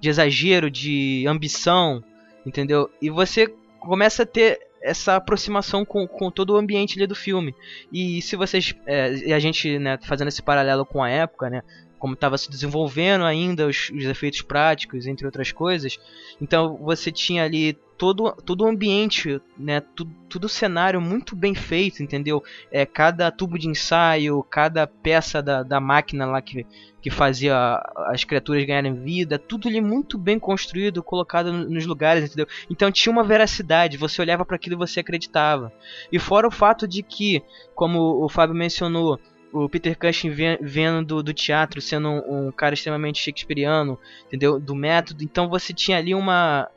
de 0.00 0.08
exagero, 0.08 0.70
de 0.70 1.24
ambição, 1.26 2.04
entendeu? 2.44 2.88
E 3.02 3.10
você 3.10 3.52
começa 3.80 4.22
a 4.22 4.26
ter 4.26 4.60
essa 4.80 5.16
aproximação 5.16 5.84
com, 5.84 6.06
com 6.06 6.30
todo 6.30 6.50
o 6.50 6.56
ambiente 6.56 7.04
do 7.06 7.14
filme. 7.14 7.54
E 7.92 8.22
se 8.22 8.36
vocês. 8.36 8.72
É, 8.86 9.12
e 9.12 9.32
a 9.32 9.38
gente, 9.40 9.78
né, 9.78 9.98
fazendo 10.02 10.28
esse 10.28 10.42
paralelo 10.42 10.86
com 10.86 11.02
a 11.02 11.10
época, 11.10 11.50
né? 11.50 11.62
Como 11.98 12.14
estava 12.14 12.36
se 12.36 12.50
desenvolvendo 12.50 13.24
ainda 13.24 13.66
os, 13.66 13.90
os, 13.90 14.04
efeitos 14.04 14.42
práticos, 14.42 15.06
entre 15.06 15.26
outras 15.26 15.52
coisas. 15.52 15.98
Então 16.40 16.76
você 16.76 17.10
tinha 17.10 17.44
ali 17.44 17.76
todo, 17.96 18.32
todo 18.44 18.64
o 18.64 18.68
ambiente, 18.68 19.40
né, 19.58 19.80
tudo, 19.80 20.44
o 20.44 20.48
cenário 20.48 21.00
muito 21.00 21.34
bem 21.34 21.54
feito, 21.54 22.02
entendeu? 22.02 22.42
É, 22.70 22.84
cada 22.84 23.30
tubo 23.30 23.58
de 23.58 23.68
ensaio, 23.68 24.42
cada 24.44 24.86
peça 24.86 25.42
da, 25.42 25.62
da 25.62 25.80
máquina 25.80 26.26
lá 26.26 26.42
que, 26.42 26.66
que 27.00 27.10
fazia 27.10 27.80
as 28.08 28.22
criaturas 28.24 28.64
ganharem 28.64 28.94
vida, 28.94 29.38
tudo 29.38 29.68
ali 29.68 29.80
muito 29.80 30.18
bem 30.18 30.38
construído, 30.38 31.02
colocado 31.02 31.52
nos 31.52 31.86
lugares, 31.86 32.24
entendeu? 32.24 32.46
Então 32.68 32.92
tinha 32.92 33.12
uma 33.12 33.24
veracidade, 33.24 33.96
você 33.96 34.20
olhava 34.20 34.44
para 34.44 34.56
aquilo 34.56 34.76
e 34.76 34.78
você 34.78 35.00
acreditava. 35.00 35.72
E 36.12 36.18
fora 36.18 36.46
o 36.46 36.50
fato 36.50 36.86
de 36.86 37.02
que, 37.02 37.42
como 37.74 38.22
o 38.22 38.28
Fábio 38.28 38.54
mencionou, 38.54 39.18
o 39.64 39.68
Peter 39.68 39.96
Cushing 39.98 40.30
vendo 40.60 41.04
do, 41.04 41.22
do 41.22 41.32
teatro, 41.32 41.80
sendo 41.80 42.08
um, 42.08 42.48
um, 42.48 42.52
cara 42.52 42.74
extremamente 42.74 43.22
shakespeariano, 43.22 43.98
entendeu? 44.26 44.60
Do 44.60 44.74
método. 44.74 45.24
Então 45.24 45.48
você 45.48 45.72
tinha 45.72 45.98
ali 45.98 46.14
uma, 46.14 46.68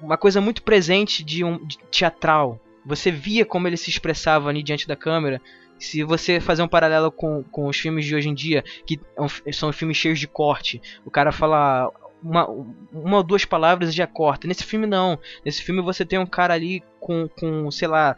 uma 0.00 0.16
coisa 0.16 0.40
muito 0.40 0.62
presente 0.62 1.24
de 1.24 1.42
um 1.42 1.64
de 1.64 1.78
teatral. 1.90 2.60
Você 2.84 3.10
via 3.10 3.44
como 3.44 3.66
ele 3.66 3.76
se 3.76 3.88
expressava 3.88 4.48
ali 4.48 4.62
diante 4.62 4.86
da 4.86 4.96
câmera. 4.96 5.40
Se 5.78 6.04
você 6.04 6.38
fazer 6.38 6.62
um 6.62 6.68
paralelo 6.68 7.10
com, 7.10 7.42
com 7.44 7.66
os 7.66 7.76
filmes 7.76 8.04
de 8.04 8.14
hoje 8.14 8.28
em 8.28 8.34
dia, 8.34 8.62
que 8.86 9.00
é 9.46 9.52
são 9.52 9.72
filmes 9.72 9.96
cheios 9.96 10.20
de 10.20 10.28
corte, 10.28 10.80
o 11.04 11.10
cara 11.10 11.32
fala 11.32 11.90
uma, 12.22 12.46
uma 12.92 13.16
ou 13.16 13.22
duas 13.22 13.44
palavras 13.44 13.90
e 13.90 13.96
já 13.96 14.06
corta. 14.06 14.46
Nesse 14.46 14.64
filme 14.64 14.86
não. 14.86 15.18
Nesse 15.44 15.62
filme 15.62 15.80
você 15.80 16.04
tem 16.04 16.18
um 16.18 16.26
cara 16.26 16.54
ali 16.54 16.82
com, 17.00 17.28
com 17.28 17.70
sei 17.70 17.88
lá, 17.88 18.14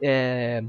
é, 0.00 0.62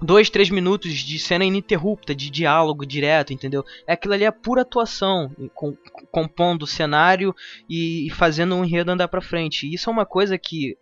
dois, 0.00 0.30
três 0.30 0.50
minutos 0.50 0.94
de 0.94 1.18
cena 1.18 1.44
ininterrupta, 1.44 2.14
de 2.14 2.30
diálogo 2.30 2.86
direto, 2.86 3.32
entendeu? 3.32 3.64
É 3.86 3.92
aquilo 3.92 4.14
ali 4.14 4.24
é 4.24 4.30
pura 4.30 4.62
atuação, 4.62 5.30
com, 5.54 5.76
compondo 6.10 6.62
o 6.62 6.66
cenário 6.66 7.34
e, 7.68 8.06
e, 8.06 8.10
fazendo 8.10 8.54
um 8.54 8.64
enredo 8.64 8.90
andar 8.90 9.08
pra 9.08 9.20
frente. 9.20 9.72
Isso 9.72 9.90
é 9.90 9.92
uma 9.92 10.06
coisa 10.06 10.38
que 10.38 10.76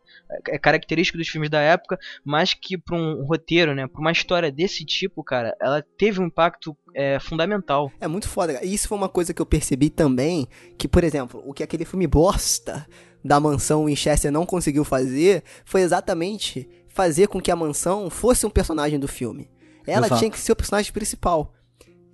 é 0.49 0.59
característica 0.59 1.17
dos 1.17 1.29
filmes 1.29 1.51
da 1.51 1.61
época, 1.61 1.99
mas 2.25 2.53
que 2.53 2.77
para 2.77 2.97
um 2.97 3.25
roteiro, 3.25 3.75
né, 3.75 3.87
para 3.87 4.01
uma 4.01 4.12
história 4.12 4.51
desse 4.51 4.85
tipo, 4.85 5.23
cara, 5.23 5.57
ela 5.61 5.85
teve 5.97 6.21
um 6.21 6.27
impacto 6.27 6.77
é, 6.95 7.19
fundamental. 7.21 7.93
É 8.01 8.09
muito 8.09 8.29
foda. 8.29 8.64
E 8.64 8.75
isso 8.75 8.89
foi 8.89 8.99
uma 8.99 9.09
coisa 9.09 9.33
que 9.33 9.41
eu 9.41 9.47
percebi 9.47 9.91
também, 9.91 10.49
que 10.77 10.89
por 10.89 11.05
exemplo, 11.05 11.43
o 11.47 11.53
que 11.53 11.62
aquele 11.62 11.85
filme 11.85 12.07
bosta 12.07 12.87
da 13.25 13.41
mansão 13.41 13.87
Winchester 13.87 14.31
não 14.31 14.47
conseguiu 14.47 14.85
fazer 14.85 15.43
foi 15.64 15.83
exatamente 15.83 16.69
fazer 16.97 17.28
com 17.28 17.42
que 17.42 17.51
a 17.51 17.57
mansão 17.57 18.09
fosse 18.09 18.47
um 18.47 18.51
personagem 18.51 18.99
do 18.99 19.07
filme. 19.07 19.51
Ela 19.86 20.07
Exato. 20.07 20.18
tinha 20.18 20.30
que 20.30 20.40
ser 20.40 20.53
o 20.53 20.57
personagem 20.57 20.90
principal. 20.90 21.53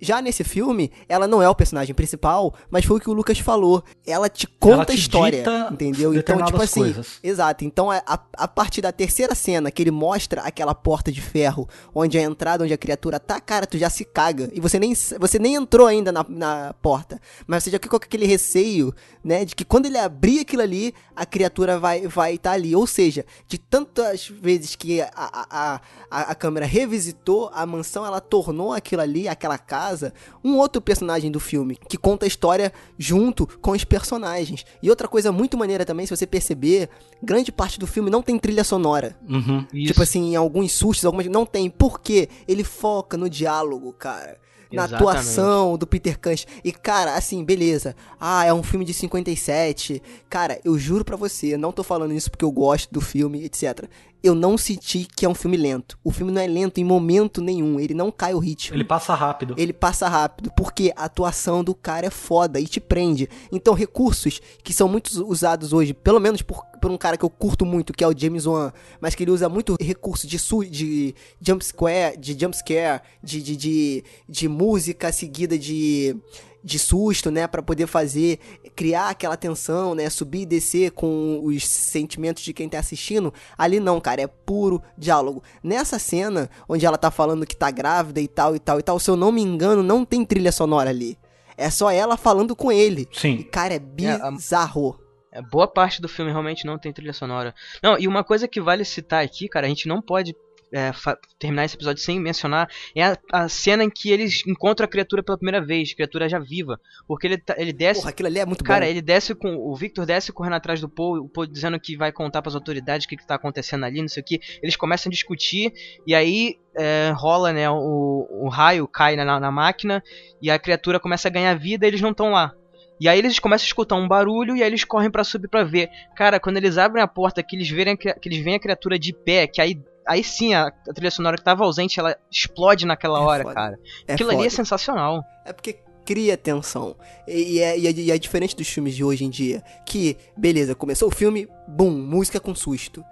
Já 0.03 0.21
nesse 0.21 0.43
filme, 0.43 0.91
ela 1.07 1.27
não 1.27 1.41
é 1.41 1.47
o 1.47 1.55
personagem 1.55 1.95
principal, 1.95 2.53
mas 2.69 2.83
foi 2.83 2.97
o 2.97 2.99
que 2.99 3.09
o 3.09 3.13
Lucas 3.13 3.39
falou. 3.39 3.81
Ela 4.05 4.27
te 4.27 4.45
conta 4.45 4.75
ela 4.75 4.85
te 4.85 4.91
a 4.91 4.95
história, 4.95 5.43
entendeu? 5.71 6.13
Então, 6.13 6.43
tipo 6.43 6.61
assim, 6.61 6.81
coisas. 6.81 7.19
exato. 7.23 7.63
Então, 7.63 7.89
a, 7.89 8.01
a, 8.05 8.47
partir 8.47 8.81
da 8.81 8.91
terceira 8.91 9.33
cena 9.33 9.71
que 9.71 9.81
ele 9.81 9.91
mostra 9.91 10.41
aquela 10.41 10.75
porta 10.75 11.11
de 11.11 11.21
ferro, 11.21 11.69
onde 11.95 12.17
a 12.17 12.21
entrada, 12.21 12.65
onde 12.65 12.73
a 12.73 12.77
criatura 12.77 13.17
tá, 13.19 13.39
cara, 13.39 13.65
tu 13.65 13.77
já 13.77 13.89
se 13.89 14.03
caga. 14.03 14.49
E 14.53 14.59
você 14.59 14.77
nem, 14.77 14.93
você 14.93 15.39
nem 15.39 15.55
entrou 15.55 15.87
ainda 15.87 16.11
na, 16.11 16.25
na 16.27 16.75
porta. 16.81 17.19
Mas 17.47 17.63
você 17.63 17.71
já 17.71 17.79
ficou 17.79 17.99
com 17.99 18.05
aquele 18.05 18.25
receio, 18.25 18.93
né, 19.23 19.45
de 19.45 19.55
que 19.55 19.63
quando 19.63 19.85
ele 19.85 19.97
abrir 19.97 20.41
aquilo 20.41 20.61
ali, 20.61 20.93
a 21.15 21.25
criatura 21.25 21.79
vai 21.79 22.07
vai 22.07 22.35
estar 22.35 22.49
tá 22.49 22.55
ali. 22.55 22.75
Ou 22.75 22.85
seja, 22.85 23.25
de 23.47 23.57
tantas 23.57 24.27
vezes 24.27 24.75
que 24.75 25.01
a, 25.01 25.09
a, 25.15 25.81
a, 26.11 26.21
a 26.31 26.35
câmera 26.35 26.65
revisitou 26.65 27.49
a 27.53 27.65
mansão, 27.65 28.05
ela 28.05 28.19
tornou 28.19 28.73
aquilo 28.73 29.01
ali, 29.01 29.27
aquela 29.27 29.57
casa 29.57 29.92
casa 29.93 30.13
um 30.43 30.57
outro 30.57 30.81
personagem 30.81 31.31
do 31.31 31.39
filme, 31.39 31.77
que 31.87 31.97
conta 31.97 32.25
a 32.25 32.27
história 32.27 32.73
junto 32.97 33.47
com 33.61 33.71
os 33.71 33.83
personagens. 33.83 34.65
E 34.81 34.89
outra 34.89 35.07
coisa 35.07 35.31
muito 35.31 35.57
maneira 35.57 35.85
também, 35.85 36.05
se 36.05 36.15
você 36.15 36.25
perceber, 36.25 36.89
grande 37.21 37.51
parte 37.51 37.79
do 37.79 37.87
filme 37.87 38.09
não 38.09 38.21
tem 38.21 38.37
trilha 38.37 38.63
sonora. 38.63 39.15
Uhum, 39.27 39.65
tipo 39.71 40.01
assim, 40.01 40.31
em 40.31 40.35
alguns 40.35 40.71
sustos, 40.71 41.05
algumas. 41.05 41.27
Não 41.27 41.45
tem. 41.45 41.69
Por 41.69 42.01
quê? 42.01 42.27
Ele 42.47 42.63
foca 42.63 43.17
no 43.17 43.29
diálogo, 43.29 43.93
cara 43.93 44.41
na 44.71 44.85
Exatamente. 44.85 45.07
atuação 45.07 45.77
do 45.77 45.85
Peter 45.85 46.19
Cushing. 46.19 46.47
E, 46.63 46.71
cara, 46.71 47.13
assim, 47.13 47.43
beleza. 47.43 47.95
Ah, 48.19 48.43
é 48.43 48.51
um 48.51 48.63
filme 48.63 48.83
de 48.83 48.91
57. 48.91 50.01
Cara, 50.27 50.59
eu 50.65 50.79
juro 50.79 51.05
pra 51.05 51.15
você, 51.15 51.55
não 51.55 51.71
tô 51.71 51.83
falando 51.83 52.11
isso 52.11 52.31
porque 52.31 52.43
eu 52.43 52.51
gosto 52.51 52.91
do 52.91 52.99
filme, 52.99 53.43
etc 53.43 53.87
eu 54.23 54.33
não 54.33 54.57
senti 54.57 55.05
que 55.15 55.25
é 55.25 55.29
um 55.29 55.35
filme 55.35 55.57
lento. 55.57 55.99
O 56.01 56.09
filme 56.09 56.31
não 56.31 56.41
é 56.41 56.47
lento 56.47 56.79
em 56.79 56.83
momento 56.83 57.41
nenhum, 57.41 57.77
ele 57.77 57.93
não 57.93 58.09
cai 58.09 58.33
o 58.33 58.39
ritmo. 58.39 58.75
Ele 58.75 58.85
passa 58.85 59.13
rápido. 59.13 59.53
Ele 59.57 59.73
passa 59.73 60.07
rápido, 60.07 60.49
porque 60.55 60.93
a 60.95 61.03
atuação 61.03 61.61
do 61.61 61.75
cara 61.75 62.07
é 62.07 62.09
foda 62.09 62.59
e 62.59 62.65
te 62.65 62.79
prende. 62.79 63.29
Então, 63.51 63.73
recursos 63.73 64.39
que 64.63 64.71
são 64.71 64.87
muito 64.87 65.09
usados 65.27 65.73
hoje, 65.73 65.93
pelo 65.93 66.21
menos 66.21 66.41
por, 66.41 66.63
por 66.81 66.89
um 66.89 66.97
cara 66.97 67.17
que 67.17 67.25
eu 67.25 67.29
curto 67.29 67.65
muito, 67.65 67.91
que 67.91 68.03
é 68.03 68.07
o 68.07 68.17
James 68.17 68.45
Wan, 68.45 68.71
mas 69.01 69.13
que 69.13 69.23
ele 69.23 69.31
usa 69.31 69.49
muito 69.49 69.75
recurso 69.79 70.25
de, 70.25 70.39
su 70.39 70.63
de 70.63 71.13
jump 71.41 71.63
scare, 71.63 72.17
de 72.17 72.37
jump 72.39 72.55
scare, 72.55 73.01
de, 73.21 73.41
de, 73.41 73.57
de, 73.57 74.03
de 74.29 74.47
música 74.47 75.11
seguida 75.11 75.57
de 75.57 76.15
de 76.63 76.79
susto, 76.79 77.29
né, 77.29 77.45
para 77.45 77.61
poder 77.61 77.87
fazer 77.87 78.39
criar 78.75 79.09
aquela 79.09 79.35
tensão, 79.35 79.93
né, 79.93 80.09
subir 80.09 80.41
e 80.41 80.45
descer 80.45 80.91
com 80.91 81.41
os 81.43 81.67
sentimentos 81.67 82.43
de 82.43 82.53
quem 82.53 82.69
tá 82.69 82.79
assistindo. 82.79 83.33
Ali 83.57 83.79
não, 83.79 83.99
cara, 83.99 84.21
é 84.21 84.27
puro 84.27 84.81
diálogo. 84.97 85.43
Nessa 85.61 85.99
cena 85.99 86.49
onde 86.67 86.85
ela 86.85 86.97
tá 86.97 87.11
falando 87.11 87.45
que 87.45 87.55
tá 87.55 87.69
grávida 87.69 88.21
e 88.21 88.27
tal 88.27 88.55
e 88.55 88.59
tal 88.59 88.79
e 88.79 88.83
tal, 88.83 88.99
se 88.99 89.09
eu 89.09 89.17
não 89.17 89.31
me 89.31 89.41
engano, 89.41 89.83
não 89.83 90.05
tem 90.05 90.25
trilha 90.25 90.51
sonora 90.51 90.89
ali. 90.89 91.17
É 91.57 91.69
só 91.69 91.91
ela 91.91 92.17
falando 92.17 92.55
com 92.55 92.71
ele. 92.71 93.07
Sim. 93.11 93.35
E, 93.35 93.43
cara, 93.43 93.75
é 93.75 93.79
bizarro. 93.79 94.99
É, 95.31 95.39
a... 95.39 95.41
boa 95.41 95.67
parte 95.67 96.01
do 96.01 96.07
filme 96.07 96.31
realmente 96.31 96.65
não 96.65 96.79
tem 96.79 96.93
trilha 96.93 97.13
sonora. 97.13 97.53
Não, 97.81 97.97
e 97.99 98.07
uma 98.07 98.23
coisa 98.23 98.47
que 98.47 98.61
vale 98.61 98.85
citar 98.85 99.23
aqui, 99.23 99.47
cara, 99.47 99.65
a 99.65 99.69
gente 99.69 99.87
não 99.87 100.01
pode 100.01 100.35
é, 100.73 100.91
terminar 101.37 101.65
esse 101.65 101.75
episódio 101.75 102.01
sem 102.01 102.19
mencionar 102.19 102.67
é 102.95 103.03
a, 103.03 103.17
a, 103.31 103.47
cena 103.49 103.83
em 103.83 103.89
que 103.89 104.11
eles 104.11 104.41
encontram 104.47 104.85
a 104.85 104.87
criatura 104.87 105.21
pela 105.21 105.37
primeira 105.37 105.63
vez, 105.63 105.93
criatura 105.93 106.27
já 106.27 106.39
viva. 106.39 106.79
Porque 107.07 107.27
ele, 107.27 107.37
tá, 107.37 107.53
ele 107.57 107.71
desce. 107.71 108.01
Porra, 108.01 108.09
aquilo 108.09 108.27
ali 108.27 108.39
é 108.39 108.45
muito 108.45 108.63
Cara, 108.63 108.85
bom. 108.85 108.91
ele 108.91 109.01
desce 109.01 109.35
com. 109.35 109.55
O 109.55 109.75
Victor 109.75 110.05
desce 110.05 110.33
correndo 110.33 110.55
atrás 110.55 110.81
do 110.81 110.89
Paul, 110.89 111.19
o 111.19 111.29
Paul 111.29 111.45
dizendo 111.45 111.79
que 111.79 111.95
vai 111.95 112.11
contar 112.11 112.41
para 112.41 112.49
as 112.49 112.55
autoridades 112.55 113.05
o 113.05 113.09
que, 113.09 113.15
que 113.15 113.27
tá 113.27 113.35
acontecendo 113.35 113.85
ali, 113.85 114.01
não 114.01 114.07
sei 114.07 114.21
o 114.21 114.25
que. 114.25 114.39
Eles 114.61 114.75
começam 114.75 115.09
a 115.09 115.13
discutir, 115.13 115.71
e 116.07 116.15
aí 116.15 116.57
é, 116.75 117.13
rola, 117.15 117.53
né? 117.53 117.69
O, 117.69 118.27
o 118.31 118.49
raio 118.49 118.87
cai 118.87 119.15
na, 119.15 119.39
na 119.39 119.51
máquina 119.51 120.03
e 120.41 120.49
a 120.49 120.57
criatura 120.57 120.99
começa 120.99 121.27
a 121.27 121.31
ganhar 121.31 121.53
vida 121.53 121.85
e 121.85 121.89
eles 121.89 122.01
não 122.01 122.11
estão 122.11 122.31
lá. 122.31 122.53
E 122.99 123.09
aí 123.09 123.19
eles 123.19 123.37
começam 123.37 123.65
a 123.65 123.67
escutar 123.67 123.95
um 123.95 124.07
barulho 124.07 124.55
e 124.55 124.63
aí 124.63 124.69
eles 124.69 124.83
correm 124.83 125.11
para 125.11 125.23
subir 125.23 125.49
para 125.49 125.63
ver. 125.63 125.89
Cara, 126.15 126.39
quando 126.39 126.57
eles 126.57 126.77
abrem 126.77 127.03
a 127.03 127.07
porta, 127.07 127.43
que 127.43 127.55
eles 127.55 127.69
verem 127.69 127.97
que, 127.97 128.13
que 128.13 128.29
eles 128.29 128.43
veem 128.43 128.55
a 128.55 128.59
criatura 128.59 128.97
de 128.97 129.13
pé, 129.13 129.45
que 129.45 129.59
aí 129.59 129.77
aí 130.05 130.23
sim 130.23 130.53
a, 130.53 130.67
a, 130.67 130.93
trilha 130.93 131.11
sonora 131.11 131.37
que 131.37 131.43
tava 131.43 131.63
ausente, 131.63 131.99
ela 131.99 132.17
explode 132.31 132.85
naquela 132.85 133.19
é 133.19 133.21
hora, 133.21 133.43
foda. 133.43 133.55
cara. 133.55 133.79
É 134.07 134.13
Aquilo 134.13 134.29
foda. 134.29 134.41
ali 134.41 134.47
é 134.47 134.49
sensacional. 134.49 135.23
É 135.45 135.53
porque 135.53 135.79
cria 136.05 136.37
tensão. 136.37 136.95
E, 137.27 137.55
e, 137.55 137.59
é, 137.59 137.77
e, 137.77 137.87
é, 137.87 137.91
e, 137.91 138.11
é, 138.11 138.17
diferente 138.17 138.55
dos 138.55 138.67
filmes 138.67 138.95
de 138.95 139.03
hoje 139.03 139.23
em 139.25 139.29
dia. 139.29 139.63
Que, 139.85 140.17
beleza, 140.37 140.75
começou 140.75 141.07
o 141.07 141.11
filme, 141.11 141.47
bum, 141.67 141.91
música 141.91 142.39
com 142.39 142.53
susto. 142.53 143.03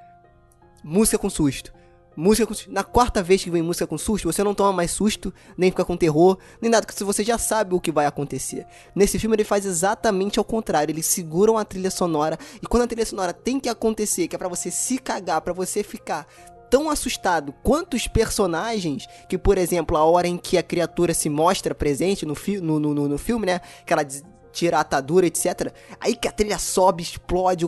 Música 0.83 1.17
com 1.17 1.29
susto. 1.29 1.73
Música 2.15 2.45
com 2.45 2.53
susto. 2.53 2.71
Na 2.71 2.83
quarta 2.83 3.23
vez 3.23 3.43
que 3.43 3.49
vem 3.49 3.61
música 3.61 3.87
com 3.87 3.97
susto, 3.97 4.31
você 4.31 4.43
não 4.43 4.53
toma 4.53 4.73
mais 4.73 4.91
susto, 4.91 5.33
nem 5.57 5.71
fica 5.71 5.85
com 5.85 5.95
terror, 5.95 6.37
nem 6.61 6.69
nada, 6.69 6.85
porque 6.85 7.03
você 7.03 7.23
já 7.23 7.37
sabe 7.37 7.73
o 7.73 7.79
que 7.79 7.91
vai 7.91 8.05
acontecer. 8.05 8.65
Nesse 8.93 9.17
filme 9.17 9.35
ele 9.35 9.45
faz 9.45 9.65
exatamente 9.65 10.37
ao 10.37 10.43
contrário, 10.43 10.91
eles 10.91 11.05
seguram 11.05 11.57
a 11.57 11.63
trilha 11.63 11.89
sonora 11.89 12.37
e 12.61 12.67
quando 12.67 12.83
a 12.83 12.87
trilha 12.87 13.05
sonora 13.05 13.31
tem 13.31 13.59
que 13.59 13.69
acontecer, 13.69 14.27
que 14.27 14.35
é 14.35 14.39
para 14.39 14.49
você 14.49 14.69
se 14.69 14.97
cagar, 14.97 15.39
para 15.41 15.53
você 15.53 15.83
ficar 15.83 16.27
tão 16.71 16.89
assustado 16.89 17.53
quanto 17.61 17.95
os 17.95 18.07
personagens, 18.07 19.05
que, 19.27 19.37
por 19.37 19.57
exemplo, 19.57 19.97
a 19.97 20.05
hora 20.05 20.25
em 20.25 20.37
que 20.37 20.57
a 20.57 20.63
criatura 20.63 21.13
se 21.13 21.29
mostra 21.29 21.75
presente 21.75 22.25
no, 22.25 22.33
fi 22.33 22.61
no, 22.61 22.79
no, 22.79 22.93
no 22.93 23.17
filme, 23.17 23.45
né? 23.45 23.59
Que 23.85 23.91
ela 23.91 24.07
tira 24.51 24.77
a 24.77 24.81
atadura, 24.81 25.25
etc. 25.25 25.73
Aí 25.99 26.15
que 26.15 26.27
a 26.27 26.31
trilha 26.31 26.59
sobe, 26.59 27.03
explode, 27.03 27.67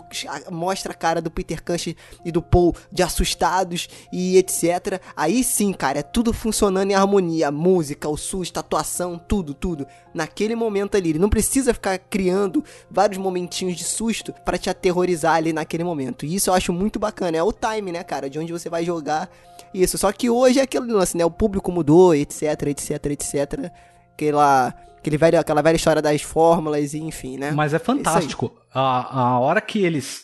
mostra 0.51 0.91
a 0.91 0.95
cara 0.95 1.21
do 1.21 1.31
Peter 1.31 1.63
Cushing 1.63 1.95
e 2.23 2.31
do 2.31 2.41
Paul 2.41 2.75
de 2.91 3.03
assustados 3.03 3.87
e 4.11 4.37
etc. 4.37 5.01
Aí 5.15 5.43
sim, 5.43 5.73
cara, 5.73 5.99
é 5.99 6.03
tudo 6.03 6.33
funcionando 6.33 6.91
em 6.91 6.95
harmonia. 6.95 7.47
A 7.47 7.51
música, 7.51 8.09
o 8.09 8.17
susto, 8.17 8.57
a 8.57 8.59
atuação, 8.61 9.17
tudo, 9.17 9.53
tudo. 9.53 9.87
Naquele 10.13 10.55
momento 10.55 10.95
ali. 10.95 11.09
Ele 11.09 11.19
não 11.19 11.29
precisa 11.29 11.73
ficar 11.73 11.97
criando 11.97 12.63
vários 12.89 13.17
momentinhos 13.17 13.75
de 13.75 13.83
susto 13.83 14.33
para 14.45 14.57
te 14.57 14.69
aterrorizar 14.69 15.35
ali 15.35 15.53
naquele 15.53 15.83
momento. 15.83 16.25
E 16.25 16.35
isso 16.35 16.49
eu 16.49 16.53
acho 16.53 16.73
muito 16.73 16.99
bacana. 16.99 17.37
É 17.37 17.43
o 17.43 17.51
time, 17.51 17.91
né, 17.91 18.03
cara? 18.03 18.29
De 18.29 18.39
onde 18.39 18.51
você 18.51 18.69
vai 18.69 18.83
jogar 18.83 19.29
isso. 19.73 19.97
Só 19.97 20.11
que 20.11 20.29
hoje 20.29 20.59
é 20.59 20.63
aquele 20.63 20.91
lance, 20.91 21.17
né? 21.17 21.25
O 21.25 21.31
público 21.31 21.71
mudou, 21.71 22.13
etc, 22.13 22.67
etc, 22.67 23.05
etc. 23.07 23.71
Aquela 24.13 24.73
Aquele 25.03 25.17
velho, 25.17 25.37
aquela 25.37 25.61
velha 25.61 25.75
história 25.75 26.01
das 26.01 26.21
fórmulas 26.21 26.93
e 26.93 26.99
enfim, 26.99 27.37
né? 27.37 27.51
Mas 27.51 27.73
é 27.73 27.79
fantástico. 27.79 28.55
A, 28.73 29.19
a 29.19 29.39
hora 29.39 29.59
que 29.59 29.83
eles 29.83 30.23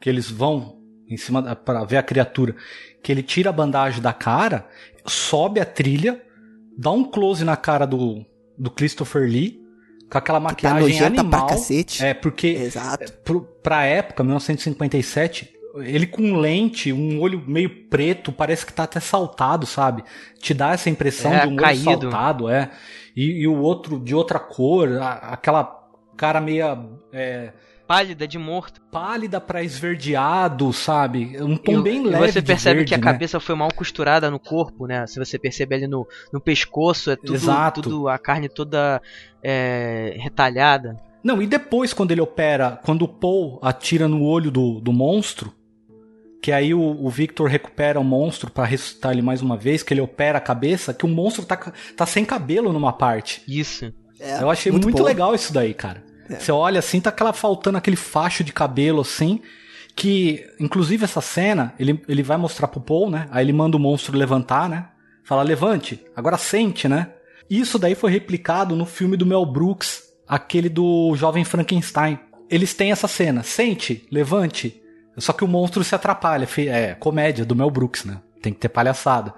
que 0.00 0.08
eles 0.08 0.30
vão 0.30 0.76
em 1.08 1.16
cima 1.16 1.56
para 1.56 1.82
ver 1.82 1.96
a 1.96 2.04
criatura, 2.04 2.54
que 3.02 3.10
ele 3.10 3.24
tira 3.24 3.50
a 3.50 3.52
bandagem 3.52 4.00
da 4.00 4.12
cara, 4.12 4.68
sobe 5.04 5.58
a 5.58 5.64
trilha, 5.64 6.22
dá 6.78 6.92
um 6.92 7.02
close 7.02 7.44
na 7.44 7.56
cara 7.56 7.84
do, 7.84 8.24
do 8.56 8.70
Christopher 8.70 9.22
Lee, 9.22 9.60
com 10.08 10.18
aquela 10.18 10.38
tá 10.38 10.44
maquiagem 10.44 10.98
tá 11.00 11.06
animal. 11.06 11.46
Pra 11.46 11.56
cacete. 11.56 12.04
É, 12.04 12.14
porque 12.14 12.46
Exato. 12.46 13.12
Pro, 13.24 13.40
pra 13.60 13.84
época, 13.84 14.22
1957, 14.22 15.50
ele 15.78 16.06
com 16.06 16.36
lente, 16.36 16.92
um 16.92 17.20
olho 17.20 17.42
meio 17.44 17.88
preto, 17.88 18.30
parece 18.30 18.64
que 18.64 18.72
tá 18.72 18.84
até 18.84 19.00
saltado, 19.00 19.66
sabe? 19.66 20.04
Te 20.38 20.54
dá 20.54 20.74
essa 20.74 20.88
impressão 20.88 21.34
é, 21.34 21.40
de 21.40 21.52
um 21.52 21.56
caído. 21.56 21.90
olho 21.90 22.00
saltado, 22.00 22.48
é 22.48 22.70
e, 23.16 23.42
e 23.42 23.46
o 23.46 23.58
outro 23.58 23.98
de 23.98 24.14
outra 24.14 24.38
cor, 24.38 24.98
a, 25.00 25.12
aquela 25.32 25.82
cara 26.16 26.40
meia. 26.40 26.78
É, 27.12 27.52
pálida 27.86 28.26
de 28.26 28.38
morto. 28.38 28.80
Pálida 28.90 29.40
para 29.40 29.62
esverdeado, 29.62 30.72
sabe? 30.72 31.36
Um 31.42 31.56
tom 31.56 31.80
e, 31.80 31.82
bem 31.82 32.02
leve. 32.04 32.32
Você 32.32 32.42
percebe 32.42 32.76
verde, 32.76 32.88
que 32.88 32.94
a 32.94 32.98
né? 32.98 33.04
cabeça 33.04 33.38
foi 33.38 33.54
mal 33.54 33.68
costurada 33.74 34.30
no 34.30 34.38
corpo, 34.38 34.86
né? 34.86 35.06
Se 35.06 35.18
você 35.18 35.38
percebe 35.38 35.74
ali 35.74 35.86
no, 35.86 36.06
no 36.32 36.40
pescoço, 36.40 37.10
é 37.10 37.16
tudo, 37.16 37.34
Exato. 37.34 37.82
tudo 37.82 38.08
a 38.08 38.18
carne 38.18 38.48
toda 38.48 39.02
é, 39.42 40.16
retalhada. 40.18 40.98
Não, 41.22 41.40
e 41.40 41.46
depois 41.46 41.92
quando 41.92 42.10
ele 42.10 42.20
opera, 42.20 42.80
quando 42.82 43.02
o 43.02 43.08
Paul 43.08 43.58
atira 43.62 44.08
no 44.08 44.24
olho 44.24 44.50
do, 44.50 44.80
do 44.80 44.92
monstro, 44.92 45.52
que 46.42 46.50
aí 46.50 46.74
o, 46.74 46.80
o, 46.80 47.08
Victor 47.08 47.48
recupera 47.48 48.00
o 48.00 48.04
monstro 48.04 48.50
para 48.50 48.64
ressuscitar 48.64 49.12
ele 49.12 49.22
mais 49.22 49.40
uma 49.40 49.56
vez, 49.56 49.84
que 49.84 49.94
ele 49.94 50.00
opera 50.00 50.38
a 50.38 50.40
cabeça, 50.40 50.92
que 50.92 51.06
o 51.06 51.08
monstro 51.08 51.46
tá, 51.46 51.56
tá 51.96 52.04
sem 52.04 52.24
cabelo 52.24 52.72
numa 52.72 52.92
parte. 52.92 53.42
Isso. 53.46 53.94
É, 54.18 54.42
Eu 54.42 54.50
achei 54.50 54.72
muito, 54.72 54.84
muito 54.84 55.04
legal 55.04 55.36
isso 55.36 55.52
daí, 55.52 55.72
cara. 55.72 56.02
É. 56.28 56.34
Você 56.34 56.50
olha 56.50 56.80
assim, 56.80 57.00
tá 57.00 57.10
aquela 57.10 57.32
faltando 57.32 57.78
aquele 57.78 57.96
facho 57.96 58.42
de 58.42 58.52
cabelo 58.52 59.02
assim, 59.02 59.40
que 59.94 60.44
inclusive 60.58 61.04
essa 61.04 61.20
cena, 61.20 61.74
ele, 61.78 62.02
ele 62.08 62.24
vai 62.24 62.36
mostrar 62.36 62.66
pro 62.66 62.80
Paul, 62.80 63.08
né? 63.08 63.28
Aí 63.30 63.44
ele 63.44 63.52
manda 63.52 63.76
o 63.76 63.80
monstro 63.80 64.18
levantar, 64.18 64.68
né? 64.68 64.88
Fala, 65.22 65.44
levante, 65.44 66.04
agora 66.16 66.36
sente, 66.36 66.88
né? 66.88 67.10
Isso 67.48 67.78
daí 67.78 67.94
foi 67.94 68.10
replicado 68.10 68.74
no 68.74 68.84
filme 68.84 69.16
do 69.16 69.24
Mel 69.24 69.46
Brooks, 69.46 70.02
aquele 70.26 70.68
do 70.68 71.14
Jovem 71.14 71.44
Frankenstein. 71.44 72.18
Eles 72.50 72.74
têm 72.74 72.90
essa 72.90 73.06
cena, 73.06 73.44
sente, 73.44 74.08
levante, 74.10 74.81
só 75.18 75.32
que 75.32 75.44
o 75.44 75.48
monstro 75.48 75.84
se 75.84 75.94
atrapalha. 75.94 76.48
É 76.68 76.94
comédia 76.94 77.44
do 77.44 77.54
Mel 77.54 77.70
Brooks, 77.70 78.04
né? 78.04 78.18
Tem 78.40 78.52
que 78.52 78.58
ter 78.58 78.68
palhaçada. 78.68 79.34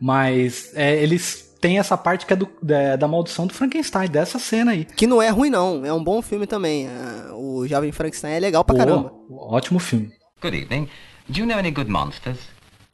Mas 0.00 0.72
é, 0.74 0.96
eles 1.02 1.54
têm 1.60 1.78
essa 1.78 1.96
parte 1.96 2.26
que 2.26 2.32
é 2.32 2.36
do, 2.36 2.48
da, 2.62 2.96
da, 2.96 3.08
maldição 3.08 3.46
do 3.46 3.54
Frankenstein, 3.54 4.08
dessa 4.08 4.38
cena 4.38 4.72
aí. 4.72 4.84
Que 4.84 5.06
não 5.06 5.20
é 5.20 5.28
ruim, 5.28 5.50
não. 5.50 5.84
É 5.84 5.92
um 5.92 6.02
bom 6.02 6.22
filme 6.22 6.46
também. 6.46 6.86
É, 6.86 7.32
o 7.32 7.66
Jovem 7.66 7.92
Frankenstein 7.92 8.32
é 8.32 8.40
legal 8.40 8.64
pra 8.64 8.74
Pô, 8.74 8.78
caramba. 8.78 9.12
Ótimo 9.30 9.78
filme. 9.78 10.12
Good 10.40 10.56
evening. 10.56 10.88
Do 11.28 11.40
you 11.40 11.46
know 11.46 11.58
any 11.58 11.70
good 11.70 11.90
monsters? 11.90 12.38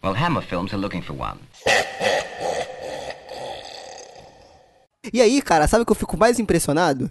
Well, 0.03 0.15
Hammer 0.15 0.43
Films 0.43 0.73
are 0.73 0.81
looking 0.81 1.03
for 1.03 1.17
one. 1.19 1.39
E 5.13 5.21
aí, 5.21 5.41
cara, 5.43 5.67
sabe 5.67 5.83
o 5.83 5.87
que 5.87 5.93
eu 5.93 5.97
fico 5.97 6.17
mais 6.17 6.39
impressionado? 6.39 7.11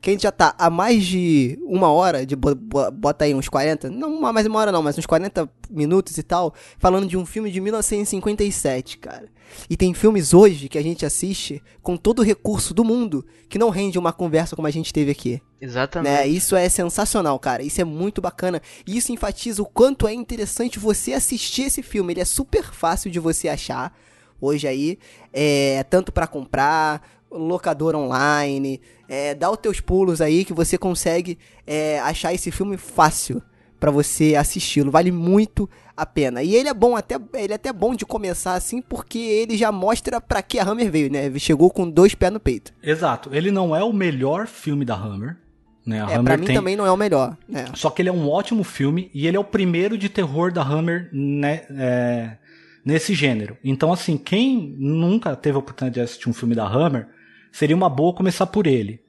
Que 0.00 0.10
a 0.10 0.12
gente 0.12 0.22
já 0.22 0.32
tá 0.32 0.54
há 0.58 0.70
mais 0.70 1.04
de 1.04 1.58
uma 1.62 1.90
hora, 1.90 2.24
de 2.24 2.34
bota 2.34 3.24
aí 3.24 3.34
uns 3.34 3.48
40, 3.48 3.90
não 3.90 4.20
mais 4.20 4.46
uma 4.46 4.58
hora 4.58 4.72
não, 4.72 4.82
mas 4.82 4.96
uns 4.96 5.06
40 5.06 5.48
minutos 5.68 6.16
e 6.16 6.22
tal, 6.22 6.54
falando 6.78 7.06
de 7.06 7.16
um 7.16 7.26
filme 7.26 7.50
de 7.50 7.60
1957, 7.60 8.98
cara. 8.98 9.28
E 9.68 9.76
tem 9.76 9.92
filmes 9.92 10.32
hoje 10.32 10.68
que 10.68 10.78
a 10.78 10.82
gente 10.82 11.04
assiste 11.04 11.62
com 11.82 11.96
todo 11.96 12.20
o 12.20 12.24
recurso 12.24 12.72
do 12.72 12.84
mundo 12.84 13.26
que 13.48 13.58
não 13.58 13.68
rende 13.68 13.98
uma 13.98 14.12
conversa 14.12 14.54
como 14.54 14.68
a 14.68 14.70
gente 14.70 14.92
teve 14.92 15.10
aqui. 15.10 15.42
Exatamente. 15.60 16.12
Né? 16.12 16.26
Isso 16.26 16.56
é 16.56 16.68
sensacional, 16.68 17.38
cara. 17.38 17.62
Isso 17.62 17.80
é 17.80 17.84
muito 17.84 18.20
bacana. 18.20 18.62
E 18.86 18.96
isso 18.96 19.12
enfatiza 19.12 19.60
o 19.62 19.66
quanto 19.66 20.06
é 20.06 20.14
interessante 20.14 20.78
você 20.78 21.12
assistir 21.12 21.62
esse 21.62 21.82
filme. 21.82 22.12
Ele 22.12 22.20
é 22.20 22.24
super 22.24 22.62
fácil 22.62 23.10
de 23.10 23.18
você 23.18 23.48
achar 23.48 23.92
hoje 24.40 24.66
aí. 24.66 24.98
É 25.32 25.84
tanto 25.90 26.12
para 26.12 26.26
comprar 26.26 27.19
locador 27.30 27.94
online, 27.94 28.80
é, 29.08 29.34
dá 29.34 29.50
os 29.50 29.58
teus 29.58 29.80
pulos 29.80 30.20
aí 30.20 30.44
que 30.44 30.52
você 30.52 30.76
consegue 30.76 31.38
é, 31.66 32.00
achar 32.00 32.32
esse 32.34 32.50
filme 32.50 32.76
fácil 32.76 33.42
para 33.78 33.90
você 33.90 34.34
assisti-lo. 34.36 34.90
Vale 34.90 35.10
muito 35.10 35.68
a 35.96 36.04
pena. 36.04 36.42
E 36.42 36.54
ele 36.54 36.68
é 36.68 36.74
bom 36.74 36.94
até 36.96 37.16
ele 37.34 37.52
é 37.52 37.56
até 37.56 37.72
bom 37.72 37.94
de 37.94 38.04
começar 38.04 38.54
assim 38.54 38.82
porque 38.82 39.18
ele 39.18 39.56
já 39.56 39.72
mostra 39.72 40.20
para 40.20 40.42
que 40.42 40.58
a 40.58 40.64
Hammer 40.64 40.90
veio, 40.90 41.10
né? 41.10 41.30
Chegou 41.38 41.70
com 41.70 41.88
dois 41.88 42.14
pés 42.14 42.32
no 42.32 42.38
peito. 42.38 42.72
Exato. 42.82 43.30
Ele 43.32 43.50
não 43.50 43.74
é 43.74 43.82
o 43.82 43.92
melhor 43.92 44.46
filme 44.46 44.84
da 44.84 44.94
Hammer. 44.94 45.36
Né? 45.84 46.02
A 46.02 46.10
é, 46.10 46.14
Hammer 46.14 46.24
pra 46.24 46.36
mim 46.36 46.46
tem... 46.46 46.54
também 46.54 46.76
não 46.76 46.86
é 46.86 46.92
o 46.92 46.96
melhor. 46.96 47.36
Né? 47.48 47.64
Só 47.74 47.90
que 47.90 48.02
ele 48.02 48.10
é 48.10 48.12
um 48.12 48.28
ótimo 48.28 48.62
filme 48.62 49.10
e 49.14 49.26
ele 49.26 49.36
é 49.36 49.40
o 49.40 49.44
primeiro 49.44 49.96
de 49.96 50.08
terror 50.08 50.52
da 50.52 50.62
Hammer 50.62 51.08
né, 51.12 51.62
é, 51.70 52.36
nesse 52.84 53.14
gênero. 53.14 53.56
Então, 53.64 53.92
assim, 53.92 54.16
quem 54.16 54.76
nunca 54.78 55.34
teve 55.34 55.56
a 55.56 55.58
oportunidade 55.58 55.94
de 55.94 56.00
assistir 56.00 56.28
um 56.28 56.34
filme 56.34 56.54
da 56.54 56.66
Hammer, 56.66 57.08
seria 57.52 57.76
uma 57.76 57.88
boa 57.88 58.12
começar 58.12 58.46
por 58.46 58.66
ele. 58.66 59.00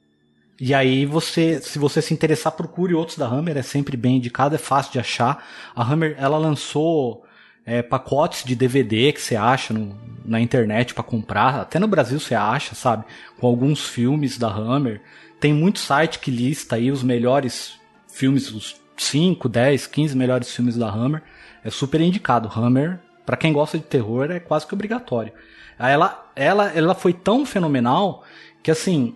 E 0.60 0.74
aí 0.74 1.06
você, 1.06 1.60
se 1.60 1.80
você 1.80 2.02
se 2.02 2.14
interessar, 2.14 2.52
procure 2.52 2.94
outros 2.94 3.18
da 3.18 3.26
Hammer, 3.26 3.58
é 3.58 3.64
sempre 3.64 3.98
bem 3.98 4.18
indicado, 4.18 4.54
é 4.54 4.60
fácil 4.60 4.92
de 4.92 5.00
achar. 5.00 5.44
A 5.76 5.84
Hammer, 5.84 6.16
ela 6.20 6.38
lançou 6.38 7.24
é, 7.66 7.82
pacotes 7.82 8.44
de 8.44 8.56
DVD 8.56 9.12
que 9.12 9.22
você 9.22 9.36
acha 9.36 9.74
no, 9.74 9.98
na 10.24 10.40
internet 10.40 10.94
para 10.94 11.04
comprar, 11.04 11.62
até 11.62 11.80
no 11.80 11.88
Brasil 11.88 12.20
você 12.20 12.36
acha, 12.36 12.76
sabe? 12.76 13.06
Com 13.40 13.48
alguns 13.48 13.88
filmes 13.88 14.38
da 14.38 14.50
Hammer. 14.50 15.02
Tem 15.40 15.52
muito 15.52 15.80
site 15.80 16.20
que 16.20 16.30
lista 16.30 16.76
aí 16.76 16.92
os 16.92 17.02
melhores 17.02 17.80
filmes, 18.08 18.52
os 18.52 18.76
5, 18.96 19.50
10, 19.50 19.88
15 19.88 20.16
melhores 20.16 20.56
filmes 20.56 20.78
da 20.78 20.88
Hammer. 20.88 21.24
É 21.64 21.72
super 21.72 22.00
indicado. 22.02 22.52
Hammer, 22.56 23.00
para 23.26 23.38
quem 23.38 23.54
gosta 23.54 23.78
de 23.78 23.84
terror, 23.84 24.32
é 24.32 24.40
quase 24.40 24.66
que 24.66 24.74
obrigatório. 24.74 25.34
Ela, 25.78 26.32
ela, 26.36 26.72
ela 26.76 26.94
foi 26.94 27.14
tão 27.14 27.46
fenomenal 27.46 28.24
que 28.62 28.72
assim, 28.72 29.16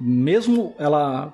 mesmo 0.00 0.74
ela. 0.78 1.32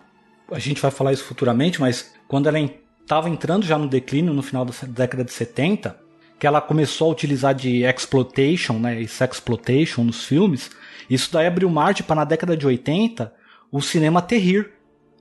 A 0.50 0.58
gente 0.58 0.80
vai 0.80 0.90
falar 0.90 1.12
isso 1.12 1.24
futuramente, 1.24 1.80
mas 1.80 2.14
quando 2.26 2.48
ela 2.48 2.58
estava 3.02 3.28
entrando 3.28 3.66
já 3.66 3.76
no 3.76 3.88
declínio 3.88 4.32
no 4.32 4.42
final 4.42 4.64
da 4.64 4.72
década 4.86 5.24
de 5.24 5.32
70, 5.32 5.98
que 6.38 6.46
ela 6.46 6.60
começou 6.60 7.08
a 7.08 7.12
utilizar 7.12 7.54
de 7.54 7.82
exploitation, 7.84 8.74
né, 8.78 9.00
e 9.00 9.08
sexploitation 9.08 10.04
nos 10.04 10.24
filmes, 10.24 10.70
isso 11.10 11.32
daí 11.32 11.46
abriu 11.46 11.68
margem 11.68 12.06
para 12.06 12.16
na 12.16 12.24
década 12.24 12.56
de 12.56 12.66
80 12.66 13.32
o 13.72 13.80
cinema 13.80 14.22
terrir. 14.22 14.70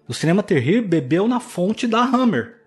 O 0.07 0.13
cinema 0.13 0.43
terrir 0.43 0.81
bebeu 0.81 1.27
na 1.27 1.39
fonte 1.39 1.87
da 1.87 2.01
Hammer. 2.01 2.57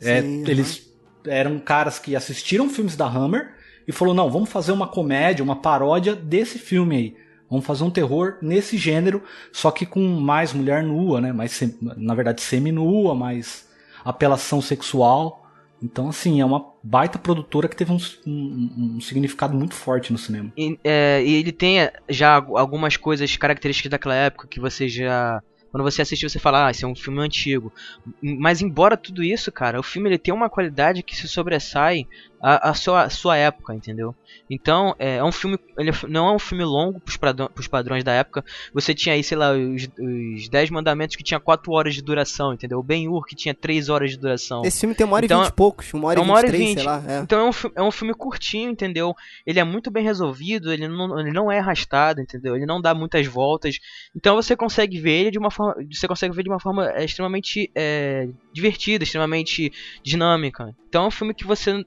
É, 0.00 0.20
Sim, 0.20 0.44
é, 0.46 0.50
eles 0.50 0.89
eram 1.26 1.58
caras 1.58 1.98
que 1.98 2.16
assistiram 2.16 2.68
filmes 2.68 2.96
da 2.96 3.06
Hammer 3.06 3.54
e 3.86 3.92
falou: 3.92 4.14
não, 4.14 4.30
vamos 4.30 4.50
fazer 4.50 4.72
uma 4.72 4.86
comédia, 4.86 5.44
uma 5.44 5.56
paródia 5.56 6.14
desse 6.14 6.58
filme 6.58 6.96
aí. 6.96 7.16
Vamos 7.50 7.66
fazer 7.66 7.82
um 7.82 7.90
terror 7.90 8.36
nesse 8.40 8.78
gênero, 8.78 9.24
só 9.52 9.72
que 9.72 9.84
com 9.84 10.00
mais 10.00 10.52
mulher 10.52 10.84
nua, 10.84 11.20
né? 11.20 11.32
Mais, 11.32 11.60
na 11.96 12.14
verdade, 12.14 12.40
semi-nua, 12.42 13.14
mais 13.14 13.68
apelação 14.04 14.62
sexual. 14.62 15.40
Então, 15.82 16.08
assim, 16.08 16.40
é 16.40 16.44
uma 16.44 16.64
baita 16.82 17.18
produtora 17.18 17.66
que 17.66 17.74
teve 17.74 17.90
um, 17.90 17.98
um, 18.26 18.94
um 18.96 19.00
significado 19.00 19.56
muito 19.56 19.74
forte 19.74 20.12
no 20.12 20.18
cinema. 20.18 20.52
E, 20.56 20.78
é, 20.84 21.22
e 21.24 21.34
ele 21.34 21.50
tem 21.50 21.90
já 22.08 22.34
algumas 22.34 22.96
coisas 22.96 23.34
características 23.36 23.90
daquela 23.90 24.14
época 24.14 24.46
que 24.46 24.60
você 24.60 24.88
já 24.88 25.42
quando 25.70 25.84
você 25.84 26.02
assiste, 26.02 26.28
você 26.28 26.38
fala, 26.38 26.66
ah, 26.66 26.70
esse 26.70 26.84
é 26.84 26.88
um 26.88 26.96
filme 26.96 27.20
antigo. 27.20 27.72
Mas 28.20 28.60
embora 28.60 28.96
tudo 28.96 29.22
isso, 29.22 29.52
cara, 29.52 29.78
o 29.78 29.82
filme 29.82 30.08
ele 30.08 30.18
tem 30.18 30.34
uma 30.34 30.50
qualidade 30.50 31.02
que 31.02 31.16
se 31.16 31.28
sobressai 31.28 32.06
a, 32.40 32.70
a, 32.70 32.74
sua, 32.74 33.02
a 33.02 33.10
sua 33.10 33.36
época, 33.36 33.74
entendeu? 33.74 34.14
Então, 34.48 34.94
é, 34.98 35.16
é 35.16 35.24
um 35.24 35.30
filme. 35.30 35.58
Ele 35.78 35.90
é 35.90 35.92
não 36.08 36.28
é 36.28 36.32
um 36.32 36.38
filme 36.38 36.64
longo 36.64 36.98
pros, 36.98 37.16
pros 37.16 37.68
padrões 37.68 38.02
da 38.02 38.12
época. 38.12 38.44
Você 38.72 38.94
tinha 38.94 39.14
aí, 39.14 39.22
sei 39.22 39.36
lá, 39.36 39.52
os, 39.52 39.88
os 39.98 40.48
10 40.48 40.70
mandamentos 40.70 41.16
que 41.16 41.22
tinha 41.22 41.38
4 41.38 41.70
horas 41.72 41.94
de 41.94 42.02
duração, 42.02 42.54
entendeu? 42.54 42.78
O 42.78 42.82
Ben-Hur 42.82 43.24
que 43.26 43.36
tinha 43.36 43.54
3 43.54 43.88
horas 43.88 44.10
de 44.10 44.16
duração. 44.16 44.62
Esse 44.64 44.80
filme 44.80 44.94
tem 44.94 45.06
uma 45.06 45.16
hora 45.16 45.26
então, 45.26 45.40
e 45.40 45.44
vinte 45.44 45.52
e 45.52 45.54
poucos, 45.54 45.92
uma 45.92 46.08
hora 46.08 46.18
é 46.18 46.22
uma 46.22 46.34
hora 46.34 46.48
e 46.48 46.50
vinte, 46.50 46.78
sei 46.78 46.82
lá. 46.82 47.02
É. 47.06 47.18
Então 47.20 47.38
é 47.38 47.50
um, 47.50 47.70
é 47.76 47.82
um 47.82 47.90
filme 47.90 48.14
curtinho, 48.14 48.70
entendeu? 48.70 49.14
Ele 49.46 49.60
é 49.60 49.64
muito 49.64 49.90
bem 49.90 50.02
resolvido, 50.02 50.72
ele 50.72 50.88
não, 50.88 51.20
ele 51.20 51.32
não 51.32 51.52
é 51.52 51.58
arrastado, 51.58 52.20
entendeu? 52.20 52.56
Ele 52.56 52.66
não 52.66 52.80
dá 52.80 52.94
muitas 52.94 53.26
voltas. 53.26 53.78
Então 54.16 54.34
você 54.34 54.56
consegue 54.56 54.98
ver 54.98 55.12
ele 55.12 55.30
de 55.30 55.38
uma 55.38 55.50
forma, 55.50 55.74
você 55.90 56.08
consegue 56.08 56.34
ver 56.34 56.42
de 56.42 56.48
uma 56.48 56.60
forma 56.60 56.90
é, 56.90 57.04
extremamente 57.04 57.70
é, 57.74 58.28
divertida, 58.52 59.04
extremamente 59.04 59.72
dinâmica. 60.02 60.74
Então 60.88 61.04
é 61.04 61.06
um 61.06 61.10
filme 61.10 61.34
que 61.34 61.46
você 61.46 61.84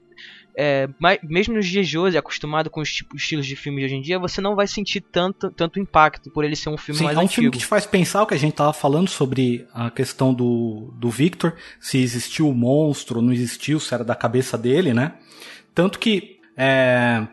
é, 0.56 0.88
mesmo 1.22 1.54
nos 1.54 1.66
dias 1.66 1.88
de 1.88 1.98
hoje, 1.98 2.16
acostumado 2.16 2.70
com 2.70 2.80
os 2.80 2.92
tipos, 2.92 3.20
estilos 3.20 3.46
de 3.46 3.56
filme 3.56 3.80
de 3.80 3.86
hoje 3.86 3.94
em 3.96 4.00
dia, 4.00 4.18
você 4.18 4.40
não 4.40 4.54
vai 4.54 4.66
sentir 4.66 5.00
tanto, 5.00 5.50
tanto 5.50 5.80
impacto 5.80 6.30
por 6.30 6.44
ele 6.44 6.54
ser 6.54 6.68
um 6.68 6.76
filme 6.76 6.98
Sim, 6.98 7.04
mais 7.04 7.16
é 7.16 7.20
um 7.20 7.24
antigo. 7.24 7.34
filme 7.34 7.50
que 7.50 7.58
te 7.58 7.66
faz 7.66 7.86
pensar 7.86 8.22
o 8.22 8.26
que 8.26 8.34
a 8.34 8.38
gente 8.38 8.54
tava 8.54 8.72
falando 8.72 9.08
sobre 9.08 9.66
a 9.74 9.90
questão 9.90 10.32
do, 10.32 10.94
do 10.96 11.10
Victor, 11.10 11.54
se 11.80 11.98
existiu 11.98 12.48
o 12.48 12.54
monstro, 12.54 13.20
não 13.20 13.32
existiu, 13.32 13.80
se 13.80 13.92
era 13.92 14.04
da 14.04 14.14
cabeça 14.14 14.56
dele, 14.56 14.94
né? 14.94 15.14
Tanto 15.74 15.98
que. 15.98 16.40
É... 16.56 17.26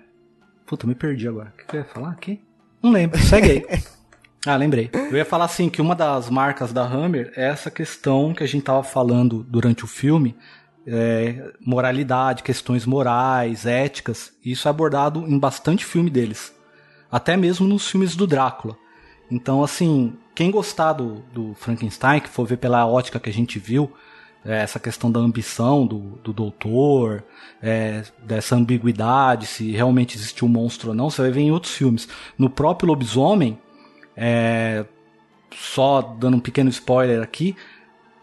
Puta, 0.65 0.87
me 0.87 0.95
perdi 0.95 1.27
agora. 1.27 1.53
O 1.53 1.57
que, 1.57 1.65
que 1.65 1.75
eu 1.75 1.81
ia 1.81 1.85
falar 1.85 2.11
aqui? 2.11 2.41
Não 2.81 2.91
lembro, 2.91 3.19
segue 3.19 3.51
aí. 3.51 3.65
Ah, 4.43 4.55
lembrei. 4.55 4.89
Eu 4.91 5.17
ia 5.17 5.23
falar 5.23 5.45
assim 5.45 5.69
que 5.69 5.79
uma 5.79 5.95
das 5.95 6.27
marcas 6.27 6.73
da 6.73 6.81
Hammer 6.81 7.31
é 7.35 7.47
essa 7.47 7.69
questão 7.69 8.33
que 8.33 8.43
a 8.43 8.47
gente 8.47 8.63
tava 8.63 8.81
falando 8.81 9.45
durante 9.47 9.83
o 9.83 9.87
filme 9.87 10.35
é, 10.85 11.51
moralidade, 11.59 12.43
questões 12.43 12.85
morais, 12.85 13.65
éticas. 13.65 14.33
Isso 14.43 14.67
é 14.67 14.71
abordado 14.71 15.25
em 15.27 15.37
bastante 15.37 15.85
filme 15.85 16.09
deles. 16.09 16.53
Até 17.11 17.35
mesmo 17.35 17.67
nos 17.67 17.87
filmes 17.89 18.15
do 18.15 18.25
Drácula. 18.25 18.77
Então, 19.29 19.63
assim, 19.63 20.13
quem 20.35 20.51
gostar 20.51 20.93
do, 20.93 21.23
do 21.33 21.53
Frankenstein, 21.55 22.19
que 22.19 22.29
for 22.29 22.45
ver 22.45 22.57
pela 22.57 22.85
ótica 22.85 23.19
que 23.19 23.29
a 23.29 23.33
gente 23.33 23.59
viu, 23.59 23.91
é, 24.43 24.61
essa 24.61 24.79
questão 24.79 25.11
da 25.11 25.19
ambição 25.19 25.85
do, 25.85 25.99
do 26.23 26.33
doutor, 26.33 27.23
é, 27.61 28.03
dessa 28.23 28.55
ambiguidade, 28.55 29.45
se 29.45 29.71
realmente 29.71 30.17
existiu 30.17 30.47
um 30.47 30.51
monstro 30.51 30.89
ou 30.89 30.95
não, 30.95 31.09
você 31.09 31.21
vai 31.21 31.31
ver 31.31 31.41
em 31.41 31.51
outros 31.51 31.73
filmes. 31.73 32.07
No 32.37 32.49
próprio 32.49 32.87
Lobisomem, 32.87 33.57
é, 34.17 34.85
só 35.55 36.01
dando 36.01 36.37
um 36.37 36.39
pequeno 36.39 36.69
spoiler 36.69 37.21
aqui, 37.21 37.55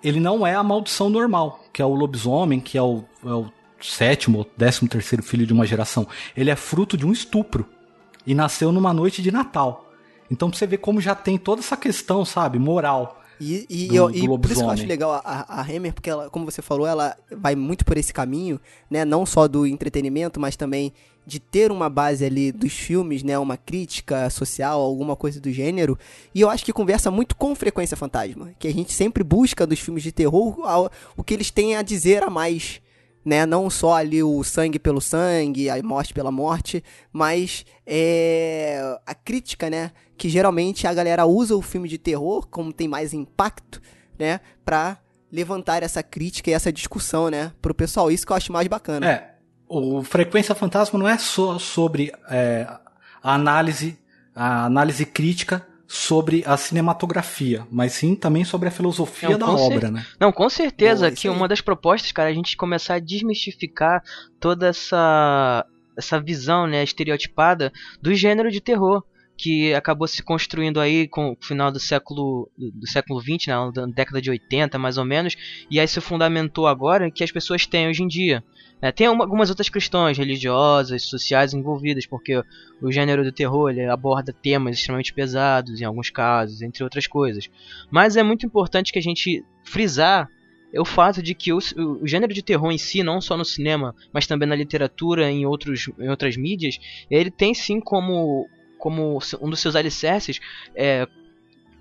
ele 0.02 0.20
não 0.20 0.46
é 0.46 0.54
a 0.54 0.62
maldição 0.62 1.08
normal, 1.08 1.64
que 1.72 1.82
é 1.82 1.84
o 1.84 1.94
lobisomem, 1.94 2.60
que 2.60 2.78
é 2.78 2.82
o, 2.82 3.04
é 3.24 3.32
o 3.32 3.50
sétimo 3.80 4.38
ou 4.38 4.50
décimo 4.56 4.88
terceiro 4.88 5.22
filho 5.22 5.46
de 5.46 5.52
uma 5.52 5.66
geração. 5.66 6.06
Ele 6.36 6.50
é 6.50 6.56
fruto 6.56 6.96
de 6.96 7.06
um 7.06 7.12
estupro 7.12 7.66
e 8.26 8.34
nasceu 8.34 8.72
numa 8.72 8.92
noite 8.92 9.22
de 9.22 9.30
Natal. 9.30 9.90
Então 10.30 10.50
pra 10.50 10.58
você 10.58 10.66
ver 10.66 10.78
como 10.78 11.00
já 11.00 11.14
tem 11.14 11.38
toda 11.38 11.60
essa 11.60 11.76
questão, 11.76 12.24
sabe, 12.24 12.58
moral. 12.58 13.22
E, 13.40 13.66
e, 13.68 13.88
do, 13.88 13.94
eu, 13.94 14.10
e 14.10 14.26
por 14.26 14.44
isso 14.46 14.60
que 14.60 14.66
eu 14.66 14.70
acho 14.70 14.86
legal 14.86 15.12
a, 15.24 15.46
a 15.48 15.62
Hammer, 15.62 15.92
porque 15.92 16.10
ela, 16.10 16.28
como 16.30 16.44
você 16.44 16.60
falou, 16.60 16.86
ela 16.86 17.16
vai 17.30 17.54
muito 17.54 17.84
por 17.84 17.96
esse 17.96 18.12
caminho, 18.12 18.60
né? 18.90 19.04
Não 19.04 19.24
só 19.24 19.46
do 19.46 19.66
entretenimento, 19.66 20.40
mas 20.40 20.56
também 20.56 20.92
de 21.26 21.38
ter 21.38 21.70
uma 21.70 21.90
base 21.90 22.24
ali 22.24 22.50
dos 22.50 22.72
filmes, 22.72 23.22
né? 23.22 23.38
Uma 23.38 23.56
crítica 23.56 24.28
social, 24.30 24.80
alguma 24.80 25.14
coisa 25.14 25.40
do 25.40 25.52
gênero. 25.52 25.98
E 26.34 26.40
eu 26.40 26.48
acho 26.50 26.64
que 26.64 26.72
conversa 26.72 27.10
muito 27.10 27.36
com 27.36 27.54
Frequência 27.54 27.96
Fantasma. 27.96 28.52
Que 28.58 28.66
a 28.66 28.72
gente 28.72 28.92
sempre 28.92 29.22
busca 29.22 29.66
dos 29.66 29.78
filmes 29.78 30.02
de 30.02 30.10
terror 30.10 30.56
o 31.16 31.22
que 31.22 31.34
eles 31.34 31.50
têm 31.50 31.76
a 31.76 31.82
dizer 31.82 32.22
a 32.22 32.30
mais 32.30 32.80
né? 33.28 33.44
Não 33.44 33.68
só 33.68 33.94
ali 33.94 34.22
o 34.22 34.42
sangue 34.42 34.78
pelo 34.78 35.02
sangue, 35.02 35.68
a 35.68 35.82
morte 35.82 36.14
pela 36.14 36.32
morte, 36.32 36.82
mas 37.12 37.66
é, 37.86 38.98
a 39.04 39.14
crítica, 39.14 39.68
né? 39.68 39.92
Que 40.18 40.28
geralmente 40.28 40.86
a 40.86 40.92
galera 40.92 41.24
usa 41.24 41.56
o 41.56 41.62
filme 41.62 41.88
de 41.88 41.96
terror, 41.96 42.46
como 42.48 42.72
tem 42.72 42.86
mais 42.86 43.14
impacto, 43.14 43.80
né? 44.18 44.40
Pra 44.64 44.98
levantar 45.32 45.82
essa 45.82 46.02
crítica 46.02 46.50
e 46.50 46.52
essa 46.52 46.72
discussão, 46.72 47.30
né? 47.30 47.52
Pro 47.62 47.74
pessoal, 47.74 48.10
isso 48.10 48.26
que 48.26 48.32
eu 48.32 48.36
acho 48.36 48.52
mais 48.52 48.66
bacana. 48.66 49.08
É, 49.08 49.34
o 49.68 50.02
Frequência 50.02 50.54
Fantasma 50.54 50.98
não 50.98 51.08
é 51.08 51.16
só 51.16 51.58
sobre 51.58 52.12
é, 52.28 52.66
a 53.22 53.34
análise, 53.34 53.98
a 54.34 54.64
análise 54.64 55.06
crítica 55.06 55.66
sobre 55.86 56.44
a 56.46 56.54
cinematografia, 56.56 57.66
mas 57.70 57.92
sim 57.92 58.14
também 58.14 58.44
sobre 58.44 58.68
a 58.68 58.70
filosofia 58.70 59.30
não, 59.30 59.38
da 59.38 59.50
obra, 59.50 59.90
né? 59.90 60.06
Não, 60.20 60.30
com 60.30 60.48
certeza 60.50 61.10
que 61.10 61.30
uma 61.30 61.48
das 61.48 61.62
propostas, 61.62 62.12
cara, 62.12 62.28
é 62.28 62.32
a 62.32 62.34
gente 62.34 62.58
começar 62.58 62.96
a 62.96 62.98
desmistificar 62.98 64.02
toda 64.38 64.68
essa 64.68 65.64
essa 65.96 66.20
visão, 66.20 66.64
né, 66.64 66.84
estereotipada 66.84 67.72
do 68.00 68.14
gênero 68.14 68.52
de 68.52 68.60
terror 68.60 69.02
que 69.38 69.72
acabou 69.72 70.08
se 70.08 70.20
construindo 70.20 70.80
aí 70.80 71.06
com 71.06 71.30
o 71.30 71.36
final 71.40 71.70
do 71.70 71.78
século 71.78 72.50
do 72.58 72.86
século 72.88 73.20
20, 73.20 73.46
né, 73.46 73.54
na 73.76 73.86
década 73.86 74.20
de 74.20 74.28
80, 74.28 74.76
mais 74.78 74.98
ou 74.98 75.04
menos, 75.04 75.36
e 75.70 75.78
aí 75.78 75.86
se 75.86 76.00
fundamentou 76.00 76.66
agora 76.66 77.08
que 77.08 77.22
as 77.22 77.30
pessoas 77.30 77.64
têm 77.64 77.88
hoje 77.88 78.02
em 78.02 78.08
dia. 78.08 78.42
É, 78.82 78.92
tem 78.92 79.06
algumas 79.06 79.48
outras 79.48 79.68
questões 79.68 80.18
religiosas, 80.18 81.04
sociais 81.04 81.54
envolvidas, 81.54 82.06
porque 82.06 82.42
o 82.80 82.92
gênero 82.92 83.24
do 83.24 83.32
terror 83.32 83.72
aborda 83.90 84.32
temas 84.32 84.76
extremamente 84.76 85.12
pesados 85.12 85.80
em 85.80 85.84
alguns 85.84 86.10
casos, 86.10 86.62
entre 86.62 86.84
outras 86.84 87.06
coisas. 87.06 87.48
Mas 87.90 88.16
é 88.16 88.22
muito 88.22 88.46
importante 88.46 88.92
que 88.92 88.98
a 88.98 89.02
gente 89.02 89.44
frisar 89.64 90.28
o 90.76 90.84
fato 90.84 91.22
de 91.22 91.34
que 91.34 91.52
o, 91.52 91.58
o, 91.58 92.06
gênero 92.06 92.34
de 92.34 92.42
terror 92.42 92.70
em 92.70 92.78
si, 92.78 93.02
não 93.02 93.20
só 93.20 93.36
no 93.36 93.44
cinema, 93.44 93.94
mas 94.12 94.26
também 94.26 94.48
na 94.48 94.54
literatura, 94.54 95.30
em, 95.30 95.46
outros, 95.46 95.88
em 95.98 96.08
outras 96.08 96.36
mídias, 96.36 96.78
ele 97.10 97.30
tem 97.30 97.54
sim 97.54 97.80
como, 97.80 98.46
como 98.78 99.18
um 99.40 99.50
dos 99.50 99.60
seus 99.60 99.76
alicerces 99.76 100.40
é, 100.74 101.06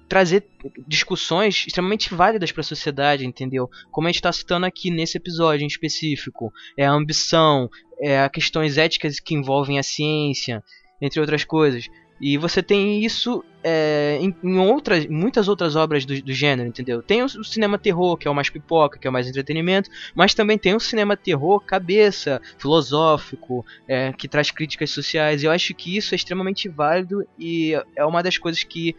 trazer 0.07 0.45
discussões 0.87 1.65
extremamente 1.67 2.13
válidas 2.13 2.51
para 2.51 2.61
a 2.61 2.63
sociedade, 2.63 3.25
entendeu? 3.25 3.69
Como 3.91 4.07
a 4.07 4.09
gente 4.09 4.19
está 4.19 4.31
citando 4.31 4.65
aqui 4.65 4.89
nesse 4.89 5.17
episódio 5.17 5.63
em 5.63 5.67
específico, 5.67 6.51
é 6.77 6.85
a 6.85 6.91
ambição, 6.91 7.69
é 7.99 8.21
a 8.21 8.29
questões 8.29 8.77
éticas 8.77 9.19
que 9.19 9.35
envolvem 9.35 9.77
a 9.77 9.83
ciência, 9.83 10.63
entre 11.01 11.19
outras 11.19 11.43
coisas. 11.43 11.87
E 12.19 12.37
você 12.37 12.63
tem 12.63 13.03
isso 13.03 13.43
é, 13.63 14.17
em, 14.19 14.35
em, 14.43 14.57
outras, 14.57 15.05
muitas 15.05 15.47
outras 15.47 15.75
obras 15.75 16.05
do, 16.05 16.21
do 16.21 16.33
gênero, 16.33 16.67
entendeu? 16.67 17.01
Tem 17.01 17.21
o, 17.21 17.25
o, 17.25 17.43
cinema 17.43 17.77
terror, 17.77 18.17
que 18.17 18.27
é 18.27 18.31
o 18.31 18.33
mais 18.33 18.49
pipoca, 18.49 18.97
que 18.97 19.05
é 19.05 19.09
o 19.09 19.13
mais 19.13 19.27
entretenimento, 19.27 19.89
mas 20.15 20.33
também 20.33 20.57
tem 20.57 20.75
o 20.75 20.79
cinema 20.79 21.15
terror 21.15 21.59
cabeça, 21.59 22.41
filosófico, 22.57 23.65
é, 23.87 24.13
que 24.13 24.27
traz 24.27 24.49
críticas 24.49 24.89
sociais. 24.89 25.43
Eu 25.43 25.51
acho 25.51 25.73
que 25.73 25.95
isso 25.95 26.13
é 26.13 26.17
extremamente 26.17 26.67
válido 26.67 27.27
e 27.37 27.73
é 27.95 28.05
uma 28.05 28.23
das 28.23 28.37
coisas 28.37 28.63
que 28.63 28.95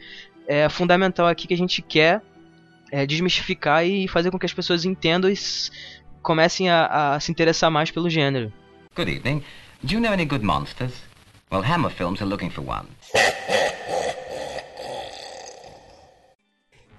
é 0.47 0.69
fundamental 0.69 1.27
aqui 1.27 1.47
que 1.49 1.55
a 1.55 1.59
gente 1.59 1.83
quer 1.83 2.23
é, 2.91 3.07
desmistificar 3.07 3.85
e 3.87 4.09
fazer 4.09 4.31
com 4.31 4.39
que 4.39 4.47
as 4.47 4.53
pessoas 4.53 4.85
entendam 4.85 5.31
e 5.31 5.35
comecem 6.23 6.71
a, 6.71 7.15
a, 7.15 7.21
se 7.21 7.31
interessar 7.31 7.71
mais 7.71 7.91
pelo 7.91 8.09
gênero. 8.09 8.53
Good 8.95 9.11
evening. 9.11 9.43
Do 9.83 9.95
you 9.95 10.01
know 10.01 10.13
any 10.13 10.25
good 10.25 10.45
monsters? 10.45 10.93
Well, 11.51 11.63
Hammer 11.63 11.91
Films 11.91 12.21
are 12.21 12.29
looking 12.29 12.51
for 12.51 12.63
one. 12.63 12.87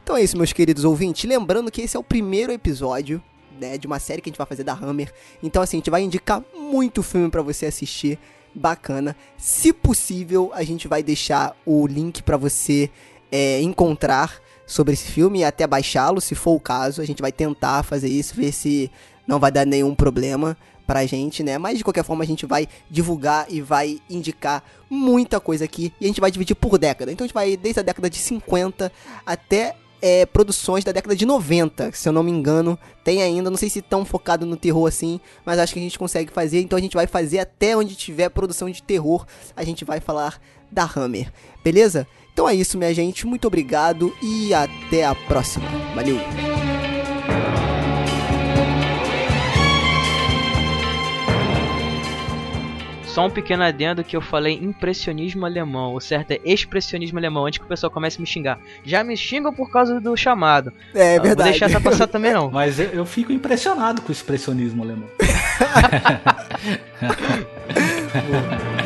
Então 0.04 0.18
é 0.18 0.24
isso, 0.24 0.38
meus 0.38 0.52
queridos 0.52 0.84
ouvintes. 0.84 1.30
Lembrando 1.30 1.70
que 1.70 1.82
esse 1.82 1.96
é 1.96 2.00
o 2.00 2.04
primeiro 2.04 2.52
episódio 2.52 3.22
né, 3.60 3.78
de 3.78 3.86
uma 3.86 4.00
série 4.00 4.22
que 4.22 4.30
a 4.30 4.32
gente 4.32 4.38
vai 4.38 4.48
fazer 4.48 4.64
da 4.64 4.74
Hammer. 4.74 5.14
Então, 5.44 5.62
assim, 5.62 5.78
a 5.78 5.80
gente 5.80 5.90
vai 5.92 6.02
indicar 6.02 6.42
muito 6.58 7.04
filme 7.04 7.30
para 7.30 7.42
você 7.42 7.66
assistir. 7.66 8.18
Bacana. 8.56 9.16
Se 9.38 9.72
possível, 9.72 10.50
a 10.56 10.64
gente 10.64 10.88
vai 10.88 11.04
deixar 11.04 11.56
o 11.64 11.86
link 11.86 12.24
para 12.24 12.36
você 12.36 12.90
é, 13.32 13.62
encontrar 13.62 14.42
sobre 14.66 14.94
esse 14.94 15.12
filme 15.12 15.40
e 15.40 15.44
até 15.44 15.68
baixá-lo, 15.68 16.20
se 16.20 16.34
for 16.34 16.56
o 16.56 16.60
caso. 16.60 17.00
A 17.00 17.06
gente 17.06 17.22
vai 17.22 17.32
tentar 17.32 17.84
fazer 17.84 18.08
isso, 18.08 18.34
ver 18.34 18.52
se 18.52 18.90
não 19.28 19.40
vai 19.40 19.52
dar 19.52 19.66
nenhum 19.66 19.94
problema 19.94 20.58
pra 20.90 21.06
gente, 21.06 21.44
né? 21.44 21.60
Mas 21.60 21.78
de 21.78 21.84
qualquer 21.84 22.04
forma 22.04 22.24
a 22.24 22.28
gente 22.28 22.48
vai 22.48 22.68
divulgar 22.90 23.46
e 23.48 23.62
vai 23.62 24.00
indicar 24.10 24.64
muita 24.90 25.40
coisa 25.40 25.64
aqui 25.64 25.94
e 26.02 26.06
a 26.06 26.08
gente 26.08 26.20
vai 26.20 26.32
dividir 26.32 26.56
por 26.56 26.80
década. 26.80 27.12
Então 27.12 27.26
a 27.26 27.28
gente 27.28 27.34
vai 27.34 27.56
desde 27.56 27.80
a 27.80 27.84
década 27.84 28.10
de 28.10 28.18
50 28.18 28.92
até 29.24 29.76
é, 30.02 30.26
produções 30.26 30.84
da 30.84 30.92
década 30.92 31.16
de 31.16 31.28
90, 31.28 31.92
se 31.92 32.10
eu 32.10 32.12
não 32.12 32.24
me 32.24 32.32
engano. 32.32 32.76
Tem 33.04 33.22
ainda, 33.22 33.52
não 33.52 33.58
sei 33.58 33.70
se 33.70 33.84
tão 33.84 34.04
focado 34.04 34.48
no 34.48 34.58
terror 34.58 34.88
assim, 34.88 35.20
mas 35.46 35.60
acho 35.60 35.74
que 35.74 35.80
a 35.80 35.84
gente 35.84 36.00
consegue 36.00 36.32
fazer. 36.32 36.60
Então 36.60 36.76
a 36.76 36.82
gente 36.82 36.96
vai 36.96 37.06
fazer 37.06 37.38
até 37.38 37.78
onde 37.78 37.94
tiver 37.94 38.30
produção 38.30 38.68
de 38.68 38.82
terror, 38.82 39.28
a 39.56 39.64
gente 39.64 39.86
vai 39.86 40.00
falar 40.00 40.42
da 40.72 40.90
Hammer, 40.96 41.32
beleza? 41.64 42.08
Então 42.34 42.50
é 42.50 42.56
isso, 42.56 42.80
minha 42.80 42.96
gente. 42.96 43.28
Muito 43.28 43.46
obrigado 43.46 44.12
e 44.24 44.56
até 44.56 45.06
a 45.06 45.14
próxima. 45.14 45.70
Valeu! 45.94 46.18
Só 53.10 53.26
um 53.26 53.30
pequeno 53.30 53.64
adendo 53.64 54.04
que 54.04 54.16
eu 54.16 54.22
falei 54.22 54.60
impressionismo 54.62 55.44
alemão. 55.44 55.96
O 55.96 56.00
certo 56.00 56.32
é 56.32 56.40
expressionismo 56.46 57.18
alemão, 57.18 57.46
antes 57.46 57.58
que 57.58 57.66
o 57.66 57.68
pessoal 57.68 57.90
comece 57.90 58.18
a 58.18 58.22
me 58.22 58.28
xingar. 58.28 58.60
Já 58.84 59.04
me 59.04 59.18
xingam 59.18 59.52
por 59.52 59.72
causa 59.72 60.00
do 60.00 60.16
chamado. 60.16 60.72
É, 60.94 61.16
é 61.16 61.20
verdade. 61.20 61.28
Não 61.28 61.36
vou 61.36 61.44
deixar 61.44 61.66
essa 61.66 61.82
passar 61.82 62.08
também 62.08 62.32
não. 62.32 62.50
Mas 62.54 62.80
eu, 62.80 62.90
eu 62.90 63.06
fico 63.06 63.32
impressionado 63.32 64.04
com 64.04 64.10
o 64.10 64.12
expressionismo 64.12 64.84
alemão. 64.84 65.10